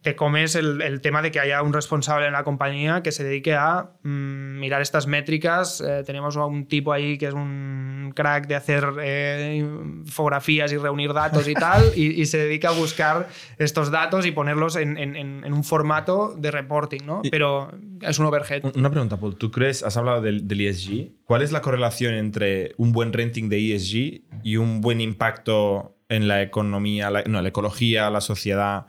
te 0.01 0.15
comes 0.15 0.55
el, 0.55 0.81
el 0.81 0.99
tema 1.01 1.21
de 1.21 1.29
que 1.29 1.39
haya 1.39 1.61
un 1.61 1.73
responsable 1.73 2.25
en 2.25 2.33
la 2.33 2.43
compañía 2.43 3.03
que 3.03 3.11
se 3.11 3.23
dedique 3.23 3.53
a 3.53 3.91
mm, 4.01 4.59
mirar 4.59 4.81
estas 4.81 5.05
métricas. 5.05 5.79
Eh, 5.81 6.03
tenemos 6.05 6.37
a 6.37 6.45
un 6.45 6.65
tipo 6.65 6.91
ahí 6.91 7.17
que 7.19 7.27
es 7.27 7.33
un 7.35 8.11
crack 8.15 8.47
de 8.47 8.55
hacer 8.55 8.83
eh, 9.01 9.57
infografías 9.59 10.71
y 10.73 10.77
reunir 10.77 11.13
datos 11.13 11.47
y 11.47 11.53
tal, 11.53 11.83
y, 11.95 12.19
y 12.21 12.25
se 12.25 12.37
dedica 12.39 12.69
a 12.69 12.71
buscar 12.71 13.29
estos 13.57 13.91
datos 13.91 14.25
y 14.25 14.31
ponerlos 14.31 14.75
en, 14.75 14.97
en- 14.97 15.15
en- 15.15 15.53
un 15.53 15.63
formato 15.63 16.33
de 16.37 16.49
reporting, 16.49 17.01
¿no? 17.05 17.21
Y- 17.23 17.29
Pero 17.29 17.71
es 18.01 18.17
un 18.19 18.25
overhead. 18.25 18.63
Una 18.75 18.89
pregunta, 18.89 19.17
Paul. 19.19 19.35
¿Tú 19.35 19.51
crees, 19.51 19.83
has 19.83 19.97
hablado 19.97 20.21
del, 20.21 20.47
del 20.47 20.61
ESG? 20.61 21.11
¿Cuál 21.25 21.41
es 21.43 21.51
la 21.51 21.61
correlación 21.61 22.13
entre 22.15 22.73
un 22.77 22.91
buen 22.91 23.13
renting 23.13 23.49
de 23.49 23.75
ESG 23.75 24.21
y 24.43 24.57
un 24.57 24.81
buen 24.81 24.99
impacto 25.01 25.95
en 26.09 26.27
la 26.27 26.41
economía, 26.41 27.09
la, 27.09 27.23
no, 27.23 27.41
la 27.41 27.49
ecología, 27.49 28.09
la 28.09 28.19
sociedad 28.21 28.87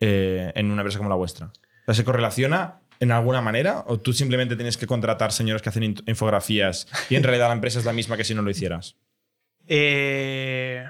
eh, 0.00 0.52
en 0.54 0.70
una 0.70 0.82
empresa 0.82 0.98
como 0.98 1.10
la 1.10 1.16
vuestra? 1.16 1.52
¿Se 1.88 2.04
correlaciona 2.04 2.80
en 3.00 3.12
alguna 3.12 3.40
manera 3.40 3.84
o 3.86 3.98
tú 3.98 4.12
simplemente 4.12 4.56
tienes 4.56 4.76
que 4.76 4.86
contratar 4.86 5.32
señores 5.32 5.62
que 5.62 5.68
hacen 5.70 5.82
in- 5.82 6.02
infografías 6.06 6.86
y 7.08 7.16
en 7.16 7.22
realidad 7.22 7.48
la 7.48 7.54
empresa 7.54 7.78
es 7.78 7.84
la 7.84 7.92
misma 7.92 8.16
que 8.16 8.24
si 8.24 8.34
no 8.34 8.42
lo 8.42 8.50
hicieras? 8.50 8.96
Eh, 9.66 10.84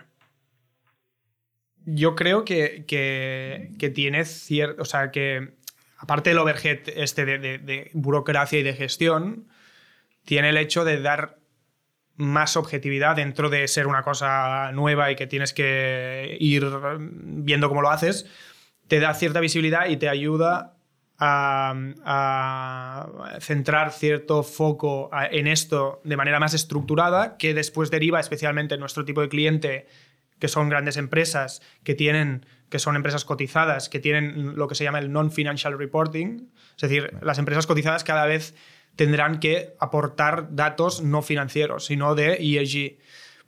yo 1.85 2.15
creo 2.15 2.45
que, 2.45 2.85
que, 2.87 3.73
que 3.79 3.91
tiene 3.91 4.25
cierto. 4.25 4.83
O 4.83 4.85
sea, 4.85 5.11
que 5.11 5.55
aparte 5.99 6.31
del 6.31 6.39
overhead 6.39 6.81
este 6.97 7.25
de 7.25 7.91
burocracia 7.95 8.59
y 8.59 8.63
de 8.63 8.75
gestión, 8.75 9.49
tiene 10.25 10.51
el 10.51 10.57
hecho 10.57 10.85
de 10.85 11.01
dar 11.01 11.39
más 12.17 12.57
objetividad 12.57 13.17
dentro 13.17 13.49
de 13.49 13.67
ser 13.67 13.87
una 13.87 14.03
cosa 14.03 14.73
nueva 14.73 15.11
y 15.11 15.17
que 15.17 15.27
tienes 15.27 15.55
que 15.55 16.37
ir 16.39 16.67
viendo 16.99 17.69
cómo 17.69 17.81
lo 17.81 17.91
haces. 17.91 18.27
Te 18.91 18.99
da 18.99 19.15
cierta 19.15 19.39
visibilidad 19.39 19.87
y 19.87 19.97
te 19.97 20.09
ayuda 20.09 20.75
a, 21.17 21.75
a 22.05 23.39
centrar 23.41 23.93
cierto 23.93 24.43
foco 24.43 25.11
en 25.31 25.47
esto 25.47 26.01
de 26.03 26.17
manera 26.17 26.41
más 26.41 26.55
estructurada, 26.55 27.37
que 27.37 27.55
después 27.55 27.93
deriva 27.93 28.19
especialmente 28.19 28.75
en 28.75 28.81
nuestro 28.81 29.05
tipo 29.05 29.21
de 29.21 29.29
cliente, 29.29 29.87
que 30.41 30.49
son 30.49 30.69
grandes 30.69 30.97
empresas, 30.97 31.63
que 31.85 31.95
tienen 31.95 32.45
que 32.69 32.81
son 32.81 32.97
empresas 32.97 33.25
cotizadas, 33.25 33.89
que 33.89 34.01
tienen 34.01 34.57
lo 34.57 34.67
que 34.67 34.75
se 34.75 34.85
llama 34.85 34.99
el 34.99 35.13
non-financial 35.13 35.79
reporting. 35.79 36.49
Es 36.77 36.83
decir, 36.83 37.13
las 37.23 37.39
empresas 37.39 37.67
cotizadas 37.67 38.05
cada 38.05 38.27
vez 38.27 38.55
tendrán 38.97 39.41
que 39.41 39.75
aportar 39.79 40.55
datos 40.55 41.03
no 41.03 41.23
financieros, 41.23 41.85
sino 41.85 42.15
de 42.15 42.39
ESG. 42.41 42.99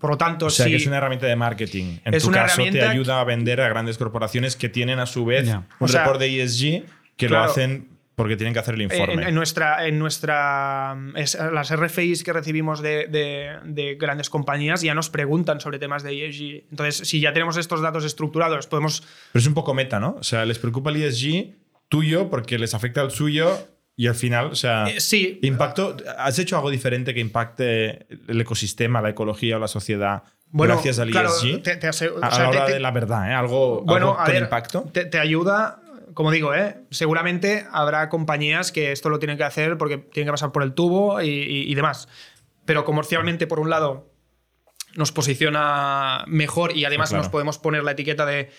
Por 0.03 0.11
lo 0.11 0.19
tanto, 0.19 0.47
O 0.47 0.51
sea, 0.51 0.67
si- 0.67 0.73
que 0.73 0.77
es 0.77 0.87
una 0.87 0.99
herramienta 0.99 1.27
de 1.27 1.37
marketing. 1.37 1.97
En 2.05 2.13
Es 2.13 2.25
tu 2.25 2.29
una 2.29 2.43
caso, 2.43 2.57
te 2.57 2.63
herramienta 2.65 2.91
ayuda 2.91 3.21
a 3.21 3.25
vender 3.25 3.61
a 3.63 3.69
grandes 3.71 3.97
corporaciones 3.97 4.57
que 4.57 4.69
tienen 4.69 4.99
a 4.99 5.07
su 5.07 5.25
vez 5.25 5.47
Ya. 5.47 5.59
un 5.59 5.65
O 5.79 5.89
sea, 5.89 6.03
report 6.03 6.21
de 6.21 6.43
ESG 6.43 6.85
que 7.17 7.29
claro. 7.29 7.45
lo 7.47 7.51
hacen 7.51 7.89
porque 8.15 8.37
tienen 8.37 8.53
que 8.53 8.59
hacer 8.61 8.75
el 8.75 8.83
informe. 8.83 9.15
En, 9.15 9.23
en 9.23 9.35
nuestra, 9.35 9.87
en 9.87 9.99
nuestra 9.99 10.97
es- 11.17 11.39
las 11.53 11.71
RFIs 11.75 12.23
que 12.25 12.33
recibimos 12.33 12.83
de, 12.83 13.07
de- 13.07 13.57
de 13.65 13.95
grandes 13.95 14.29
compañías 14.29 14.83
ya 14.83 14.95
nos 14.95 15.09
preguntan 15.09 15.61
sobre 15.61 15.79
temas 15.79 16.03
de 16.03 16.13
ESG. 16.27 16.67
Entonces, 16.71 17.09
si 17.09 17.21
ya 17.21 17.33
tenemos 17.33 17.57
estos 17.57 17.81
datos 17.81 18.05
estructurados, 18.05 18.67
podemos. 18.67 19.03
Pero 19.33 19.41
es 19.41 19.47
un 19.47 19.55
poco 19.55 19.73
meta, 19.73 19.99
¿no? 19.99 20.17
O 20.21 20.23
sea, 20.25 20.45
les 20.45 20.59
preocupa 20.59 20.91
el 20.91 20.97
ESG 20.97 21.55
tuyo 21.89 22.29
porque 22.29 22.59
les 22.59 22.75
afecta 22.75 23.01
al 23.01 23.11
suyo 23.13 23.57
y 23.97 24.07
al 24.07 24.15
final, 24.15 24.47
o 24.47 24.55
sea, 24.55 24.85
Eh, 24.89 25.01
sí, 25.01 25.39
impacto. 25.43 25.97
¿Has 26.19 26.39
hecho 26.39 26.57
algo 26.57 26.71
diferente 26.71 27.13
que 27.15 27.21
impacte 27.21 28.07
el 28.29 28.41
ecosistema, 28.41 29.01
la 29.03 29.11
ecología 29.11 29.57
o 29.57 29.61
la 29.61 29.69
sociedad 29.69 30.23
bueno, 30.55 30.75
gracias 30.75 30.99
al 30.99 31.11
claro, 31.11 31.29
ESG? 31.31 31.63
te- 31.63 31.77
te 31.77 31.87
o 31.87 31.91
a 31.91 31.93
sea, 31.93 32.11
la 32.43 32.49
hora 32.49 32.67
te- 32.67 32.73
de 32.75 32.81
la 32.81 32.91
verdad, 32.91 33.31
¿eh? 33.31 33.35
Algo, 33.35 33.83
Bueno, 33.83 34.11
algo 34.13 34.25
con 34.25 34.33
ver, 34.33 34.43
impacto. 34.43 34.83
Te, 34.93 35.05
te 35.07 35.19
ayuda, 35.19 35.81
como 36.15 36.31
digo, 36.31 36.55
¿eh? 36.55 36.77
seguramente 36.91 37.67
habrá 37.73 38.09
compañías 38.11 38.71
que 38.73 38.93
esto 38.93 39.09
lo 39.09 39.19
tienen 39.19 39.37
que 39.39 39.45
hacer 39.45 39.79
porque 39.79 39.97
tienen 39.99 40.27
que 40.29 40.33
pasar 40.33 40.53
por 40.53 40.63
el 40.63 40.75
tubo 40.75 41.21
y, 41.23 41.29
y- 41.29 41.71
y 41.71 41.75
demás. 41.75 42.09
Pero 42.67 42.85
comercialmente, 42.85 43.47
por 43.47 43.61
un 43.61 43.71
lado, 43.71 44.11
nos 44.95 45.11
posiciona 45.13 46.25
mejor 46.27 46.77
y 46.77 46.85
además 46.85 47.11
claro. 47.11 47.23
nos 47.25 47.31
podemos 47.31 47.59
poner 47.59 47.83
la 47.85 47.93
etiqueta 47.93 48.27
de 48.27 48.51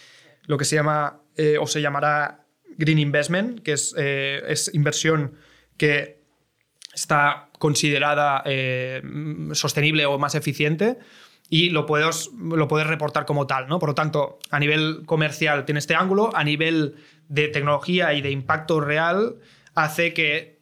lo 0.46 0.58
que 0.58 0.66
se 0.66 0.76
llama 0.76 1.20
eh, 1.38 1.58
o 1.60 1.68
se 1.68 1.82
llamará 1.82 2.43
Green 2.78 3.00
Investment, 3.00 3.62
que 3.62 3.74
es, 3.74 3.96
eh, 3.98 4.42
es 4.48 4.74
inversión 4.74 5.36
que 5.78 6.24
está 6.94 7.50
considerada 7.60 8.44
eh, 8.46 9.02
sostenible 9.54 10.06
o 10.06 10.20
más 10.20 10.36
eficiente 10.36 10.98
y 11.50 11.70
lo 11.70 11.86
puedes, 11.86 12.30
lo 12.38 12.68
puedes 12.68 12.88
reportar 12.88 13.26
como 13.26 13.48
tal. 13.48 13.68
¿no? 13.68 13.80
Por 13.80 13.90
lo 13.90 13.96
tanto, 13.96 14.40
a 14.50 14.60
nivel 14.60 15.04
comercial 15.06 15.66
tiene 15.66 15.80
este 15.80 15.96
ángulo, 15.96 16.36
a 16.36 16.44
nivel 16.44 16.96
de 17.28 17.48
tecnología 17.48 18.14
y 18.14 18.22
de 18.22 18.32
impacto 18.32 18.80
real 18.80 19.38
hace 19.76 20.14
que 20.14 20.53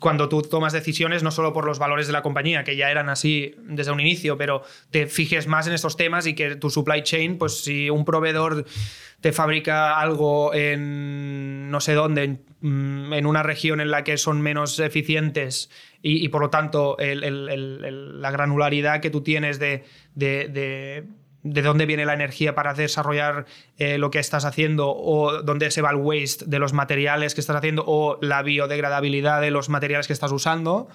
cuando 0.00 0.28
tú 0.28 0.42
tomas 0.42 0.72
decisiones, 0.72 1.22
no 1.22 1.30
solo 1.30 1.52
por 1.52 1.64
los 1.64 1.78
valores 1.78 2.06
de 2.06 2.12
la 2.12 2.22
compañía, 2.22 2.64
que 2.64 2.76
ya 2.76 2.90
eran 2.90 3.08
así 3.08 3.54
desde 3.58 3.92
un 3.92 4.00
inicio, 4.00 4.36
pero 4.36 4.62
te 4.90 5.06
fijes 5.06 5.46
más 5.46 5.66
en 5.66 5.72
estos 5.72 5.96
temas 5.96 6.26
y 6.26 6.34
que 6.34 6.56
tu 6.56 6.68
supply 6.68 7.02
chain, 7.02 7.38
pues 7.38 7.62
si 7.62 7.88
un 7.90 8.04
proveedor 8.04 8.64
te 9.20 9.32
fabrica 9.32 9.98
algo 9.98 10.52
en 10.52 11.70
no 11.70 11.80
sé 11.80 11.94
dónde, 11.94 12.24
en, 12.24 12.40
mm, 12.60 13.26
una 13.26 13.42
región 13.42 13.80
en 13.80 13.90
la 13.90 14.04
que 14.04 14.18
son 14.18 14.42
menos 14.42 14.78
eficientes 14.80 15.70
y, 16.02 16.28
por 16.28 16.42
lo 16.42 16.50
tanto 16.50 16.98
la 16.98 18.30
granularidad 18.30 19.00
que 19.00 19.08
tú 19.08 19.22
tienes 19.22 19.58
de, 19.58 19.84
de, 20.14 21.04
dónde 21.44 21.86
viene 21.86 22.06
la 22.06 22.14
energía 22.14 22.54
para 22.54 22.74
desarrollar 22.74 23.46
eh, 23.78 23.98
lo 23.98 24.10
que 24.10 24.18
estás 24.18 24.44
haciendo 24.44 24.90
o 24.90 25.42
dónde 25.42 25.70
se 25.70 25.82
va 25.82 25.90
el 25.90 25.96
waste 25.96 26.46
de 26.46 26.58
los 26.58 26.72
materiales 26.72 27.34
que 27.34 27.40
estás 27.40 27.56
haciendo 27.56 27.84
o 27.86 28.18
la 28.20 28.42
biodegradabilidad 28.42 29.40
de 29.40 29.50
los 29.50 29.68
materiales 29.68 30.06
que 30.06 30.14
estás 30.14 30.32
usando 30.32 30.88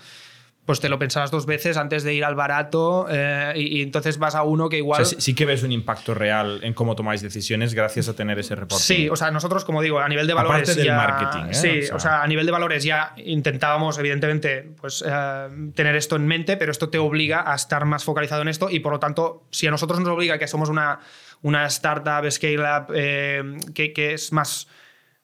pues 0.70 0.80
te 0.80 0.88
lo 0.88 1.00
pensabas 1.00 1.32
dos 1.32 1.48
veces 1.48 1.78
antes 1.78 2.04
de 2.04 2.14
ir 2.14 2.24
al 2.24 2.36
barato 2.36 3.08
eh, 3.10 3.54
y, 3.56 3.82
entonces 3.82 4.20
vas 4.20 4.36
a 4.36 4.44
uno 4.44 4.70
que 4.70 4.78
igual... 4.78 5.04
sí, 5.04 5.34
que 5.34 5.44
ves 5.44 5.64
un 5.64 5.72
impacto 5.72 6.14
real 6.14 6.60
en 6.62 6.76
cómo 6.76 6.96
tomáis 6.96 7.24
decisiones 7.24 7.74
gracias 7.74 8.08
a 8.08 8.14
tener 8.14 8.38
ese 8.38 8.54
reporte. 8.54 8.84
Sí, 8.84 9.10
o 9.10 9.16
sea, 9.16 9.32
nosotros, 9.32 9.66
como 9.66 9.82
digo, 9.82 9.98
a 9.98 10.08
nivel 10.08 10.28
de 10.28 10.36
valores 10.36 10.70
Aparte 10.70 10.84
del 10.84 10.96
marketing, 10.96 11.50
¿eh? 11.50 11.54
Sí, 11.56 11.92
o 11.92 12.00
sea... 12.00 12.22
a 12.22 12.28
nivel 12.28 12.46
de 12.46 12.52
valores 12.52 12.84
ya 12.84 13.16
intentábamos, 13.18 13.98
evidentemente, 13.98 14.70
pues 14.80 15.04
eh, 15.04 15.48
tener 15.74 15.96
esto 15.96 16.18
en 16.18 16.28
mente, 16.28 16.56
pero 16.56 16.72
esto 16.72 16.90
te 16.90 17.00
obliga 17.00 17.52
a 17.52 17.56
estar 17.56 17.86
más 17.86 18.04
focalizado 18.04 18.44
en 18.44 18.50
esto 18.50 18.70
y, 18.70 18.80
por 18.80 18.92
lo 18.92 19.00
tanto, 19.00 19.46
si 19.50 19.66
a 19.66 19.72
nosotros 19.72 20.00
nos 20.00 20.10
obliga 20.10 20.38
que 20.38 20.48
somos 20.48 20.70
una, 20.70 21.00
una 21.42 21.66
startup, 21.66 22.30
scale-up, 22.30 22.94
que, 22.94 23.92
que 23.92 24.14
es 24.14 24.32
más 24.32 24.68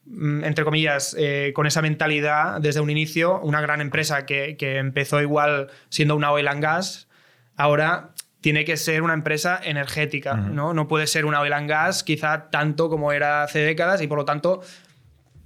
entre 0.08 0.64
comillas, 0.64 1.16
eh, 1.18 1.52
con 1.56 1.66
esa 1.66 1.82
mentalidad 1.82 2.62
desde 2.62 2.80
un 2.80 2.90
inicio, 2.90 3.40
una 3.42 3.62
gran 3.62 3.82
empresa 3.82 4.26
que, 4.26 4.56
empezó 4.60 5.22
igual 5.22 5.70
siendo 5.90 6.16
una 6.16 6.32
oil 6.32 6.48
and 6.48 6.62
gas, 6.62 7.08
ahora 7.56 8.12
tiene 8.42 8.66
que 8.66 8.78
ser 8.78 9.02
una 9.02 9.16
empresa 9.16 9.60
energética, 9.64 10.36
¿no? 10.36 10.74
No 10.74 10.88
puede 10.88 11.08
ser 11.08 11.26
una 11.26 11.42
oil 11.42 11.54
and 11.54 11.68
gas 11.68 12.04
quizá 12.04 12.52
tanto 12.52 12.90
como 12.90 13.12
era 13.12 13.44
hace 13.44 13.60
décadas 13.60 14.02
y 14.04 14.08
por 14.08 14.20
lo 14.20 14.26
tanto 14.26 14.62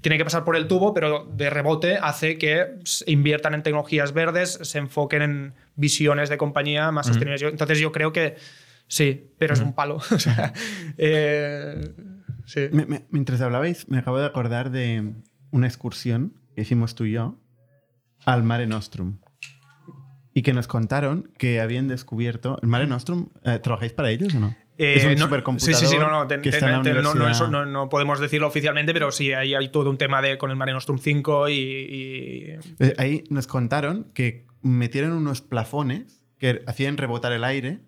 tiene 0.02 0.18
que 0.18 0.26
pasar 0.26 0.44
por 0.44 0.58
el 0.58 0.68
tubo, 0.68 0.94
pero 0.94 1.26
de 1.32 1.50
rebote 1.50 1.98
hace 1.98 2.38
que 2.38 2.76
inviertan 3.06 3.54
en 3.54 3.64
tecnologías 3.64 4.14
verdes, 4.14 4.60
se 4.62 4.78
enfoquen 4.78 5.22
en 5.22 5.54
visiones 5.76 6.30
de 6.30 6.38
compañía 6.38 6.92
más 6.92 7.08
sostenibles. 7.08 7.42
Entonces 7.44 7.80
yo 7.80 7.94
creo 7.94 8.12
que 8.12 8.36
sí, 8.88 9.30
pero 9.38 9.54
es 9.54 9.62
un 9.62 9.74
palo. 9.74 10.00
Eh, 10.98 11.94
mientras 13.10 13.42
hablabais, 13.42 13.90
me 13.90 13.98
acabo 13.98 14.20
de 14.20 14.26
acordar 14.26 14.72
de 14.72 15.14
una 15.52 15.68
excursión 15.68 16.34
que 16.56 16.62
hicimos 16.62 16.96
tú 16.96 17.06
y 17.06 17.14
yo 17.14 17.40
al 18.26 18.44
Mare 18.44 18.68
Nostrum. 18.68 19.20
Y 20.34 20.42
que 20.42 20.54
nos 20.54 20.68
contaron 20.68 21.32
que 21.38 21.60
habían 21.60 21.88
descubierto. 21.88 22.60
¿El 22.62 22.70
Mare 22.70 22.88
Nostrum, 22.88 23.30
eh, 23.44 23.60
¿trabajáis 23.60 23.94
para 23.94 24.12
ellos 24.12 24.34
o 24.36 24.40
no? 24.40 24.56
Eh, 24.78 24.96
es 24.96 25.06
un 25.06 25.18
supercomputador. 25.18 25.76
Sí, 25.76 25.86
sí, 25.86 25.92
sí, 25.92 25.98
no, 25.98 26.10
no, 27.50 27.66
no, 27.66 27.90
podemos 27.90 28.20
decirlo 28.22 28.48
oficialmente, 28.48 28.94
pero 28.94 29.12
sí, 29.12 29.34
ahí 29.34 29.54
hay 29.54 29.70
todo 29.70 29.90
un 29.90 29.98
tema 29.98 30.22
de, 30.22 30.38
con 30.38 30.52
el 30.52 30.56
Mare 30.56 30.72
Nostrum 30.72 31.00
5 31.00 31.50
y, 31.50 32.58
eh, 32.80 32.94
Ahí 32.98 33.26
nos 33.30 33.48
contaron 33.48 34.10
que 34.14 34.46
metieron 34.62 35.12
unos 35.12 35.42
plafones 35.42 36.24
que 36.38 36.62
hacían 36.66 36.96
rebotar 36.96 37.34
el 37.34 37.44
aire 37.44 37.82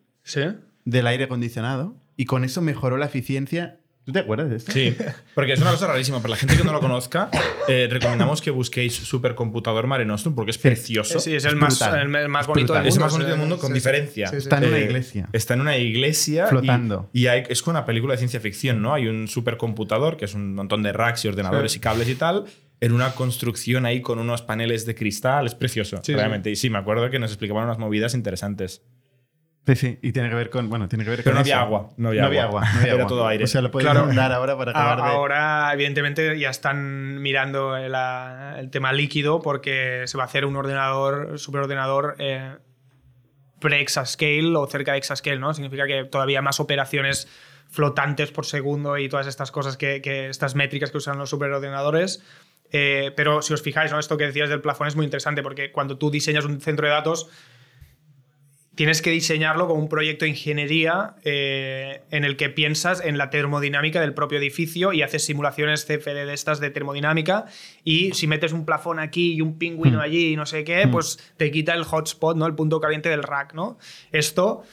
del 0.83 1.07
aire 1.07 1.23
acondicionado 1.23 1.95
y 2.17 2.25
con 2.25 2.43
eso 2.43 2.61
mejoró 2.61 2.97
la 2.97 3.05
eficiencia 3.05 3.79
¿Tú 4.11 4.15
te 4.15 4.19
acuerdas 4.19 4.49
de 4.49 4.57
esto? 4.57 4.73
Sí, 4.73 4.93
porque 5.33 5.53
es 5.53 5.61
una 5.61 5.71
cosa 5.71 5.88
rarísima. 5.88 6.17
Para 6.17 6.31
la 6.31 6.35
gente 6.35 6.57
que 6.57 6.65
no 6.65 6.73
lo 6.73 6.81
conozca, 6.81 7.29
eh, 7.69 7.88
recomendamos 7.89 8.41
que 8.41 8.51
busquéis 8.51 8.93
Supercomputador 8.93 9.88
Mare 9.88 10.03
Nostrum 10.03 10.35
porque 10.35 10.51
es 10.51 10.57
precioso. 10.57 11.21
Sí, 11.21 11.33
es, 11.33 11.45
el, 11.45 11.55
más, 11.55 11.81
el, 11.81 12.09
más, 12.27 12.45
bonito 12.45 12.73
del 12.73 12.81
mundo. 12.81 12.89
Es 12.89 12.95
el 12.95 13.01
más 13.01 13.13
bonito 13.13 13.29
del 13.29 13.39
mundo 13.39 13.57
con 13.57 13.73
diferencia. 13.73 14.27
está 14.27 14.57
en 14.57 14.65
una 14.65 14.77
eh, 14.79 14.83
iglesia. 14.83 15.29
Está 15.31 15.53
en 15.53 15.61
una 15.61 15.77
iglesia. 15.77 16.47
Flotando. 16.47 17.09
Y, 17.13 17.27
hay, 17.27 17.43
es 17.47 17.61
como 17.61 17.77
una 17.77 17.85
película 17.85 18.13
de 18.13 18.17
ciencia 18.17 18.41
ficción, 18.41 18.81
¿no? 18.81 18.93
Hay 18.93 19.07
un 19.07 19.29
supercomputador 19.29 20.17
que 20.17 20.25
es 20.25 20.33
un 20.33 20.55
montón 20.55 20.83
de 20.83 20.91
racks 20.91 21.23
y 21.23 21.29
ordenadores 21.29 21.73
y 21.77 21.79
cables 21.79 22.09
y 22.09 22.15
tal 22.15 22.47
en 22.81 22.91
una 22.93 23.13
construcción 23.13 23.85
ahí 23.85 24.01
con 24.01 24.19
unos 24.19 24.41
paneles 24.41 24.85
de 24.85 24.95
cristal. 24.95 25.45
Es 25.45 25.55
precioso, 25.55 26.01
realmente. 26.05 26.49
Y 26.49 26.55
sí, 26.57 26.69
me 26.69 26.79
acuerdo 26.79 27.09
que 27.09 27.19
nos 27.19 27.31
explicaban 27.31 27.63
unas 27.65 27.77
movidas 27.77 28.13
interesantes. 28.13 28.81
Sí, 29.67 29.75
sí, 29.75 29.99
y 30.01 30.11
tiene 30.11 30.29
que 30.29 30.35
ver 30.35 30.49
con. 30.49 30.69
Bueno, 30.69 30.89
tiene 30.89 31.03
que 31.03 31.11
ver 31.11 31.23
Pero 31.23 31.31
con. 31.31 31.35
no 31.35 31.39
había 31.41 31.61
agua. 31.61 31.89
No 31.97 32.09
había, 32.09 32.43
agua. 32.43 32.61
No 32.61 32.79
había 32.79 32.93
Era 32.93 33.07
todo 33.07 33.27
aire. 33.27 33.43
O 33.43 33.47
sea, 33.47 33.61
lo 33.61 33.69
puedes 33.69 33.85
dar 33.93 34.31
ahora 34.31 34.57
para 34.57 34.71
acabar 34.71 34.97
de. 34.97 35.03
Ahora, 35.03 35.71
evidentemente, 35.73 36.38
ya 36.39 36.49
están 36.49 37.21
mirando 37.21 37.77
el, 37.77 37.91
tema 38.71 38.91
líquido 38.91 39.39
porque 39.39 40.03
se 40.07 40.17
va 40.17 40.23
a 40.23 40.25
hacer 40.25 40.45
un 40.45 40.55
ordenador, 40.55 41.38
superordenador 41.38 42.15
eh, 42.17 42.55
pre-exascale 43.59 44.55
o 44.55 44.65
cerca 44.65 44.93
de 44.93 44.97
exascale, 44.97 45.38
¿no? 45.38 45.53
Significa 45.53 45.85
que 45.85 46.05
todavía 46.05 46.41
más 46.41 46.59
operaciones 46.59 47.27
flotantes 47.69 48.31
por 48.31 48.45
segundo 48.45 48.97
y 48.97 49.07
todas 49.07 49.27
estas 49.27 49.51
cosas 49.51 49.77
que, 49.77 50.01
estas 50.29 50.55
métricas 50.55 50.91
que 50.91 50.97
usan 50.97 51.17
los 51.19 51.29
superordenadores. 51.29 52.23
Eh, 52.71 53.11
pero 53.15 53.41
si 53.41 53.53
os 53.53 53.61
fijáis, 53.61 53.91
¿no? 53.91 53.99
esto 53.99 54.17
que 54.17 54.25
decías 54.25 54.49
del 54.49 54.61
plafón 54.61 54.88
es 54.88 54.95
muy 54.95 55.05
interesante 55.05 55.43
porque 55.43 55.71
cuando 55.71 55.97
tú 55.97 56.09
diseñas 56.09 56.45
un 56.45 56.59
centro 56.61 56.88
de 56.88 56.93
datos 56.93 57.29
tienes 58.76 59.02
que 59.02 59.11
diseñarlo 59.11 59.68
como 59.68 59.81
un 59.81 59.89
proyecto 59.89 60.26
de 60.26 60.30
ingeniería 60.30 61.15
eh, 61.23 62.03
en 62.10 62.23
el 62.23 62.38
que 62.38 62.49
piensas 62.49 63.02
en 63.03 63.18
la 63.18 63.30
termodinámica 63.30 63.99
del 63.99 64.14
propio 64.14 64.38
edificio 64.38 64.93
y 64.93 65.02
haces 65.02 65.26
simulaciones 65.26 65.85
CFD 65.85 66.26
de 66.26 66.34
estas 66.34 66.60
de 66.60 66.69
termodinámica 66.69 67.45
y 67.84 68.14
si 68.14 68.27
metes 68.27 68.53
un 68.53 68.65
plafón 68.65 68.99
aquí 68.99 69.34
y 69.34 69.41
un 69.41 69.57
pingüino 69.57 69.98
hmm. 69.98 70.02
allí 70.02 70.34
y 70.34 70.35
no 70.38 70.45
sé 70.45 70.64
qué, 70.64 70.85
hmm. 70.85 70.91
pues 70.91 71.19
te 71.35 71.52
quita 71.52 71.73
el 71.73 71.84
hotspot, 71.84 72.38
¿no? 72.38 72.45
el 72.48 72.56
punto 72.56 72.80
caliente 72.80 73.10
del 73.10 73.23
rack. 73.23 73.53
¿no? 73.53 73.77
Esto 74.11 74.64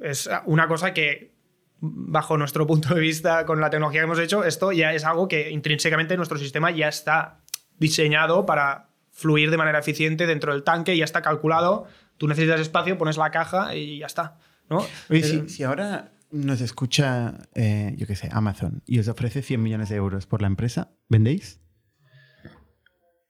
es 0.00 0.30
una 0.44 0.68
cosa 0.68 0.94
que 0.94 1.32
bajo 1.80 2.36
nuestro 2.36 2.66
punto 2.66 2.94
de 2.94 3.00
vista 3.00 3.44
con 3.46 3.60
la 3.60 3.70
tecnología 3.70 4.00
que 4.00 4.04
hemos 4.04 4.18
hecho, 4.20 4.44
esto 4.44 4.70
ya 4.70 4.92
es 4.94 5.04
algo 5.04 5.26
que 5.26 5.50
intrínsecamente 5.50 6.16
nuestro 6.16 6.38
sistema 6.38 6.70
ya 6.70 6.88
está 6.88 7.40
diseñado 7.78 8.46
para 8.46 8.88
fluir 9.10 9.50
de 9.50 9.56
manera 9.56 9.80
eficiente 9.80 10.26
dentro 10.26 10.52
del 10.52 10.62
tanque, 10.62 10.96
ya 10.96 11.04
está 11.04 11.22
calculado 11.22 11.86
Tú 12.18 12.28
necesitas 12.28 12.60
espacio, 12.60 12.98
pones 12.98 13.16
la 13.16 13.30
caja 13.30 13.74
y 13.74 14.00
ya 14.00 14.06
está. 14.06 14.38
¿no? 14.68 14.84
Oye, 15.08 15.22
si, 15.22 15.36
eh, 15.36 15.48
si, 15.48 15.62
ahora 15.62 16.12
nos 16.30 16.60
escucha, 16.60 17.38
eh, 17.54 17.94
yo 17.96 18.06
qué 18.06 18.16
sé, 18.16 18.28
Amazon 18.32 18.82
y 18.86 18.98
os 18.98 19.08
ofrece 19.08 19.42
100 19.42 19.62
millones 19.62 19.88
de 19.88 19.96
euros 19.96 20.26
por 20.26 20.42
la 20.42 20.48
empresa, 20.48 20.90
¿vendéis? 21.08 21.60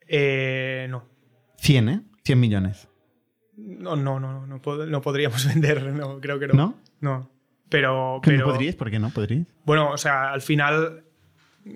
Eh, 0.08 0.86
no. 0.90 1.04
100, 1.58 1.88
¿eh? 1.88 2.02
100 2.24 2.40
millones. 2.40 2.88
No, 3.56 3.96
no, 3.96 4.18
no, 4.18 4.46
no, 4.46 4.60
no, 4.86 5.00
podríamos 5.02 5.46
vender, 5.54 5.92
no, 5.92 6.20
creo 6.20 6.38
que 6.38 6.48
no. 6.48 6.54
¿No? 6.54 6.74
No. 7.00 7.30
Pero, 7.68 8.20
pero... 8.22 8.46
¿No 8.46 8.52
podríais? 8.52 8.76
¿Por 8.76 8.90
qué 8.90 8.98
no 8.98 9.10
podríais? 9.10 9.46
Bueno, 9.64 9.90
o 9.90 9.98
sea, 9.98 10.32
al 10.32 10.40
final 10.40 11.04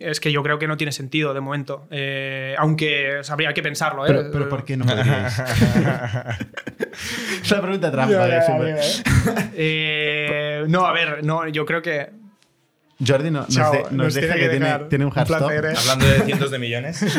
es 0.00 0.20
que 0.20 0.32
yo 0.32 0.42
creo 0.42 0.58
que 0.58 0.66
no 0.66 0.76
tiene 0.76 0.92
sentido 0.92 1.34
de 1.34 1.40
momento. 1.40 1.86
Eh, 1.90 2.54
aunque 2.58 3.20
habría 3.28 3.52
que 3.52 3.62
pensarlo. 3.62 4.06
¿eh? 4.06 4.28
Pero, 4.32 4.48
¿por 4.48 4.64
qué 4.64 4.76
no 4.76 4.84
podríais? 4.84 5.38
es 7.42 7.52
una 7.52 7.62
pregunta 7.62 7.90
trampa. 7.90 8.28
eh, 9.54 10.64
no, 10.68 10.86
a 10.86 10.92
ver, 10.92 11.24
no, 11.24 11.46
yo 11.48 11.66
creo 11.66 11.82
que. 11.82 12.10
Jordi 13.04 13.30
nos, 13.30 13.48
deja 13.48 14.34
que, 14.34 14.48
tiene, 14.48 14.78
tiene, 14.88 15.04
un 15.04 15.10
hashtag. 15.10 15.64
¿eh? 15.64 15.74
Hablando 15.76 16.06
de 16.06 16.20
cientos 16.20 16.50
de 16.50 16.58
millones. 16.58 17.04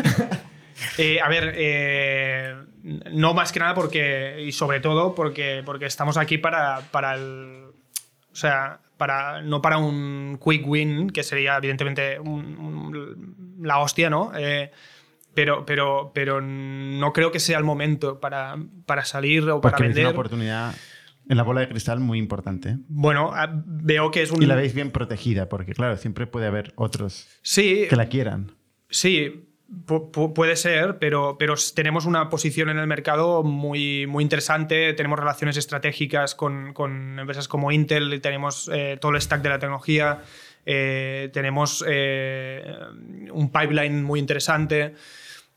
Eh, 0.98 1.20
a 1.22 1.30
ver, 1.30 1.54
eh, 1.56 2.56
no 2.84 3.34
más 3.34 3.52
que 3.52 3.60
nada 3.60 3.74
porque, 3.74 4.44
y 4.46 4.52
sobre 4.52 4.80
todo 4.80 5.16
porque, 5.16 5.62
porque 5.66 5.86
estamos 5.86 6.18
aquí 6.18 6.38
para, 6.38 6.82
para 6.92 7.16
el. 7.16 7.66
O 8.32 8.36
sea, 8.36 8.80
no 9.44 9.62
para 9.62 9.78
un 9.78 10.40
quick 10.44 10.68
win, 10.68 11.10
que 11.10 11.24
sería 11.24 11.58
evidentemente 11.58 12.18
la 13.60 13.80
hostia, 13.80 14.10
¿no? 14.10 14.32
Eh, 14.36 14.72
pero, 15.34 15.66
pero, 15.66 16.12
pero 16.14 16.42
no 16.42 17.12
creo 17.14 17.32
que 17.32 17.40
sea 17.40 17.58
el 17.58 17.64
momento 17.64 18.20
para, 18.20 18.58
para 18.86 19.04
salir 19.06 19.50
o 19.50 19.62
para 19.62 19.78
vender. 19.78 20.00
Es 20.00 20.06
una 20.06 20.12
oportunidad 20.12 20.76
en 21.30 21.38
la 21.38 21.44
bola 21.44 21.62
de 21.62 21.70
cristal 21.70 22.00
muy 22.00 22.20
importante. 22.20 22.78
Bueno, 22.88 23.32
ah, 23.34 23.50
veo 23.66 24.12
que 24.12 24.22
es 24.22 24.32
un... 24.32 24.44
Y 24.44 24.46
la 24.46 24.56
veis 24.56 24.74
bien 24.74 24.92
protegida, 24.92 25.50
porque 25.50 25.74
claro, 25.74 25.98
siempre 25.98 26.28
puede 26.28 26.48
haber 26.48 26.74
otros 26.76 27.28
sí, 27.42 27.86
que 27.90 27.96
la 27.96 28.08
quieran. 28.08 28.52
Sí, 28.90 29.48
puede 29.86 30.56
ser, 30.56 30.98
pero, 31.00 31.38
pero 31.38 31.56
tenemos 31.74 32.06
una 32.06 32.30
posición 32.30 32.70
en 32.70 32.78
el 32.78 32.88
mercado 32.88 33.44
muy, 33.44 34.08
muy 34.08 34.24
interesante. 34.24 34.94
Tenemos 34.94 35.20
relaciones 35.20 35.58
estratégicas 35.58 36.36
con, 36.36 36.74
con 36.74 37.20
empresas 37.20 37.48
como 37.48 37.72
Intel, 37.72 38.22
tenemos 38.22 38.70
eh, 38.74 38.98
todo 39.00 39.14
el 39.14 39.22
stack 39.22 39.42
de 39.42 39.50
la 39.50 39.60
tecnología, 39.60 40.22
eh, 40.66 41.30
tenemos 41.34 41.84
eh, 41.88 42.76
un 43.32 43.52
pipeline 43.52 44.04
muy 44.04 44.20
interesante. 44.20 44.96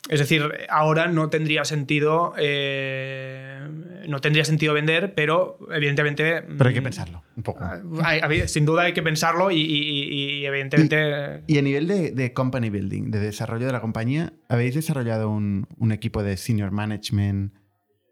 Es 0.09 0.19
decir, 0.19 0.43
ahora 0.69 1.07
no 1.07 1.29
tendría 1.29 1.65
sentido, 1.65 2.33
eh, 2.37 3.59
no 4.07 4.21
tendría 4.21 4.45
sentido 4.45 4.73
vender, 4.73 5.13
pero 5.13 5.59
evidentemente. 5.71 6.41
Pero 6.41 6.67
hay 6.67 6.73
que 6.73 6.81
mm, 6.81 6.83
pensarlo 6.83 7.23
un 7.35 7.43
poco. 7.43 7.63
Ah, 7.63 8.19
sin 8.47 8.65
duda 8.65 8.83
hay 8.83 8.93
que 8.93 9.03
pensarlo 9.03 9.51
y, 9.51 10.45
evidentemente. 10.45 11.43
Y, 11.47 11.57
a 11.57 11.61
nivel 11.61 11.87
de, 11.87 12.33
company 12.33 12.69
building, 12.69 13.11
de 13.11 13.19
desarrollo 13.19 13.65
de 13.65 13.71
la 13.71 13.81
compañía, 13.81 14.33
¿habéis 14.47 14.75
desarrollado 14.75 15.29
un, 15.29 15.67
equipo 15.91 16.23
de 16.23 16.37
senior 16.37 16.71
management, 16.71 17.53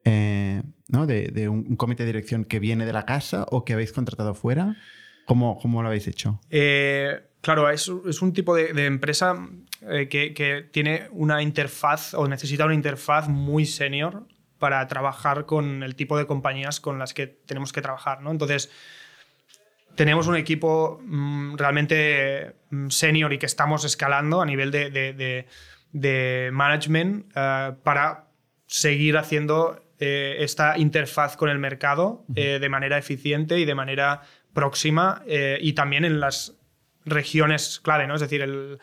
eh, 0.03 0.63
¿no? 0.89 1.07
de, 1.07 1.49
un, 1.49 1.75
comité 1.75 2.03
de 2.03 2.07
dirección 2.07 2.45
que 2.45 2.59
viene 2.59 2.85
de 2.85 2.93
la 2.93 3.05
casa 3.05 3.45
o 3.49 3.63
que 3.63 3.73
habéis 3.73 3.93
contratado 3.93 4.35
fuera? 4.35 4.75
¿Cómo, 5.25 5.57
cómo 5.59 5.81
lo 5.81 5.87
habéis 5.87 6.07
hecho? 6.07 6.39
Eh, 6.51 7.19
claro, 7.41 7.69
es, 7.69 7.91
es, 8.07 8.21
un 8.21 8.31
tipo 8.31 8.55
de, 8.55 8.73
de 8.73 8.85
empresa 8.85 9.49
eh, 9.89 10.07
que, 10.07 10.67
tiene 10.71 11.07
una 11.11 11.41
interfaz 11.41 12.13
o 12.13 12.27
necesita 12.27 12.65
una 12.65 12.73
interfaz 12.73 13.27
muy 13.27 13.65
senior 13.65 14.27
para 14.59 14.87
trabajar 14.87 15.45
con 15.45 15.83
el 15.83 15.95
tipo 15.95 16.17
de 16.17 16.25
compañías 16.25 16.79
con 16.79 16.97
las 16.97 17.13
que 17.13 17.27
tenemos 17.27 17.73
que 17.73 17.81
trabajar. 17.81 18.21
¿no? 18.21 18.31
Entonces, 18.31 18.71
tenemos 19.95 20.27
un 20.27 20.35
equipo 20.35 20.99
mm, 21.03 21.55
realmente 21.55 22.55
mm, 22.69 22.89
senior 22.89 23.33
y 23.33 23.37
que 23.37 23.45
estamos 23.45 23.83
escalando 23.85 24.41
a 24.41 24.45
nivel 24.45 24.71
de, 24.71 25.45
de, 25.91 26.49
management 26.51 27.31
eh, 27.35 27.71
para 27.83 28.25
seguir 28.67 29.17
haciendo 29.17 29.81
eh, 29.99 30.37
esta 30.39 30.77
interfaz 30.77 31.37
con 31.37 31.49
el 31.49 31.57
mercado 31.57 32.25
eh, 32.35 32.59
de 32.59 32.69
manera 32.69 32.97
eficiente 32.97 33.59
y 33.59 33.65
de 33.65 33.75
manera 33.75 34.21
próxima 34.53 35.21
y 35.27 35.73
también 35.73 36.05
en 36.05 36.21
las 36.21 36.55
regiones 37.03 37.81
clave, 37.81 38.07
¿no? 38.07 38.15
Es 38.15 38.21
decir, 38.21 38.41
el, 38.41 38.79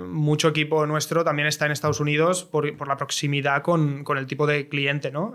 mucho 0.00 0.48
equipo 0.48 0.86
nuestro 0.86 1.24
también 1.24 1.48
está 1.48 1.66
en 1.66 1.72
Estados 1.72 2.00
Unidos 2.00 2.44
por, 2.44 2.76
por 2.76 2.88
la 2.88 2.96
proximidad 2.96 3.62
con, 3.62 4.04
con, 4.04 4.18
el 4.18 4.26
tipo 4.26 4.46
de 4.46 4.68
cliente, 4.68 5.10
¿no? 5.10 5.34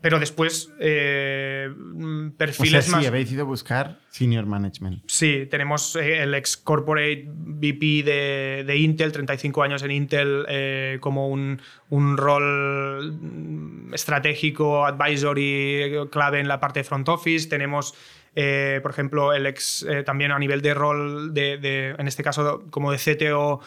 Pero 0.00 0.18
después, 0.18 0.72
eh, 0.80 1.70
perfiles 2.36 2.88
o 2.88 2.90
sea, 2.90 3.00
sí, 3.00 3.06
habéis 3.06 3.30
ido 3.32 3.42
a 3.42 3.44
buscar 3.44 3.98
senior 4.08 4.46
management. 4.46 5.02
Sí, 5.06 5.46
tenemos 5.50 5.94
eh, 5.96 6.22
el 6.22 6.34
ex 6.34 6.56
corporate 6.56 7.26
VP 7.28 8.02
de, 8.02 8.64
de 8.66 8.76
Intel, 8.78 9.12
35 9.12 9.62
años 9.62 9.82
en 9.82 9.90
Intel, 9.90 10.46
eh, 10.48 10.96
como 11.00 11.28
un, 11.28 11.60
un, 11.90 12.16
rol 12.16 13.90
estratégico, 13.92 14.86
advisory 14.86 16.08
clave 16.10 16.40
en 16.40 16.48
la 16.48 16.60
parte 16.60 16.80
de 16.80 16.84
front 16.84 17.08
office. 17.08 17.48
Tenemos. 17.48 17.94
por 18.32 18.90
ejemplo, 18.90 19.34
el 19.34 19.44
ex 19.44 19.86
también 20.06 20.32
a 20.32 20.38
nivel 20.38 20.62
de 20.62 20.72
rol, 20.72 21.34
de, 21.34 21.58
de, 21.58 21.94
en 21.98 22.08
este 22.08 22.22
caso 22.22 22.64
como 22.70 22.90
de 22.90 22.96
CTO 22.96 23.60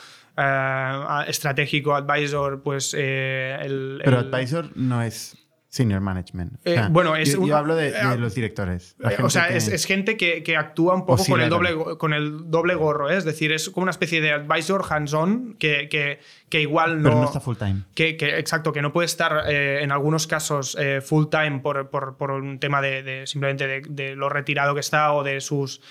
estratégico, 1.27 1.93
advisor, 1.93 2.63
pues 2.63 2.95
el, 2.95 4.01
Pero 4.03 4.17
advisor 4.17 4.71
no 4.75 5.03
es 5.03 5.37
Senior 5.73 6.01
management. 6.01 6.59
Eh, 6.65 6.79
bueno, 6.91 7.15
es 7.15 7.33
yo, 7.33 7.57
hablo 7.57 7.75
de, 7.75 7.87
eh, 7.87 8.15
los 8.19 8.35
directores. 8.35 8.95
o 9.23 9.29
sea, 9.31 9.47
es, 9.47 9.85
gente 9.85 10.17
que, 10.17 10.55
actúa 10.55 10.93
un 10.93 11.07
poco 11.07 11.25
con 11.25 11.41
el, 11.41 11.49
doble, 11.49 11.75
con 11.97 12.13
el 12.13 12.51
doble 12.51 12.75
gorro, 12.75 13.09
¿eh? 13.09 13.17
es 13.17 13.25
decir, 13.25 13.51
es 13.51 13.71
como 13.71 13.85
una 13.85 13.89
especie 13.89 14.21
de 14.21 14.33
advisor 14.33 14.85
hands-on 14.87 15.55
que, 15.57 15.89
que, 15.89 16.61
igual 16.61 17.01
no. 17.01 17.09
Pero 17.09 17.21
no 17.21 17.25
está 17.25 17.39
full 17.39 17.57
time. 17.57 17.85
Que, 17.95 18.09
exacto, 18.37 18.71
que 18.71 18.83
no 18.83 18.93
puede 18.93 19.07
estar 19.07 19.49
en 19.49 19.91
algunos 19.91 20.27
casos 20.27 20.77
full 21.03 21.25
time 21.31 21.61
por, 21.61 21.89
por, 21.89 22.17
por, 22.17 22.29
un 22.29 22.59
tema 22.59 22.79
de, 22.79 23.23
simplemente 23.25 23.81
de, 23.81 24.15
lo 24.15 24.29
retirado 24.29 24.75
que 24.75 24.81
está 24.81 25.11
o 25.13 25.23
de 25.23 25.41
sus, 25.41 25.81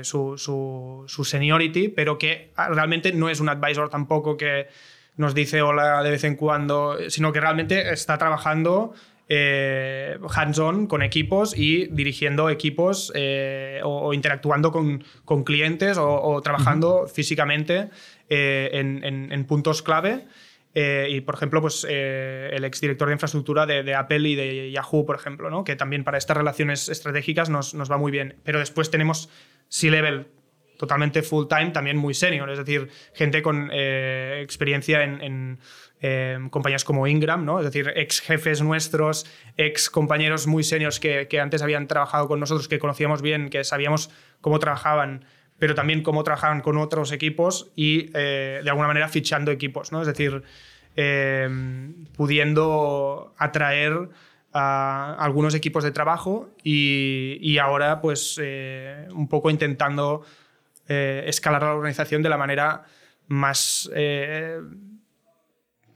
su, 0.00 0.38
su, 0.38 1.04
su 1.06 1.24
seniority, 1.26 1.88
pero 1.88 2.16
que 2.16 2.50
realmente 2.56 3.12
no 3.12 3.28
es 3.28 3.40
un 3.40 3.50
advisor 3.50 3.90
tampoco 3.90 4.38
que 4.38 4.68
nos 5.16 5.34
dice 5.34 5.62
hola 5.62 6.02
de 6.02 6.10
vez 6.10 6.24
en 6.24 6.36
cuando, 6.36 6.98
sino 7.08 7.32
que 7.32 7.40
realmente 7.40 7.92
está 7.92 8.18
trabajando 8.18 8.94
eh, 9.28 10.18
hands-on 10.28 10.86
con 10.86 11.02
equipos 11.02 11.56
y 11.58 11.86
dirigiendo 11.86 12.48
equipos 12.48 13.10
eh, 13.16 13.80
o, 13.82 14.14
interactuando 14.14 14.70
con, 14.70 15.02
con 15.24 15.42
clientes 15.42 15.98
o, 15.98 16.40
trabajando 16.42 17.08
físicamente 17.08 17.88
eh, 18.28 18.70
en, 18.72 19.02
en, 19.32 19.44
puntos 19.46 19.82
clave. 19.82 20.26
y, 20.74 21.20
por 21.22 21.34
ejemplo, 21.34 21.60
pues, 21.60 21.84
el 21.84 22.64
exdirector 22.64 23.08
de 23.08 23.14
infraestructura 23.14 23.66
de, 23.66 23.82
de, 23.82 23.94
Apple 23.94 24.28
y 24.28 24.34
de 24.36 24.70
Yahoo, 24.70 25.04
por 25.04 25.16
ejemplo, 25.16 25.50
¿no? 25.50 25.64
que 25.64 25.74
también 25.74 26.04
para 26.04 26.18
estas 26.18 26.36
relaciones 26.36 26.88
estratégicas 26.88 27.50
nos, 27.50 27.74
nos 27.74 27.90
va 27.90 27.96
muy 27.96 28.12
bien. 28.12 28.36
Pero 28.44 28.60
después 28.60 28.90
tenemos 28.90 29.28
C-Level 29.68 30.28
totalmente 30.76 31.22
full 31.22 31.46
time, 31.48 31.70
también 31.70 31.96
muy 31.96 32.14
senior, 32.14 32.50
es 32.50 32.58
decir, 32.58 32.88
gente 33.14 33.42
con 33.42 33.70
eh, 33.72 34.40
experiencia 34.42 35.02
en, 35.02 35.58
em, 36.00 36.48
compañías 36.50 36.84
como 36.84 37.06
Ingram, 37.06 37.44
¿no? 37.44 37.58
es 37.58 37.64
decir, 37.64 37.92
ex 37.96 38.20
jefes 38.20 38.62
nuestros, 38.62 39.26
ex 39.56 39.90
compañeros 39.90 40.46
muy 40.46 40.62
seniors 40.62 41.00
que, 41.00 41.40
antes 41.40 41.62
habían 41.62 41.86
trabajado 41.86 42.28
con 42.28 42.40
nosotros, 42.40 42.68
que 42.68 42.78
conocíamos 42.78 43.22
bien, 43.22 43.48
que 43.48 43.64
sabíamos 43.64 44.10
cómo 44.40 44.58
trabajaban, 44.58 45.24
pero 45.58 45.74
también 45.74 46.02
cómo 46.02 46.22
trabajaban 46.22 46.60
con 46.60 46.76
otros 46.76 47.12
equipos 47.12 47.72
y 47.74 48.10
eh, 48.14 48.60
de 48.62 48.70
alguna 48.70 48.88
manera 48.88 49.08
fichando 49.08 49.50
equipos, 49.50 49.92
¿no? 49.92 50.00
es 50.02 50.06
decir, 50.06 50.42
em, 50.96 52.04
pudiendo 52.16 53.34
atraer 53.38 54.08
a 54.58 55.14
algunos 55.18 55.54
equipos 55.54 55.84
de 55.84 55.90
trabajo 55.90 56.48
y, 56.64 57.58
ahora 57.58 58.00
pues 58.00 58.40
eh, 58.42 59.06
un 59.12 59.28
poco 59.28 59.50
intentando 59.50 60.22
eh, 60.88 61.24
escalar 61.26 61.62
la 61.62 61.74
organización 61.74 62.22
de 62.22 62.28
la 62.28 62.36
manera 62.36 62.84
más, 63.28 63.90
eh, 63.94 64.60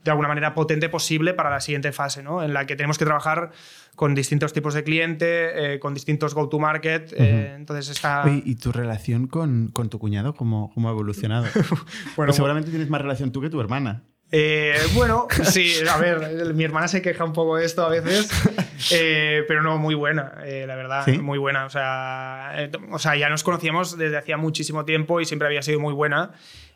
de 0.03 0.11
alguna 0.11 0.27
manera 0.27 0.53
potente 0.53 0.89
posible 0.89 1.33
para 1.33 1.49
la 1.49 1.59
siguiente 1.59 1.91
fase, 1.91 2.23
¿no? 2.23 2.43
en 2.43 2.53
la 2.53 2.65
que 2.65 2.75
tenemos 2.75 2.97
que 2.97 3.05
trabajar 3.05 3.51
con 3.95 4.15
distintos 4.15 4.53
tipos 4.53 4.73
de 4.73 4.83
cliente, 4.83 5.73
eh, 5.75 5.79
con 5.79 5.93
distintos 5.93 6.33
go-to-market. 6.33 7.13
entonces 7.13 7.89
está... 7.89 8.23
¿Y 8.27 8.55
tu 8.55 8.71
relación 8.71 9.27
con, 9.27 9.69
con 9.69 9.89
tu 9.89 9.99
cuñado 9.99 10.33
cómo, 10.33 10.71
cómo 10.73 10.89
ha 10.89 10.91
evolucionado? 10.91 11.45
bueno, 12.17 12.33
seguramente 12.33 12.69
tienes 12.69 12.89
más 12.89 13.01
relación 13.01 13.31
tú 13.31 13.41
que 13.41 13.49
tu 13.49 13.61
hermana. 13.61 14.03
Eh, 14.33 14.77
bueno, 14.93 15.27
sí, 15.43 15.73
a 15.89 15.97
ver, 15.97 16.53
mi 16.53 16.63
hermana 16.63 16.87
se 16.87 17.01
queja 17.01 17.25
un 17.25 17.33
poco 17.33 17.57
de 17.57 17.65
esto 17.65 17.85
a 17.85 17.89
veces, 17.89 18.29
eh, 18.91 19.43
pero 19.45 19.61
no, 19.61 19.77
muy 19.77 19.93
buena, 19.93 20.35
eh, 20.45 20.65
la 20.65 20.75
verdad, 20.75 21.05
muy 21.07 21.37
buena. 21.37 21.65
O 21.65 21.69
sea, 21.69 22.69
o 22.91 22.99
sea, 22.99 23.15
ya 23.17 23.29
nos 23.29 23.43
conocíamos 23.43 23.97
desde 23.97 24.17
hacía 24.17 24.37
muchísimo 24.37 24.85
tiempo 24.85 25.19
y 25.19 25.25
siempre 25.25 25.47
había 25.47 25.61
sido 25.61 25.79
muy 25.79 25.93
buena. 25.93 26.31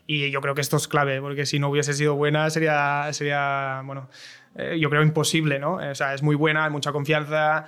Y 0.06 0.30
yo 0.30 0.40
creo 0.40 0.54
que 0.54 0.60
esto 0.60 0.76
es 0.76 0.86
clave, 0.86 1.20
porque 1.20 1.46
si 1.46 1.58
no 1.58 1.68
hubiese 1.68 1.92
sido 1.94 2.14
buena 2.14 2.48
sería, 2.50 3.08
sería 3.12 3.82
bueno, 3.84 4.08
yo 4.78 4.88
creo 4.88 5.02
imposible, 5.02 5.58
¿no? 5.58 5.76
O 5.76 5.94
sea, 5.94 6.14
es 6.14 6.22
muy 6.22 6.36
buena, 6.36 6.64
hay 6.64 6.70
mucha 6.70 6.92
confianza, 6.92 7.64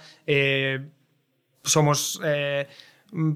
somos 1.65 2.21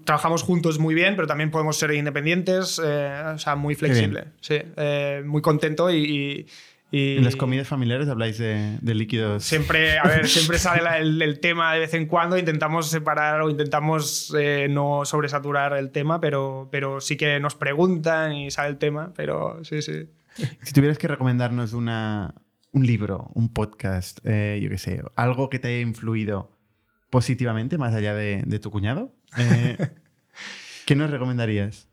trabajamos 0.05 0.43
juntos 0.43 0.79
muy 0.79 0.95
bien, 0.95 1.17
pero 1.17 1.27
también 1.27 1.51
podemos 1.51 1.77
ser 1.77 1.93
independientes, 1.93 2.81
eh, 2.85 3.23
o 3.35 3.39
sea, 3.39 3.57
muy 3.57 3.75
flexible. 3.75 4.27
Sí, 4.41 4.57
eh, 4.77 5.23
muy 5.25 5.43
contento 5.43 5.91
y, 5.91 6.47
¿En 6.95 7.25
las 7.25 7.37
comidas 7.37 7.67
familiares 7.67 8.07
habláis 8.09 8.37
de, 8.37 8.79
líquidos? 8.83 9.43
Siempre, 9.45 9.99
a 9.99 10.07
ver, 10.07 10.29
siempre 10.29 10.59
sale 10.59 10.83
el, 10.99 11.41
tema 11.41 11.73
de 11.73 11.81
vez 11.81 11.95
en 11.95 12.05
cuando, 12.05 12.37
intentamos 12.37 12.91
separar 12.91 13.41
o 13.41 13.49
intentamos 13.49 14.35
eh, 14.39 14.67
no 14.69 15.07
sobresaturar 15.07 15.73
el 15.73 15.91
tema, 15.91 16.21
pero, 16.21 16.69
pero 16.71 17.01
sí 17.01 17.17
que 17.17 17.41
nos 17.41 17.55
preguntan 17.55 18.35
y 18.35 18.51
sale 18.51 18.69
el 18.69 18.77
tema, 18.77 19.11
pero 19.17 19.65
sí, 19.65 19.81
sí. 19.81 20.07
Si 20.61 20.75
tuvieras 20.75 20.99
que 20.99 21.09
recomendarnos 21.09 21.73
una, 21.73 22.35
un 22.73 22.87
libro, 22.87 23.31
un 23.33 23.51
podcast, 23.55 24.19
yo 24.23 24.69
qué 24.69 24.79
sé, 24.79 25.03
algo 25.17 25.49
que 25.49 25.59
te 25.59 25.69
haya 25.69 25.81
influido 25.81 26.51
positivamente, 27.09 27.79
más 27.79 27.95
allá 27.95 28.15
de, 28.15 28.43
de 28.45 28.59
tu 28.59 28.71
cuñado, 28.71 29.15
eh, 29.39 29.77
¿Qué 30.87 30.97
nos 30.97 31.11
recomendarías? 31.11 31.89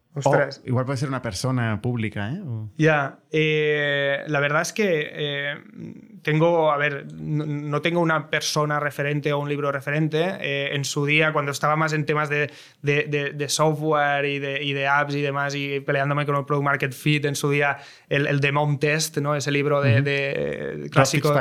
igual 0.65 0.85
puede 0.85 0.97
ser 0.97 1.07
una 1.07 1.21
persona 1.21 1.81
pública, 1.81 2.31
¿eh? 2.31 2.41
Ya, 2.77 3.19
eh, 3.31 4.23
la 4.27 4.39
verdad 4.39 4.63
es 4.63 4.73
que 4.73 5.09
eh, 5.11 5.55
tengo, 6.23 6.71
a 6.71 6.77
ver, 6.77 7.05
no, 7.13 7.81
tengo 7.81 8.01
una 8.01 8.29
persona 8.29 8.79
referente 8.79 9.31
o 9.33 9.39
un 9.39 9.47
libro 9.47 9.71
referente. 9.71 10.73
en 10.75 10.83
su 10.83 11.05
día, 11.05 11.31
cuando 11.31 11.51
estaba 11.51 11.75
más 11.75 11.93
en 11.93 12.05
temas 12.05 12.29
de, 12.29 12.51
de, 12.81 13.49
software 13.49 14.25
y 14.25 14.39
de, 14.39 14.63
y 14.63 14.73
de, 14.73 14.87
apps 14.87 15.15
y 15.15 15.21
demás, 15.21 15.55
y 15.55 15.79
peleándome 15.79 16.25
con 16.25 16.35
el 16.35 16.45
Product 16.45 16.65
Market 16.65 16.93
Fit, 16.93 17.25
en 17.25 17.35
su 17.35 17.51
día 17.51 17.77
el, 18.09 18.27
el 18.27 18.39
Demon 18.39 18.79
Test, 18.79 19.17
¿no? 19.19 19.35
ese 19.35 19.51
libro 19.51 19.81
de, 19.81 20.89
clásico 20.91 21.33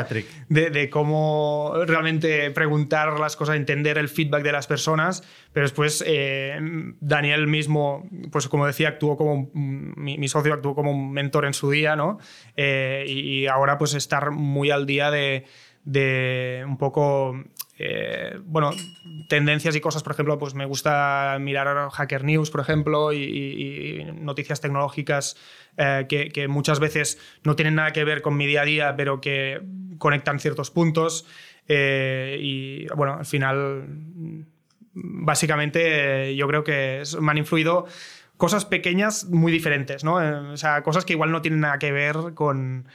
de, 0.49 0.91
cómo 0.91 1.73
realmente 1.87 2.51
preguntar 2.51 3.19
las 3.19 3.35
cosas, 3.35 3.57
entender 3.57 3.99
el 3.99 4.09
feedback 4.09 4.43
de 4.43 4.53
las 4.53 4.67
personas. 4.67 5.25
Pero 5.53 5.65
después 5.65 6.05
Daniel 7.01 7.47
mismo, 7.47 8.09
pues 8.31 8.49
como 8.49 8.67
decía, 8.67 8.89
actuó 8.89 9.17
como 9.17 9.51
mi, 9.55 10.29
socio 10.29 10.55
actuó 10.55 10.75
como 10.75 10.91
un 10.91 11.13
mentor 11.13 11.47
en 11.47 11.55
su 11.55 11.71
día, 11.71 11.97
¿no? 11.97 12.19
Eh, 12.57 13.05
y, 13.09 13.47
ahora 13.47 13.79
pues 13.79 13.95
estar 13.95 14.31
muy 14.31 14.71
al 14.71 14.87
día 14.87 15.11
de, 15.11 16.65
un 16.67 16.77
poco 16.77 17.35
eh, 17.79 18.39
bueno, 18.45 18.71
tendencias 19.29 19.75
y 19.75 19.81
cosas, 19.81 20.03
por 20.03 20.13
ejemplo, 20.13 20.39
pues 20.39 20.55
me 20.55 20.67
gusta 20.67 21.39
mirar 21.41 21.91
Hacker 21.91 22.25
News, 22.25 22.51
por 22.51 22.61
ejemplo, 22.61 23.13
y, 23.13 24.07
noticias 24.21 24.61
tecnológicas 24.61 25.37
eh, 25.77 26.07
que, 26.09 26.49
muchas 26.49 26.79
veces 26.79 27.19
no 27.43 27.57
tienen 27.57 27.77
nada 27.77 27.93
que 27.93 28.05
ver 28.05 28.23
con 28.23 28.37
mi 28.37 28.47
día 28.47 28.63
a 28.63 28.65
día, 28.65 28.95
pero 28.97 29.21
que 29.21 29.61
conectan 29.99 30.41
ciertos 30.41 30.71
puntos. 30.71 31.27
y 31.69 32.87
bueno, 32.95 33.15
al 33.15 33.27
final, 33.27 34.47
básicamente, 34.95 36.35
yo 36.37 36.47
creo 36.47 36.65
que 36.65 37.03
me 37.21 37.31
han 37.31 37.39
influido 37.39 37.87
cosas 38.39 38.65
pequeñas 38.65 39.27
muy 39.27 39.53
diferentes, 39.53 40.05
¿no? 40.05 40.23
Eh, 40.23 40.33
o 40.33 40.57
sea, 40.57 40.83
cosas 40.83 41.05
que 41.05 41.13
igual 41.13 41.31
no 41.31 41.43
tienen 41.43 41.61
nada 41.61 41.79
que 41.79 41.93
ver 41.93 42.17
con, 42.35 42.87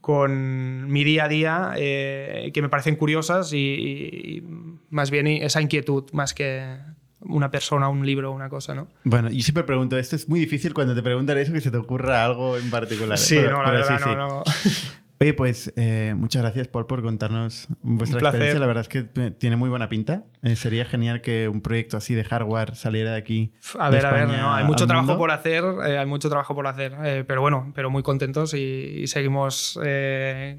con 0.00 0.90
mi 0.90 1.04
día 1.04 1.24
a 1.24 1.28
día, 1.28 1.72
eh, 1.76 2.50
que 2.54 2.62
me 2.62 2.68
parecen 2.68 2.96
curiosas 2.96 3.52
y, 3.52 4.42
más 4.90 5.10
bien 5.10 5.26
esa 5.26 5.60
inquietud, 5.60 6.04
más 6.12 6.34
que 6.34 6.78
una 7.20 7.50
persona, 7.50 7.88
un 7.88 8.06
libro, 8.06 8.32
una 8.32 8.48
cosa, 8.48 8.74
¿no? 8.74 8.88
Bueno, 9.04 9.30
yo 9.30 9.42
siempre 9.42 9.64
pregunto, 9.64 9.98
esto 9.98 10.16
es 10.16 10.28
muy 10.28 10.40
difícil 10.40 10.72
cuando 10.72 10.94
te 10.94 11.02
preguntan 11.02 11.38
eso, 11.38 11.52
que 11.52 11.60
se 11.60 11.70
te 11.70 11.76
ocurra 11.76 12.24
algo 12.24 12.56
en 12.56 12.70
particular. 12.70 13.18
Sí, 13.18 13.36
no, 13.36 13.62
la 13.62 13.70
verdad, 13.70 14.00
no, 14.00 14.16
no. 14.16 14.42
Oye, 15.22 15.34
pues 15.34 15.72
eh, 15.76 16.14
muchas 16.16 16.42
gracias, 16.42 16.68
Paul, 16.68 16.86
por 16.86 17.02
contarnos 17.02 17.68
vuestra 17.82 18.20
experiencia. 18.20 18.58
La 18.58 18.66
verdad 18.66 18.82
es 18.82 18.88
que 18.88 19.02
tiene 19.30 19.56
muy 19.56 19.70
buena 19.70 19.88
pinta. 19.88 20.24
Eh, 20.42 20.56
sería 20.56 20.84
genial 20.84 21.20
que 21.20 21.48
un 21.48 21.60
proyecto 21.60 21.96
así 21.96 22.14
de 22.14 22.24
hardware 22.24 22.74
saliera 22.74 23.12
de 23.12 23.18
aquí. 23.18 23.52
A 23.78 23.88
ver, 23.88 24.04
a 24.04 24.12
ver, 24.12 24.28
hay 24.30 24.64
mucho 24.64 24.86
trabajo 24.86 25.16
por 25.16 25.30
hacer, 25.30 25.64
eh, 25.86 25.98
hay 25.98 26.06
mucho 26.06 26.28
trabajo 26.28 26.54
por 26.54 26.66
hacer, 26.66 27.24
pero 27.26 27.40
bueno, 27.40 27.72
pero 27.74 27.88
muy 27.88 28.02
contentos 28.02 28.52
y 28.54 29.06
seguimos 29.06 29.78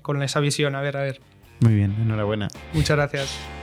con 0.02 0.24
esa 0.24 0.40
visión. 0.40 0.76
A 0.76 0.82
ver, 0.82 0.98
a 0.98 1.02
ver. 1.02 1.22
Muy 1.60 1.76
bien, 1.76 1.96
enhorabuena. 2.02 2.48
Muchas 2.74 2.98
gracias. 2.98 3.63